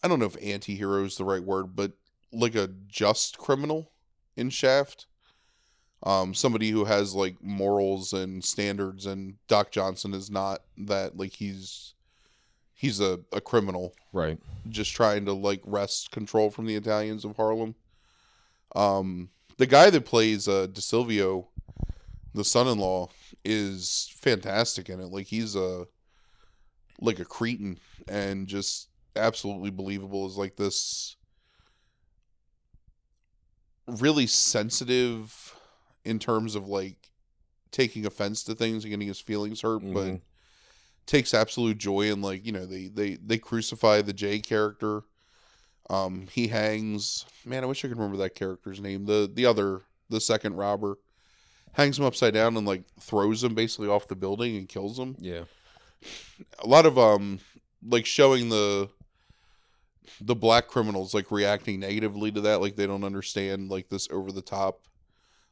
i 0.04 0.08
don't 0.08 0.20
know 0.20 0.26
if 0.26 0.38
anti-hero 0.42 1.04
is 1.04 1.18
the 1.18 1.24
right 1.24 1.44
word 1.44 1.76
but 1.76 1.94
like 2.32 2.56
a 2.56 2.70
just 2.88 3.38
criminal 3.38 3.92
in 4.36 4.50
shaft. 4.50 5.08
Um 6.04 6.34
somebody 6.34 6.70
who 6.70 6.86
has 6.86 7.14
like 7.14 7.36
morals 7.42 8.14
and 8.14 8.44
standards 8.44 9.06
and 9.06 9.36
doc 9.48 9.72
johnson 9.72 10.14
is 10.14 10.30
not 10.30 10.62
that 10.78 11.18
like 11.18 11.34
he's 11.34 11.94
he's 12.74 13.02
a, 13.02 13.20
a 13.34 13.42
criminal. 13.42 13.94
Right. 14.14 14.40
just 14.70 14.94
trying 14.94 15.26
to 15.26 15.34
like 15.34 15.62
wrest 15.66 16.12
control 16.12 16.50
from 16.50 16.66
the 16.66 16.76
italians 16.76 17.26
of 17.26 17.36
harlem. 17.36 17.76
Um 18.76 19.30
the 19.58 19.68
guy 19.68 19.90
that 19.90 20.06
plays 20.06 20.48
uh 20.48 20.68
D'Salvio 20.68 21.48
the 22.34 22.44
son-in-law 22.44 23.10
is 23.44 24.14
fantastic 24.16 24.88
in 24.88 25.00
it. 25.00 25.08
Like 25.08 25.28
he's 25.28 25.56
a 25.56 25.88
like 27.02 27.20
a 27.20 27.26
cretin 27.26 27.80
and 28.08 28.48
just 28.48 28.89
absolutely 29.20 29.70
believable 29.72 30.26
is 30.28 30.38
like 30.38 30.56
this 30.56 31.16
really 33.88 34.28
sensitive 34.28 35.56
in 36.06 36.20
terms 36.20 36.56
of 36.56 36.68
like 36.68 37.10
taking 37.72 38.06
offense 38.06 38.44
to 38.44 38.56
things 38.56 38.84
and 38.84 38.92
getting 38.92 39.08
his 39.08 39.20
feelings 39.20 39.62
hurt 39.62 39.80
but 39.94 40.08
Mhm. 40.08 40.22
takes 41.06 41.34
absolute 41.34 41.78
joy 41.78 42.02
in 42.12 42.22
like 42.22 42.46
you 42.46 42.52
know 42.52 42.66
they 42.66 42.88
they 42.88 43.16
they 43.16 43.38
crucify 43.38 44.02
the 44.02 44.14
J 44.14 44.40
character 44.40 45.04
um 45.90 46.28
he 46.32 46.48
hangs 46.48 47.26
man 47.46 47.64
I 47.64 47.68
wish 47.68 47.84
I 47.84 47.88
could 47.88 47.98
remember 47.98 48.18
that 48.18 48.36
character's 48.36 48.80
name 48.80 49.06
the 49.06 49.30
the 49.32 49.46
other 49.46 49.82
the 50.10 50.22
second 50.22 50.56
robber 50.56 50.98
hangs 51.74 51.98
him 52.00 52.06
upside 52.06 52.34
down 52.34 52.58
and 52.58 52.66
like 52.68 52.84
throws 53.00 53.44
him 53.44 53.54
basically 53.56 53.88
off 53.88 54.08
the 54.08 54.16
building 54.16 54.56
and 54.56 54.70
kills 54.70 54.98
him 55.00 55.16
Yeah. 55.20 55.44
a 56.60 56.68
lot 56.68 56.86
of 56.86 56.98
um 56.98 57.40
like 57.84 58.06
showing 58.06 58.50
the 58.50 58.90
the 60.22 60.36
black 60.36 60.68
criminals 60.68 61.14
like 61.14 61.32
reacting 61.32 61.80
negatively 61.80 62.32
to 62.32 62.42
that 62.42 62.62
like 62.62 62.76
they 62.76 62.88
don't 62.88 63.04
understand 63.04 63.70
like 63.70 63.90
this 63.90 64.08
over 64.12 64.32
the 64.32 64.42
top 64.42 64.82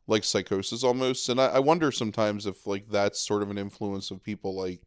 like 0.08 0.24
psychosis 0.24 0.84
almost. 0.84 1.28
And 1.30 1.40
I, 1.40 1.48
I 1.48 1.60
wonder 1.60 1.92
sometimes 1.92 2.46
if 2.46 2.66
like 2.66 2.90
that's 2.90 3.20
sort 3.20 3.42
of 3.44 3.52
an 3.52 3.58
influence 3.58 4.10
of 4.12 4.24
people 4.24 4.56
like 4.56 4.82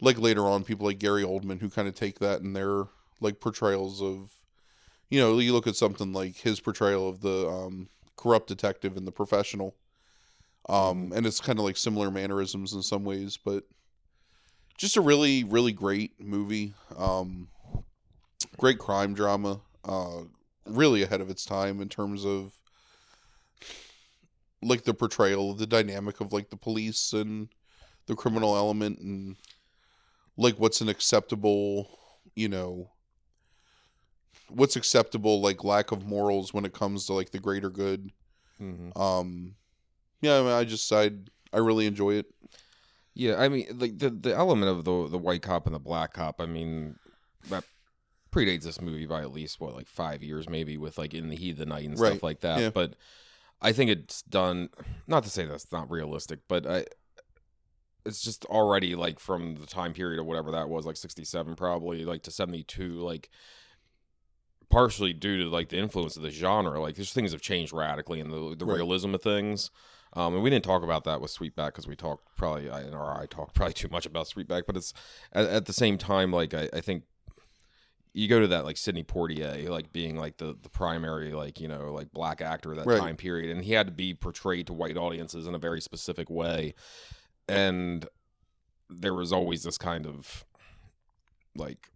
like 0.00 0.18
later 0.18 0.42
on 0.42 0.64
people 0.64 0.86
like 0.86 0.98
gary 0.98 1.22
oldman 1.22 1.60
who 1.60 1.70
kind 1.70 1.88
of 1.88 1.94
take 1.94 2.18
that 2.18 2.40
in 2.40 2.52
their 2.52 2.84
like 3.20 3.40
portrayals 3.40 4.02
of 4.02 4.30
you 5.08 5.20
know 5.20 5.38
you 5.38 5.52
look 5.52 5.66
at 5.66 5.76
something 5.76 6.12
like 6.12 6.36
his 6.36 6.60
portrayal 6.60 7.08
of 7.08 7.20
the 7.20 7.48
um 7.48 7.88
corrupt 8.16 8.48
detective 8.48 8.96
in 8.96 9.04
the 9.04 9.12
professional 9.12 9.74
um 10.68 11.12
and 11.14 11.26
it's 11.26 11.40
kind 11.40 11.58
of 11.58 11.64
like 11.64 11.76
similar 11.76 12.10
mannerisms 12.10 12.72
in 12.72 12.82
some 12.82 13.04
ways 13.04 13.38
but 13.42 13.64
just 14.76 14.96
a 14.96 15.00
really 15.00 15.44
really 15.44 15.72
great 15.72 16.12
movie 16.20 16.74
um 16.98 17.48
great 18.56 18.78
crime 18.78 19.14
drama 19.14 19.60
uh 19.84 20.22
really 20.66 21.02
ahead 21.02 21.20
of 21.20 21.30
its 21.30 21.44
time 21.44 21.80
in 21.80 21.88
terms 21.88 22.24
of 22.24 22.52
like 24.62 24.84
the 24.84 24.94
portrayal 24.94 25.50
of 25.50 25.58
the 25.58 25.66
dynamic 25.66 26.20
of 26.20 26.32
like 26.32 26.50
the 26.50 26.56
police 26.56 27.12
and 27.12 27.48
the 28.06 28.16
criminal 28.16 28.56
element 28.56 28.98
and 28.98 29.36
like 30.36 30.58
what's 30.58 30.80
an 30.80 30.88
acceptable 30.88 31.88
you 32.34 32.48
know 32.48 32.90
what's 34.48 34.76
acceptable 34.76 35.40
like 35.40 35.64
lack 35.64 35.92
of 35.92 36.06
morals 36.06 36.52
when 36.52 36.64
it 36.64 36.72
comes 36.72 37.06
to 37.06 37.12
like 37.12 37.30
the 37.30 37.38
greater 37.38 37.70
good 37.70 38.10
hmm 38.58 38.90
um 38.96 39.54
yeah 40.20 40.38
I, 40.38 40.40
mean, 40.40 40.52
I 40.52 40.64
just 40.64 40.90
i 40.92 41.10
i 41.52 41.58
really 41.58 41.86
enjoy 41.86 42.14
it 42.14 42.26
Yeah, 43.14 43.36
I 43.36 43.48
mean, 43.48 43.66
like 43.78 43.98
the 43.98 44.10
the 44.10 44.34
element 44.34 44.70
of 44.70 44.84
the 44.84 45.08
the 45.08 45.18
white 45.18 45.40
cop 45.40 45.64
and 45.66 45.74
the 45.74 45.78
black 45.80 46.12
cop. 46.12 46.38
I 46.38 46.44
mean, 46.44 46.96
that 47.48 47.64
predates 48.36 48.64
this 48.64 48.80
movie 48.80 49.06
by 49.06 49.22
at 49.22 49.32
least 49.32 49.60
what 49.60 49.74
like 49.74 49.88
five 49.88 50.22
years, 50.22 50.48
maybe 50.48 50.76
with 50.76 50.98
like 50.98 51.14
in 51.14 51.28
the 51.28 51.36
heat 51.36 51.52
of 51.52 51.58
the 51.58 51.66
night 51.66 51.86
and 51.86 51.96
stuff 51.98 52.22
like 52.22 52.40
that. 52.40 52.60
yeah. 52.60 52.70
But 52.70 52.94
I 53.60 53.72
think 53.72 53.90
it's 53.90 54.22
done. 54.22 54.68
Not 55.06 55.24
to 55.24 55.30
say 55.30 55.44
that's 55.46 55.72
not 55.72 55.90
realistic, 55.90 56.40
but 56.48 56.66
I. 56.66 56.84
It's 58.04 58.22
just 58.22 58.44
already 58.44 58.94
like 58.94 59.18
from 59.18 59.56
the 59.56 59.66
time 59.66 59.92
period 59.92 60.20
or 60.20 60.24
whatever 60.24 60.52
that 60.52 60.68
was, 60.68 60.86
like 60.86 60.96
sixty 60.96 61.24
seven, 61.24 61.56
probably 61.56 62.04
like 62.04 62.22
to 62.22 62.30
seventy 62.30 62.62
two, 62.62 63.00
like 63.00 63.30
partially 64.68 65.12
due 65.12 65.42
to 65.44 65.48
like 65.48 65.70
the 65.70 65.78
influence 65.78 66.16
of 66.16 66.22
the 66.22 66.30
genre. 66.30 66.80
Like 66.80 66.94
these 66.96 67.12
things 67.12 67.32
have 67.32 67.40
changed 67.40 67.72
radically 67.72 68.20
in 68.20 68.30
the 68.30 68.54
the 68.56 68.64
Right. 68.64 68.76
realism 68.76 69.14
of 69.14 69.22
things. 69.22 69.70
Um, 70.12 70.34
and 70.34 70.42
we 70.42 70.50
didn't 70.50 70.64
talk 70.64 70.82
about 70.82 71.04
that 71.04 71.20
with 71.20 71.36
Sweetback 71.36 71.66
because 71.68 71.86
we 71.86 71.94
talked 71.96 72.24
probably, 72.36 72.70
I, 72.70 72.84
or 72.84 73.20
I 73.20 73.26
talked 73.26 73.54
probably 73.54 73.74
too 73.74 73.88
much 73.90 74.06
about 74.06 74.26
Sweetback, 74.26 74.62
but 74.66 74.76
it's 74.76 74.94
at, 75.32 75.46
at 75.46 75.66
the 75.66 75.72
same 75.74 75.98
time, 75.98 76.32
like 76.32 76.54
I, 76.54 76.68
I 76.72 76.80
think 76.80 77.02
you 78.16 78.28
go 78.28 78.40
to 78.40 78.46
that 78.46 78.64
like 78.64 78.78
Sidney 78.78 79.04
Poitier, 79.04 79.68
like 79.68 79.92
being 79.92 80.16
like 80.16 80.38
the 80.38 80.56
the 80.62 80.70
primary 80.70 81.32
like 81.32 81.60
you 81.60 81.68
know 81.68 81.92
like 81.92 82.10
black 82.12 82.40
actor 82.40 82.70
of 82.72 82.78
that 82.78 82.86
Right. 82.86 82.98
time 82.98 83.16
period, 83.16 83.54
and 83.54 83.62
he 83.62 83.74
had 83.74 83.86
to 83.86 83.92
be 83.92 84.14
portrayed 84.14 84.66
to 84.68 84.72
white 84.72 84.96
audiences 84.96 85.46
in 85.46 85.54
a 85.54 85.58
very 85.58 85.82
specific 85.82 86.30
way, 86.30 86.74
and 87.46 88.08
there 88.88 89.12
was 89.12 89.34
always 89.34 89.64
this 89.64 89.76
kind 89.76 90.06
of 90.06 90.46
like 91.54 91.90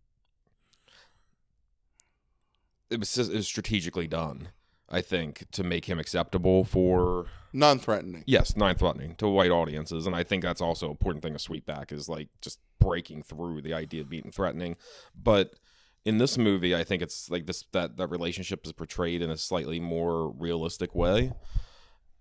it 2.90 2.98
was, 2.98 3.14
just, 3.14 3.30
it 3.30 3.36
was 3.36 3.46
strategically 3.46 4.06
done. 4.06 4.48
I 4.92 5.00
think 5.00 5.46
to 5.52 5.62
make 5.62 5.84
him 5.86 5.98
acceptable 6.00 6.64
for 6.64 7.26
non-threatening 7.54 8.24
yes, 8.26 8.56
non 8.56 8.74
threatening 8.74 9.14
to 9.16 9.28
white 9.28 9.52
audiences, 9.52 10.04
and 10.06 10.14
I 10.14 10.22
think 10.22 10.42
that's 10.42 10.60
also 10.60 10.86
an 10.86 10.90
important 10.90 11.22
thing 11.22 11.34
of 11.34 11.40
Sweetback 11.40 11.92
is 11.92 12.10
like 12.10 12.28
just 12.42 12.58
breaking 12.78 13.22
through 13.22 13.62
the 13.62 13.72
idea 13.72 14.02
of 14.02 14.10
being 14.10 14.30
threatening. 14.34 14.76
But 15.14 15.54
in 16.04 16.18
this 16.18 16.38
movie, 16.38 16.74
I 16.74 16.84
think 16.84 17.02
it's 17.02 17.30
like 17.30 17.46
this 17.46 17.64
that 17.72 17.96
that 17.96 18.08
relationship 18.08 18.64
is 18.66 18.72
portrayed 18.72 19.22
in 19.22 19.30
a 19.30 19.36
slightly 19.36 19.80
more 19.80 20.30
realistic 20.30 20.94
way, 20.94 21.32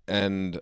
and 0.07 0.59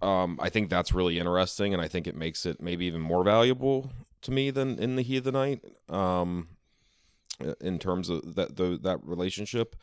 um, 0.00 0.38
I 0.40 0.48
think 0.48 0.68
that's 0.68 0.92
really 0.92 1.18
interesting, 1.18 1.72
and 1.72 1.82
I 1.82 1.88
think 1.88 2.06
it 2.06 2.16
makes 2.16 2.44
it 2.46 2.60
maybe 2.60 2.84
even 2.86 3.00
more 3.00 3.24
valuable 3.24 3.90
to 4.22 4.30
me 4.30 4.50
than 4.50 4.78
in 4.78 4.96
the 4.96 5.02
heat 5.02 5.18
of 5.18 5.24
the 5.24 5.32
night. 5.32 5.60
Um, 5.88 6.48
in 7.60 7.78
terms 7.78 8.08
of 8.08 8.34
that 8.34 8.56
the, 8.56 8.78
that 8.82 8.98
relationship. 9.02 9.76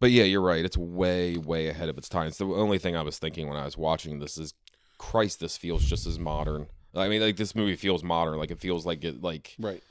But 0.00 0.10
yeah, 0.10 0.24
you're 0.24 0.42
right. 0.42 0.64
It's 0.64 0.76
way 0.76 1.36
way 1.36 1.68
ahead 1.68 1.88
of 1.88 1.98
its 1.98 2.08
time. 2.08 2.26
It's 2.26 2.38
the 2.38 2.46
only 2.46 2.78
thing 2.78 2.96
I 2.96 3.02
was 3.02 3.18
thinking 3.18 3.48
when 3.48 3.56
I 3.56 3.64
was 3.64 3.78
watching 3.78 4.18
this 4.18 4.36
is, 4.36 4.54
Christ, 4.98 5.40
this 5.40 5.56
feels 5.56 5.84
just 5.84 6.06
as 6.06 6.18
modern. 6.18 6.66
I 6.94 7.08
mean, 7.08 7.22
like 7.22 7.36
this 7.36 7.54
movie 7.54 7.76
feels 7.76 8.02
modern. 8.04 8.36
Like 8.36 8.50
it 8.50 8.60
feels 8.60 8.84
like 8.84 9.04
it 9.04 9.22
like 9.22 9.54
Right. 9.58 9.82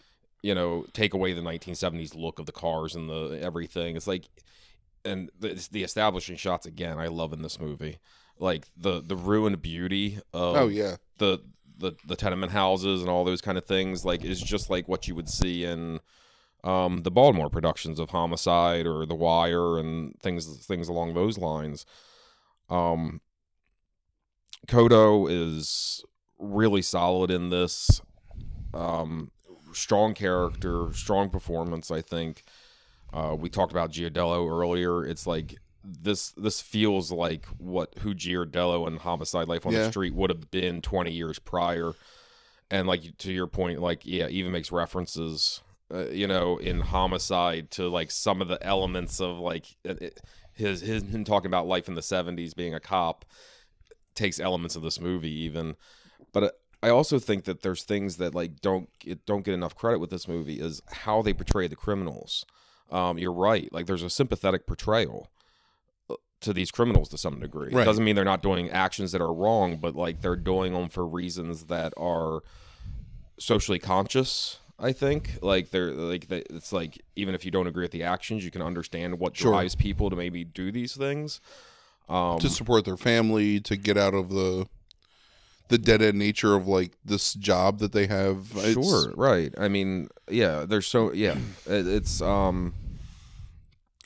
You 0.41 0.55
know 0.55 0.85
take 0.93 1.13
away 1.13 1.33
the 1.33 1.41
1970s 1.41 2.15
look 2.15 2.39
of 2.39 2.45
the 2.45 2.51
cars 2.51 2.95
and 2.95 3.09
the 3.09 3.39
everything. 3.41 3.95
It's 3.95 4.07
like 4.07 4.27
and 5.03 5.29
the, 5.39 5.67
the 5.71 5.83
establishing 5.83 6.35
shots 6.35 6.65
again. 6.65 6.97
I 6.99 7.07
love 7.07 7.33
in 7.33 7.41
this 7.41 7.59
movie, 7.59 7.99
like 8.39 8.65
the 8.77 9.01
the 9.01 9.15
ruined 9.15 9.61
beauty 9.61 10.19
of 10.33 10.55
Oh 10.55 10.67
yeah. 10.67 10.97
the 11.17 11.39
the 11.77 11.93
the 12.07 12.15
tenement 12.15 12.51
houses 12.51 13.01
and 13.01 13.09
all 13.09 13.23
those 13.23 13.41
kind 13.41 13.57
of 13.57 13.65
things 13.65 14.05
like 14.05 14.23
is 14.23 14.39
just 14.41 14.69
like 14.69 14.87
what 14.87 15.07
you 15.07 15.15
would 15.15 15.29
see 15.29 15.63
in 15.65 15.99
um 16.63 17.01
the 17.01 17.09
Baltimore 17.09 17.49
productions 17.49 17.99
of 17.99 18.11
Homicide 18.11 18.85
or 18.85 19.05
The 19.07 19.15
Wire 19.15 19.79
and 19.79 20.15
things 20.21 20.65
things 20.65 20.87
along 20.87 21.13
those 21.13 21.37
lines. 21.39 21.85
Um 22.69 23.21
Kotto 24.67 25.27
is 25.29 26.03
really 26.37 26.81
solid 26.81 27.31
in 27.31 27.49
this. 27.49 28.01
Um 28.73 29.31
strong 29.73 30.13
character, 30.13 30.91
strong 30.93 31.29
performance, 31.29 31.91
I 31.91 32.01
think. 32.01 32.43
Uh 33.13 33.35
we 33.37 33.49
talked 33.49 33.71
about 33.71 33.91
Giardello 33.91 34.49
earlier. 34.49 35.03
It's 35.05 35.27
like 35.27 35.57
this 35.83 36.31
this 36.31 36.61
feels 36.61 37.11
like 37.11 37.45
what 37.57 37.93
who 37.99 38.13
Giardello 38.13 38.87
and 38.87 38.99
Homicide 38.99 39.47
Life 39.47 39.65
on 39.65 39.73
Yeah. 39.73 39.83
the 39.85 39.91
Street 39.91 40.13
would 40.13 40.29
have 40.29 40.51
been 40.51 40.81
20 40.81 41.11
years 41.11 41.39
prior. 41.39 41.93
And 42.69 42.87
like 42.87 43.17
to 43.17 43.31
your 43.33 43.47
point, 43.47 43.81
like 43.81 44.05
yeah, 44.05 44.27
even 44.29 44.51
makes 44.53 44.71
references, 44.71 45.61
uh, 45.93 46.07
you 46.07 46.25
know, 46.27 46.57
in 46.57 46.79
Homicide 46.81 47.69
to 47.71 47.89
like 47.89 48.11
some 48.11 48.41
of 48.41 48.47
the 48.47 48.63
elements 48.65 49.19
of 49.19 49.39
like 49.39 49.75
it- 49.83 50.01
it- 50.01 50.21
his 50.53 50.81
his 50.81 51.03
him 51.03 51.23
talking 51.23 51.47
about 51.47 51.67
life 51.67 51.87
in 51.89 51.95
the 51.95 52.01
70s, 52.01 52.53
being 52.53 52.73
a 52.73 52.79
cop, 52.79 53.25
takes 54.15 54.39
elements 54.39 54.75
of 54.75 54.83
this 54.83 54.99
movie 55.01 55.31
even. 55.31 55.75
But 56.31 56.43
uh, 56.43 56.49
I 56.83 56.89
also 56.89 57.19
think 57.19 57.43
that 57.45 57.61
there's 57.61 57.83
things 57.83 58.17
that 58.17 58.33
like 58.33 58.61
don't 58.61 58.89
it 59.05 59.25
don't 59.25 59.45
get 59.45 59.53
enough 59.53 59.75
credit 59.75 59.99
with 59.99 60.09
this 60.09 60.27
movie 60.27 60.59
is 60.59 60.81
how 60.91 61.21
they 61.21 61.33
portray 61.33 61.67
the 61.67 61.75
criminals. 61.75 62.45
Um, 62.91 63.17
you're 63.17 63.31
right. 63.31 63.71
Like 63.71 63.85
there's 63.85 64.03
a 64.03 64.09
sympathetic 64.09 64.65
portrayal 64.67 65.29
uh, 66.09 66.15
to 66.41 66.53
these 66.53 66.71
criminals 66.71 67.09
to 67.09 67.17
some 67.17 67.39
degree. 67.39 67.69
It 67.71 67.85
doesn't 67.85 68.03
mean 68.03 68.15
they're 68.15 68.25
not 68.25 68.41
doing 68.41 68.69
actions 68.69 69.11
that 69.13 69.21
are 69.21 69.33
wrong, 69.33 69.77
but 69.77 69.95
like 69.95 70.21
they're 70.21 70.35
doing 70.35 70.73
them 70.73 70.89
for 70.89 71.05
reasons 71.05 71.65
that 71.65 71.93
are 71.97 72.41
socially 73.37 73.79
conscious. 73.79 74.57
I 74.79 74.91
think 74.91 75.37
like 75.43 75.69
they're 75.69 75.91
like 75.91 76.27
they, 76.27 76.39
it's 76.49 76.73
like 76.73 76.99
even 77.15 77.35
if 77.35 77.45
you 77.45 77.51
don't 77.51 77.67
agree 77.67 77.83
with 77.83 77.91
the 77.91 78.03
actions, 78.03 78.43
you 78.43 78.49
can 78.51 78.63
understand 78.63 79.19
what 79.19 79.37
Sure. 79.37 79.51
drives 79.51 79.75
people 79.75 80.09
to 80.09 80.15
maybe 80.15 80.43
do 80.43 80.71
these 80.71 80.95
things. 80.95 81.39
Um, 82.09 82.39
to 82.39 82.49
support 82.49 82.83
their 82.85 82.97
family, 82.97 83.59
to 83.61 83.77
get 83.77 83.95
out 83.97 84.13
of 84.15 84.29
the 84.29 84.67
the 85.71 85.77
dead 85.79 86.01
end 86.03 86.19
nature 86.19 86.53
of 86.55 86.67
like 86.67 86.91
this 87.03 87.33
job 87.33 87.79
that 87.79 87.91
they 87.93 88.05
have. 88.07 88.51
It's- 88.57 88.73
Sure, 88.73 89.11
right. 89.15 89.51
I 89.57 89.67
mean, 89.67 90.07
yeah, 90.29 90.65
there's 90.67 90.85
so 90.85 91.11
yeah, 91.11 91.37
it, 91.65 91.87
it's 91.87 92.21
um 92.21 92.73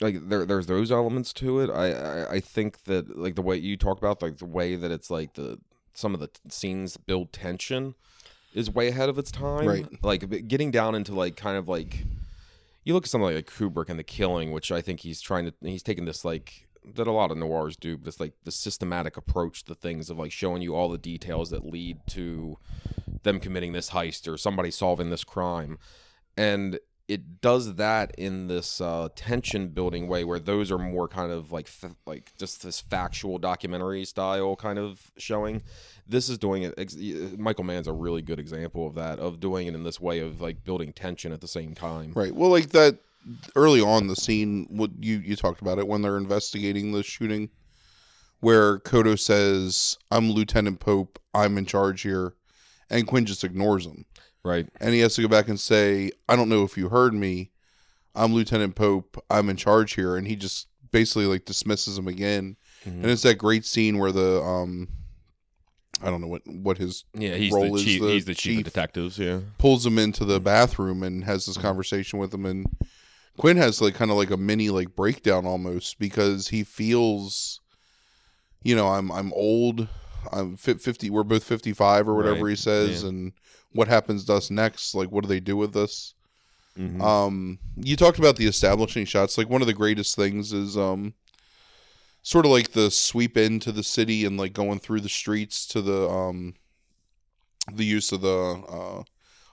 like 0.00 0.28
there 0.28 0.44
there's 0.46 0.66
those 0.66 0.90
elements 0.92 1.32
to 1.34 1.60
it. 1.60 1.70
I, 1.70 1.92
I 1.92 2.30
I 2.36 2.40
think 2.40 2.84
that 2.84 3.18
like 3.18 3.34
the 3.34 3.42
way 3.42 3.56
you 3.56 3.76
talk 3.76 3.98
about 3.98 4.22
like 4.22 4.38
the 4.38 4.44
way 4.46 4.76
that 4.76 4.90
it's 4.90 5.10
like 5.10 5.34
the 5.34 5.58
some 5.94 6.12
of 6.14 6.20
the 6.20 6.26
t- 6.28 6.40
scenes 6.48 6.96
build 6.96 7.32
tension 7.32 7.94
is 8.54 8.70
way 8.70 8.88
ahead 8.88 9.08
of 9.08 9.18
its 9.18 9.30
time. 9.30 9.66
Right. 9.66 9.86
Like 10.04 10.48
getting 10.48 10.70
down 10.70 10.94
into 10.94 11.14
like 11.14 11.36
kind 11.36 11.56
of 11.56 11.68
like 11.68 12.04
you 12.84 12.94
look 12.94 13.04
at 13.04 13.10
something 13.10 13.34
like 13.34 13.46
Kubrick 13.50 13.88
and 13.88 13.98
The 13.98 14.04
Killing, 14.04 14.52
which 14.52 14.70
I 14.70 14.80
think 14.80 15.00
he's 15.00 15.20
trying 15.20 15.46
to 15.46 15.54
he's 15.62 15.82
taking 15.82 16.04
this 16.04 16.24
like 16.24 16.65
that 16.94 17.06
a 17.06 17.12
lot 17.12 17.30
of 17.30 17.36
noirs 17.36 17.76
do, 17.76 17.96
but 17.96 18.08
it's 18.08 18.20
like 18.20 18.34
the 18.44 18.52
systematic 18.52 19.16
approach 19.16 19.64
to 19.64 19.74
things 19.74 20.08
of 20.10 20.18
like 20.18 20.32
showing 20.32 20.62
you 20.62 20.74
all 20.74 20.88
the 20.88 20.98
details 20.98 21.50
that 21.50 21.66
lead 21.66 21.98
to 22.08 22.58
them 23.22 23.40
committing 23.40 23.72
this 23.72 23.90
heist 23.90 24.32
or 24.32 24.36
somebody 24.36 24.70
solving 24.70 25.10
this 25.10 25.24
crime. 25.24 25.78
And 26.36 26.78
it 27.08 27.40
does 27.40 27.74
that 27.76 28.12
in 28.18 28.48
this 28.48 28.80
uh, 28.80 29.08
tension 29.14 29.68
building 29.68 30.08
way 30.08 30.24
where 30.24 30.40
those 30.40 30.72
are 30.72 30.78
more 30.78 31.06
kind 31.06 31.30
of 31.30 31.52
like 31.52 31.66
f- 31.66 31.94
like 32.04 32.32
just 32.36 32.62
this 32.62 32.80
factual 32.80 33.38
documentary 33.38 34.04
style 34.04 34.56
kind 34.56 34.78
of 34.78 35.10
showing. 35.16 35.62
This 36.06 36.28
is 36.28 36.38
doing 36.38 36.64
it. 36.64 36.74
Ex- 36.76 36.96
Michael 37.38 37.64
Mann's 37.64 37.86
a 37.86 37.92
really 37.92 38.22
good 38.22 38.40
example 38.40 38.86
of 38.86 38.94
that 38.94 39.18
of 39.20 39.38
doing 39.38 39.68
it 39.68 39.74
in 39.74 39.84
this 39.84 40.00
way 40.00 40.18
of 40.18 40.40
like 40.40 40.64
building 40.64 40.92
tension 40.92 41.32
at 41.32 41.40
the 41.40 41.48
same 41.48 41.74
time. 41.74 42.12
Right. 42.14 42.34
Well, 42.34 42.50
like 42.50 42.70
that 42.70 42.98
early 43.54 43.80
on 43.80 44.06
the 44.06 44.16
scene, 44.16 44.66
what 44.70 44.90
you 45.00 45.18
you 45.18 45.36
talked 45.36 45.60
about 45.60 45.78
it 45.78 45.86
when 45.88 46.02
they're 46.02 46.16
investigating 46.16 46.92
the 46.92 47.02
shooting, 47.02 47.50
where 48.40 48.78
Kotto 48.80 49.18
says, 49.18 49.96
"I'm 50.10 50.30
Lieutenant 50.30 50.80
Pope. 50.80 51.18
I'm 51.34 51.58
in 51.58 51.66
charge 51.66 52.02
here," 52.02 52.34
and 52.90 53.06
Quinn 53.06 53.26
just 53.26 53.44
ignores 53.44 53.86
him, 53.86 54.04
Right. 54.44 54.68
and 54.80 54.94
he 54.94 55.00
has 55.00 55.14
to 55.16 55.22
go 55.22 55.28
back 55.28 55.48
and 55.48 55.58
say, 55.58 56.10
"I 56.28 56.36
don't 56.36 56.48
know 56.48 56.62
if 56.64 56.76
you 56.76 56.88
heard 56.88 57.14
me. 57.14 57.50
I'm 58.14 58.32
Lieutenant 58.32 58.74
Pope. 58.76 59.22
I'm 59.30 59.48
in 59.50 59.56
charge 59.56 59.94
here," 59.94 60.16
and 60.16 60.26
he 60.26 60.36
just 60.36 60.68
basically 60.92 61.26
like 61.26 61.44
dismisses 61.44 61.98
him 61.98 62.08
again. 62.08 62.56
Mhm. 62.86 63.02
And 63.02 63.06
it's 63.06 63.22
that 63.22 63.36
great 63.38 63.64
scene 63.64 63.98
where 63.98 64.12
the 64.12 64.40
um, 64.42 64.88
I 66.02 66.10
don't 66.10 66.20
know 66.20 66.28
what 66.28 66.46
what 66.46 66.78
his 66.78 67.04
Yeah, 67.14 67.34
he's 67.34 67.52
role 67.52 67.68
the 67.72 67.74
is 67.74 67.84
chief. 67.84 68.02
the 68.02 68.08
he's 68.08 68.24
the 68.26 68.34
chief, 68.34 68.58
chief. 68.58 68.66
of 68.66 68.72
detectives. 68.72 69.18
Yeah. 69.18 69.40
pulls 69.58 69.84
him 69.84 69.98
into 69.98 70.24
the 70.24 70.38
bathroom 70.40 71.02
and 71.02 71.24
has 71.24 71.46
this 71.46 71.56
conversation 71.56 72.18
with 72.18 72.32
him 72.32 72.44
and 72.46 72.66
Quinn 73.36 73.56
has 73.56 73.80
like 73.80 73.94
kind 73.94 74.10
of 74.10 74.16
like 74.16 74.30
a 74.30 74.36
mini 74.36 74.70
like 74.70 74.94
breakdown 74.96 75.46
almost 75.46 75.98
because 75.98 76.48
he 76.48 76.64
feels 76.64 77.60
you 78.62 78.74
know 78.76 78.88
I'm 78.88 79.10
I'm 79.12 79.32
old 79.34 79.88
I'm 80.32 80.56
50 80.56 81.10
we're 81.10 81.22
both 81.22 81.44
55 81.44 82.08
or 82.08 82.14
whatever 82.14 82.44
Right, 82.44 82.50
he 82.50 82.56
says 82.56 83.02
yeah. 83.02 83.10
and 83.10 83.32
what 83.72 83.88
happens 83.88 84.24
to 84.24 84.34
us 84.34 84.50
next 84.50 84.94
like 84.94 85.10
what 85.10 85.22
do 85.22 85.28
they 85.28 85.40
do 85.40 85.56
with 85.56 85.76
us 85.76 86.14
Mhm. 86.78 87.00
um 87.00 87.58
you 87.76 87.96
talked 87.96 88.18
about 88.18 88.36
the 88.36 88.46
establishing 88.46 89.06
shots 89.06 89.38
like 89.38 89.48
one 89.48 89.62
of 89.62 89.66
the 89.66 89.72
greatest 89.72 90.14
things 90.14 90.52
is 90.52 90.76
um 90.76 91.14
sort 92.22 92.44
of 92.44 92.50
like 92.50 92.72
the 92.72 92.90
sweep 92.90 93.38
into 93.38 93.72
the 93.72 93.82
city 93.82 94.26
and 94.26 94.36
like 94.36 94.52
going 94.52 94.78
through 94.78 95.00
the 95.00 95.08
streets 95.08 95.66
to 95.68 95.80
the 95.80 96.06
um 96.08 96.54
the 97.72 97.84
use 97.84 98.12
of 98.12 98.20
the 98.20 98.28
uh 98.68 99.02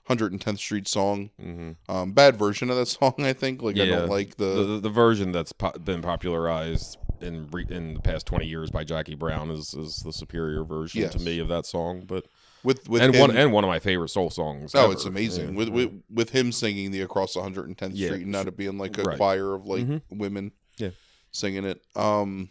110th 0.10 0.58
Street 0.60 0.88
song. 0.88 1.30
Mhm. 1.42 1.76
Um, 1.88 2.12
bad 2.12 2.36
version 2.36 2.70
of 2.70 2.76
that 2.78 2.88
song, 2.88 3.14
I 3.20 3.34
think. 3.34 3.62
Like 3.62 3.78
I 3.80 3.86
don't 3.86 4.10
like 4.10 4.36
The, 4.38 4.66
the, 4.66 4.80
the 4.82 4.90
version 4.90 5.32
that's 5.32 5.52
po- 5.54 5.72
been 5.84 6.02
popularized 6.02 6.98
in 7.22 7.48
re- 7.52 7.66
in 7.70 7.94
the 7.94 8.02
past 8.02 8.26
twenty 8.26 8.46
years 8.48 8.70
by 8.70 8.84
Jackie 8.84 9.16
Brown 9.16 9.50
is 9.52 9.74
is 9.74 9.98
the 10.04 10.12
superior 10.14 10.64
version 10.64 11.10
to 11.10 11.20
me 11.20 11.40
of 11.40 11.48
that 11.48 11.66
song. 11.66 12.04
But 12.06 12.26
with 12.64 12.90
with 12.90 13.02
and 13.02 13.14
him, 13.16 13.22
one 13.22 13.38
and 13.38 13.52
one 13.54 13.64
of 13.64 13.70
my 13.70 13.80
favorite 13.80 14.10
soul 14.10 14.30
songs. 14.30 14.74
oh, 14.76 14.84
ever. 14.86 14.94
it's 14.94 15.06
amazing 15.06 15.50
Yeah. 15.52 15.56
with, 15.56 15.70
with 15.70 15.92
with 16.10 16.30
him 16.32 16.52
singing 16.52 16.92
the 16.92 17.02
across 17.02 17.36
110th 17.36 17.92
Yeah, 17.94 18.08
Street 18.08 18.24
and 18.24 18.32
not 18.32 18.48
it 18.48 18.58
being 18.58 18.78
like 18.78 18.98
a 18.98 19.04
right. 19.04 19.18
choir 19.18 19.54
of 19.54 19.66
like 19.66 19.86
Mhm. 19.86 20.02
women, 20.12 20.52
Yeah. 20.78 20.90
singing 21.32 21.64
it. 21.66 21.82
Um, 21.96 22.50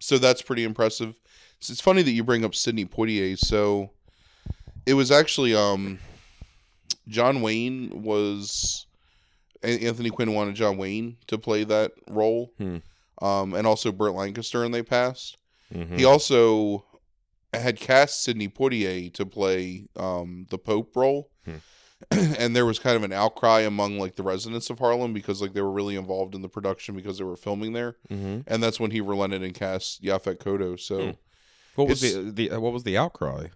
so 0.00 0.16
that's 0.18 0.40
pretty 0.42 0.64
impressive. 0.64 1.14
It's, 1.58 1.68
it's 1.70 1.80
funny 1.80 2.02
that 2.02 2.10
you 2.10 2.24
bring 2.24 2.44
up 2.44 2.54
Sidney 2.54 2.84
Poitier. 2.86 3.38
So 3.38 3.90
it 4.86 4.94
was 4.94 5.10
actually 5.10 5.54
um, 5.54 5.98
John 7.08 7.40
Wayne 7.42 8.02
was 8.02 8.86
Anthony 9.62 10.10
Quinn 10.10 10.34
wanted 10.34 10.54
John 10.56 10.76
Wayne 10.76 11.16
to 11.26 11.38
play 11.38 11.64
that 11.64 11.92
role, 12.08 12.52
Hmm. 12.58 12.78
um, 13.22 13.54
and 13.54 13.66
also 13.66 13.92
Burt 13.92 14.12
Lancaster, 14.14 14.62
and 14.64 14.74
they 14.74 14.82
passed. 14.82 15.36
Mhm. 15.72 15.98
He 15.98 16.04
also 16.04 16.84
had 17.52 17.78
cast 17.78 18.22
Sidney 18.22 18.48
Poitier 18.48 19.12
to 19.14 19.24
play 19.24 19.86
um, 19.96 20.46
the 20.50 20.58
Pope 20.58 20.94
role, 20.96 21.30
Hmm. 21.44 21.56
and 22.10 22.54
there 22.54 22.66
was 22.66 22.78
kind 22.78 22.96
of 22.96 23.02
an 23.04 23.12
outcry 23.12 23.60
among 23.60 23.98
like 23.98 24.16
the 24.16 24.22
residents 24.22 24.68
of 24.68 24.78
Harlem 24.80 25.12
because 25.14 25.40
like 25.40 25.54
they 25.54 25.62
were 25.62 25.70
really 25.72 25.96
involved 25.96 26.34
in 26.34 26.42
the 26.42 26.48
production 26.48 26.94
because 26.94 27.16
they 27.18 27.24
were 27.24 27.36
filming 27.36 27.72
there, 27.72 27.96
Mhm. 28.10 28.44
and 28.46 28.62
that's 28.62 28.78
when 28.80 28.90
he 28.90 29.00
relented 29.00 29.42
and 29.42 29.54
cast 29.54 30.02
Yaphet 30.02 30.36
Kotto. 30.38 30.78
So 30.78 30.98
Hmm. 31.06 31.10
What 31.76 31.88
was 31.88 32.00
the, 32.02 32.30
the 32.30 32.60
what 32.60 32.72
was 32.72 32.84
the 32.84 32.96
outcry? 32.96 33.48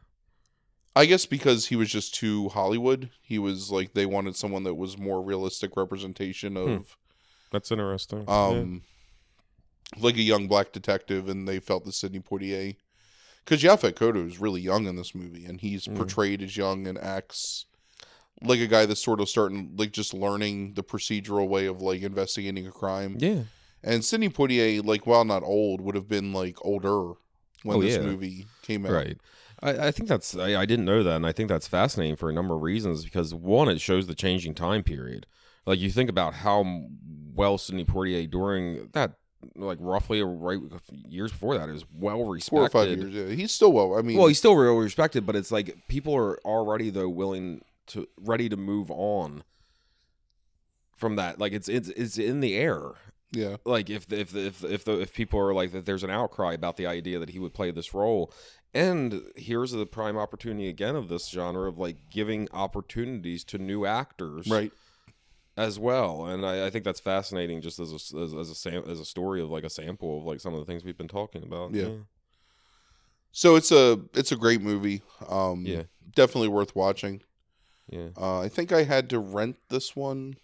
I 0.98 1.06
guess 1.06 1.26
because 1.26 1.66
he 1.66 1.76
was 1.76 1.88
just 1.90 2.14
too 2.14 2.48
Hollywood, 2.48 3.10
he 3.22 3.38
was 3.38 3.70
like 3.70 3.94
they 3.94 4.06
wanted 4.06 4.34
someone 4.36 4.64
that 4.64 4.74
was 4.74 4.98
more 4.98 5.22
realistic 5.22 5.76
representation 5.76 6.56
of 6.56 6.96
That's 7.52 7.70
interesting. 7.70 8.24
um 8.28 8.82
like 9.98 10.16
a 10.16 10.22
young 10.22 10.48
black 10.48 10.72
detective 10.72 11.28
and 11.28 11.48
they 11.48 11.60
felt 11.60 11.84
that 11.84 11.92
Sidney 11.94 12.20
Poitier 12.20 12.76
because 13.44 13.62
Yaphet 13.62 13.94
Kotto 13.94 14.26
is 14.26 14.38
really 14.38 14.60
young 14.60 14.86
in 14.86 14.96
this 14.96 15.14
movie 15.14 15.46
and 15.46 15.60
he's 15.60 15.86
Mm. 15.86 15.96
portrayed 15.96 16.42
as 16.42 16.56
young 16.56 16.86
and 16.86 16.98
acts 16.98 17.64
like 18.42 18.60
a 18.60 18.66
guy 18.66 18.84
that's 18.86 19.02
sort 19.02 19.20
of 19.20 19.28
starting 19.28 19.72
like 19.76 19.92
just 19.92 20.12
learning 20.12 20.74
the 20.74 20.82
procedural 20.82 21.48
way 21.48 21.66
of 21.66 21.80
like 21.80 22.02
investigating 22.02 22.66
a 22.66 22.70
crime 22.72 23.16
yeah. 23.18 23.28
yeah. 23.30 23.42
and 23.82 24.04
Sidney 24.04 24.28
Poitier 24.28 24.84
like 24.84 25.06
while 25.06 25.24
not 25.24 25.42
old 25.42 25.80
would 25.80 25.94
have 25.94 26.08
been 26.08 26.32
like 26.32 26.56
older 26.64 27.14
when 27.62 27.78
Oh, 27.78 27.82
this 27.82 27.96
yeah. 27.96 28.02
movie 28.02 28.46
came 28.62 28.84
out 28.84 28.92
Right. 28.92 29.18
I, 29.62 29.88
I 29.88 29.90
think 29.90 30.08
that's 30.08 30.36
I, 30.36 30.60
I 30.60 30.66
didn't 30.66 30.84
know 30.84 31.02
that, 31.02 31.16
and 31.16 31.26
I 31.26 31.32
think 31.32 31.48
that's 31.48 31.68
fascinating 31.68 32.16
for 32.16 32.30
a 32.30 32.32
number 32.32 32.54
of 32.54 32.62
reasons. 32.62 33.04
Because 33.04 33.34
one, 33.34 33.68
it 33.68 33.80
shows 33.80 34.06
the 34.06 34.14
changing 34.14 34.54
time 34.54 34.82
period. 34.82 35.26
Like 35.66 35.78
you 35.78 35.90
think 35.90 36.08
about 36.08 36.34
how 36.34 36.84
well 37.34 37.58
Sidney 37.58 37.84
Poitier 37.84 38.30
during 38.30 38.88
that, 38.92 39.14
like 39.54 39.78
roughly 39.80 40.22
right 40.22 40.58
years 41.08 41.32
before 41.32 41.58
that, 41.58 41.68
is 41.68 41.84
well 41.92 42.24
respected. 42.24 42.50
Four 42.50 42.64
or 42.64 42.70
five 42.70 42.88
years. 42.98 43.14
Yeah, 43.14 43.34
he's 43.34 43.52
still 43.52 43.72
well. 43.72 43.98
I 43.98 44.02
mean, 44.02 44.16
Well, 44.16 44.28
he's 44.28 44.38
still 44.38 44.54
real 44.54 44.76
respected, 44.76 45.26
but 45.26 45.36
it's 45.36 45.50
like 45.52 45.88
people 45.88 46.14
are 46.14 46.38
already 46.44 46.90
though 46.90 47.08
willing 47.08 47.62
to 47.88 48.08
ready 48.20 48.48
to 48.48 48.56
move 48.56 48.90
on 48.90 49.42
from 50.96 51.16
that. 51.16 51.38
Like 51.38 51.52
it's 51.52 51.68
it's 51.68 51.88
it's 51.90 52.18
in 52.18 52.40
the 52.40 52.56
air. 52.56 52.92
Yeah, 53.32 53.56
Like 53.64 53.90
if 53.90 54.12
if 54.12 54.34
if 54.34 54.64
if 54.64 54.84
the, 54.84 55.00
if 55.00 55.12
people 55.12 55.38
are 55.40 55.52
like 55.52 55.72
that, 55.72 55.84
there's 55.86 56.02
an 56.02 56.10
outcry 56.10 56.54
about 56.54 56.76
the 56.76 56.86
idea 56.86 57.18
that 57.18 57.30
he 57.30 57.38
would 57.38 57.54
play 57.54 57.70
this 57.70 57.92
role. 57.94 58.32
And 58.74 59.22
here's 59.36 59.72
the 59.72 59.86
prime 59.86 60.16
opportunity 60.18 60.68
again 60.68 60.94
of 60.96 61.08
this 61.08 61.28
genre 61.28 61.68
of 61.68 61.78
like 61.78 61.96
giving 62.10 62.48
opportunities 62.52 63.42
to 63.44 63.58
new 63.58 63.86
actors, 63.86 64.46
right. 64.48 64.72
as 65.56 65.78
well. 65.78 66.26
And 66.26 66.44
I, 66.44 66.66
I 66.66 66.70
think 66.70 66.84
that's 66.84 67.00
fascinating, 67.00 67.60
just 67.62 67.78
as 67.80 67.92
a 67.92 68.18
as, 68.18 68.34
as 68.34 68.50
a 68.50 68.54
sam- 68.54 68.84
as 68.88 69.00
a 69.00 69.04
story 69.06 69.40
of 69.42 69.48
like 69.50 69.64
a 69.64 69.70
sample 69.70 70.18
of 70.18 70.24
like 70.24 70.40
some 70.40 70.52
of 70.54 70.60
the 70.60 70.66
things 70.66 70.84
we've 70.84 70.98
been 70.98 71.08
talking 71.08 71.42
about. 71.42 71.72
Yeah. 71.74 71.88
So 73.32 73.56
it's 73.56 73.70
a 73.72 74.00
it's 74.14 74.32
a 74.32 74.36
great 74.36 74.60
movie. 74.62 75.02
Um, 75.28 75.64
Yeah. 75.66 75.82
definitely 76.14 76.48
worth 76.48 76.74
watching. 76.74 77.22
yeah. 77.90 78.08
Uh, 78.16 78.40
I 78.40 78.48
think 78.48 78.72
I 78.72 78.84
had 78.84 79.08
to 79.10 79.18
rent 79.18 79.56
this 79.68 79.94
one. 79.96 80.36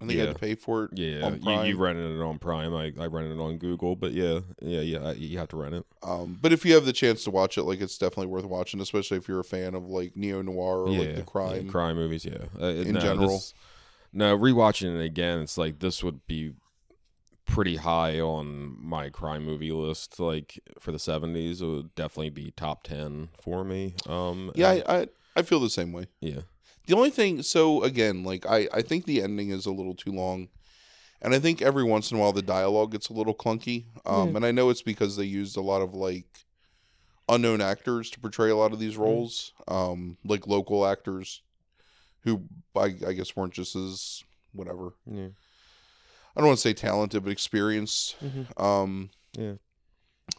I 0.00 0.06
think 0.06 0.12
I 0.12 0.14
Yeah. 0.22 0.26
had 0.28 0.34
to 0.36 0.40
pay 0.40 0.54
for 0.54 0.84
it. 0.84 0.90
Yeah, 0.94 1.34
you, 1.34 1.62
you 1.70 1.76
rented 1.76 2.12
it 2.18 2.22
on 2.22 2.38
Prime. 2.38 2.72
I, 2.74 2.92
I 3.00 3.06
rented 3.06 3.32
it 3.36 3.40
on 3.40 3.58
Google, 3.58 3.96
but 3.96 4.12
yeah, 4.12 4.40
yeah, 4.62 4.80
yeah, 4.80 5.10
you 5.12 5.38
have 5.38 5.48
to 5.48 5.56
rent 5.56 5.74
it. 5.74 5.84
Um, 6.04 6.38
but 6.40 6.52
if 6.52 6.64
you 6.64 6.74
have 6.74 6.84
the 6.86 6.92
chance 6.92 7.24
to 7.24 7.30
watch 7.32 7.58
it, 7.58 7.64
like 7.64 7.80
it's 7.80 7.98
definitely 7.98 8.26
worth 8.28 8.44
watching, 8.44 8.80
especially 8.80 9.16
if 9.16 9.26
you're 9.26 9.40
a 9.40 9.44
fan 9.44 9.74
of 9.74 9.88
like 9.88 10.16
neo 10.16 10.40
noir 10.42 10.82
or 10.82 10.90
yeah, 10.90 10.98
like 11.00 11.14
the 11.16 11.22
crime. 11.22 11.66
yeah, 11.66 11.70
crime 11.72 11.96
movies. 11.96 12.24
Yeah, 12.24 12.44
uh, 12.60 12.66
in 12.66 12.92
no, 12.92 13.00
general. 13.00 13.28
this- 13.30 13.54
no, 14.12 14.38
rewatching 14.38 14.94
it 14.98 15.04
again, 15.04 15.40
it's 15.40 15.58
like 15.58 15.80
this 15.80 16.02
would 16.04 16.26
be 16.26 16.52
pretty 17.44 17.76
high 17.76 18.20
on 18.20 18.76
my 18.80 19.08
crime 19.10 19.44
movie 19.44 19.72
list. 19.72 20.20
Like 20.20 20.60
for 20.78 20.92
the 20.92 20.98
seventies, 20.98 21.60
it 21.60 21.66
would 21.66 21.94
definitely 21.94 22.30
be 22.30 22.52
top 22.52 22.84
ten 22.84 23.30
for 23.42 23.64
me. 23.64 23.94
Um, 24.06 24.52
Yeah, 24.54 24.72
and- 24.72 24.82
I, 24.86 24.96
I 25.00 25.06
I 25.36 25.42
feel 25.42 25.60
the 25.60 25.70
same 25.70 25.92
way. 25.92 26.06
yeah, 26.20 26.40
The 26.88 26.96
only 26.96 27.10
thing, 27.10 27.42
so 27.42 27.82
again, 27.82 28.24
like 28.24 28.46
I 28.46 28.66
I 28.72 28.80
think 28.82 29.04
the 29.04 29.22
ending 29.22 29.50
is 29.50 29.66
a 29.66 29.70
little 29.72 29.94
too 29.94 30.10
long, 30.10 30.48
and 31.20 31.34
I 31.34 31.38
think 31.38 31.60
every 31.60 31.84
once 31.84 32.10
in 32.10 32.16
a 32.16 32.20
while 32.20 32.32
the 32.32 32.40
dialogue 32.42 32.92
gets 32.92 33.10
a 33.10 33.12
little 33.12 33.34
clunky. 33.34 33.84
Um, 34.06 34.30
Yeah. 34.30 34.36
and 34.36 34.46
I 34.46 34.52
know 34.52 34.70
it's 34.70 34.80
because 34.82 35.16
they 35.16 35.24
used 35.24 35.56
a 35.58 35.60
lot 35.60 35.82
of 35.82 35.92
like 35.94 36.46
unknown 37.28 37.60
actors 37.60 38.08
to 38.10 38.20
portray 38.20 38.48
a 38.48 38.56
lot 38.56 38.72
of 38.72 38.78
these 38.78 38.94
Mm-hmm. 38.94 39.02
roles, 39.02 39.52
um, 39.68 40.16
like 40.24 40.46
local 40.46 40.86
actors 40.86 41.42
who 42.22 42.44
I, 42.74 42.94
I 43.06 43.12
guess 43.12 43.36
weren't 43.36 43.52
just 43.52 43.76
as 43.76 44.24
whatever. 44.52 44.94
yeah, 45.06 45.28
I 46.34 46.40
don't 46.40 46.46
want 46.48 46.56
to 46.58 46.62
say 46.62 46.72
talented, 46.72 47.22
but 47.22 47.30
experienced. 47.32 48.16
Mhm. 48.24 48.58
Um, 48.58 49.10
Yeah. 49.36 49.54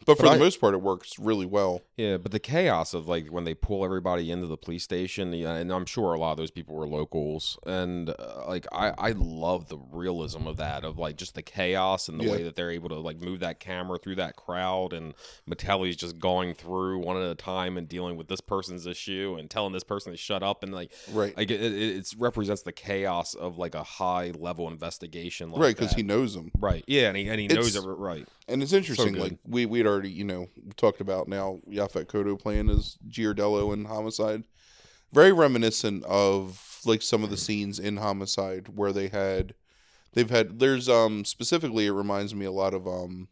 But 0.06 0.18
for 0.18 0.24
But 0.24 0.30
the 0.30 0.36
I- 0.36 0.40
most 0.40 0.62
part, 0.62 0.74
it 0.74 0.82
works 0.82 1.20
really 1.20 1.46
well. 1.46 1.82
yeah. 1.98 2.18
But 2.18 2.32
the 2.32 2.40
chaos 2.40 2.94
of 2.94 3.08
like 3.08 3.28
when 3.28 3.44
they 3.44 3.54
pull 3.54 3.84
everybody 3.86 4.32
into 4.32 4.48
the 4.48 4.58
police 4.58 4.84
station, 4.84 5.34
yeah, 5.34 5.54
and 5.56 5.72
I'm 5.72 5.86
sure 5.86 6.14
a 6.14 6.20
lot 6.20 6.32
of 6.32 6.38
those 6.38 6.52
people 6.52 6.76
were 6.76 6.88
locals, 6.88 7.58
and 7.66 8.10
uh, 8.10 8.44
like 8.48 8.66
I 8.72 8.94
I 8.98 9.12
love 9.12 9.70
the 9.70 9.78
realism 9.92 10.48
of 10.48 10.58
that 10.58 10.84
of 10.84 10.98
like 10.98 11.16
just 11.18 11.36
the 11.36 11.42
chaos 11.42 12.08
and 12.08 12.20
the 12.20 12.26
Yeah. 12.26 12.32
way 12.32 12.44
that 12.44 12.56
they're 12.56 12.72
able 12.72 12.90
to 12.90 12.96
like 13.00 13.20
move 13.20 13.40
that 13.42 13.60
camera 13.60 13.98
through 14.00 14.16
that 14.16 14.36
crowd, 14.36 14.94
and 14.94 15.14
Mattelli's 15.50 15.96
just 15.96 16.18
going 16.20 16.54
through 16.54 17.00
one 17.00 17.18
at 17.18 17.30
a 17.30 17.36
time 17.36 17.78
and 17.78 17.88
dealing 17.88 18.16
with 18.18 18.28
this 18.28 18.42
person's 18.42 18.86
issue 18.88 19.36
and 19.40 19.50
telling 19.50 19.74
this 19.74 19.84
person 19.84 20.12
to 20.12 20.18
shut 20.18 20.44
up 20.44 20.64
and 20.64 20.74
like 20.74 20.92
Right. 21.12 21.36
like 21.38 21.52
it, 21.52 21.62
it, 21.62 22.14
represents 22.18 22.62
the 22.64 22.72
chaos 22.72 23.34
of 23.34 23.58
like 23.58 23.76
a 23.76 23.84
high 23.84 24.32
level 24.38 24.68
investigation, 24.68 25.52
like 25.52 25.62
right. 25.62 25.76
Because 25.76 25.94
he 25.94 26.04
knows 26.04 26.34
them. 26.34 26.52
right, 26.60 26.84
yeah, 26.88 27.08
and 27.10 27.18
he 27.18 27.28
and 27.28 27.40
he 27.40 27.48
knows 27.48 27.76
it 27.76 27.82
right. 27.82 28.28
And 28.50 28.64
it's 28.64 28.74
interesting, 28.74 29.14
good. 29.14 29.22
like 29.22 29.38
we 29.48 29.66
we'd 29.66 29.86
already, 29.88 30.10
you 30.10 30.24
know, 30.24 30.48
talked 30.76 31.02
about 31.02 31.28
now 31.28 31.60
Yaphet 31.70 32.06
Kotto 32.06 32.40
playing 32.40 32.70
as 32.70 32.98
Giardello 33.08 33.74
in 33.74 33.86
Homicide. 33.86 34.44
Very 35.14 35.32
reminiscent 35.32 36.04
of 36.06 36.82
like 36.86 37.02
some 37.02 37.24
of 37.24 37.30
the 37.30 37.38
scenes 37.38 37.80
in 37.80 37.98
Homicide 37.98 38.70
where 38.76 38.92
they 38.92 39.08
had 39.08 39.54
they've 40.14 40.30
had 40.30 40.60
there's 40.60 40.90
um 40.90 41.26
specifically 41.26 41.88
it 41.88 41.92
reminds 41.92 42.34
me 42.34 42.46
a 42.46 42.52
lot 42.52 42.74
of 42.74 42.88
um 42.88 43.28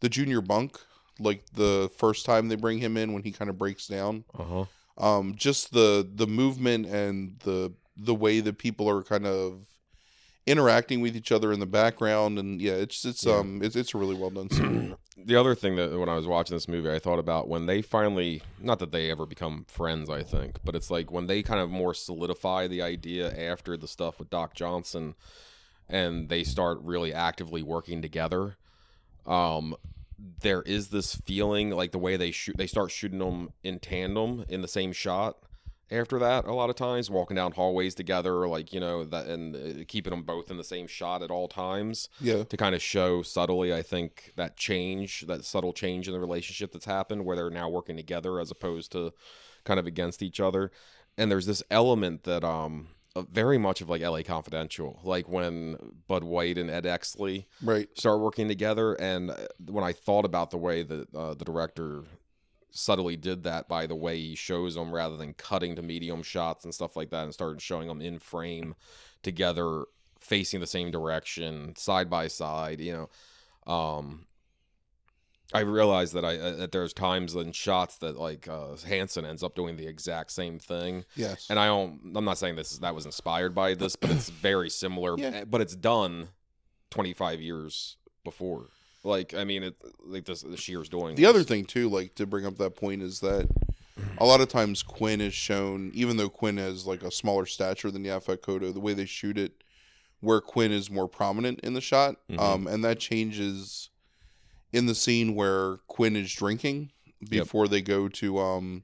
the 0.00 0.08
junior 0.08 0.40
bunk, 0.40 0.78
like 1.18 1.44
the 1.54 1.90
first 1.98 2.24
time 2.24 2.48
they 2.48 2.56
bring 2.56 2.78
him 2.78 2.96
in 2.96 3.12
when 3.12 3.22
he 3.22 3.32
kind 3.32 3.50
of 3.50 3.58
breaks 3.58 3.86
down. 3.86 4.24
Uh 4.38 4.44
huh. 4.44 4.64
Um 4.98 5.34
just 5.36 5.72
the 5.72 6.08
the 6.14 6.26
movement 6.26 6.86
and 6.86 7.38
the 7.40 7.72
the 7.96 8.14
way 8.14 8.40
that 8.40 8.58
people 8.58 8.88
are 8.88 9.02
kind 9.02 9.26
of 9.26 9.66
interacting 10.46 11.00
with 11.00 11.14
each 11.14 11.30
other 11.30 11.52
in 11.52 11.60
the 11.60 11.66
background 11.66 12.38
and 12.38 12.60
yeah 12.60 12.72
it's 12.72 13.04
it's 13.04 13.24
Yeah. 13.24 13.36
um 13.36 13.60
it's, 13.62 13.76
it's 13.76 13.94
a 13.94 13.98
really 13.98 14.14
well 14.14 14.30
done 14.30 14.50
scene 14.50 14.96
the 15.22 15.36
other 15.36 15.54
thing 15.54 15.76
that 15.76 15.96
when 15.98 16.08
I 16.08 16.14
was 16.16 16.26
watching 16.26 16.56
this 16.56 16.66
movie, 16.66 16.90
I 16.90 16.98
thought 16.98 17.18
about 17.18 17.46
when 17.46 17.66
they 17.66 17.82
finally, 17.82 18.40
not 18.58 18.78
that 18.78 18.90
they 18.90 19.10
ever 19.10 19.26
become 19.26 19.66
friends, 19.68 20.08
I 20.08 20.22
think, 20.22 20.56
but 20.64 20.74
it's 20.74 20.90
like 20.90 21.12
when 21.12 21.26
they 21.26 21.42
kind 21.42 21.60
of 21.60 21.68
more 21.68 21.92
solidify 21.92 22.68
the 22.68 22.80
idea 22.80 23.30
after 23.52 23.76
the 23.76 23.86
stuff 23.86 24.18
with 24.18 24.30
Doc 24.30 24.54
Johnson 24.54 25.14
and 25.90 26.30
they 26.30 26.42
start 26.42 26.78
really 26.80 27.12
actively 27.12 27.62
working 27.62 28.00
together. 28.00 28.56
Um, 29.26 29.76
there 30.40 30.62
is 30.62 30.88
this 30.88 31.16
feeling 31.16 31.68
like 31.70 31.92
the 31.92 31.98
way 31.98 32.16
they 32.16 32.30
shoot, 32.30 32.56
they 32.56 32.66
start 32.66 32.90
shooting 32.90 33.18
them 33.18 33.50
in 33.62 33.78
tandem 33.78 34.46
in 34.48 34.62
the 34.62 34.68
same 34.68 34.92
shot. 34.92 35.36
After 35.90 36.18
that, 36.20 36.46
a 36.46 36.52
lot 36.52 36.70
of 36.70 36.76
times 36.76 37.10
walking 37.10 37.34
down 37.34 37.52
hallways 37.52 37.94
together, 37.94 38.46
like 38.46 38.72
you 38.72 38.80
know 38.80 39.04
that, 39.04 39.26
and 39.26 39.56
uh, 39.56 39.84
keeping 39.88 40.10
them 40.10 40.22
both 40.22 40.50
in 40.50 40.56
the 40.56 40.64
same 40.64 40.86
shot 40.86 41.22
at 41.22 41.30
all 41.30 41.48
times 41.48 42.08
yeah 42.20 42.44
to 42.44 42.56
kind 42.56 42.74
of 42.74 42.82
show 42.82 43.22
subtly, 43.22 43.74
I 43.74 43.82
think, 43.82 44.32
that 44.36 44.56
change, 44.56 45.22
that 45.26 45.44
subtle 45.44 45.72
change 45.72 46.06
in 46.06 46.12
the 46.14 46.20
relationship 46.20 46.72
that's 46.72 46.84
happened 46.84 47.24
where 47.24 47.36
they're 47.36 47.50
now 47.50 47.68
working 47.68 47.96
together 47.96 48.40
as 48.40 48.50
opposed 48.50 48.92
to 48.92 49.12
kind 49.64 49.80
of 49.80 49.86
against 49.86 50.22
each 50.22 50.40
other. 50.40 50.70
And 51.18 51.30
there's 51.30 51.46
this 51.46 51.62
element 51.70 52.22
that, 52.24 52.44
um, 52.44 52.88
uh, 53.16 53.22
very 53.22 53.58
much 53.58 53.80
of 53.80 53.88
like 53.88 54.02
LA 54.02 54.22
Confidential, 54.22 55.00
like 55.02 55.28
when 55.28 55.76
Bud 56.06 56.22
White 56.22 56.56
and 56.56 56.70
Ed 56.70 56.84
Exley 56.84 57.46
right 57.60 57.88
start 57.98 58.20
working 58.20 58.46
together. 58.46 58.94
And 58.94 59.32
uh, 59.32 59.36
when 59.66 59.82
I 59.82 59.92
thought 59.92 60.24
about 60.24 60.50
the 60.50 60.58
way 60.58 60.84
that 60.84 61.12
uh, 61.14 61.34
the 61.34 61.44
director 61.44 62.04
subtly 62.72 63.16
did 63.16 63.42
that 63.44 63.68
by 63.68 63.86
the 63.86 63.94
way 63.94 64.16
he 64.18 64.34
shows 64.34 64.74
them 64.74 64.92
rather 64.92 65.16
than 65.16 65.34
cutting 65.34 65.74
to 65.76 65.82
medium 65.82 66.22
shots 66.22 66.64
and 66.64 66.74
stuff 66.74 66.96
like 66.96 67.10
that 67.10 67.24
and 67.24 67.34
started 67.34 67.60
showing 67.60 67.88
them 67.88 68.00
in 68.00 68.18
frame 68.18 68.74
together 69.22 69.84
facing 70.20 70.60
the 70.60 70.66
same 70.66 70.90
direction 70.90 71.74
side 71.76 72.08
by 72.10 72.26
side 72.28 72.80
you 72.80 72.92
know 72.92 73.72
um 73.72 74.26
I 75.52 75.60
realized 75.60 76.14
that 76.14 76.24
I 76.24 76.36
uh, 76.38 76.56
that 76.56 76.70
there's 76.70 76.92
times 76.92 77.34
in 77.34 77.50
shots 77.50 77.96
that 77.98 78.16
like 78.16 78.46
uh, 78.46 78.76
Hanson 78.86 79.24
ends 79.24 79.42
up 79.42 79.56
doing 79.56 79.76
the 79.76 79.84
exact 79.88 80.30
same 80.30 80.60
thing, 80.60 81.04
yes 81.16 81.48
and 81.50 81.58
I 81.58 81.66
don't. 81.66 82.00
I'm 82.14 82.24
not 82.24 82.38
saying 82.38 82.54
this 82.54 82.70
is 82.70 82.78
that 82.78 82.94
was 82.94 83.04
inspired 83.04 83.52
by 83.52 83.74
this, 83.74 83.96
but 83.96 84.10
it's 84.10 84.28
very 84.30 84.70
similar. 84.70 85.18
Yeah. 85.18 85.30
eh, 85.34 85.44
But 85.44 85.60
it's 85.60 85.74
done 85.74 86.28
25 86.90 87.40
years 87.40 87.96
before. 88.22 88.68
Like 89.02 89.34
I 89.34 89.44
mean, 89.44 89.62
it 89.62 89.76
like 90.04 90.24
this 90.24 90.42
the 90.42 90.56
Shear's 90.56 90.88
doing 90.88 91.14
the 91.14 91.22
this. 91.22 91.28
other 91.30 91.42
thing 91.42 91.64
too 91.64 91.88
like 91.88 92.14
to 92.16 92.26
bring 92.26 92.44
up 92.46 92.56
that 92.58 92.76
point 92.76 93.02
is 93.02 93.20
that 93.20 93.48
a 94.18 94.24
lot 94.24 94.40
of 94.40 94.48
times 94.48 94.82
quinn 94.82 95.20
is 95.20 95.34
shown 95.34 95.90
even 95.94 96.16
though 96.16 96.28
quinn 96.28 96.56
has 96.58 96.86
like 96.86 97.02
a 97.02 97.10
smaller 97.10 97.46
stature 97.46 97.90
than 97.90 98.04
Yaphet 98.04 98.38
Kotto 98.38 98.72
the 98.72 98.80
way 98.80 98.92
they 98.94 99.06
shoot 99.06 99.38
it 99.38 99.52
where 100.20 100.40
quinn 100.40 100.70
is 100.72 100.90
more 100.90 101.08
prominent 101.08 101.60
in 101.60 101.72
the 101.74 101.80
shot 101.80 102.16
Mhm. 102.30 102.38
um 102.38 102.66
and 102.66 102.84
that 102.84 102.98
changes 102.98 103.88
in 104.72 104.86
the 104.86 104.94
scene 104.94 105.34
where 105.34 105.78
quinn 105.86 106.14
is 106.16 106.32
drinking 106.32 106.92
before 107.28 107.68
they 107.68 107.80
go 107.82 108.08
to 108.08 108.38
um 108.38 108.82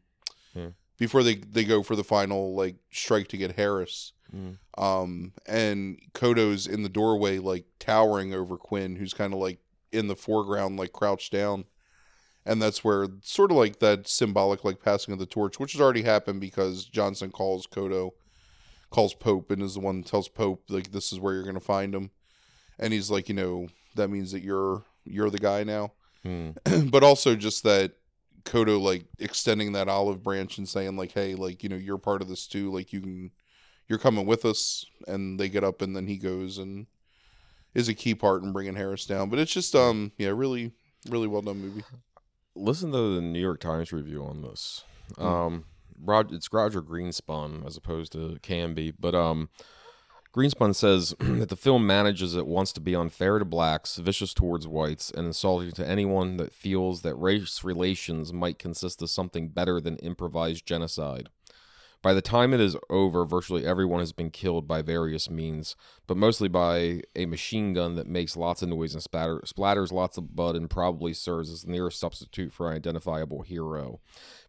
Yeah. 0.54 0.68
before 0.98 1.22
they 1.22 1.34
they 1.36 1.64
go 1.64 1.82
for 1.82 1.94
the 1.96 2.04
final 2.04 2.54
like 2.54 2.76
strike 2.90 3.28
to 3.28 3.36
get 3.36 3.52
harris 3.56 4.12
Mhm. 4.34 4.56
um 4.78 5.32
and 5.46 6.00
Kotto's 6.14 6.66
in 6.66 6.82
the 6.82 6.88
doorway 6.88 7.38
like 7.38 7.64
towering 7.78 8.32
over 8.34 8.56
quinn 8.56 8.96
who's 8.96 9.12
kind 9.14 9.32
of 9.34 9.38
like 9.40 9.58
in 9.96 10.08
the 10.08 10.16
foreground 10.16 10.78
like 10.78 10.92
crouched 10.92 11.32
down 11.32 11.64
and 12.44 12.62
that's 12.62 12.84
where 12.84 13.08
sort 13.22 13.50
of 13.50 13.56
like 13.56 13.78
that 13.80 14.06
symbolic 14.06 14.64
like 14.64 14.82
passing 14.82 15.12
of 15.12 15.18
the 15.18 15.26
torch 15.26 15.58
which 15.58 15.72
has 15.72 15.80
already 15.80 16.02
happened 16.02 16.40
because 16.40 16.84
johnson 16.84 17.30
calls 17.30 17.66
Kotto 17.66 18.12
calls 18.90 19.14
pope 19.14 19.50
and 19.50 19.62
is 19.62 19.74
the 19.74 19.80
one 19.80 20.02
tells 20.02 20.28
pope 20.28 20.62
like 20.68 20.92
this 20.92 21.12
is 21.12 21.18
where 21.18 21.34
you're 21.34 21.42
gonna 21.44 21.60
find 21.60 21.94
him 21.94 22.10
and 22.78 22.92
he's 22.92 23.10
like 23.10 23.28
you 23.28 23.34
know 23.34 23.66
that 23.96 24.10
means 24.10 24.30
that 24.32 24.42
you're 24.42 24.84
you're 25.04 25.30
the 25.30 25.38
guy 25.38 25.64
now 25.64 25.92
Hmm. 26.26 26.50
but 26.90 27.04
also 27.04 27.36
just 27.36 27.62
that 27.62 27.92
Kotto 28.44 28.80
like 28.80 29.04
extending 29.18 29.72
that 29.72 29.88
olive 29.88 30.22
branch 30.22 30.58
and 30.58 30.68
saying 30.68 30.96
like, 30.96 31.12
"Hey, 31.12 31.34
like 31.34 31.62
you 31.62 31.68
know, 31.68 31.76
you're 31.76 31.98
part 31.98 32.20
of 32.22 32.28
this 32.28 32.46
too. 32.46 32.72
Like 32.72 32.92
you 32.92 33.00
can, 33.00 33.30
you're 33.88 33.98
coming 33.98 34.26
with 34.26 34.44
us." 34.44 34.84
And 35.06 35.38
they 35.38 35.48
get 35.48 35.64
up, 35.64 35.82
and 35.82 35.94
then 35.94 36.06
he 36.06 36.16
goes 36.16 36.58
and 36.58 36.86
is 37.76 37.88
a 37.90 37.94
key 37.94 38.14
part 38.14 38.42
in 38.42 38.52
bringing 38.52 38.74
Harris 38.74 39.04
down. 39.04 39.28
But 39.28 39.38
it's 39.38 39.52
just 39.52 39.76
um, 39.76 40.10
yeah, 40.16 40.30
really, 40.30 40.72
really 41.08 41.28
well 41.28 41.42
done 41.42 41.60
movie. 41.60 41.84
Listen 42.56 42.90
to 42.90 43.14
the 43.14 43.20
New 43.20 43.38
York 43.38 43.60
Times 43.60 43.92
review 43.92 44.24
on 44.24 44.40
this. 44.40 44.82
Um, 45.18 45.66
Rod, 46.02 46.32
it's 46.32 46.50
Roger 46.50 46.80
Greenspun 46.80 47.66
as 47.66 47.76
opposed 47.76 48.12
to 48.12 48.38
Canby, 48.40 48.92
but 48.92 49.14
um, 49.14 49.50
Greenspun 50.34 50.74
says 50.74 51.14
that 51.20 51.50
the 51.50 51.56
film 51.56 51.86
manages 51.86 52.34
it 52.34 52.46
wants 52.46 52.72
to 52.72 52.80
be 52.80 52.96
unfair 52.96 53.38
to 53.38 53.44
blacks, 53.44 53.96
vicious 53.96 54.32
towards 54.32 54.66
whites, 54.66 55.10
and 55.10 55.26
insulting 55.26 55.72
to 55.72 55.86
anyone 55.86 56.38
that 56.38 56.54
feels 56.54 57.02
that 57.02 57.14
race 57.16 57.62
relations 57.62 58.32
might 58.32 58.58
consist 58.58 59.02
of 59.02 59.10
something 59.10 59.48
better 59.48 59.82
than 59.82 59.96
improvised 59.98 60.66
genocide. 60.66 61.28
By 62.06 62.14
the 62.14 62.22
time 62.22 62.54
it 62.54 62.60
is 62.60 62.76
over, 62.88 63.24
virtually 63.24 63.66
everyone 63.66 63.98
has 63.98 64.12
been 64.12 64.30
killed 64.30 64.68
by 64.68 64.80
various 64.80 65.28
means, 65.28 65.74
but 66.06 66.16
mostly 66.16 66.46
by 66.46 67.02
a 67.16 67.26
machine 67.26 67.72
gun 67.72 67.96
that 67.96 68.06
makes 68.06 68.36
lots 68.36 68.62
of 68.62 68.68
noise 68.68 68.94
and 68.94 69.02
splatters 69.02 69.90
lots 69.90 70.16
of 70.16 70.36
blood 70.36 70.54
and 70.54 70.70
probably 70.70 71.12
serves 71.12 71.50
as 71.50 71.62
the 71.62 71.72
nearest 71.72 71.98
substitute 71.98 72.52
for 72.52 72.70
an 72.70 72.76
identifiable 72.76 73.42
hero. 73.42 73.98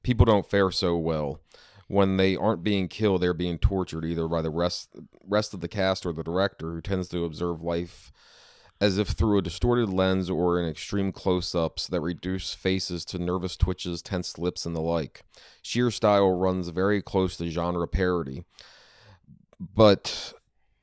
People 0.03 0.23
don't 0.23 0.47
fare 0.47 0.69
so 0.69 0.97
well. 0.97 1.39
When 1.87 2.17
they 2.17 2.35
aren't 2.35 2.61
being 2.61 2.87
killed, 2.89 3.23
they're 3.23 3.33
being 3.33 3.57
tortured 3.57 4.05
either 4.05 4.27
by 4.27 4.43
the 4.43 4.51
rest 4.51 4.89
rest 5.27 5.55
of 5.55 5.61
the 5.61 5.67
cast 5.67 6.05
or 6.05 6.13
the 6.13 6.23
director, 6.23 6.73
who 6.73 6.81
tends 6.81 7.07
to 7.07 7.25
observe 7.25 7.63
life 7.63 8.11
as 8.79 8.97
if 8.97 9.09
through 9.09 9.39
a 9.39 9.41
distorted 9.41 9.89
lens 9.89 10.29
or 10.29 10.61
in 10.61 10.69
extreme 10.69 11.11
close 11.11 11.55
ups 11.55 11.87
that 11.87 12.01
reduce 12.01 12.53
faces 12.53 13.03
to 13.05 13.17
nervous 13.17 13.57
twitches, 13.57 14.01
tense 14.01 14.37
lips, 14.37 14.65
and 14.65 14.75
the 14.75 14.81
like. 14.81 15.23
Sheer 15.61 15.89
style 15.89 16.31
runs 16.31 16.69
very 16.69 17.01
close 17.01 17.37
to 17.37 17.49
genre 17.49 17.87
parody. 17.87 18.43
But 19.59 20.33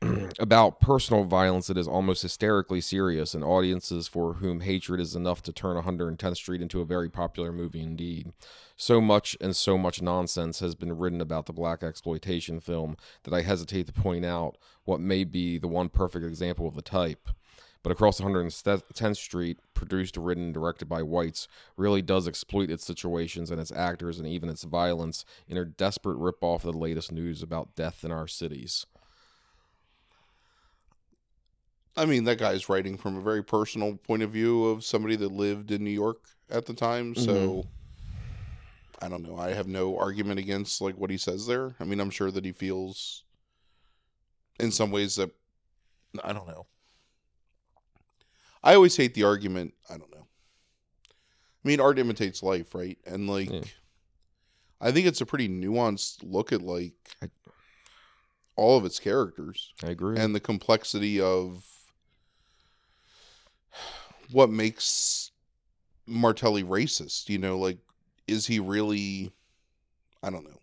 about 0.41 0.81
personal 0.81 1.25
violence, 1.25 1.71
it 1.71 1.79
is 1.79 1.87
almost 1.87 2.23
hysterically 2.23 2.81
serious, 2.81 3.33
and 3.33 3.45
audiences 3.45 4.09
for 4.09 4.35
whom 4.35 4.61
hatred 4.61 5.01
is 5.01 5.15
enough 5.15 5.43
to 5.43 5.53
turn 5.53 5.81
110th 5.81 6.37
Street 6.37 6.61
into 6.61 6.81
a 6.81 6.85
very 6.87 7.09
popular 7.09 7.53
movie 7.53 7.81
indeed. 7.81 8.33
So 8.77 9.01
much 9.01 9.37
and 9.41 9.55
so 9.55 9.79
much 9.79 10.03
nonsense 10.03 10.59
has 10.59 10.75
been 10.75 10.99
written 10.99 11.21
about 11.21 11.47
the 11.47 11.53
black 11.53 11.85
exploitation 11.85 12.59
film 12.59 12.97
that 13.23 13.33
I 13.33 13.43
hesitate 13.43 13.87
to 13.87 13.93
point 13.93 14.25
out 14.25 14.59
what 14.85 15.01
may 15.01 15.23
be 15.23 15.59
the 15.59 15.69
one 15.69 15.89
perfect 15.89 16.25
example 16.27 16.66
of 16.66 16.75
the 16.75 16.83
type 16.83 17.29
but 17.85 17.93
across 17.93 18.19
110th 18.19 19.16
Street, 19.19 19.59
produced, 19.74 20.16
written, 20.16 20.44
and 20.44 20.55
directed 20.55 20.86
by 20.86 21.02
whites, 21.02 21.47
really 21.77 22.01
does 22.01 22.27
exploit 22.27 22.70
its 22.70 22.82
situations 22.82 23.51
and 23.51 23.61
its 23.61 23.70
actors 23.70 24.19
and 24.19 24.27
even 24.27 24.48
its 24.48 24.65
violence 24.65 25.24
in 25.47 25.59
a 25.59 25.66
desperate 25.66 26.19
ripoff 26.19 26.65
of 26.65 26.73
the 26.73 26.78
latest 26.78 27.12
news 27.12 27.43
about 27.43 27.77
death 27.77 28.02
in 28.02 28.11
our 28.11 28.27
cities. 28.27 28.86
I 31.94 32.06
mean, 32.06 32.24
that 32.24 32.39
guy's 32.39 32.70
writing 32.70 32.97
from 32.97 33.19
a 33.19 33.20
very 33.20 33.44
personal 33.44 33.97
point 33.98 34.23
of 34.23 34.31
view 34.31 34.65
of 34.65 34.82
somebody 34.82 35.16
that 35.16 35.31
lived 35.31 35.70
in 35.70 35.85
New 35.85 35.90
York 35.90 36.24
at 36.51 36.65
the 36.65 36.74
time. 36.74 37.15
So 37.15 37.32
Mhm. 37.32 37.66
I 39.02 39.09
don't 39.11 39.23
know. 39.23 39.36
I 39.36 39.51
have 39.51 39.69
no 39.69 39.98
argument 39.98 40.40
against 40.40 40.81
like 40.81 40.97
what 40.97 41.11
he 41.11 41.19
says 41.19 41.47
there. 41.47 41.77
I 41.78 41.85
mean, 41.85 42.01
I'm 42.01 42.11
sure 42.11 42.31
that 42.31 42.47
he 42.47 42.52
feels 42.52 43.24
in 44.59 44.73
some 44.73 44.90
ways 44.90 45.16
that 45.16 45.31
I 46.23 46.32
don't 46.32 46.48
know. 46.48 46.66
I 48.65 48.74
always 48.74 48.97
hate 48.97 49.15
the 49.15 49.23
argument. 49.24 49.74
I 49.89 49.97
don't 49.99 50.11
know. 50.11 50.27
I 51.07 51.69
mean, 51.69 51.78
art 51.81 51.99
imitates 52.01 52.43
life, 52.43 52.74
right? 52.74 52.99
And 53.07 53.28
like, 53.28 53.51
Yeah. 53.51 53.62
I 54.81 54.91
think 54.91 55.07
it's 55.07 55.20
a 55.20 55.27
pretty 55.27 55.49
nuanced 55.49 56.19
look 56.23 56.53
at 56.53 56.62
like 56.62 56.95
I- 57.23 57.31
all 58.57 58.77
of 58.77 58.85
its 58.85 58.99
characters 58.99 59.73
I 59.85 59.91
agree. 59.91 60.19
and 60.19 60.35
the 60.35 60.41
complexity 60.41 61.20
of 61.20 61.65
what 64.31 64.51
makes 64.51 65.31
Mattelli 66.09 66.65
racist. 66.65 67.28
You 67.28 67.39
know, 67.39 67.59
like, 67.59 67.78
is 68.27 68.47
he 68.47 68.59
really? 68.61 69.32
I 70.23 70.31
don't 70.31 70.45
know. 70.45 70.61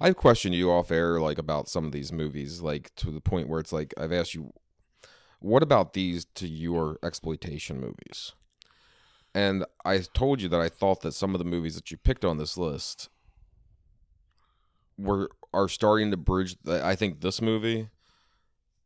I've 0.00 0.16
questioned 0.16 0.54
you 0.54 0.70
off 0.70 0.90
air, 0.90 1.20
like 1.20 1.38
about 1.38 1.68
some 1.68 1.84
of 1.84 1.92
these 1.92 2.12
movies, 2.12 2.62
like 2.62 2.94
to 2.96 3.10
the 3.10 3.20
point 3.20 3.48
where 3.48 3.60
it's 3.60 3.72
like 3.72 3.92
I've 3.98 4.12
asked 4.12 4.34
you, 4.34 4.52
what 5.40 5.62
about 5.62 5.92
these 5.92 6.24
to 6.36 6.46
your 6.48 6.98
exploitation 7.02 7.80
movies? 7.80 8.32
And 9.34 9.64
I 9.84 9.98
told 9.98 10.40
you 10.40 10.48
that 10.48 10.60
I 10.60 10.68
thought 10.68 11.02
that 11.02 11.12
some 11.12 11.34
of 11.34 11.38
the 11.38 11.44
movies 11.44 11.74
that 11.74 11.90
you 11.90 11.96
picked 11.98 12.24
on 12.24 12.38
this 12.38 12.56
list 12.56 13.10
were 14.98 15.30
are 15.52 15.68
starting 15.68 16.10
to 16.10 16.16
bridge. 16.16 16.56
The, 16.64 16.84
I 16.84 16.94
think 16.96 17.20
this 17.20 17.40
movie, 17.42 17.88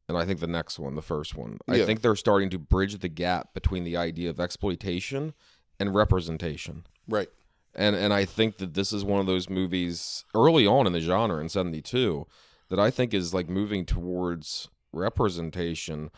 and 0.08 0.18
I 0.18 0.24
think 0.24 0.40
the 0.40 0.46
next 0.46 0.78
one, 0.78 0.94
the 0.96 1.02
first 1.02 1.36
one, 1.36 1.58
I 1.68 1.84
think 1.84 2.02
they're 2.02 2.16
starting 2.16 2.50
to 2.50 2.58
bridge 2.58 2.98
the 2.98 3.08
gap 3.08 3.54
between 3.54 3.84
the 3.84 3.96
idea 3.96 4.30
of 4.30 4.40
exploitation 4.40 5.34
and 5.78 5.94
representation 5.94 6.84
Right. 7.08 7.28
and 7.74 7.96
and 7.96 8.12
I 8.12 8.24
think 8.24 8.58
that 8.58 8.74
this 8.74 8.92
is 8.92 9.04
one 9.04 9.20
of 9.20 9.26
those 9.26 9.48
movies 9.48 10.24
early 10.34 10.66
on 10.66 10.86
in 10.86 10.92
the 10.92 11.00
genre 11.00 11.40
in 11.40 11.48
'72 11.48 12.26
that 12.68 12.78
I 12.78 12.90
think 12.90 13.14
is 13.14 13.32
like 13.32 13.48
moving 13.48 13.86
towards 13.86 14.68
representation, 14.92 16.10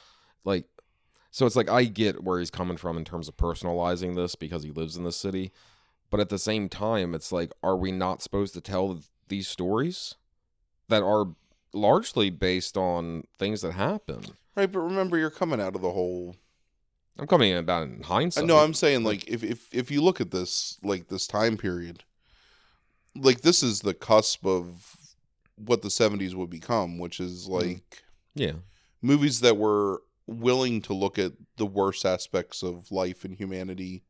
like. 0.44 0.64
So 1.34 1.46
it's 1.46 1.56
like 1.56 1.70
I 1.70 1.84
get 1.84 2.22
where 2.22 2.38
he's 2.38 2.50
coming 2.50 2.76
from 2.76 2.98
in 2.98 3.06
terms 3.06 3.26
of 3.26 3.38
personalizing 3.38 4.14
this 4.14 4.34
because 4.34 4.64
he 4.64 4.70
lives 4.70 4.98
in 4.98 5.04
the 5.04 5.12
city, 5.12 5.50
but 6.10 6.20
at 6.20 6.28
the 6.28 6.38
same 6.38 6.68
time, 6.68 7.14
it's 7.14 7.32
like, 7.32 7.52
are 7.62 7.74
we 7.74 7.90
not 7.90 8.20
supposed 8.20 8.52
to 8.52 8.60
tell 8.60 9.00
these 9.28 9.48
stories 9.48 10.16
that 10.88 11.02
are 11.02 11.28
largely 11.72 12.28
based 12.28 12.76
on 12.76 13.24
things 13.38 13.62
that 13.62 13.72
happen? 13.72 14.20
Right. 14.54 14.70
But 14.70 14.80
remember, 14.80 15.16
you're 15.16 15.30
coming 15.30 15.58
out 15.58 15.74
of 15.74 15.80
the 15.80 15.90
whole. 15.90 16.36
I'm 17.18 17.26
coming 17.26 17.56
about 17.56 17.84
it 17.84 17.94
in 17.94 18.04
I 18.04 18.06
hindsight. 18.06 18.44
know. 18.44 18.58
I'm 18.58 18.74
saying 18.74 19.04
like 19.04 19.26
if 19.26 19.42
if 19.42 19.72
if 19.72 19.90
you 19.90 20.02
look 20.02 20.20
at 20.20 20.32
this 20.32 20.78
like 20.82 21.08
this 21.08 21.26
time 21.26 21.56
period, 21.56 22.04
like 23.16 23.40
this 23.40 23.62
is 23.62 23.80
the 23.80 23.94
cusp 23.94 24.44
of 24.44 24.96
what 25.56 25.80
the 25.80 25.88
70s 25.88 26.34
would 26.34 26.50
become, 26.50 26.98
which 26.98 27.20
is 27.20 27.48
mm. 27.48 27.52
like. 27.52 28.02
yeah, 28.34 28.52
movies 29.00 29.40
that 29.40 29.56
were 29.56 30.02
willing 30.26 30.80
to 30.82 30.94
look 30.94 31.18
at 31.18 31.32
the 31.56 31.66
worst 31.66 32.04
aspects 32.04 32.62
of 32.62 32.90
life 32.92 33.24
and 33.24 33.34
humanity 33.36 34.04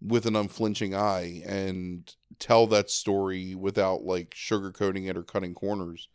with 0.00 0.26
an 0.26 0.36
unflinching 0.36 0.94
eye 0.94 1.42
and 1.44 2.14
tell 2.38 2.66
that 2.68 2.88
story 2.90 3.54
without 3.54 4.02
like 4.04 4.30
sugarcoating 4.30 5.08
it 5.08 5.16
or 5.16 5.22
cutting 5.22 5.54
corners. 5.54 6.08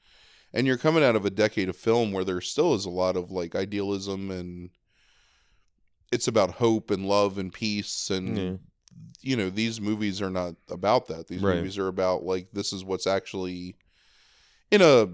And 0.53 0.65
you're 0.67 0.77
coming 0.77 1.03
out 1.03 1.15
of 1.15 1.25
a 1.25 1.29
decade 1.31 1.67
of 1.69 1.75
film 1.75 2.11
where 2.11 2.23
there 2.23 2.39
still 2.41 2.73
is 2.75 2.85
a 2.85 2.89
lot 2.89 3.17
of 3.17 3.29
like 3.31 3.55
idealism 3.55 4.31
and 4.31 4.69
it's 6.11 6.27
about 6.27 6.51
hope 6.55 6.91
and 6.91 7.07
love 7.07 7.37
and 7.37 7.51
peace 7.51 8.09
and 8.09 8.37
Yeah. 8.37 8.55
you 9.21 9.35
know 9.35 9.49
these 9.49 9.81
movies 9.81 10.21
are 10.21 10.29
not 10.29 10.55
about 10.69 11.07
that. 11.07 11.27
These 11.27 11.41
Right. 11.41 11.57
movies 11.57 11.77
are 11.77 11.87
about 11.87 12.23
like 12.23 12.51
this 12.53 12.71
is 12.71 12.83
what's 12.85 13.07
actually 13.07 13.75
in 14.71 14.81
a 14.81 15.07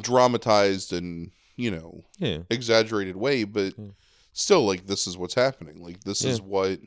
dramatized 0.00 0.92
and 0.92 1.30
you 1.60 1.70
know 1.70 2.04
yeah, 2.18 2.38
exaggerated 2.50 3.16
way, 3.16 3.44
but 3.44 3.76
Mm. 3.76 3.94
still, 4.32 4.64
like, 4.64 4.86
this 4.86 5.06
is 5.06 5.16
what's 5.16 5.34
happening. 5.34 5.82
Like, 5.82 6.04
this 6.04 6.24
is 6.24 6.40
what 6.40 6.80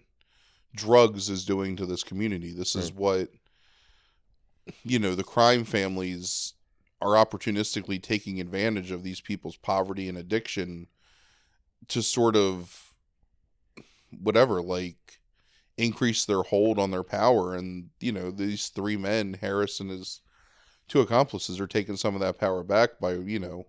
drugs 0.75 1.29
is 1.29 1.45
doing 1.45 1.75
to 1.75 1.85
this 1.85 2.03
community. 2.03 2.51
This 2.51 2.75
is 2.75 2.91
what, 2.91 3.29
you 4.83 4.97
know, 4.99 5.13
the 5.15 5.23
crime 5.23 5.63
families 5.65 6.53
are 7.01 7.15
opportunistically 7.25 8.01
taking 8.01 8.39
advantage 8.39 8.89
of 8.91 9.03
these 9.03 9.21
people's 9.21 9.57
poverty 9.57 10.07
and 10.09 10.17
addiction 10.17 10.87
to 11.89 12.01
sort 12.01 12.35
of, 12.35 12.93
whatever, 14.09 14.61
like, 14.61 15.19
increase 15.77 16.23
their 16.25 16.43
hold 16.43 16.79
on 16.79 16.91
their 16.91 17.03
power. 17.03 17.55
And, 17.55 17.89
you 17.99 18.11
know, 18.11 18.31
these 18.31 18.69
three 18.69 18.95
men, 18.95 19.37
Harris 19.41 19.79
and 19.79 19.89
his 19.89 20.21
two 20.87 21.01
accomplices, 21.01 21.59
are 21.59 21.67
taking 21.67 21.97
some 21.97 22.15
of 22.15 22.21
that 22.21 22.39
power 22.39 22.63
back 22.63 22.99
by, 22.99 23.15
you 23.15 23.39
know, 23.39 23.65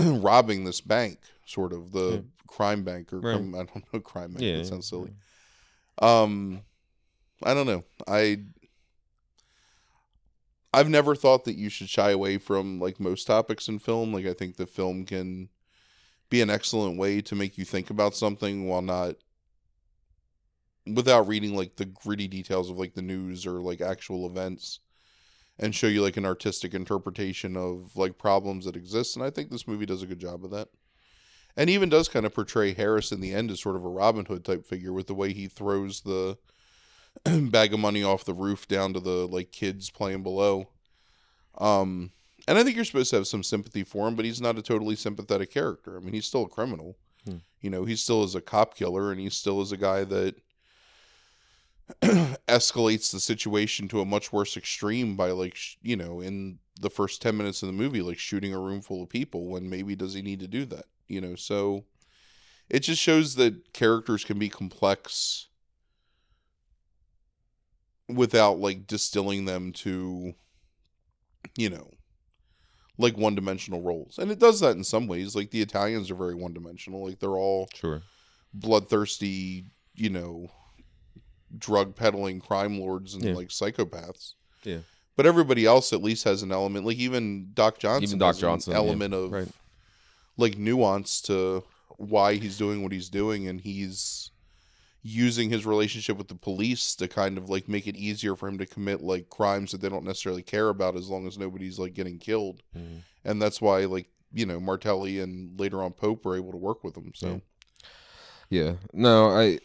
robbing 0.22 0.64
this 0.64 0.80
bank, 0.80 1.18
sort 1.46 1.72
of 1.72 1.92
the 1.92 2.10
Yeah. 2.10 2.20
crime 2.46 2.82
bank 2.84 3.12
or 3.12 3.20
Right. 3.20 3.34
crim- 3.36 3.54
I 3.54 3.64
don't 3.64 3.92
know 3.92 4.00
crime 4.12 4.32
bank. 4.32 4.42
yeah. 4.42 4.56
that 4.58 4.66
sounds 4.66 4.88
silly. 4.88 5.12
Um, 6.00 6.62
I 7.42 7.54
don't 7.54 7.66
know. 7.66 7.84
I 8.08 8.40
I've 10.72 10.88
never 10.88 11.16
thought 11.16 11.44
that 11.44 11.56
you 11.56 11.68
should 11.68 11.88
shy 11.88 12.10
away 12.10 12.38
from 12.38 12.78
like 12.80 13.00
most 13.00 13.26
topics 13.26 13.68
in 13.68 13.78
film. 13.80 14.12
Like 14.12 14.26
I 14.26 14.32
think 14.32 14.56
the 14.56 14.66
film 14.66 15.04
can 15.04 15.48
be 16.28 16.40
an 16.40 16.50
excellent 16.50 16.96
way 16.96 17.20
to 17.22 17.34
make 17.34 17.58
you 17.58 17.64
think 17.64 17.90
about 17.90 18.14
something 18.14 18.68
while 18.68 18.82
not 18.82 19.16
without 20.86 21.26
reading 21.26 21.56
like 21.56 21.76
the 21.76 21.84
gritty 21.86 22.28
details 22.28 22.70
of 22.70 22.78
like 22.78 22.94
the 22.94 23.02
news 23.02 23.46
or 23.46 23.60
like 23.60 23.80
actual 23.80 24.26
events 24.26 24.78
and 25.60 25.74
show 25.74 25.86
you 25.86 26.02
like 26.02 26.16
an 26.16 26.24
artistic 26.24 26.74
interpretation 26.74 27.56
of 27.56 27.94
like 27.94 28.18
problems 28.18 28.64
that 28.64 28.74
exist 28.74 29.14
and 29.14 29.24
I 29.24 29.30
think 29.30 29.50
this 29.50 29.68
movie 29.68 29.86
does 29.86 30.02
a 30.02 30.06
good 30.06 30.18
job 30.18 30.44
of 30.44 30.50
that. 30.50 30.68
And 31.56 31.68
even 31.68 31.88
does 31.88 32.08
kind 32.08 32.24
of 32.24 32.34
portray 32.34 32.72
Harris 32.72 33.12
in 33.12 33.20
the 33.20 33.34
end 33.34 33.50
as 33.50 33.60
sort 33.60 33.76
of 33.76 33.84
a 33.84 33.88
Robin 33.88 34.24
Hood 34.24 34.44
type 34.44 34.64
figure 34.64 34.92
with 34.92 35.08
the 35.08 35.14
way 35.14 35.32
he 35.32 35.48
throws 35.48 36.00
the 36.00 36.38
bag 37.24 37.74
of 37.74 37.80
money 37.80 38.02
off 38.02 38.24
the 38.24 38.32
roof 38.32 38.66
down 38.66 38.94
to 38.94 39.00
the 39.00 39.26
like 39.26 39.52
kids 39.52 39.90
playing 39.90 40.22
below. 40.22 40.70
Um 41.58 42.12
and 42.48 42.58
I 42.58 42.64
think 42.64 42.74
you're 42.74 42.86
supposed 42.86 43.10
to 43.10 43.16
have 43.16 43.26
some 43.26 43.42
sympathy 43.42 43.84
for 43.84 44.08
him, 44.08 44.14
but 44.16 44.24
he's 44.24 44.40
not 44.40 44.58
a 44.58 44.62
totally 44.62 44.96
sympathetic 44.96 45.52
character. 45.52 45.96
I 45.96 46.00
mean, 46.00 46.14
he's 46.14 46.26
still 46.26 46.44
a 46.44 46.48
criminal. 46.48 46.96
Hmm. 47.26 47.36
You 47.60 47.68
know, 47.68 47.84
he 47.84 47.96
still 47.96 48.24
is 48.24 48.34
a 48.34 48.40
cop 48.40 48.74
killer 48.74 49.12
and 49.12 49.20
he 49.20 49.28
still 49.28 49.60
is 49.60 49.72
a 49.72 49.76
guy 49.76 50.04
that 50.04 50.36
escalates 52.48 53.12
the 53.12 53.20
situation 53.20 53.88
to 53.88 54.00
a 54.00 54.04
much 54.04 54.32
worse 54.32 54.56
extreme 54.56 55.16
by 55.16 55.30
like 55.30 55.54
sh- 55.54 55.76
you 55.82 55.96
know 55.96 56.20
in 56.20 56.58
the 56.80 56.90
first 56.90 57.20
10 57.20 57.36
minutes 57.36 57.62
of 57.62 57.66
the 57.66 57.72
movie 57.72 58.00
like 58.02 58.18
shooting 58.18 58.54
a 58.54 58.58
room 58.58 58.80
full 58.80 59.02
of 59.02 59.08
people 59.08 59.46
when 59.46 59.68
maybe 59.68 59.94
does 59.94 60.14
he 60.14 60.22
need 60.22 60.40
to 60.40 60.48
do 60.48 60.64
that 60.64 60.86
you 61.10 61.20
know? 61.20 61.34
So 61.34 61.84
it 62.70 62.80
just 62.80 63.02
shows 63.02 63.34
that 63.34 63.72
characters 63.74 64.24
can 64.24 64.38
be 64.38 64.48
complex 64.48 65.48
without 68.08 68.58
like 68.58 68.86
distilling 68.86 69.44
them 69.44 69.72
to 69.72 70.34
you 71.58 71.68
know 71.70 71.90
like 72.96 73.16
one-dimensional 73.16 73.80
roles. 73.82 74.18
And 74.18 74.30
it 74.30 74.38
does 74.38 74.60
that 74.60 74.76
in 74.76 74.84
some 74.84 75.06
ways. 75.06 75.34
Like 75.34 75.50
the 75.50 75.62
italians 75.62 76.10
are 76.10 76.14
very 76.14 76.34
one-dimensional. 76.34 77.06
Like 77.06 77.18
they're 77.18 77.30
all 77.30 77.68
Sure. 77.74 78.02
bloodthirsty 78.54 79.66
you 79.94 80.10
know 80.10 80.50
drug 81.58 81.94
peddling 81.96 82.40
crime 82.40 82.78
lords 82.80 83.14
and 83.14 83.24
Yeah. 83.24 83.34
like 83.34 83.48
psychopaths 83.48 84.34
Yeah. 84.64 84.78
but 85.16 85.26
everybody 85.26 85.66
else 85.66 85.92
at 85.92 86.02
least 86.02 86.24
has 86.24 86.42
an 86.42 86.52
element 86.52 86.86
like 86.86 86.98
even 86.98 87.50
doc 87.54 87.78
johnson 87.78 88.04
Even 88.04 88.18
Doc 88.18 88.34
has 88.34 88.40
Johnson, 88.40 88.72
an 88.72 88.80
yeah, 88.80 88.86
element 88.86 89.14
of 89.14 89.32
right. 89.32 89.48
like 90.36 90.56
nuance 90.58 91.20
to 91.22 91.64
why 91.96 92.34
he's 92.36 92.56
doing 92.56 92.82
what 92.82 92.92
he's 92.92 93.08
doing 93.10 93.46
and 93.48 93.60
he's 93.60 94.30
using 95.02 95.48
his 95.50 95.64
relationship 95.66 96.16
with 96.18 96.28
the 96.28 96.34
police 96.34 96.94
to 96.94 97.08
kind 97.08 97.38
of 97.38 97.48
like 97.48 97.68
make 97.68 97.86
it 97.86 97.96
easier 97.96 98.36
for 98.36 98.48
him 98.48 98.58
to 98.58 98.66
commit 98.66 99.02
like 99.02 99.28
crimes 99.30 99.72
that 99.72 99.80
they 99.80 99.88
don't 99.88 100.04
necessarily 100.04 100.42
care 100.42 100.68
about 100.68 100.94
as 100.94 101.08
long 101.08 101.26
as 101.26 101.38
nobody's 101.38 101.78
like 101.78 101.94
getting 101.94 102.18
killed 102.18 102.62
Mhm. 102.76 103.00
and 103.24 103.40
that's 103.42 103.60
why 103.60 103.84
like 103.86 104.08
you 104.32 104.46
know 104.46 104.60
Mattelli 104.60 105.22
and 105.22 105.58
later 105.58 105.82
on 105.82 105.92
pope 105.92 106.24
were 106.24 106.36
able 106.36 106.52
to 106.52 106.58
work 106.58 106.84
with 106.84 106.96
him 106.96 107.12
so 107.14 107.40
Yeah. 108.50 108.74
No, 108.92 109.28
I, 109.30 109.60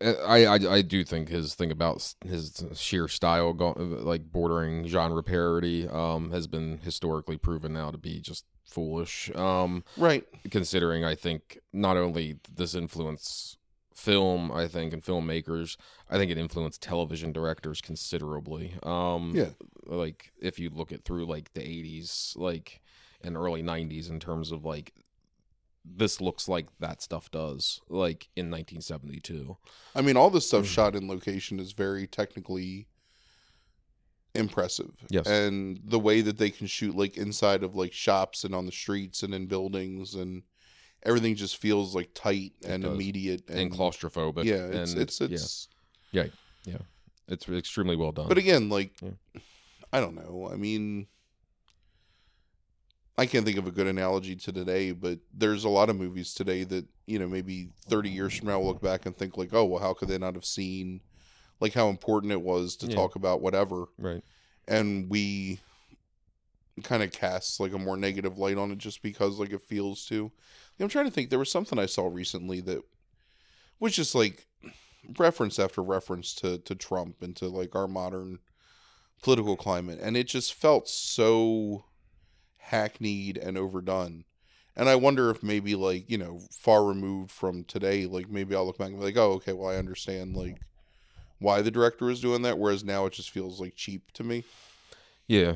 I, 0.00 0.44
I, 0.44 0.54
I 0.74 0.82
do 0.82 1.04
think 1.04 1.28
his 1.28 1.54
thing 1.54 1.70
about 1.70 2.14
his 2.24 2.64
sheer 2.74 3.08
style, 3.08 3.52
go, 3.54 3.72
like 3.72 4.30
bordering 4.30 4.86
genre 4.86 5.22
parody, 5.22 5.88
um, 5.88 6.30
has 6.32 6.46
been 6.46 6.78
historically 6.82 7.38
proven 7.38 7.72
now 7.72 7.90
to 7.90 7.98
be 7.98 8.20
just 8.20 8.44
foolish. 8.64 9.30
Um, 9.34 9.84
right 9.96 10.24
considering 10.50 11.04
I 11.04 11.14
think 11.14 11.58
not 11.72 11.96
only 11.96 12.38
this 12.54 12.74
influence 12.74 13.56
film, 13.94 14.52
I 14.52 14.68
think, 14.68 14.92
and 14.92 15.02
filmmakers, 15.02 15.76
I 16.10 16.18
think 16.18 16.30
it 16.30 16.36
influenced 16.38 16.82
television 16.82 17.32
directors 17.32 17.80
considerably. 17.80 18.74
Um, 18.82 19.32
Yeah. 19.34 19.50
like 19.86 20.32
if 20.40 20.58
you 20.58 20.68
look 20.68 20.92
at 20.92 21.04
through 21.04 21.24
like 21.26 21.54
the 21.54 21.62
'80s, 21.62 22.34
like 22.36 22.82
and 23.22 23.36
early 23.36 23.62
'90s, 23.62 24.10
in 24.10 24.20
terms 24.20 24.52
of 24.52 24.64
like 24.64 24.92
this 25.88 26.20
looks 26.20 26.48
like 26.48 26.66
that 26.80 27.00
stuff 27.00 27.30
does, 27.30 27.80
like 27.88 28.28
in 28.36 28.46
1972. 28.50 29.56
I 29.94 30.02
mean, 30.02 30.16
all 30.16 30.30
this 30.30 30.46
stuff 30.48 30.64
Mm. 30.64 30.68
shot 30.68 30.96
in 30.96 31.06
location 31.08 31.60
is 31.60 31.72
very 31.72 32.06
technically 32.06 32.88
impressive. 34.34 34.92
Yes. 35.08 35.26
And 35.26 35.80
the 35.84 35.98
way 35.98 36.20
that 36.20 36.38
they 36.38 36.50
can 36.50 36.66
shoot 36.66 36.94
like 36.94 37.16
inside 37.16 37.62
of 37.62 37.74
like 37.74 37.92
shops 37.92 38.44
and 38.44 38.54
on 38.54 38.66
the 38.66 38.72
streets 38.72 39.22
and 39.22 39.34
in 39.34 39.46
buildings 39.46 40.14
and 40.14 40.42
everything 41.04 41.34
just 41.36 41.56
feels 41.56 41.94
like 41.94 42.10
tight 42.14 42.52
It 42.60 42.66
and 42.68 42.82
does. 42.82 42.92
immediate 42.92 43.48
And, 43.48 43.70
claustrophobic. 43.72 44.44
Yeah, 44.44 44.66
it's 44.66 44.92
and 44.92 45.00
it's 45.00 45.20
it's 45.20 45.68
yeah, 46.12 46.26
Yeah. 46.64 46.78
it's 47.28 47.48
extremely 47.48 47.96
well 47.96 48.12
done. 48.12 48.28
but 48.28 48.38
again, 48.38 48.68
like 48.68 48.92
Yeah. 49.00 49.10
I 49.92 50.00
don't 50.00 50.14
know. 50.16 50.50
I 50.52 50.56
mean 50.56 51.06
I 53.18 53.26
can't 53.26 53.46
think 53.46 53.56
of 53.58 53.66
a 53.66 53.70
good 53.70 53.86
analogy 53.86 54.36
to 54.36 54.52
today, 54.52 54.92
but 54.92 55.18
there's 55.32 55.64
a 55.64 55.70
lot 55.70 55.88
of 55.88 55.96
movies 55.96 56.34
today 56.34 56.64
that, 56.64 56.86
you 57.06 57.18
know, 57.18 57.26
maybe 57.26 57.70
30 57.88 58.10
years 58.10 58.36
from 58.36 58.48
now 58.48 58.58
we'll 58.58 58.68
look 58.68 58.82
back 58.82 59.06
and 59.06 59.16
think 59.16 59.36
like, 59.38 59.54
"Oh, 59.54 59.64
well, 59.64 59.80
how 59.82 59.94
could 59.94 60.08
they 60.08 60.18
not 60.18 60.34
have 60.34 60.44
seen 60.44 61.00
like 61.58 61.72
how 61.72 61.88
important 61.88 62.32
it 62.32 62.42
was 62.42 62.76
to 62.76 62.86
Yeah. 62.86 62.94
talk 62.94 63.16
about 63.16 63.40
whatever?" 63.40 63.86
right. 63.98 64.22
and 64.68 65.08
we 65.08 65.60
kind 66.82 67.02
of 67.02 67.10
cast 67.10 67.58
like 67.58 67.72
a 67.72 67.78
more 67.78 67.96
negative 67.96 68.36
light 68.36 68.58
on 68.58 68.70
it 68.70 68.76
just 68.78 69.00
because 69.02 69.38
like 69.38 69.50
it 69.50 69.62
feels 69.62 70.04
to 70.04 70.30
i'm 70.78 70.88
trying 70.88 71.06
to 71.06 71.10
think 71.10 71.30
there 71.30 71.38
was 71.38 71.50
something 71.50 71.78
i 71.78 71.86
saw 71.86 72.06
recently 72.06 72.60
that 72.60 72.82
was 73.80 73.94
just 73.94 74.14
like 74.14 74.46
reference 75.18 75.58
after 75.58 75.82
reference 75.82 76.34
to 76.34 76.58
to 76.58 76.74
trump 76.74 77.22
and 77.22 77.34
to 77.34 77.48
like 77.48 77.74
our 77.74 77.88
modern 77.88 78.38
political 79.22 79.56
climate 79.56 79.98
and 80.02 80.18
it 80.18 80.26
just 80.26 80.52
felt 80.52 80.86
so 80.86 81.86
hackneyed 82.70 83.38
and 83.38 83.56
overdone 83.56 84.24
and 84.76 84.88
i 84.88 84.94
wonder 84.94 85.30
if 85.30 85.42
maybe 85.42 85.74
like 85.74 86.10
you 86.10 86.18
know 86.18 86.40
far 86.50 86.84
removed 86.84 87.30
from 87.30 87.64
today 87.64 88.06
like 88.06 88.28
maybe 88.28 88.54
i'll 88.54 88.66
look 88.66 88.78
back 88.78 88.88
and 88.88 88.98
be 88.98 89.04
like 89.04 89.16
oh 89.16 89.32
okay 89.32 89.52
well 89.52 89.70
i 89.70 89.76
understand 89.76 90.34
like 90.36 90.58
why 91.38 91.62
the 91.62 91.70
director 91.70 92.06
was 92.06 92.20
doing 92.20 92.42
that 92.42 92.58
whereas 92.58 92.82
now 92.82 93.06
it 93.06 93.12
just 93.12 93.30
feels 93.30 93.60
like 93.60 93.74
cheap 93.74 94.10
to 94.12 94.24
me 94.24 94.42
Yeah, 95.28 95.54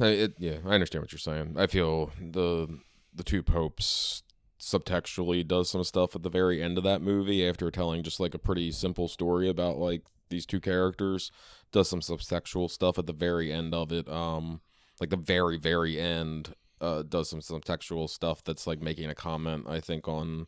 I, 0.00 0.06
it, 0.06 0.34
yeah, 0.38 0.56
I 0.66 0.74
understand 0.74 1.02
what 1.02 1.12
you're 1.12 1.18
saying. 1.18 1.54
I 1.56 1.66
feel 1.66 2.10
the 2.20 2.80
the 3.14 3.22
two 3.22 3.42
popes 3.42 4.22
subtextually 4.60 5.46
does 5.46 5.70
some 5.70 5.84
stuff 5.84 6.16
at 6.16 6.22
the 6.22 6.28
very 6.30 6.60
end 6.62 6.78
of 6.78 6.84
that 6.84 7.00
movie 7.00 7.48
after 7.48 7.70
telling 7.70 8.02
just 8.02 8.18
like 8.18 8.34
a 8.34 8.38
pretty 8.38 8.72
simple 8.72 9.06
story 9.08 9.48
about 9.48 9.78
like 9.78 10.02
these 10.30 10.46
two 10.46 10.60
characters. 10.60 11.30
Does 11.70 11.88
some 11.88 12.00
subtextual 12.00 12.70
stuff 12.70 12.98
at 12.98 13.06
the 13.06 13.12
very 13.12 13.52
end 13.52 13.72
of 13.74 13.92
it. 13.92 14.08
Um, 14.08 14.60
like 15.00 15.10
the 15.10 15.16
very 15.16 15.58
very 15.58 15.98
end. 15.98 16.54
Uh, 16.80 17.02
does 17.02 17.30
some 17.30 17.40
some 17.40 17.60
textual 17.60 18.08
stuff 18.08 18.44
that's 18.44 18.66
like 18.66 18.82
making 18.82 19.08
a 19.08 19.14
comment. 19.14 19.66
I 19.68 19.80
think 19.80 20.06
on 20.06 20.46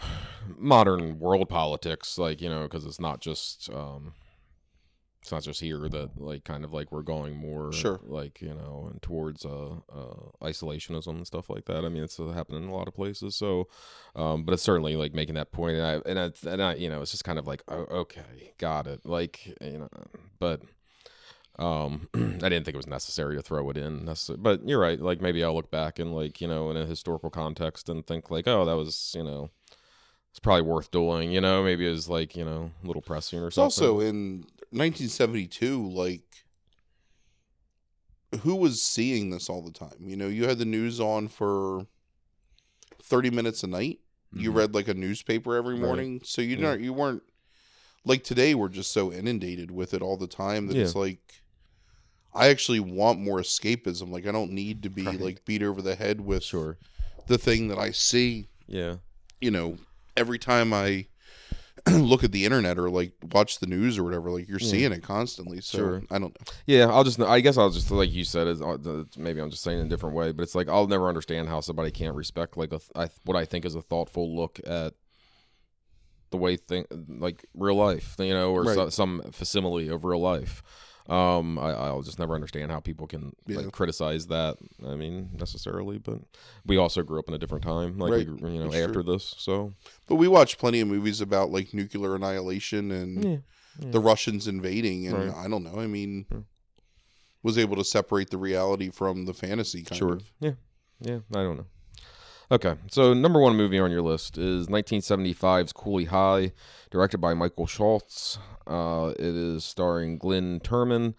modern 0.56 1.18
world 1.18 1.48
politics, 1.48 2.18
like 2.18 2.40
you 2.40 2.48
know, 2.48 2.62
because 2.62 2.86
it's 2.86 3.00
not 3.00 3.20
just 3.20 3.68
um 3.72 4.14
it's 5.20 5.32
not 5.32 5.42
just 5.42 5.60
here 5.60 5.88
that 5.88 6.10
like 6.16 6.44
kind 6.44 6.64
of 6.64 6.72
like 6.72 6.92
we're 6.92 7.02
going 7.02 7.36
more 7.36 7.72
Sure. 7.72 8.00
like 8.04 8.40
you 8.40 8.54
know 8.54 8.88
and 8.90 9.02
towards 9.02 9.44
uh, 9.44 9.72
uh 9.92 10.30
isolationism 10.40 11.08
and 11.08 11.26
stuff 11.26 11.50
like 11.50 11.64
that 11.64 11.84
i 11.84 11.88
mean 11.88 12.04
it's 12.04 12.20
uh, 12.20 12.28
happening 12.28 12.62
in 12.62 12.68
a 12.68 12.74
lot 12.74 12.86
of 12.86 12.94
places 12.94 13.34
so 13.34 13.66
um 14.14 14.44
but 14.44 14.52
it's 14.54 14.62
certainly 14.62 14.94
like 14.94 15.14
making 15.14 15.34
that 15.34 15.50
point 15.50 15.76
and 15.76 15.84
i 15.84 16.08
and 16.08 16.18
I, 16.20 16.30
and 16.48 16.62
I 16.62 16.74
you 16.76 16.88
know 16.88 17.02
it's 17.02 17.10
just 17.10 17.24
kind 17.24 17.38
of 17.38 17.48
like 17.48 17.62
oh, 17.66 17.84
okay 17.90 18.52
got 18.58 18.86
it 18.86 19.04
like 19.04 19.44
you 19.60 19.78
know 19.78 19.88
but 20.38 20.62
um 21.58 22.08
i 22.14 22.48
didn't 22.48 22.64
think 22.64 22.74
it 22.74 22.76
was 22.76 22.86
necessary 22.86 23.34
to 23.36 23.42
throw 23.42 23.68
it 23.70 23.76
in 23.76 24.04
necessarily 24.04 24.40
but 24.42 24.66
you're 24.68 24.78
right 24.78 25.00
like 25.00 25.20
maybe 25.20 25.42
i'll 25.42 25.54
look 25.54 25.70
back 25.70 25.98
and 25.98 26.14
like 26.14 26.40
you 26.40 26.46
know 26.46 26.70
in 26.70 26.76
a 26.76 26.86
historical 26.86 27.30
context 27.30 27.88
and 27.88 28.06
think 28.06 28.30
like 28.30 28.46
oh 28.46 28.64
that 28.64 28.76
was 28.76 29.12
you 29.16 29.24
know 29.24 29.50
it's 30.30 30.38
probably 30.40 30.62
worth 30.62 30.90
doing 30.90 31.32
you 31.32 31.40
know 31.40 31.62
maybe 31.64 31.86
it 31.86 31.90
was 31.90 32.08
like 32.08 32.36
you 32.36 32.44
know 32.44 32.70
a 32.82 32.86
little 32.86 33.02
pressing 33.02 33.40
or 33.40 33.48
It's 33.48 33.56
something 33.56 33.84
also 33.84 34.00
in 34.00 34.44
1972, 34.70 35.88
like, 35.88 36.22
who 38.42 38.54
was 38.54 38.82
seeing 38.82 39.30
this 39.30 39.48
all 39.48 39.62
the 39.62 39.72
time? 39.72 39.96
You 40.00 40.16
know, 40.16 40.28
you 40.28 40.46
had 40.46 40.58
the 40.58 40.64
news 40.66 41.00
on 41.00 41.28
for 41.28 41.86
30 43.02 43.30
minutes 43.30 43.62
a 43.62 43.66
night. 43.66 44.00
You 44.32 44.52
Mhm. 44.52 44.56
read 44.56 44.74
like 44.74 44.88
a 44.88 44.94
newspaper 44.94 45.56
every 45.56 45.74
Right. 45.74 45.80
morning, 45.86 46.20
so 46.22 46.42
you 46.42 46.56
Yeah. 46.56 46.72
don't 46.72 46.82
you 46.82 46.92
weren't 46.92 47.22
like 48.04 48.22
today. 48.22 48.54
We're 48.54 48.68
just 48.68 48.92
so 48.92 49.10
inundated 49.10 49.70
with 49.70 49.94
it 49.94 50.02
all 50.02 50.18
the 50.18 50.26
time 50.26 50.66
that 50.66 50.76
it's 50.76 50.94
like 50.94 51.42
I 52.38 52.48
actually 52.48 52.80
want 52.80 53.18
more 53.20 53.38
escapism. 53.40 54.10
Like 54.10 54.26
I 54.26 54.32
don't 54.32 54.52
need 54.52 54.82
to 54.84 54.90
be 54.90 55.04
Right. 55.04 55.20
like 55.20 55.44
beat 55.44 55.62
over 55.62 55.82
the 55.82 55.94
head 55.94 56.20
with 56.20 56.42
sure 56.44 56.78
the 57.26 57.38
thing 57.38 57.68
that 57.68 57.78
I 57.78 57.90
see 57.90 58.48
yeah 58.66 58.96
you 59.40 59.50
know, 59.50 59.78
every 60.16 60.38
time 60.38 60.72
I 60.72 61.06
look 61.90 62.24
at 62.24 62.32
the 62.32 62.44
internet 62.44 62.76
or 62.78 62.90
like 62.90 63.12
watch 63.32 63.60
the 63.60 63.66
news 63.66 63.96
or 63.98 64.02
whatever, 64.04 64.30
like 64.30 64.48
you're 64.48 64.58
Yeah. 64.58 64.68
seeing 64.68 64.92
it 64.92 65.02
constantly. 65.02 65.60
So 65.60 65.78
Sure. 65.78 66.02
I 66.10 66.18
don't 66.18 66.34
know. 66.38 66.52
Yeah, 66.66 66.86
I'll 66.88 67.04
just. 67.04 67.20
I 67.20 67.40
guess 67.40 67.56
I'll 67.56 67.70
just 67.70 67.90
like 67.90 68.10
you 68.12 68.24
said. 68.24 68.46
Is 68.48 68.60
uh, 68.60 69.04
maybe 69.16 69.40
I'm 69.40 69.50
just 69.50 69.62
saying 69.62 69.78
it 69.78 69.82
in 69.82 69.86
a 69.86 69.90
different 69.90 70.16
way, 70.16 70.32
but 70.32 70.42
it's 70.42 70.54
like 70.56 70.68
I'll 70.68 70.86
never 70.88 71.08
understand 71.08 71.48
how 71.48 71.60
somebody 71.60 71.90
can't 71.92 72.16
respect 72.16 72.56
like 72.56 72.72
a 72.72 72.80
I, 72.96 73.08
what 73.24 73.36
I 73.36 73.44
think 73.44 73.64
is 73.64 73.74
a 73.76 73.82
thoughtful 73.82 74.34
look 74.36 74.58
at 74.66 74.94
the 76.30 76.36
way 76.36 76.56
thing 76.56 76.84
like 77.08 77.46
real 77.54 77.76
life, 77.76 78.16
you 78.18 78.34
know, 78.34 78.52
or 78.52 78.64
Right. 78.64 78.74
so, 78.74 78.88
some 78.90 79.22
facsimile 79.32 79.88
of 79.88 80.04
real 80.04 80.20
life. 80.20 80.62
Um, 81.08 81.58
I, 81.58 81.70
I'll 81.70 82.02
just 82.02 82.18
never 82.18 82.34
understand 82.34 82.70
how 82.70 82.80
people 82.80 83.06
can 83.06 83.32
Yeah. 83.46 83.58
like 83.58 83.72
criticize 83.72 84.26
that. 84.26 84.56
I 84.86 84.94
mean, 84.94 85.30
necessarily, 85.32 85.96
but 85.98 86.18
we 86.66 86.76
also 86.76 87.02
grew 87.02 87.18
up 87.18 87.28
in 87.28 87.34
a 87.34 87.38
different 87.38 87.64
time, 87.64 87.96
like 87.98 88.12
Right. 88.12 88.28
we, 88.28 88.50
you 88.52 88.58
know, 88.58 88.64
That's 88.70 88.76
after 88.84 89.02
true. 89.02 89.14
this. 89.14 89.34
So 89.38 89.72
But 90.06 90.16
we 90.16 90.28
watched 90.28 90.58
plenty 90.58 90.80
of 90.80 90.88
movies 90.88 91.20
about 91.22 91.50
like 91.50 91.72
nuclear 91.72 92.14
annihilation 92.14 92.90
and 92.90 93.24
yeah, 93.24 93.36
yeah. 93.80 93.90
the 93.90 94.00
Russians 94.00 94.46
invading, 94.48 95.06
and 95.06 95.16
Right. 95.16 95.34
I 95.34 95.48
don't 95.48 95.64
know. 95.64 95.78
I 95.80 95.86
mean, 95.86 96.26
was 97.42 97.56
able 97.56 97.76
to 97.76 97.84
separate 97.84 98.28
the 98.30 98.36
reality 98.38 98.90
from 98.90 99.24
the 99.24 99.32
fantasy 99.32 99.84
kind 99.84 99.98
sure. 99.98 100.12
of. 100.14 100.30
Yeah. 100.40 100.52
Yeah. 101.00 101.20
I 101.30 101.42
don't 101.42 101.56
know. 101.56 101.66
Okay. 102.50 102.74
So, 102.90 103.12
number 103.14 103.40
one 103.40 103.56
movie 103.56 103.78
on 103.78 103.90
your 103.90 104.00
list 104.02 104.38
is 104.38 104.68
1975's 104.68 105.72
Cooley 105.72 106.06
High, 106.06 106.52
directed 106.90 107.18
by 107.18 107.34
Michael 107.34 107.66
Schultz. 107.66 108.38
Uh, 108.68 109.14
it 109.18 109.34
is 109.34 109.64
starring 109.64 110.18
Glenn 110.18 110.60
Turman, 110.60 111.14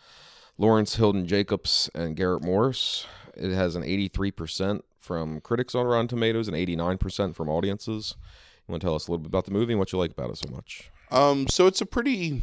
Lawrence 0.58 0.96
Hilton 0.96 1.26
Jacobs, 1.26 1.90
and 1.96 2.16
Garrett 2.16 2.44
Morris. 2.44 3.06
It 3.36 3.52
has 3.52 3.76
an 3.76 3.84
83% 3.84 4.82
from 5.00 5.42
critics 5.42 5.74
on 5.74 5.86
Rotten 5.86 6.08
Tomatoes 6.08 6.48
and 6.48 6.56
89% 6.56 7.36
from 7.36 7.50
audiences. 7.50 8.16
You 8.68 8.74
want 8.74 8.82
to 8.82 8.88
tell 8.88 8.96
us 8.96 9.08
a 9.08 9.12
little 9.12 9.24
bit 9.24 9.30
about 9.30 9.46
the 9.46 9.52
movie 9.52 9.74
and 9.74 9.80
what 9.80 9.92
you 9.92 9.98
like 9.98 10.12
about 10.12 10.30
it 10.30 10.38
so 10.38 10.50
much? 10.54 10.92
Um, 11.10 11.48
so 11.48 11.66
it's 11.66 11.82
a 11.82 11.86
pretty, 11.86 12.42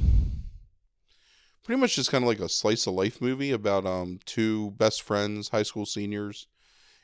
pretty 1.62 1.80
much 1.80 1.94
just 1.94 2.10
kind 2.10 2.24
of 2.24 2.28
like 2.28 2.40
a 2.40 2.48
slice 2.48 2.86
of 2.88 2.94
life 2.94 3.20
movie 3.20 3.52
about 3.52 3.86
um 3.86 4.18
two 4.24 4.72
best 4.72 5.02
friends, 5.02 5.50
high 5.50 5.62
school 5.62 5.86
seniors, 5.86 6.48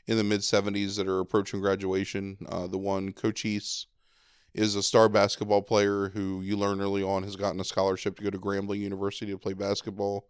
in 0.08 0.16
the 0.16 0.24
mid 0.24 0.42
seventies 0.42 0.96
that 0.96 1.06
are 1.06 1.20
approaching 1.20 1.60
graduation. 1.60 2.38
Uh, 2.48 2.66
the 2.66 2.78
one 2.78 3.12
Cochise 3.12 3.86
is 4.54 4.74
a 4.74 4.82
star 4.82 5.08
basketball 5.08 5.62
player 5.62 6.10
who 6.10 6.42
you 6.42 6.56
learn 6.56 6.80
early 6.80 7.02
on 7.02 7.22
has 7.22 7.36
gotten 7.36 7.60
a 7.60 7.64
scholarship 7.64 8.16
to 8.16 8.22
go 8.22 8.30
to 8.30 8.38
Grambling 8.38 8.80
University 8.80 9.32
to 9.32 9.38
play 9.38 9.54
basketball, 9.54 10.26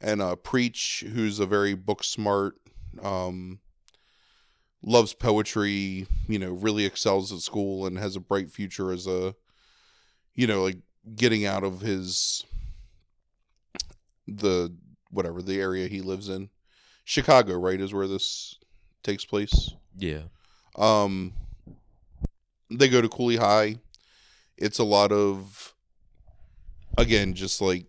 and 0.00 0.20
uh, 0.20 0.36
Preach, 0.36 1.04
who's 1.12 1.40
a 1.40 1.46
very 1.46 1.74
book 1.74 2.04
smart, 2.04 2.56
um, 3.02 3.60
loves 4.82 5.14
poetry, 5.14 6.06
you 6.28 6.38
know, 6.38 6.52
really 6.52 6.84
excels 6.84 7.32
at 7.32 7.40
school 7.40 7.86
and 7.86 7.98
has 7.98 8.16
a 8.16 8.20
bright 8.20 8.50
future 8.50 8.92
as 8.92 9.06
a 9.06 9.34
you 10.38 10.46
know, 10.46 10.62
like 10.62 10.78
getting 11.16 11.46
out 11.46 11.64
of 11.64 11.80
his 11.80 12.44
the 14.28 14.72
whatever 15.10 15.42
the 15.42 15.60
area 15.60 15.88
he 15.88 16.00
lives 16.00 16.28
in. 16.28 16.48
Chicago, 17.04 17.54
right, 17.54 17.80
is 17.80 17.92
where 17.92 18.06
this 18.06 18.56
takes 19.02 19.24
place. 19.24 19.72
Yeah. 19.96 20.22
Um 20.76 21.32
they 22.70 22.88
go 22.88 23.00
to 23.00 23.08
Cooley 23.08 23.36
High. 23.36 23.76
It's 24.56 24.78
a 24.78 24.84
lot 24.84 25.12
of 25.12 25.74
again, 26.96 27.34
just 27.34 27.60
like 27.60 27.86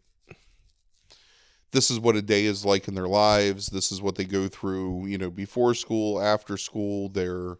this 1.71 1.91
is 1.91 1.99
what 1.99 2.15
a 2.15 2.21
day 2.21 2.45
is 2.45 2.65
like 2.65 2.87
in 2.87 2.95
their 2.95 3.07
lives. 3.07 3.67
This 3.67 3.91
is 3.91 4.01
what 4.01 4.15
they 4.15 4.25
go 4.25 4.47
through, 4.47 5.07
you 5.07 5.17
know, 5.17 5.29
before 5.29 5.73
school, 5.73 6.21
after 6.21 6.57
school. 6.57 7.09
They're 7.09 7.57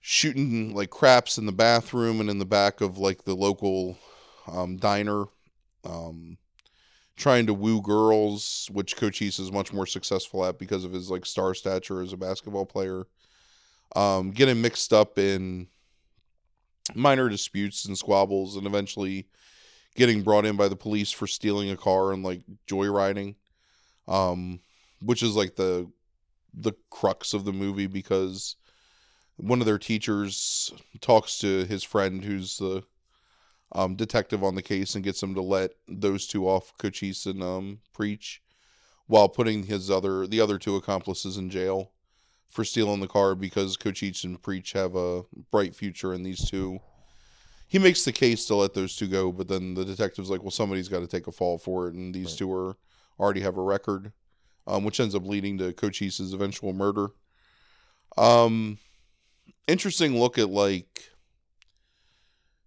shooting 0.00 0.74
like 0.74 0.90
craps 0.90 1.38
in 1.38 1.46
the 1.46 1.52
bathroom 1.52 2.20
and 2.20 2.30
in 2.30 2.38
the 2.38 2.44
back 2.44 2.80
of 2.80 2.98
like 2.98 3.24
the 3.24 3.34
local 3.34 3.98
um, 4.46 4.76
diner. 4.76 5.24
Um, 5.84 6.38
trying 7.16 7.46
to 7.46 7.54
woo 7.54 7.80
girls, 7.80 8.68
which 8.72 8.96
Cochise 8.96 9.38
is 9.38 9.50
much 9.50 9.72
more 9.72 9.86
successful 9.86 10.44
at 10.44 10.58
because 10.58 10.84
of 10.84 10.92
his 10.92 11.10
like 11.10 11.24
star 11.24 11.54
stature 11.54 12.02
as 12.02 12.12
a 12.12 12.16
basketball 12.16 12.66
player. 12.66 13.06
Um, 13.94 14.32
getting 14.32 14.60
mixed 14.60 14.92
up 14.92 15.18
in 15.18 15.68
minor 16.94 17.28
disputes 17.28 17.84
and 17.84 17.96
squabbles, 17.96 18.56
and 18.56 18.66
eventually 18.66 19.26
getting 19.94 20.22
brought 20.22 20.46
in 20.46 20.56
by 20.56 20.68
the 20.68 20.76
police 20.76 21.10
for 21.10 21.26
stealing 21.26 21.70
a 21.70 21.76
car 21.76 22.12
and 22.12 22.22
like 22.22 22.42
joyriding, 22.68 23.34
um, 24.06 24.60
which 25.00 25.22
is 25.22 25.34
like 25.34 25.56
the 25.56 25.90
the 26.54 26.72
crux 26.90 27.34
of 27.34 27.44
the 27.44 27.52
movie 27.52 27.86
because 27.86 28.56
one 29.36 29.60
of 29.60 29.66
their 29.66 29.78
teachers 29.78 30.72
talks 31.00 31.38
to 31.38 31.64
his 31.64 31.84
friend 31.84 32.24
who's 32.24 32.56
the 32.56 32.82
um, 33.72 33.94
detective 33.94 34.42
on 34.42 34.54
the 34.54 34.62
case 34.62 34.94
and 34.94 35.04
gets 35.04 35.22
him 35.22 35.34
to 35.34 35.42
let 35.42 35.72
those 35.86 36.26
two 36.26 36.48
off 36.48 36.72
Cochise 36.78 37.26
and 37.26 37.42
um, 37.42 37.80
preach 37.92 38.40
while 39.06 39.28
putting 39.28 39.64
his 39.64 39.90
other 39.90 40.26
the 40.26 40.40
other 40.40 40.58
two 40.58 40.76
accomplices 40.76 41.36
in 41.36 41.50
jail 41.50 41.92
for 42.48 42.64
stealing 42.64 43.00
the 43.00 43.08
car 43.08 43.34
because 43.34 43.76
Cochise 43.76 44.24
and 44.24 44.40
preach 44.42 44.72
have 44.72 44.94
a 44.96 45.22
bright 45.50 45.74
future 45.74 46.12
and 46.12 46.24
these 46.24 46.48
two 46.48 46.78
he 47.68 47.78
makes 47.78 48.04
the 48.04 48.12
case 48.12 48.46
to 48.46 48.54
let 48.54 48.74
those 48.74 48.96
two 48.96 49.08
go 49.08 49.32
but 49.32 49.48
then 49.48 49.74
the 49.74 49.84
detective's 49.84 50.30
like 50.30 50.42
well 50.42 50.50
somebody's 50.50 50.88
got 50.88 51.00
to 51.00 51.06
take 51.06 51.26
a 51.26 51.32
fall 51.32 51.58
for 51.58 51.88
it 51.88 51.94
and 51.94 52.14
these 52.14 52.28
Right. 52.30 52.38
two 52.38 52.52
are 52.52 52.76
already 53.18 53.40
have 53.40 53.56
a 53.56 53.62
record 53.62 54.12
um, 54.66 54.84
which 54.84 54.98
ends 55.00 55.14
up 55.14 55.24
leading 55.26 55.58
to 55.58 55.72
Cochise's 55.72 56.32
eventual 56.32 56.72
murder 56.72 57.08
um 58.16 58.78
interesting 59.66 60.18
look 60.18 60.38
at 60.38 60.48
like 60.48 61.10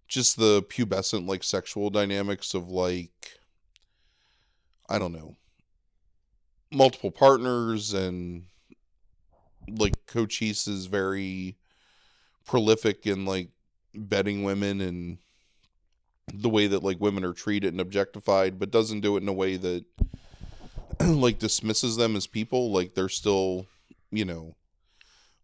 just 0.06 0.36
the 0.36 0.62
pubescent 0.64 1.26
like 1.26 1.42
sexual 1.42 1.88
dynamics 1.90 2.52
of 2.54 2.68
like 2.68 3.38
I 4.88 4.98
don't 4.98 5.12
know 5.12 5.36
multiple 6.72 7.10
partners 7.10 7.92
and 7.94 8.44
like 9.78 10.06
Cochise 10.06 10.66
is 10.66 10.86
very 10.86 11.56
prolific 12.46 13.06
in 13.06 13.24
like 13.24 13.48
betting 13.94 14.44
women 14.44 14.80
and 14.80 15.18
the 16.32 16.48
way 16.48 16.66
that 16.66 16.82
like 16.82 17.00
women 17.00 17.24
are 17.24 17.32
treated 17.32 17.72
and 17.72 17.80
objectified 17.80 18.58
but 18.58 18.70
doesn't 18.70 19.00
do 19.00 19.16
it 19.16 19.22
in 19.22 19.28
a 19.28 19.32
way 19.32 19.56
that 19.56 19.84
like 21.00 21.38
dismisses 21.38 21.96
them 21.96 22.16
as 22.16 22.26
people. 22.26 22.70
Like 22.70 22.94
they're 22.94 23.08
still 23.08 23.66
you 24.10 24.24
know 24.24 24.54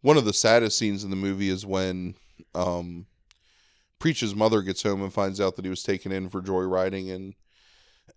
one 0.03 0.17
of 0.17 0.25
the 0.25 0.33
saddest 0.33 0.79
scenes 0.79 1.05
in 1.05 1.11
the 1.11 1.17
movie 1.17 1.49
is 1.49 1.67
when 1.67 2.15
um 2.55 3.07
Preach's 3.99 4.35
mother 4.35 4.63
gets 4.63 4.83
home 4.83 5.03
and 5.03 5.13
finds 5.13 5.41
out 5.41 5.57
that 5.57 5.65
he 5.65 5.71
was 5.71 5.83
taken 5.83 6.13
in 6.13 6.29
for 6.29 6.43
joyriding 6.43 7.11
and 7.15 7.35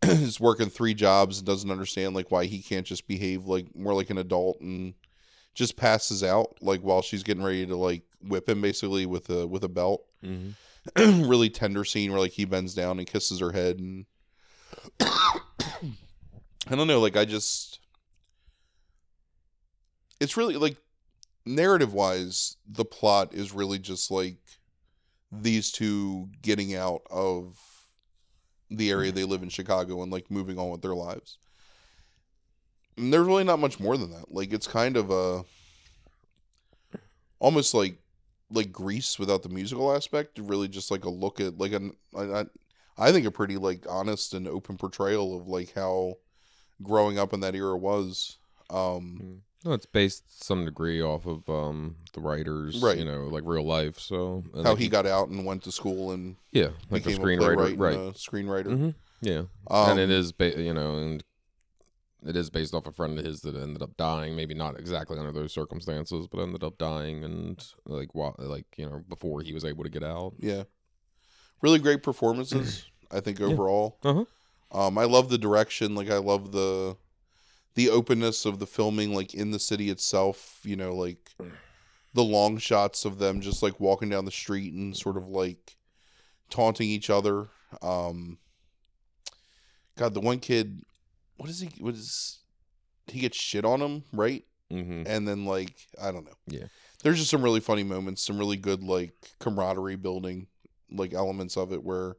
is 0.04 0.40
working 0.40 0.70
three 0.70 0.94
jobs 0.94 1.38
and 1.38 1.48
doesn't 1.48 1.72
understand 1.72 2.14
like 2.14 2.32
why 2.32 2.46
he 2.46 2.62
can't 2.62 2.86
just 2.86 3.08
behave 3.08 3.46
like 3.46 3.76
more 3.76 3.94
like 3.94 4.10
an 4.10 4.18
adult 4.18 4.60
and 4.62 4.94
just 5.60 5.76
passes 5.76 6.24
out 6.24 6.56
like 6.62 6.80
while 6.80 7.02
she's 7.02 7.22
getting 7.22 7.44
ready 7.44 7.66
to 7.66 7.76
like 7.76 8.04
whip 8.24 8.48
him 8.48 8.62
basically 8.62 9.06
with 9.06 9.30
a 9.30 9.46
with 9.46 9.62
a 9.66 9.68
belt. 9.68 10.06
Mm-hmm. 10.24 11.22
really 11.30 11.50
tender 11.50 11.84
scene 11.84 12.12
where 12.12 12.22
like 12.22 12.32
he 12.32 12.46
bends 12.46 12.74
down 12.74 12.98
and 12.98 13.06
kisses 13.06 13.42
her 13.42 13.52
head 13.52 13.78
and 13.78 14.06
I 15.02 16.76
don't 16.76 16.88
know, 16.88 17.02
like 17.02 17.18
I 17.18 17.26
just 17.26 17.82
it's 20.22 20.38
really 20.38 20.56
like 20.56 20.78
narrative 21.46 21.94
wise, 21.94 22.56
the 22.66 22.86
plot 22.86 23.34
is 23.34 23.52
really 23.52 23.80
just 23.80 24.10
like 24.10 24.38
these 25.30 25.74
two 25.74 26.30
getting 26.42 26.74
out 26.74 27.02
of 27.12 27.60
the 28.70 28.92
area 28.92 29.12
they 29.12 29.26
live 29.26 29.44
in 29.44 29.50
Chicago 29.50 30.02
and 30.04 30.12
like 30.12 30.32
moving 30.32 30.58
on 30.58 30.70
with 30.70 30.82
their 30.82 30.96
lives. 30.96 31.38
And 33.00 33.14
there's 33.14 33.26
really 33.26 33.46
not 33.46 33.60
much 33.60 33.80
more 33.80 33.98
than 33.98 34.12
that. 34.12 34.32
Like 34.32 34.52
it's 34.52 34.68
kind 34.68 34.98
of 34.98 35.10
a 35.10 35.46
almost 37.40 37.74
like 37.74 37.98
like 38.52 38.72
Grease 38.72 39.18
without 39.18 39.44
the 39.44 39.50
musical 39.50 39.96
aspect. 39.96 40.38
Really 40.40 40.68
just 40.68 40.92
like 40.92 41.06
a 41.06 41.10
look 41.10 41.40
at 41.40 41.58
like 41.58 41.72
an 41.72 41.94
I, 42.16 42.46
I, 42.98 43.12
think 43.12 43.26
a 43.26 43.32
pretty 43.32 43.58
like 43.58 43.86
honest 43.90 44.34
and 44.34 44.48
open 44.48 44.78
portrayal 44.78 45.38
of 45.38 45.48
like 45.48 45.74
how 45.74 46.16
growing 46.84 47.18
up 47.18 47.34
in 47.34 47.40
that 47.40 47.56
era 47.56 47.78
was. 47.78 48.38
Um 48.70 49.44
No, 49.64 49.72
it's 49.72 49.86
based 49.86 50.44
some 50.44 50.66
degree 50.66 51.02
off 51.02 51.26
of 51.26 51.50
um 51.50 51.96
the 52.14 52.20
writers, 52.20 52.82
Right. 52.82 52.98
You 52.98 53.06
know, 53.06 53.28
like 53.28 53.44
real 53.46 53.66
life. 53.66 53.98
So 53.98 54.44
and 54.54 54.66
how 54.66 54.72
like, 54.72 54.80
he 54.80 54.90
got 54.90 55.06
out 55.06 55.30
and 55.30 55.46
went 55.46 55.64
to 55.64 55.72
school 55.72 56.12
and 56.12 56.36
yeah, 56.52 56.70
like 56.90 57.06
a 57.06 57.12
screenwriter, 57.12 57.80
right? 57.80 57.96
a 57.96 58.12
screenwriter. 58.12 58.66
hmm 58.66 58.90
Yeah, 59.22 59.44
Um, 59.70 59.92
and 59.92 60.00
it 60.00 60.10
is, 60.10 60.32
ba- 60.32 60.62
you 60.62 60.74
know, 60.74 60.98
and 60.98 61.24
it 62.26 62.36
is 62.36 62.50
based 62.50 62.74
off 62.74 62.88
a 62.88 62.92
friend 62.92 63.18
of 63.18 63.26
his 63.26 63.42
that 63.42 63.56
ended 63.56 63.82
up 63.82 63.96
dying. 63.98 64.36
Maybe 64.36 64.54
not 64.54 64.78
exactly 64.80 65.18
under 65.18 65.32
those 65.32 65.54
circumstances, 65.54 66.28
but 66.28 66.42
ended 66.42 66.64
up 66.64 66.78
dying, 66.78 67.24
and 67.24 67.64
like, 67.86 68.14
wa- 68.14 68.36
like 68.38 68.66
you 68.78 68.86
know, 68.86 69.04
before 69.08 69.42
he 69.42 69.54
was 69.54 69.66
able 69.66 69.84
to 69.84 69.90
get 69.90 70.04
out. 70.04 70.34
Yeah. 70.40 70.64
Really 71.62 71.80
great 71.80 72.04
performances, 72.04 72.86
I 73.12 73.20
think 73.20 73.42
overall. 73.42 73.98
Uh-huh. 74.04 74.26
Um 74.72 74.98
I 74.98 75.06
love 75.06 75.30
the 75.30 75.38
direction, 75.38 75.96
like 75.96 76.10
I 76.10 76.18
love 76.18 76.52
the 76.52 76.98
the 77.76 77.90
openness 77.90 78.46
of 78.46 78.60
the 78.60 78.68
filming 78.68 79.14
like 79.14 79.34
in 79.34 79.52
the 79.52 79.60
city 79.60 79.90
itself, 79.90 80.60
you 80.64 80.76
know, 80.76 80.94
like 80.94 81.32
the 82.14 82.24
long 82.24 82.58
shots 82.58 83.06
of 83.06 83.20
them 83.20 83.40
just 83.42 83.64
like 83.64 83.80
walking 83.80 84.10
down 84.10 84.26
the 84.26 84.32
street 84.32 84.74
and 84.74 84.96
sort 84.96 85.18
of 85.18 85.28
like 85.28 85.78
taunting 86.50 86.90
each 86.90 87.10
other. 87.10 87.48
Um 87.82 88.38
God, 89.98 90.14
the 90.14 90.22
one 90.22 90.40
kid 90.40 90.84
what 91.40 91.50
is 91.50 91.60
he 91.62 91.70
what 91.80 91.96
is 91.96 92.40
he 93.08 93.20
gets 93.20 93.38
shit 93.38 93.66
on 93.66 93.82
him, 93.82 94.04
right? 94.14 94.44
Mm-hmm. 94.72 95.02
and 95.08 95.28
then 95.28 95.46
like 95.46 95.88
I 96.00 96.12
don't 96.12 96.26
know. 96.26 96.38
Yeah. 96.46 96.66
There's 97.02 97.18
just 97.18 97.32
some 97.32 97.42
really 97.42 97.60
funny 97.60 97.84
moments, 97.84 98.24
some 98.24 98.38
really 98.38 98.58
good 98.58 98.84
like 98.84 99.14
camaraderie 99.40 99.96
building 99.96 100.46
like 100.92 101.14
elements 101.14 101.58
of 101.58 101.72
it 101.72 101.84
where 101.84 102.18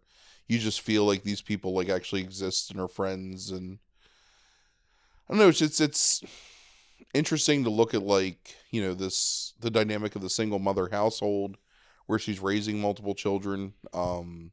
you 0.49 0.59
just 0.59 0.81
feel 0.81 1.05
like 1.05 1.23
these 1.23 1.43
people 1.43 1.73
like 1.75 1.89
actually 1.89 2.23
exist 2.23 2.71
and 2.71 2.81
are 2.81 2.89
friends 2.89 3.51
and 3.51 3.79
I 5.29 5.35
don't 5.35 5.39
know, 5.39 5.49
it's 5.49 5.63
it's, 5.63 5.81
it's 5.81 6.25
interesting 7.15 7.63
to 7.65 7.71
look 7.71 7.95
at 7.95 8.03
like, 8.03 8.57
you 8.73 8.83
know, 8.83 8.95
this 8.95 9.55
the 9.61 9.71
dynamic 9.71 10.17
of 10.17 10.23
the 10.23 10.31
single 10.31 10.59
mother 10.59 10.89
household 10.91 11.57
where 12.07 12.19
she's 12.19 12.41
raising 12.41 12.81
multiple 12.81 13.15
children 13.15 13.75
um 13.95 14.51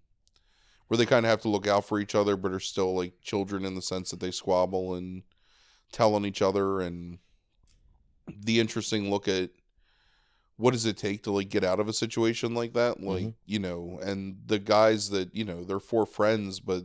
where 0.87 0.97
they 0.97 1.05
kind 1.05 1.25
of 1.25 1.29
have 1.29 1.41
to 1.41 1.49
look 1.49 1.67
out 1.67 1.85
for 1.85 1.99
each 1.99 2.15
other 2.15 2.37
but 2.37 2.51
are 2.51 2.59
still 2.59 2.95
like 2.95 3.21
children 3.21 3.65
in 3.65 3.75
the 3.75 3.81
sense 3.81 4.09
that 4.11 4.19
they 4.19 4.31
squabble 4.31 4.95
and 4.95 5.23
tell 5.91 6.15
on 6.15 6.25
each 6.25 6.41
other 6.41 6.79
and 6.81 7.19
the 8.27 8.59
interesting 8.59 9.09
look 9.09 9.27
at 9.27 9.51
what 10.57 10.71
does 10.71 10.85
it 10.85 10.97
take 10.97 11.23
to 11.23 11.31
like 11.31 11.49
get 11.49 11.63
out 11.63 11.79
of 11.79 11.87
a 11.87 11.93
situation 11.93 12.53
like 12.55 12.73
that? 12.73 13.01
Like 13.01 13.25
Mhm. 13.25 13.35
you 13.45 13.59
know 13.59 13.99
and 14.01 14.37
the 14.45 14.59
guys 14.59 15.09
that 15.11 15.33
you 15.35 15.45
know 15.45 15.63
they're 15.63 15.79
four 15.79 16.05
friends 16.05 16.59
but 16.59 16.83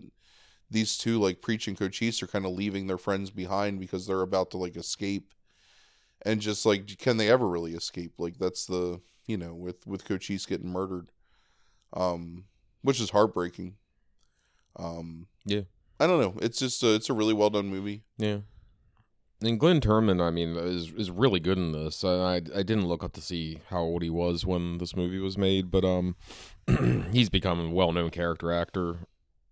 these 0.70 0.96
two 0.96 1.18
like 1.20 1.42
preach 1.42 1.68
and 1.68 1.76
cochise 1.76 2.22
are 2.22 2.26
kind 2.26 2.46
of 2.46 2.52
leaving 2.52 2.86
their 2.86 2.98
friends 2.98 3.30
behind 3.30 3.80
because 3.80 4.06
they're 4.06 4.22
about 4.22 4.50
to 4.52 4.56
like 4.58 4.76
escape. 4.76 5.34
And 6.24 6.40
just 6.40 6.64
like 6.64 6.98
can 6.98 7.16
they 7.16 7.28
ever 7.30 7.48
really 7.48 7.74
escape? 7.74 8.14
Like 8.18 8.38
that's 8.38 8.66
the 8.66 9.00
you 9.26 9.36
know 9.36 9.54
with 9.54 9.86
with 9.86 10.04
cochise 10.04 10.46
getting 10.46 10.70
murdered. 10.70 11.10
Um 11.92 12.44
which 12.82 13.00
is 13.00 13.10
heartbreaking 13.10 13.76
Um, 14.76 15.26
Yeah. 15.44 15.62
I 16.00 16.06
don't 16.06 16.20
know. 16.20 16.34
It's 16.42 16.58
just 16.58 16.82
a, 16.82 16.94
it's 16.94 17.10
a 17.10 17.12
really 17.14 17.34
well 17.34 17.50
done 17.50 17.68
movie. 17.68 18.02
Yeah. 18.18 18.38
And 19.40 19.58
Glynn 19.58 19.80
Turman, 19.80 20.20
I 20.20 20.30
mean, 20.30 20.56
is 20.56 20.92
is 20.92 21.10
really 21.10 21.40
good 21.40 21.58
in 21.58 21.72
this. 21.72 22.04
I 22.04 22.36
I 22.36 22.62
didn't 22.62 22.86
look 22.86 23.02
up 23.02 23.12
to 23.14 23.20
see 23.20 23.58
how 23.70 23.80
old 23.80 24.02
he 24.02 24.10
was 24.10 24.46
when 24.46 24.78
this 24.78 24.94
movie 24.94 25.18
was 25.18 25.36
made, 25.36 25.70
but 25.70 25.84
um, 25.84 26.16
he's 27.12 27.28
become 27.28 27.60
a 27.60 27.70
well 27.70 27.92
known 27.92 28.10
character 28.10 28.52
actor. 28.52 28.98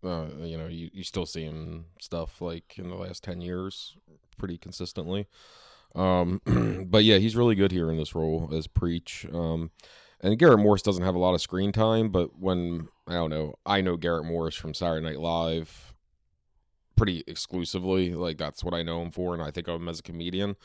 Uh, 0.03 0.27
you 0.43 0.57
know, 0.57 0.67
you, 0.67 0.91
you 0.93 1.03
still 1.03 1.27
see 1.27 1.43
him 1.43 1.87
stuff 2.01 2.41
like 2.41 2.79
in 2.79 2.89
the 2.89 2.95
last 2.95 3.25
ten 3.25 3.41
years, 3.41 3.97
pretty 4.39 4.57
consistently. 4.59 5.27
Um, 5.95 6.41
but 6.89 7.03
yeah, 7.05 7.19
he's 7.19 7.37
really 7.37 7.57
good 7.57 7.73
here 7.73 7.91
in 7.91 7.97
this 7.97 8.15
role 8.15 8.49
as 8.53 8.67
Preach. 8.69 9.27
Um, 9.33 9.73
and 10.23 10.39
Garrett 10.39 10.61
Morris 10.61 10.83
doesn't 10.83 11.05
have 11.05 11.15
a 11.15 11.19
lot 11.19 11.35
of 11.35 11.41
screen 11.41 11.73
time, 11.73 12.11
but 12.11 12.39
when 12.39 12.89
I 13.07 13.15
don't 13.15 13.31
know, 13.31 13.55
I 13.65 13.81
know 13.81 13.97
Garrett 13.97 14.27
Morris 14.27 14.55
from 14.55 14.75
Saturday 14.75 15.05
Night 15.05 15.21
Live 15.21 15.95
pretty 16.97 17.25
exclusively. 17.27 18.15
Like 18.15 18.37
that's 18.37 18.63
what 18.63 18.75
I 18.75 18.83
know 18.83 19.03
him 19.03 19.11
for, 19.11 19.35
and 19.35 19.43
I 19.43 19.51
think 19.51 19.69
of 19.69 19.81
him 19.81 19.89
as 19.89 20.01
a 20.01 20.03
comedian. 20.03 20.57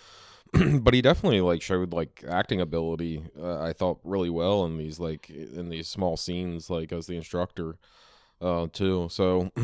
but 0.81 0.93
he 0.93 1.01
definitely 1.01 1.41
like 1.41 1.61
showed 1.61 1.93
like 1.93 2.23
acting 2.27 2.61
ability. 2.61 3.23
Uh, 3.39 3.61
I 3.61 3.73
thought 3.73 3.99
really 4.03 4.29
well 4.29 4.65
in 4.65 4.77
these 4.77 4.99
like 4.99 5.29
in 5.29 5.69
these 5.69 5.87
small 5.87 6.17
scenes, 6.17 6.69
like 6.69 6.91
as 6.91 7.07
the 7.07 7.15
instructor, 7.15 7.77
uh, 8.41 8.67
too. 8.71 9.07
So. 9.11 9.51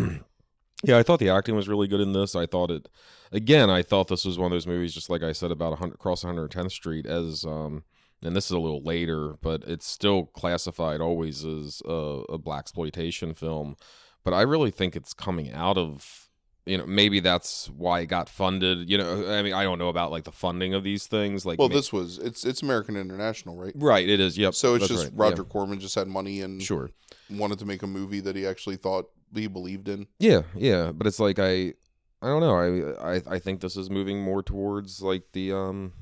Yeah, 0.83 0.97
I 0.97 1.03
thought 1.03 1.19
the 1.19 1.29
acting 1.29 1.55
was 1.55 1.69
really 1.69 1.87
good 1.87 2.01
in 2.01 2.13
this. 2.13 2.35
I 2.35 2.47
thought 2.47 2.71
it, 2.71 2.89
again, 3.31 3.69
I 3.69 3.83
thought 3.83 4.07
this 4.07 4.25
was 4.25 4.39
one 4.39 4.47
of 4.47 4.55
those 4.55 4.65
movies, 4.65 4.95
just 4.95 5.11
like 5.11 5.21
I 5.21 5.31
said 5.31 5.51
about 5.51 5.69
100, 5.73 5.93
across 5.93 6.23
110th 6.23 6.71
Street, 6.71 7.05
as 7.05 7.45
um, 7.45 7.83
and 8.23 8.35
this 8.35 8.45
is 8.45 8.51
a 8.51 8.59
little 8.59 8.83
later, 8.83 9.35
but 9.41 9.63
it's 9.65 9.87
still 9.87 10.25
classified 10.25 11.01
always 11.01 11.43
as 11.43 11.81
a, 11.85 12.23
a 12.29 12.39
Blaxploitation 12.39 13.35
film. 13.35 13.75
But 14.23 14.33
I 14.33 14.41
really 14.41 14.71
think 14.71 14.95
it's 14.95 15.13
coming 15.13 15.51
out 15.51 15.77
of 15.77 16.29
you 16.65 16.77
know 16.77 16.85
maybe 16.85 17.19
that's 17.19 17.69
why 17.69 18.01
it 18.01 18.05
got 18.07 18.29
funded. 18.29 18.89
You 18.89 18.97
know, 18.97 19.31
I 19.31 19.41
mean 19.41 19.53
I 19.53 19.63
don't 19.63 19.79
know 19.79 19.89
about 19.89 20.11
like 20.11 20.25
the 20.25 20.31
funding 20.31 20.73
of 20.73 20.83
these 20.83 21.07
things. 21.07 21.45
Like 21.45 21.57
Well, 21.57 21.69
ma- 21.69 21.75
this 21.75 21.91
was 21.91 22.19
it's 22.19 22.45
it's 22.45 22.61
American 22.61 22.95
International, 22.95 23.55
right? 23.55 23.73
right, 23.75 24.07
it 24.07 24.19
is. 24.19 24.37
Yep. 24.37 24.53
So 24.53 24.75
it's 24.75 24.87
just 24.87 25.05
right, 25.05 25.13
Roger 25.15 25.43
Corman 25.43 25.79
just 25.79 25.95
had 25.95 26.07
money 26.07 26.41
and 26.41 26.61
sure. 26.61 26.91
wanted 27.29 27.59
to 27.59 27.65
make 27.65 27.81
a 27.81 27.87
movie 27.87 28.19
that 28.19 28.35
he 28.35 28.45
actually 28.45 28.77
thought 28.77 29.09
he 29.33 29.47
believed 29.47 29.87
in. 29.87 30.07
Yeah, 30.19 30.43
yeah, 30.55 30.91
but 30.91 31.07
it's 31.07 31.19
like 31.19 31.39
I, 31.39 31.73
I 32.21 32.27
don't 32.27 32.41
know. 32.41 32.95
I, 32.99 33.15
I, 33.15 33.21
I 33.27 33.39
think 33.39 33.61
this 33.61 33.75
is 33.75 33.89
moving 33.89 34.21
more 34.21 34.43
towards 34.43 35.01
like 35.01 35.23
the 35.33 35.53
um, 35.53 35.93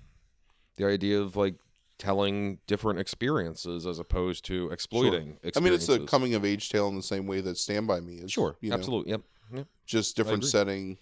the 0.75 0.85
idea 0.85 1.21
of 1.21 1.37
like 1.37 1.55
telling 1.99 2.57
different 2.65 2.97
experiences 2.99 3.85
as 3.85 3.99
opposed 3.99 4.43
to 4.45 4.69
exploiting. 4.71 5.38
I 5.55 5.59
mean, 5.59 5.73
it's 5.73 5.89
a 5.89 5.99
coming 5.99 6.34
of 6.34 6.43
age 6.43 6.69
tale 6.69 6.88
in 6.88 6.95
the 6.95 7.03
same 7.03 7.27
way 7.27 7.41
that 7.41 7.57
Stand 7.57 7.85
by 7.88 7.99
Me 7.99 8.15
is. 8.15 8.31
Sure, 8.31 8.55
you 8.61 8.69
know, 8.71 8.76
absolutely, 8.76 9.11
yep, 9.11 9.21
yep. 9.53 9.67
just 9.85 10.15
different 10.15 10.45
setting. 10.45 10.97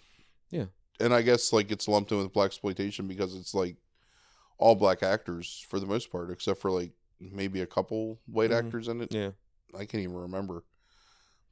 Yeah. 0.50 0.66
and 1.00 1.14
I 1.14 1.22
guess 1.22 1.52
like 1.52 1.70
it's 1.70 1.86
lumped 1.88 2.10
in 2.12 2.18
with 2.18 2.32
Blaxploitation 2.32 3.06
because 3.06 3.34
it's 3.36 3.54
like 3.54 3.76
all 4.58 4.74
black 4.74 5.02
actors 5.02 5.64
for 5.68 5.78
the 5.78 5.86
most 5.86 6.10
part, 6.10 6.30
except 6.30 6.60
for 6.60 6.70
like 6.70 6.90
maybe 7.20 7.60
a 7.60 7.66
couple 7.66 8.18
white 8.26 8.50
Mhm. 8.50 8.58
actors 8.66 8.88
in 8.88 9.00
it. 9.00 9.14
Yeah, 9.14 9.30
I 9.74 9.84
can't 9.86 10.02
even 10.02 10.16
remember. 10.16 10.64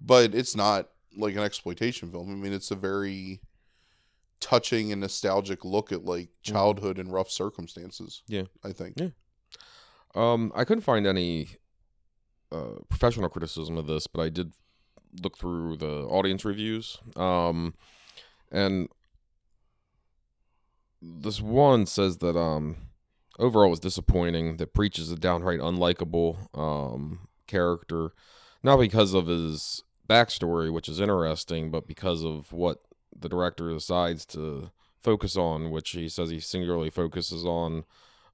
But 0.01 0.35
it's 0.35 0.57
not 0.57 0.89
like 1.17 1.35
an 1.37 1.43
exploitation 1.43 2.11
film. 2.11 2.31
I 2.31 2.35
mean, 2.35 2.53
it's 2.53 2.71
a 2.73 2.75
very 2.75 3.41
touching 4.41 4.93
and 4.93 5.01
nostalgic 5.01 5.65
look 5.65 5.93
at 5.93 6.05
like 6.05 6.29
childhood 6.43 6.99
and 6.99 7.13
rough 7.13 7.31
circumstances. 7.31 8.23
Mm-hmm. 8.25 8.35
Yeah. 8.35 8.43
I 8.69 8.73
think. 8.73 8.95
Yeah. 8.99 9.09
Um, 10.17 10.51
I 10.55 10.65
couldn't 10.65 10.83
find 10.83 11.07
any 11.07 11.51
uh, 12.51 12.81
professional 12.89 13.29
criticism 13.29 13.77
of 13.77 13.87
this, 13.87 14.07
but 14.07 14.23
I 14.23 14.31
did 14.31 14.53
look 15.23 15.37
through 15.39 15.77
the 15.77 16.05
audience 16.05 16.45
reviews. 16.45 16.99
Um, 17.17 17.75
and 18.51 18.89
this 21.03 21.41
one 21.41 21.87
says 21.87 22.19
that 22.19 22.37
um, 22.37 22.77
overall 23.39 23.71
was 23.71 23.81
disappointing. 23.81 24.57
That 24.57 24.73
Preach 24.73 24.99
is 24.99 25.11
a 25.11 25.17
downright 25.17 25.61
unlikable 25.61 26.49
um, 26.59 27.29
character, 27.47 28.13
not 28.63 28.79
because 28.79 29.13
of 29.13 29.27
his 29.27 29.83
backstory, 30.09 30.73
which 30.73 30.89
is 30.89 31.01
interesting, 31.01 31.71
but 31.71 31.87
because 31.87 32.25
of 32.25 32.53
what 32.53 32.79
the 33.15 33.29
director 33.29 33.71
decides 33.71 34.25
to 34.27 34.71
focus 35.03 35.37
on, 35.37 35.71
which 35.71 35.91
he 35.91 36.09
says 36.09 36.31
he 36.31 36.41
singularly 36.41 36.91
focuses 36.91 37.45
on 37.45 37.85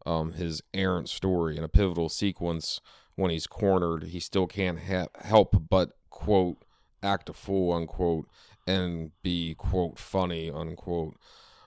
um, 0.06 0.32
his 0.32 0.62
errant 0.74 1.08
story 1.08 1.56
in 1.56 1.64
a 1.64 1.68
pivotal 1.68 2.08
sequence 2.08 2.80
when 3.14 3.30
he's 3.30 3.46
cornered. 3.46 4.04
He 4.04 4.20
still 4.20 4.46
can't 4.46 4.80
ha- 4.80 5.08
help 5.20 5.68
but 5.68 5.90
quote 6.10 6.64
act 7.02 7.28
a 7.28 7.32
fool 7.32 7.72
unquote 7.72 8.28
and 8.66 9.10
be 9.22 9.54
quote 9.54 9.98
funny 9.98 10.50
unquote. 10.50 11.16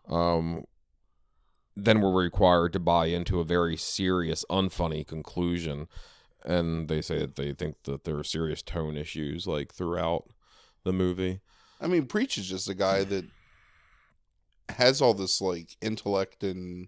Um, 0.08 0.66
then 1.76 2.00
we're 2.00 2.24
required 2.24 2.74
to 2.74 2.80
buy 2.80 3.08
into 3.08 3.40
a 3.40 3.46
very 3.46 3.76
serious, 3.76 4.46
unfunny 4.50 5.06
conclusion. 5.06 5.88
And 6.44 6.88
they 6.88 7.02
say 7.02 7.20
that 7.20 7.36
they 7.36 7.54
think 7.54 7.84
that 7.84 8.04
there 8.04 8.18
are 8.18 8.24
serious 8.24 8.62
tone 8.62 8.96
issues 8.96 9.46
like 9.48 9.74
throughout 9.74 10.26
the 10.84 10.94
movie. 10.94 11.42
I 11.82 11.88
mean, 11.88 12.06
Preach 12.06 12.38
is 12.38 12.48
just 12.48 12.70
a 12.70 12.74
guy 12.74 13.04
that 13.04 13.26
has 14.70 15.02
all 15.02 15.14
this 15.14 15.42
like 15.42 15.76
intellect 15.82 16.44
and 16.44 16.88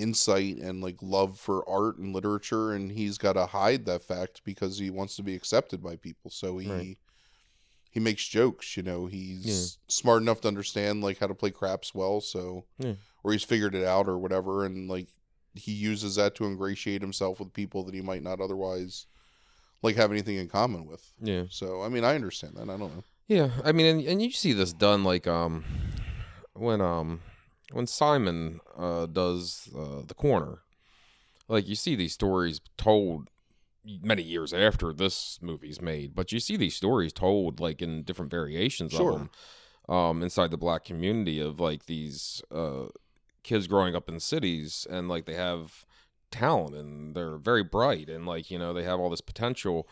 insight 0.00 0.56
and 0.58 0.80
like 0.82 0.96
love 1.02 1.38
for 1.38 1.68
art 1.68 1.98
and 1.98 2.14
literature 2.14 2.72
and 2.72 2.90
he's 2.92 3.18
got 3.18 3.34
to 3.34 3.46
hide 3.46 3.84
that 3.86 4.02
fact 4.02 4.42
because 4.44 4.78
he 4.78 4.90
wants 4.90 5.16
to 5.16 5.22
be 5.22 5.34
accepted 5.34 5.82
by 5.82 5.96
people. 5.96 6.30
So 6.30 6.58
he 6.58 6.70
Right. 6.70 6.98
he 7.90 8.00
makes 8.00 8.26
jokes, 8.26 8.76
you 8.76 8.82
know, 8.82 9.06
he's 9.06 9.78
smart 9.88 10.22
enough 10.22 10.40
to 10.42 10.48
understand 10.48 11.02
like 11.02 11.18
how 11.18 11.26
to 11.26 11.34
play 11.34 11.50
craps 11.50 11.94
well, 11.94 12.20
so 12.20 12.64
Yeah. 12.78 12.94
or 13.24 13.32
he's 13.32 13.44
figured 13.44 13.74
it 13.74 13.84
out 13.84 14.08
or 14.08 14.18
whatever 14.18 14.64
and 14.64 14.88
like 14.88 15.08
he 15.54 15.72
uses 15.72 16.14
that 16.14 16.34
to 16.36 16.44
ingratiate 16.46 17.02
himself 17.02 17.40
with 17.40 17.52
people 17.52 17.82
that 17.84 17.94
he 17.94 18.00
might 18.00 18.22
not 18.22 18.40
otherwise 18.40 19.06
like 19.82 19.96
have 19.96 20.12
anything 20.12 20.36
in 20.36 20.48
common 20.48 20.86
with. 20.86 21.12
Yeah. 21.20 21.44
So, 21.50 21.82
I 21.82 21.88
mean, 21.88 22.04
I 22.04 22.14
understand 22.14 22.54
that. 22.56 22.62
I 22.70 22.76
don't 22.76 22.94
know. 22.96 23.04
Yeah, 23.26 23.50
I 23.64 23.72
mean, 23.72 23.86
and, 23.86 24.06
and 24.06 24.22
you 24.22 24.30
see 24.30 24.52
this 24.52 24.72
done 24.72 25.02
like 25.04 25.26
um 25.26 25.64
when 26.54 26.80
um 26.80 27.20
when 27.72 27.86
Simon 27.86 28.60
uh 28.76 29.06
does 29.06 29.68
uh, 29.76 30.02
the 30.06 30.14
corner, 30.14 30.58
like 31.48 31.68
you 31.68 31.74
see 31.74 31.94
these 31.96 32.12
stories 32.12 32.60
told 32.76 33.30
many 33.84 34.22
years 34.22 34.52
after 34.52 34.92
this 34.92 35.38
movie's 35.40 35.80
made, 35.80 36.14
but 36.14 36.32
you 36.32 36.40
see 36.40 36.56
these 36.56 36.76
stories 36.76 37.12
told 37.12 37.60
like 37.60 37.80
in 37.82 38.02
different 38.02 38.30
variations 38.30 38.92
Sure. 38.92 39.12
of 39.12 39.18
them 39.18 39.30
um 39.88 40.22
inside 40.22 40.50
the 40.50 40.58
black 40.58 40.84
community 40.84 41.40
of 41.40 41.58
like 41.58 41.86
these 41.86 42.42
uh 42.52 42.86
kids 43.42 43.66
growing 43.66 43.96
up 43.96 44.08
in 44.08 44.20
cities 44.20 44.86
and 44.90 45.08
like 45.08 45.24
they 45.24 45.34
have 45.34 45.84
talent 46.30 46.76
and 46.76 47.14
they're 47.16 47.38
very 47.38 47.64
bright 47.64 48.08
and 48.08 48.26
like 48.26 48.50
you 48.50 48.58
know 48.58 48.72
they 48.74 48.84
have 48.84 49.00
all 49.00 49.08
this 49.10 49.22
potential 49.22 49.88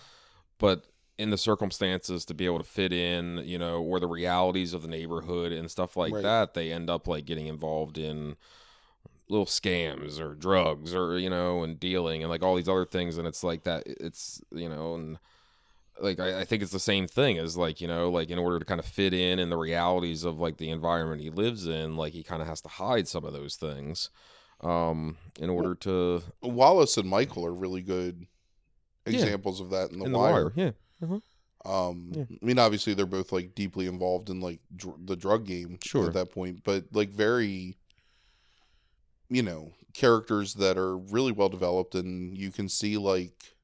but 0.58 0.84
in 1.18 1.30
the 1.30 1.36
circumstances 1.38 2.24
to 2.24 2.32
be 2.34 2.46
able 2.46 2.58
to 2.58 2.64
fit 2.64 2.92
in, 2.92 3.38
you 3.44 3.58
know, 3.58 3.82
or 3.82 3.98
the 3.98 4.06
realities 4.06 4.72
of 4.72 4.82
the 4.82 4.88
neighborhood 4.88 5.50
and 5.52 5.70
stuff 5.70 5.96
like 5.96 6.12
Right. 6.14 6.22
that, 6.22 6.54
they 6.54 6.72
end 6.72 6.88
up 6.88 7.06
like 7.08 7.24
getting 7.24 7.48
involved 7.48 7.98
in 7.98 8.36
little 9.28 9.44
scams 9.46 10.18
or 10.18 10.34
drugs 10.34 10.94
or 10.94 11.18
you 11.18 11.28
know 11.28 11.62
and 11.62 11.78
dealing 11.78 12.22
and 12.22 12.30
like 12.30 12.42
all 12.42 12.56
these 12.56 12.68
other 12.68 12.86
things 12.86 13.18
and 13.18 13.28
it's 13.28 13.44
like 13.44 13.62
that 13.64 13.82
it's 13.86 14.40
you 14.52 14.70
know 14.70 14.94
and 14.94 15.18
like 16.00 16.18
I, 16.18 16.40
I 16.40 16.44
think 16.46 16.62
it's 16.62 16.72
the 16.72 16.80
same 16.80 17.06
thing 17.06 17.36
as 17.36 17.54
like 17.54 17.82
you 17.82 17.88
know 17.88 18.08
like 18.10 18.30
in 18.30 18.38
order 18.38 18.58
to 18.58 18.64
kind 18.64 18.80
of 18.80 18.86
fit 18.86 19.12
in 19.12 19.38
in 19.38 19.50
the 19.50 19.58
realities 19.58 20.24
of 20.24 20.38
like 20.38 20.56
the 20.56 20.70
environment 20.70 21.20
he 21.20 21.28
lives 21.28 21.66
in 21.66 21.94
like 21.94 22.14
he 22.14 22.22
kind 22.22 22.40
of 22.40 22.48
has 22.48 22.62
to 22.62 22.68
hide 22.68 23.06
some 23.06 23.26
of 23.26 23.34
those 23.34 23.56
things 23.56 24.08
um 24.62 25.18
in 25.38 25.50
order 25.50 25.74
to 25.74 26.22
Wallace 26.40 26.96
and 26.96 27.08
Michael 27.10 27.44
are 27.44 27.52
really 27.52 27.82
good 27.82 28.26
Yeah. 29.04 29.12
examples 29.12 29.60
of 29.60 29.68
that 29.70 29.90
in 29.92 29.98
the, 29.98 30.06
in 30.06 30.12
the 30.12 30.18
wire. 30.18 30.52
wire 30.54 30.74
yeah 31.00 31.18
Um, 31.64 32.12
Yeah. 32.14 32.24
I 32.30 32.44
mean, 32.44 32.58
obviously 32.58 32.94
they're 32.94 33.06
both 33.06 33.32
like 33.32 33.54
deeply 33.54 33.86
involved 33.86 34.30
in 34.30 34.40
like 34.40 34.60
dr- 34.76 35.04
the 35.06 35.16
drug 35.16 35.44
game 35.46 35.78
Sure. 35.82 36.06
at 36.06 36.14
that 36.14 36.30
point, 36.30 36.62
but 36.64 36.84
like 36.92 37.10
very, 37.10 37.76
you 39.28 39.42
know, 39.42 39.72
characters 39.94 40.54
that 40.54 40.78
are 40.78 40.96
really 40.96 41.32
well 41.32 41.48
developed, 41.48 41.94
and 41.94 42.36
you 42.36 42.50
can 42.50 42.68
see 42.68 42.96
like 42.96 43.54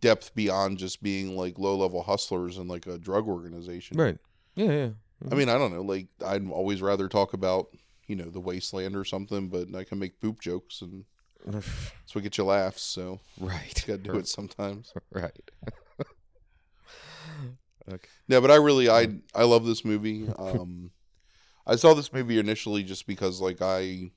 depth 0.00 0.34
beyond 0.34 0.78
just 0.78 1.02
being 1.02 1.36
like 1.36 1.58
low 1.58 1.76
level 1.76 2.02
hustlers 2.02 2.58
in 2.58 2.66
like 2.68 2.86
a 2.86 2.98
drug 2.98 3.26
organization. 3.28 3.96
right 3.96 4.18
yeah 4.54 4.70
yeah 4.72 4.88
I 5.30 5.34
mean, 5.34 5.48
I 5.48 5.58
don't 5.58 5.72
know. 5.72 5.82
Like, 5.82 6.06
I'd 6.24 6.48
always 6.48 6.80
rather 6.80 7.08
talk 7.08 7.32
about 7.32 7.68
you 8.06 8.14
know 8.16 8.30
the 8.30 8.40
wasteland 8.40 8.94
or 8.96 9.04
something, 9.04 9.48
but 9.48 9.74
I 9.74 9.82
can 9.84 9.98
make 9.98 10.20
poop 10.20 10.40
jokes, 10.40 10.80
and 10.80 11.04
that's 11.46 12.14
what 12.14 12.22
gets 12.24 12.38
you 12.38 12.44
laughs. 12.44 12.82
So 12.82 13.20
right 13.40 13.74
you 13.86 13.94
got 13.96 14.04
to 14.04 14.12
do 14.12 14.18
it 14.18 14.28
sometimes. 14.28 14.92
right 15.12 15.32
okay 17.88 18.08
Yeah, 18.26 18.40
but 18.40 18.50
I 18.50 18.56
really 18.56 18.88
I 18.88 19.08
I 19.34 19.44
love 19.44 19.64
this 19.64 19.84
movie. 19.84 20.28
Um 20.38 20.90
I 21.66 21.76
saw 21.76 21.94
this 21.94 22.12
movie 22.12 22.38
initially 22.38 22.82
just 22.82 23.06
because 23.06 23.40
like 23.40 23.58
I 23.60 24.10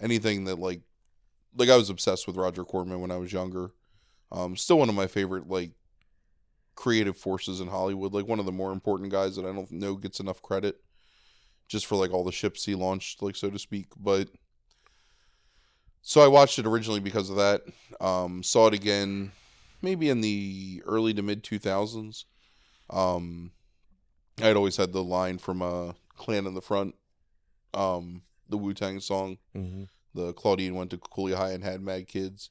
anything 0.00 0.44
that 0.44 0.58
like 0.58 0.82
like 1.56 1.68
I 1.68 1.76
was 1.76 1.90
obsessed 1.90 2.26
with 2.26 2.36
Roger 2.36 2.64
Corman 2.64 3.00
when 3.00 3.10
I 3.10 3.16
was 3.18 3.32
younger. 3.32 3.72
Um 4.32 4.56
still 4.56 4.78
one 4.78 4.88
of 4.88 4.94
my 4.94 5.06
favorite 5.06 5.48
like 5.48 5.72
creative 6.74 7.16
forces 7.16 7.60
in 7.60 7.68
Hollywood, 7.68 8.12
like 8.12 8.26
one 8.26 8.40
of 8.40 8.46
the 8.46 8.52
more 8.52 8.72
important 8.72 9.10
guys 9.10 9.36
that 9.36 9.44
I 9.44 9.52
don't 9.52 9.70
know 9.70 9.96
gets 9.96 10.20
enough 10.20 10.42
credit 10.42 10.76
just 11.68 11.86
for 11.86 11.96
like 11.96 12.12
all 12.12 12.24
the 12.24 12.32
ships 12.32 12.64
he 12.64 12.74
launched, 12.74 13.22
like 13.22 13.36
so 13.36 13.50
to 13.50 13.58
speak. 13.58 13.88
But 13.98 14.30
so 16.02 16.20
I 16.20 16.28
watched 16.28 16.58
it 16.58 16.66
originally 16.66 17.00
because 17.00 17.30
of 17.30 17.36
that. 17.36 17.62
Um, 18.00 18.42
saw 18.42 18.66
it 18.68 18.74
again, 18.74 19.32
maybe 19.82 20.08
in 20.08 20.20
the 20.20 20.82
early 20.86 21.14
to 21.14 21.22
mid 21.22 21.44
two 21.44 21.58
thousands. 21.58 22.26
Um, 22.90 23.52
I 24.40 24.46
had 24.46 24.56
always 24.56 24.76
had 24.76 24.92
the 24.92 25.04
line 25.04 25.38
from 25.38 25.62
uh, 25.62 25.92
"Clan 26.16 26.46
in 26.46 26.54
the 26.54 26.62
Front," 26.62 26.94
um, 27.74 28.22
the 28.48 28.58
Wu 28.58 28.74
Tang 28.74 29.00
song. 29.00 29.38
Mm-hmm. 29.54 29.84
The 30.14 30.32
Claudine 30.32 30.74
went 30.74 30.90
to 30.90 30.98
Cooley 30.98 31.34
High 31.34 31.52
and 31.52 31.62
had 31.62 31.82
mad 31.82 32.08
kids 32.08 32.50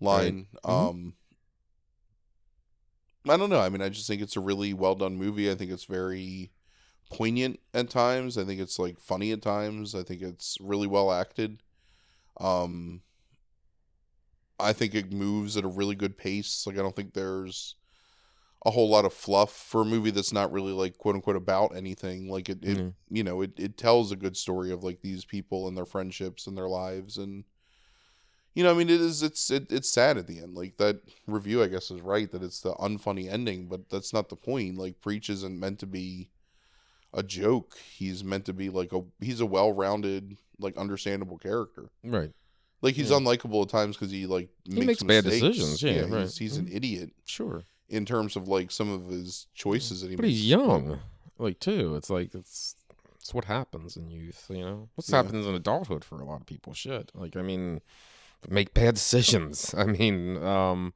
line. 0.00 0.48
Mhm. 0.64 0.70
Um, 0.70 1.14
I 3.28 3.36
don't 3.36 3.50
know. 3.50 3.60
I 3.60 3.68
mean, 3.68 3.80
I 3.80 3.88
just 3.88 4.06
think 4.06 4.20
it's 4.20 4.36
a 4.36 4.40
really 4.40 4.74
well 4.74 4.94
done 4.94 5.16
movie. 5.16 5.50
I 5.50 5.54
think 5.54 5.70
it's 5.70 5.84
very 5.84 6.50
poignant 7.10 7.60
at 7.72 7.90
times. 7.90 8.36
I 8.36 8.44
think 8.44 8.60
it's 8.60 8.78
like 8.78 8.98
funny 9.00 9.32
at 9.32 9.40
times. 9.40 9.94
I 9.94 10.02
think 10.02 10.20
it's 10.20 10.58
really 10.60 10.86
well 10.86 11.12
acted. 11.12 11.62
Um, 12.38 13.02
I 14.58 14.72
think 14.72 14.94
it 14.94 15.12
moves 15.12 15.56
at 15.56 15.64
a 15.64 15.68
really 15.68 15.94
good 15.94 16.18
pace. 16.18 16.66
Like 16.66 16.76
I 16.76 16.80
don't 16.82 16.94
think 16.94 17.14
there's 17.14 17.76
a 18.66 18.70
whole 18.70 18.88
lot 18.88 19.04
of 19.04 19.12
fluff 19.12 19.52
for 19.52 19.82
a 19.82 19.84
movie 19.84 20.10
that's 20.10 20.32
not 20.32 20.50
really 20.52 20.72
like 20.72 20.96
quote 20.96 21.14
unquote 21.14 21.36
about 21.36 21.76
anything. 21.76 22.28
Like 22.30 22.48
it, 22.48 22.64
it 22.64 22.78
Mhm. 22.78 22.94
you 23.10 23.22
know, 23.22 23.42
it, 23.42 23.52
it 23.58 23.76
tells 23.76 24.10
a 24.10 24.16
good 24.16 24.36
story 24.36 24.72
of 24.72 24.82
like 24.82 25.02
these 25.02 25.24
people 25.24 25.68
and 25.68 25.76
their 25.76 25.84
friendships 25.84 26.46
and 26.46 26.56
their 26.56 26.68
lives 26.68 27.18
and 27.18 27.44
you 28.54 28.62
know, 28.62 28.70
I 28.70 28.74
mean, 28.74 28.88
it 28.88 29.00
is. 29.00 29.20
It's 29.22 29.50
it, 29.50 29.66
it's 29.72 29.90
sad 29.90 30.16
at 30.16 30.28
the 30.28 30.38
end. 30.38 30.54
Like 30.54 30.76
that 30.76 31.00
review, 31.26 31.60
I 31.60 31.66
guess, 31.66 31.90
is 31.90 32.00
right 32.00 32.30
that 32.30 32.42
it's 32.44 32.60
the 32.60 32.72
unfunny 32.74 33.28
ending, 33.28 33.66
but 33.66 33.90
that's 33.90 34.12
not 34.12 34.28
the 34.28 34.36
point. 34.36 34.78
Like 34.78 35.00
Preach 35.00 35.28
isn't 35.28 35.58
meant 35.58 35.80
to 35.80 35.86
be 35.86 36.30
a 37.12 37.24
joke. 37.24 37.76
He's 37.78 38.22
meant 38.22 38.44
to 38.44 38.52
be 38.52 38.70
like 38.70 38.92
a 38.92 39.02
he's 39.20 39.40
a 39.40 39.46
well-rounded, 39.46 40.36
like 40.60 40.76
understandable 40.76 41.36
character. 41.36 41.90
Right. 42.04 42.30
Like 42.80 42.94
he's 42.94 43.10
Yeah. 43.10 43.16
unlikable 43.16 43.62
at 43.64 43.70
times 43.70 43.96
because 43.96 44.12
he 44.12 44.24
like 44.26 44.50
He 44.64 44.74
makes, 44.76 45.02
makes 45.02 45.02
bad 45.02 45.24
decisions, 45.24 45.82
yeah, 45.82 46.02
right. 46.02 46.22
he's, 46.22 46.38
he's 46.38 46.56
an 46.56 46.66
Mhm. 46.66 46.76
idiot 46.76 47.10
Sure. 47.24 47.64
In 47.88 48.04
terms 48.04 48.36
of 48.36 48.48
like 48.48 48.70
some 48.70 48.90
of 48.90 49.06
his 49.08 49.46
choices 49.54 50.00
that 50.00 50.10
he 50.10 50.16
But 50.16 50.24
makes. 50.24 50.34
he's 50.36 50.48
young, 50.50 51.00
like 51.38 51.60
too. 51.60 51.94
It's 51.96 52.10
like 52.10 52.34
it's 52.34 52.76
it's 53.16 53.32
what 53.34 53.44
happens 53.46 53.96
in 53.96 54.10
youth, 54.10 54.46
you 54.50 54.64
know. 54.64 54.88
What 54.94 55.08
Yeah. 55.08 55.16
happens 55.22 55.46
in 55.46 55.54
adulthood 55.54 56.04
for 56.04 56.20
a 56.20 56.24
lot 56.24 56.40
of 56.40 56.46
people? 56.46 56.74
Shit. 56.74 57.10
Like 57.14 57.36
I 57.36 57.42
mean, 57.42 57.80
make 58.48 58.74
bad 58.74 58.94
decisions. 58.94 59.74
I 59.78 59.84
mean, 59.84 60.42
um, 60.42 60.94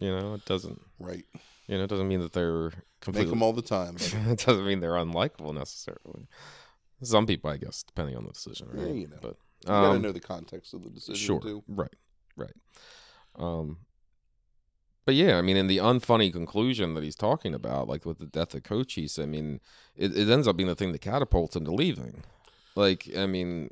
you 0.00 0.10
know, 0.10 0.34
it 0.34 0.44
doesn't. 0.44 0.80
Right. 0.98 1.24
You 1.66 1.76
know, 1.78 1.84
it 1.84 1.90
doesn't 1.90 2.08
mean 2.08 2.20
that 2.20 2.32
they're 2.32 2.70
Make 2.70 3.00
completely. 3.00 3.30
them 3.30 3.42
all 3.42 3.52
the 3.52 3.62
time. 3.62 3.96
it 4.00 4.44
doesn't 4.44 4.66
mean 4.66 4.80
they're 4.80 4.92
unlikable 4.92 5.54
necessarily. 5.54 6.26
Some 7.02 7.26
people, 7.26 7.48
I 7.50 7.56
guess, 7.58 7.82
depending 7.84 8.16
on 8.16 8.24
the 8.24 8.32
decision, 8.32 8.68
right? 8.72 8.86
Yeah, 8.88 8.92
you 8.92 9.06
know. 9.08 9.18
But 9.20 9.36
You 9.64 9.68
gotta 9.72 9.94
um, 9.96 10.02
know 10.02 10.12
the 10.12 10.20
context 10.20 10.74
of 10.74 10.82
the 10.82 10.90
decision 10.90 11.26
sure, 11.26 11.40
too. 11.40 11.62
right, 11.68 11.94
right. 12.36 12.54
Um, 13.36 13.78
but 15.08 15.14
yeah, 15.14 15.38
I 15.38 15.40
mean, 15.40 15.56
in 15.56 15.68
the 15.68 15.78
unfunny 15.78 16.30
conclusion 16.30 16.92
that 16.92 17.02
he's 17.02 17.16
talking 17.16 17.54
about, 17.54 17.88
like 17.88 18.04
with 18.04 18.18
the 18.18 18.26
death 18.26 18.52
of 18.52 18.62
Cochise, 18.62 19.18
I 19.18 19.24
mean, 19.24 19.58
it, 19.96 20.14
it 20.14 20.28
ends 20.28 20.46
up 20.46 20.58
being 20.58 20.68
the 20.68 20.74
thing 20.74 20.92
that 20.92 21.00
catapults 21.00 21.56
him 21.56 21.64
to 21.64 21.70
leaving. 21.70 22.24
Like, 22.76 23.08
I 23.16 23.24
mean, 23.24 23.70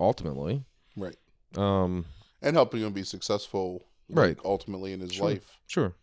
ultimately, 0.00 0.64
Right. 0.96 1.16
um, 1.54 2.06
And 2.40 2.56
helping 2.56 2.80
him 2.80 2.94
be 2.94 3.02
successful 3.02 3.84
Right. 4.08 4.38
ultimately 4.42 4.94
in 4.94 5.00
his 5.00 5.12
Sure. 5.12 5.28
life. 5.28 5.58
sure. 5.66 5.96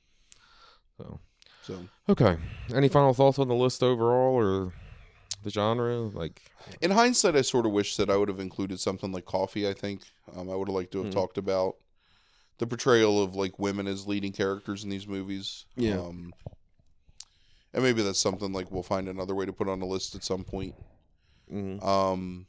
So, 0.95 1.22
So 1.62 1.90
okay. 2.08 2.38
Any 2.72 2.88
final 2.88 3.16
thoughts 3.16 3.40
on 3.40 3.48
the 3.48 3.56
list 3.56 3.82
overall, 3.82 4.36
or 4.36 4.74
the 5.41 5.49
genre? 5.49 6.02
Like, 6.02 6.52
in 6.82 6.91
hindsight, 6.91 7.36
I 7.36 7.41
sort 7.41 7.66
of 7.66 7.72
wish 7.72 7.95
that 7.95 8.12
I 8.12 8.18
would 8.18 8.30
have 8.30 8.40
included 8.40 8.80
something 8.80 9.12
like 9.12 9.26
Coffy. 9.26 9.68
I 9.68 9.74
think 9.74 10.04
um, 10.36 10.52
I 10.52 10.56
would 10.56 10.68
have 10.68 10.76
liked 10.76 10.91
to 10.91 10.99
have 10.99 11.08
Mhm. 11.08 11.14
talked 11.14 11.40
about 11.40 11.78
the 12.60 12.68
portrayal 12.68 13.22
of 13.22 13.36
like 13.36 13.60
women 13.60 13.88
as 13.88 14.08
leading 14.08 14.32
characters 14.32 14.84
in 14.84 14.90
these 14.90 15.08
movies. 15.08 15.66
Yeah. 15.76 16.00
Um, 16.00 16.34
and 17.74 17.84
maybe 17.84 18.02
that's 18.02 18.20
something 18.20 18.54
like 18.54 18.72
we'll 18.72 18.84
find 18.84 19.08
another 19.08 19.36
way 19.36 19.46
to 19.46 19.54
put 19.54 19.70
on 19.70 19.80
the 19.80 19.86
list 19.86 20.16
at 20.16 20.24
some 20.24 20.44
point. 20.44 20.76
mm, 21.52 21.84
Um, 21.84 22.48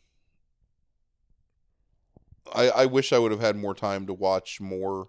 I 2.55 2.69
I 2.71 2.87
wish 2.87 3.13
I 3.13 3.19
would 3.19 3.33
have 3.33 3.41
had 3.41 3.57
more 3.57 3.75
time 3.75 4.07
to 4.07 4.15
watch 4.15 4.61
more, 4.61 5.09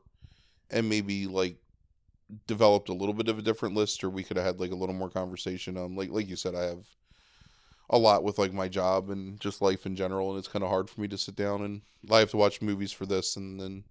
and 0.72 0.90
maybe 0.90 1.28
like 1.28 1.58
developed 2.48 2.90
a 2.90 2.94
little 2.94 3.14
bit 3.14 3.28
of 3.30 3.40
a 3.40 3.42
different 3.42 3.76
list, 3.76 4.04
or 4.04 4.10
we 4.10 4.24
could 4.24 4.38
have 4.38 4.46
had 4.46 4.60
like 4.60 4.72
a 4.72 4.76
little 4.76 4.96
more 4.96 5.10
conversation. 5.10 5.78
Um, 5.78 5.96
like 5.96 6.12
like 6.12 6.28
you 6.30 6.36
said, 6.36 6.56
I 6.56 6.64
have 6.64 6.88
a 7.90 7.98
lot 7.98 8.24
with 8.24 8.38
like 8.38 8.54
my 8.54 8.68
job 8.68 9.10
and 9.10 9.40
just 9.40 9.62
life 9.62 9.86
in 9.86 9.96
general, 9.96 10.30
and 10.30 10.40
it's 10.40 10.48
kind 10.48 10.64
of 10.64 10.70
hard 10.70 10.90
for 10.90 11.02
me 11.02 11.08
to 11.08 11.18
sit 11.18 11.36
down 11.36 11.62
and 11.64 11.82
I 12.12 12.20
have 12.20 12.32
to 12.32 12.38
watch 12.38 12.62
movies 12.62 12.92
for 12.92 13.06
this, 13.06 13.36
and 13.36 13.60
then 13.60 13.84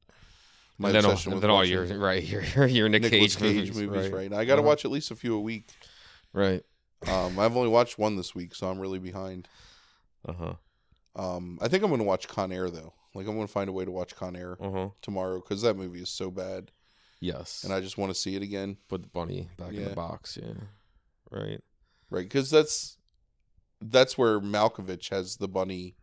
my 0.79 0.93
then 0.93 1.05
all, 1.05 1.13
obsession 1.13 1.33
and 1.33 1.37
with 1.37 1.43
then 1.43 1.51
all 1.51 1.65
your 1.65 1.85
right, 1.99 2.23
your 2.23 2.67
your 2.67 2.89
Nick 2.89 3.03
Nicolas 3.03 3.37
Cage, 3.37 3.75
movies, 3.75 4.11
right? 4.11 4.13
right? 4.13 4.33
I 4.33 4.45
got 4.45 4.55
to 4.57 4.61
Uh-huh. 4.61 4.69
watch 4.69 4.85
at 4.85 4.91
least 4.91 5.11
a 5.11 5.17
few 5.17 5.35
a 5.37 5.41
week. 5.41 5.69
Right. 6.33 6.63
Um, 7.07 7.39
I've 7.39 7.57
only 7.57 7.69
watched 7.69 7.99
one 7.99 8.17
this 8.17 8.35
week, 8.35 8.55
so 8.55 8.69
I'm 8.69 8.79
really 8.79 8.99
behind. 8.99 9.49
Uh 10.27 10.33
huh. 10.33 10.55
Um, 11.17 11.59
I 11.61 11.69
think 11.69 11.83
I'm 11.83 11.91
going 11.91 11.99
to 12.01 12.05
watch 12.05 12.29
Con 12.29 12.53
Air 12.53 12.71
though. 12.71 12.95
Like 13.15 13.27
I'm 13.27 13.35
going 13.35 13.47
to 13.47 13.53
find 13.53 13.69
a 13.69 13.73
way 13.73 13.85
to 13.85 13.91
watch 13.91 14.15
Con 14.15 14.37
Air 14.37 14.57
Uh 14.61 14.71
huh. 14.71 14.89
tomorrow 15.03 15.41
because 15.41 15.63
that 15.63 15.77
movie 15.77 16.01
is 16.03 16.11
so 16.11 16.31
bad, 16.31 16.71
Yes. 17.21 17.65
and 17.65 17.73
I 17.73 17.81
just 17.81 17.99
want 17.99 18.13
to 18.13 18.19
see 18.19 18.37
it 18.37 18.43
again. 18.43 18.77
put 18.89 19.03
the 19.03 19.09
bunny 19.09 19.49
back 19.59 19.73
in 19.73 19.85
the 19.85 19.91
box. 19.97 20.39
Yeah. 20.41 20.53
Right. 21.31 21.61
Right? 22.11 22.25
Because 22.25 22.51
that's 22.51 22.97
that's 23.81 24.19
where 24.19 24.41
Malkovich 24.41 25.11
has 25.11 25.37
the 25.37 25.49
bunny 25.49 25.95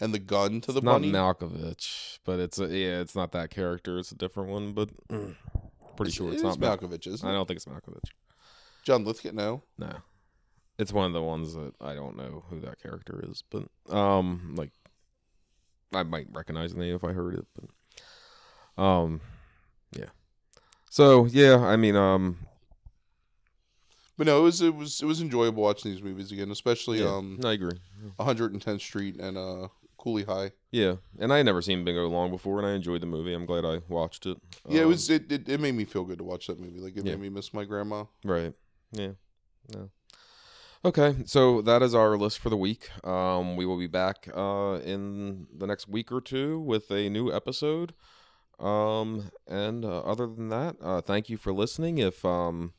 and 0.00 0.14
the 0.14 0.18
gun 0.18 0.60
to 0.62 0.72
the 0.72 0.78
it's 0.78 0.84
bunny. 0.84 1.10
not 1.10 1.38
Malkovich, 1.40 2.18
but 2.24 2.40
it's 2.40 2.58
a 2.58 2.66
yeah, 2.66 3.00
it's 3.00 3.14
not 3.14 3.32
that 3.32 3.50
character. 3.50 3.98
It's 3.98 4.12
a 4.12 4.16
different 4.16 4.50
one, 4.50 4.72
but 4.72 4.88
mm, 5.08 5.34
pretty 5.96 6.12
sure 6.12 6.32
it's 6.32 6.42
It 6.42 6.46
not 6.46 6.58
Malkovich, 6.58 7.06
I 7.24 7.32
don't 7.32 7.46
think 7.46 7.56
it's 7.58 7.66
Malkovich. 7.66 8.10
John 8.82 9.04
Lithgow, 9.04 9.32
no. 9.32 9.62
No, 9.78 9.92
it's 10.78 10.92
one 10.92 11.06
of 11.06 11.12
the 11.12 11.22
ones 11.22 11.54
that 11.54 11.74
I 11.80 11.94
don't 11.94 12.16
know 12.16 12.44
who 12.48 12.60
that 12.60 12.80
character 12.80 13.22
is, 13.28 13.44
but 13.50 13.64
um, 13.94 14.54
like 14.56 14.70
I 15.92 16.02
might 16.02 16.28
recognize 16.32 16.72
the 16.72 16.80
name 16.80 16.94
if 16.94 17.04
I 17.04 17.12
heard 17.12 17.34
it, 17.34 17.46
but 17.54 18.82
um, 18.82 19.20
yeah. 19.92 20.06
So 20.88 21.26
yeah, 21.26 21.58
I 21.58 21.76
mean, 21.76 21.94
um, 21.96 22.38
But 24.16 24.26
no, 24.26 24.40
it 24.40 24.42
was 24.42 24.60
it 24.62 24.74
was 24.74 25.02
it 25.02 25.06
was 25.06 25.20
enjoyable 25.20 25.62
watching 25.62 25.90
these 25.92 26.02
movies 26.02 26.32
again, 26.32 26.50
especially 26.50 27.00
yeah, 27.00 27.08
um 27.14 27.40
I 27.44 27.52
agree. 27.52 27.78
110th 28.18 28.80
Street 28.80 29.16
and 29.20 29.36
uh 29.36 29.68
Cooley 30.00 30.24
High. 30.24 30.52
Yeah, 30.72 30.94
and 31.18 31.32
I 31.32 31.36
had 31.38 31.46
never 31.46 31.60
seen 31.62 31.84
Bingo 31.84 32.08
Long 32.08 32.30
before, 32.30 32.58
and 32.58 32.66
I 32.66 32.72
enjoyed 32.72 33.00
the 33.02 33.06
movie. 33.06 33.34
I'm 33.34 33.44
glad 33.46 33.64
I 33.64 33.80
watched 33.88 34.24
it. 34.26 34.38
Yeah, 34.68 34.80
it 34.80 34.84
Um, 34.84 34.88
was 34.88 35.10
it, 35.10 35.30
it, 35.30 35.48
it 35.48 35.60
made 35.60 35.74
me 35.74 35.84
feel 35.84 36.04
good 36.04 36.18
to 36.18 36.24
watch 36.24 36.46
that 36.46 36.58
movie. 36.58 36.80
Like 36.80 36.96
it 36.96 37.04
Yeah. 37.04 37.12
made 37.12 37.20
me 37.20 37.28
miss 37.28 37.52
my 37.52 37.64
grandma. 37.64 38.04
Right. 38.24 38.54
Yeah. 38.92 39.12
No. 39.74 39.90
Okay, 40.82 41.16
so 41.26 41.60
that 41.62 41.82
is 41.82 41.94
our 41.94 42.16
list 42.16 42.38
for 42.38 42.48
the 42.48 42.56
week. 42.56 42.88
Um, 43.06 43.56
we 43.56 43.66
will 43.66 43.78
be 43.78 43.86
back 43.86 44.28
uh, 44.34 44.80
in 44.82 45.46
the 45.54 45.66
next 45.66 45.86
week 45.88 46.10
or 46.10 46.22
two 46.22 46.58
with 46.58 46.90
a 46.90 47.10
new 47.10 47.30
episode. 47.30 47.92
Um, 48.58 49.30
and 49.46 49.84
uh, 49.84 49.98
other 50.00 50.26
than 50.26 50.48
that, 50.48 50.76
uh, 50.82 51.00
thank 51.02 51.28
you 51.28 51.36
for 51.36 51.52
listening. 51.52 51.98
If 51.98 52.24
um, 52.24 52.72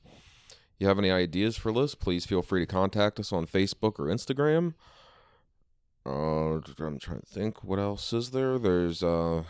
you 0.79 0.87
have 0.87 0.97
any 0.97 1.11
ideas 1.11 1.57
for 1.57 1.71
lists, 1.71 1.93
please 1.95 2.25
feel 2.25 2.41
free 2.41 2.61
to 2.61 2.65
contact 2.65 3.19
us 3.19 3.31
on 3.31 3.45
Facebook 3.45 3.99
or 3.99 4.05
Instagram. 4.05 4.73
Uh, 6.05 6.59
I'm 6.79 6.99
trying 6.99 7.19
to 7.19 7.25
think. 7.25 7.63
What 7.63 7.79
else 7.79 8.11
is 8.13 8.31
there? 8.31 8.57
There's, 8.57 9.03
uh, 9.03 9.43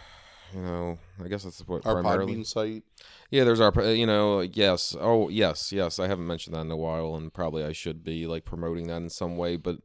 you 0.53 0.61
know, 0.61 0.97
I 1.23 1.27
guess 1.27 1.43
that's 1.43 1.65
what 1.67 1.85
Our 1.85 2.01
primarily. 2.01 2.35
Podbean 2.35 2.45
site. 2.45 2.83
Yeah, 3.29 3.45
there's 3.45 3.61
our, 3.61 3.73
you 3.83 4.05
know, 4.05 4.37
like, 4.37 4.57
yes. 4.57 4.95
Oh, 4.99 5.29
yes, 5.29 5.71
yes. 5.71 5.99
I 5.99 6.07
haven't 6.07 6.27
mentioned 6.27 6.55
that 6.55 6.61
in 6.61 6.71
a 6.71 6.77
while, 6.77 7.15
and 7.15 7.33
probably 7.33 7.63
I 7.63 7.71
should 7.71 8.03
be 8.03 8.27
like 8.27 8.43
promoting 8.43 8.87
that 8.87 8.97
in 8.97 9.09
some 9.09 9.37
way. 9.37 9.55
But 9.55 9.77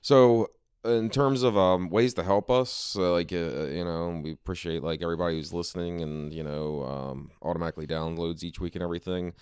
so, 0.00 0.48
in 0.84 1.10
terms 1.10 1.42
of 1.42 1.58
um 1.58 1.90
ways 1.90 2.14
to 2.14 2.22
help 2.22 2.50
us, 2.50 2.96
uh, 2.98 3.12
like 3.12 3.32
uh, 3.32 3.66
you 3.66 3.84
know, 3.84 4.20
we 4.22 4.32
appreciate 4.32 4.82
like 4.82 5.02
everybody 5.02 5.36
who's 5.36 5.52
listening 5.52 6.00
and 6.00 6.32
you 6.32 6.42
know 6.42 6.84
um, 6.84 7.30
automatically 7.42 7.86
downloads 7.86 8.42
each 8.42 8.60
week 8.60 8.74
and 8.74 8.82
everything. 8.82 9.34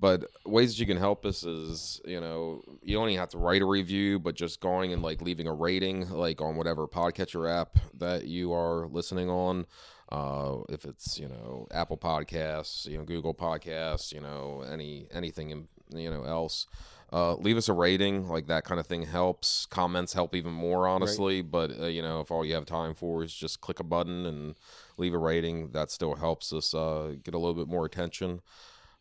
But 0.00 0.24
ways 0.46 0.72
that 0.72 0.80
you 0.80 0.86
can 0.86 0.96
help 0.96 1.26
us 1.26 1.44
is, 1.44 2.00
you 2.06 2.20
know, 2.20 2.62
you 2.82 2.96
don't 2.96 3.10
even 3.10 3.20
have 3.20 3.28
to 3.30 3.38
write 3.38 3.60
a 3.60 3.66
review, 3.66 4.18
but 4.18 4.34
just 4.34 4.60
going 4.60 4.94
and 4.94 5.02
like 5.02 5.20
leaving 5.20 5.46
a 5.46 5.52
rating, 5.52 6.08
like 6.08 6.40
on 6.40 6.56
whatever 6.56 6.88
podcatcher 6.88 7.50
app 7.50 7.78
that 7.98 8.24
you 8.24 8.52
are 8.54 8.88
listening 8.88 9.28
on. 9.28 9.66
Uh, 10.10 10.62
if 10.70 10.86
it's 10.86 11.18
you 11.18 11.28
know 11.28 11.68
Apple 11.70 11.98
Podcasts, 11.98 12.86
you 12.86 12.96
know 12.96 13.04
Google 13.04 13.34
Podcasts, 13.34 14.10
you 14.12 14.20
know 14.20 14.64
any 14.68 15.06
anything 15.12 15.50
in, 15.50 15.68
you 15.94 16.10
know 16.10 16.24
else, 16.24 16.66
uh, 17.12 17.34
leave 17.34 17.56
us 17.56 17.68
a 17.68 17.72
rating. 17.72 18.26
Like 18.26 18.46
that 18.46 18.64
kind 18.64 18.80
of 18.80 18.86
thing 18.86 19.02
helps. 19.02 19.66
Comments 19.66 20.12
help 20.12 20.34
even 20.34 20.52
more, 20.52 20.88
honestly. 20.88 21.42
But 21.42 21.78
uh, 21.78 21.86
you 21.86 22.00
know 22.02 22.20
if 22.20 22.30
all 22.30 22.44
you 22.44 22.54
have 22.54 22.64
time 22.64 22.94
for 22.94 23.22
is 23.22 23.34
just 23.34 23.60
click 23.60 23.78
a 23.80 23.84
button 23.84 24.24
and 24.26 24.54
leave 24.96 25.14
a 25.14 25.18
rating, 25.18 25.72
that 25.72 25.90
still 25.90 26.16
helps 26.16 26.52
us 26.52 26.74
uh, 26.74 27.14
get 27.22 27.34
a 27.34 27.38
little 27.38 27.54
bit 27.54 27.68
more 27.68 27.84
attention. 27.84 28.40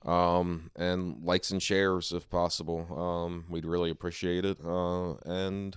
Um, 0.06 0.72
and 0.76 1.24
likes 1.24 1.52
and 1.52 1.62
shares 1.62 2.12
if 2.12 2.30
possible. 2.30 2.88
Um, 2.98 3.46
we'd 3.50 3.66
really 3.66 3.90
appreciate 3.90 4.46
it. 4.46 4.58
Uh, 4.64 5.14
and 5.26 5.76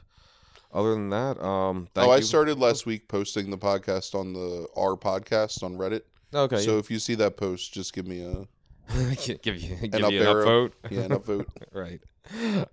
other 0.72 0.92
than 0.92 1.10
that, 1.10 1.42
um, 1.42 1.88
thank 1.94 2.08
oh, 2.08 2.10
I 2.12 2.16
you. 2.18 2.22
started 2.22 2.58
last 2.58 2.86
week 2.86 3.08
posting 3.08 3.50
the 3.50 3.58
podcast 3.58 4.14
on 4.14 4.32
the 4.32 4.66
our 4.76 4.96
podcast 4.96 5.62
on 5.62 5.76
Reddit. 5.76 6.02
Okay, 6.34 6.58
So 6.58 6.78
if 6.78 6.90
you 6.90 6.98
see 6.98 7.14
that 7.16 7.36
post, 7.36 7.74
just 7.74 7.92
give 7.92 8.06
me 8.06 8.22
a 8.24 8.46
give 9.42 9.56
you 9.60 9.76
give 9.88 10.02
up 10.02 10.12
you 10.12 10.20
an 10.22 10.26
arrow. 10.26 10.68
upvote. 10.68 10.72
yeah 10.90 11.00
an 11.02 11.10
upvote. 11.10 11.46
right. 11.72 12.00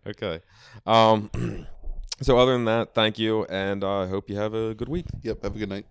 Okay. 0.08 0.42
Um. 0.86 1.68
So 2.22 2.38
other 2.38 2.52
than 2.52 2.66
that, 2.66 2.94
thank 2.94 3.18
you, 3.18 3.46
and 3.46 3.82
I 3.82 4.06
hope 4.08 4.30
you 4.30 4.36
have 4.36 4.54
a 4.54 4.74
good 4.76 4.90
week. 4.90 5.06
yep. 5.24 5.42
Have 5.42 5.56
a 5.56 5.58
good 5.58 5.70
night. 5.70 5.86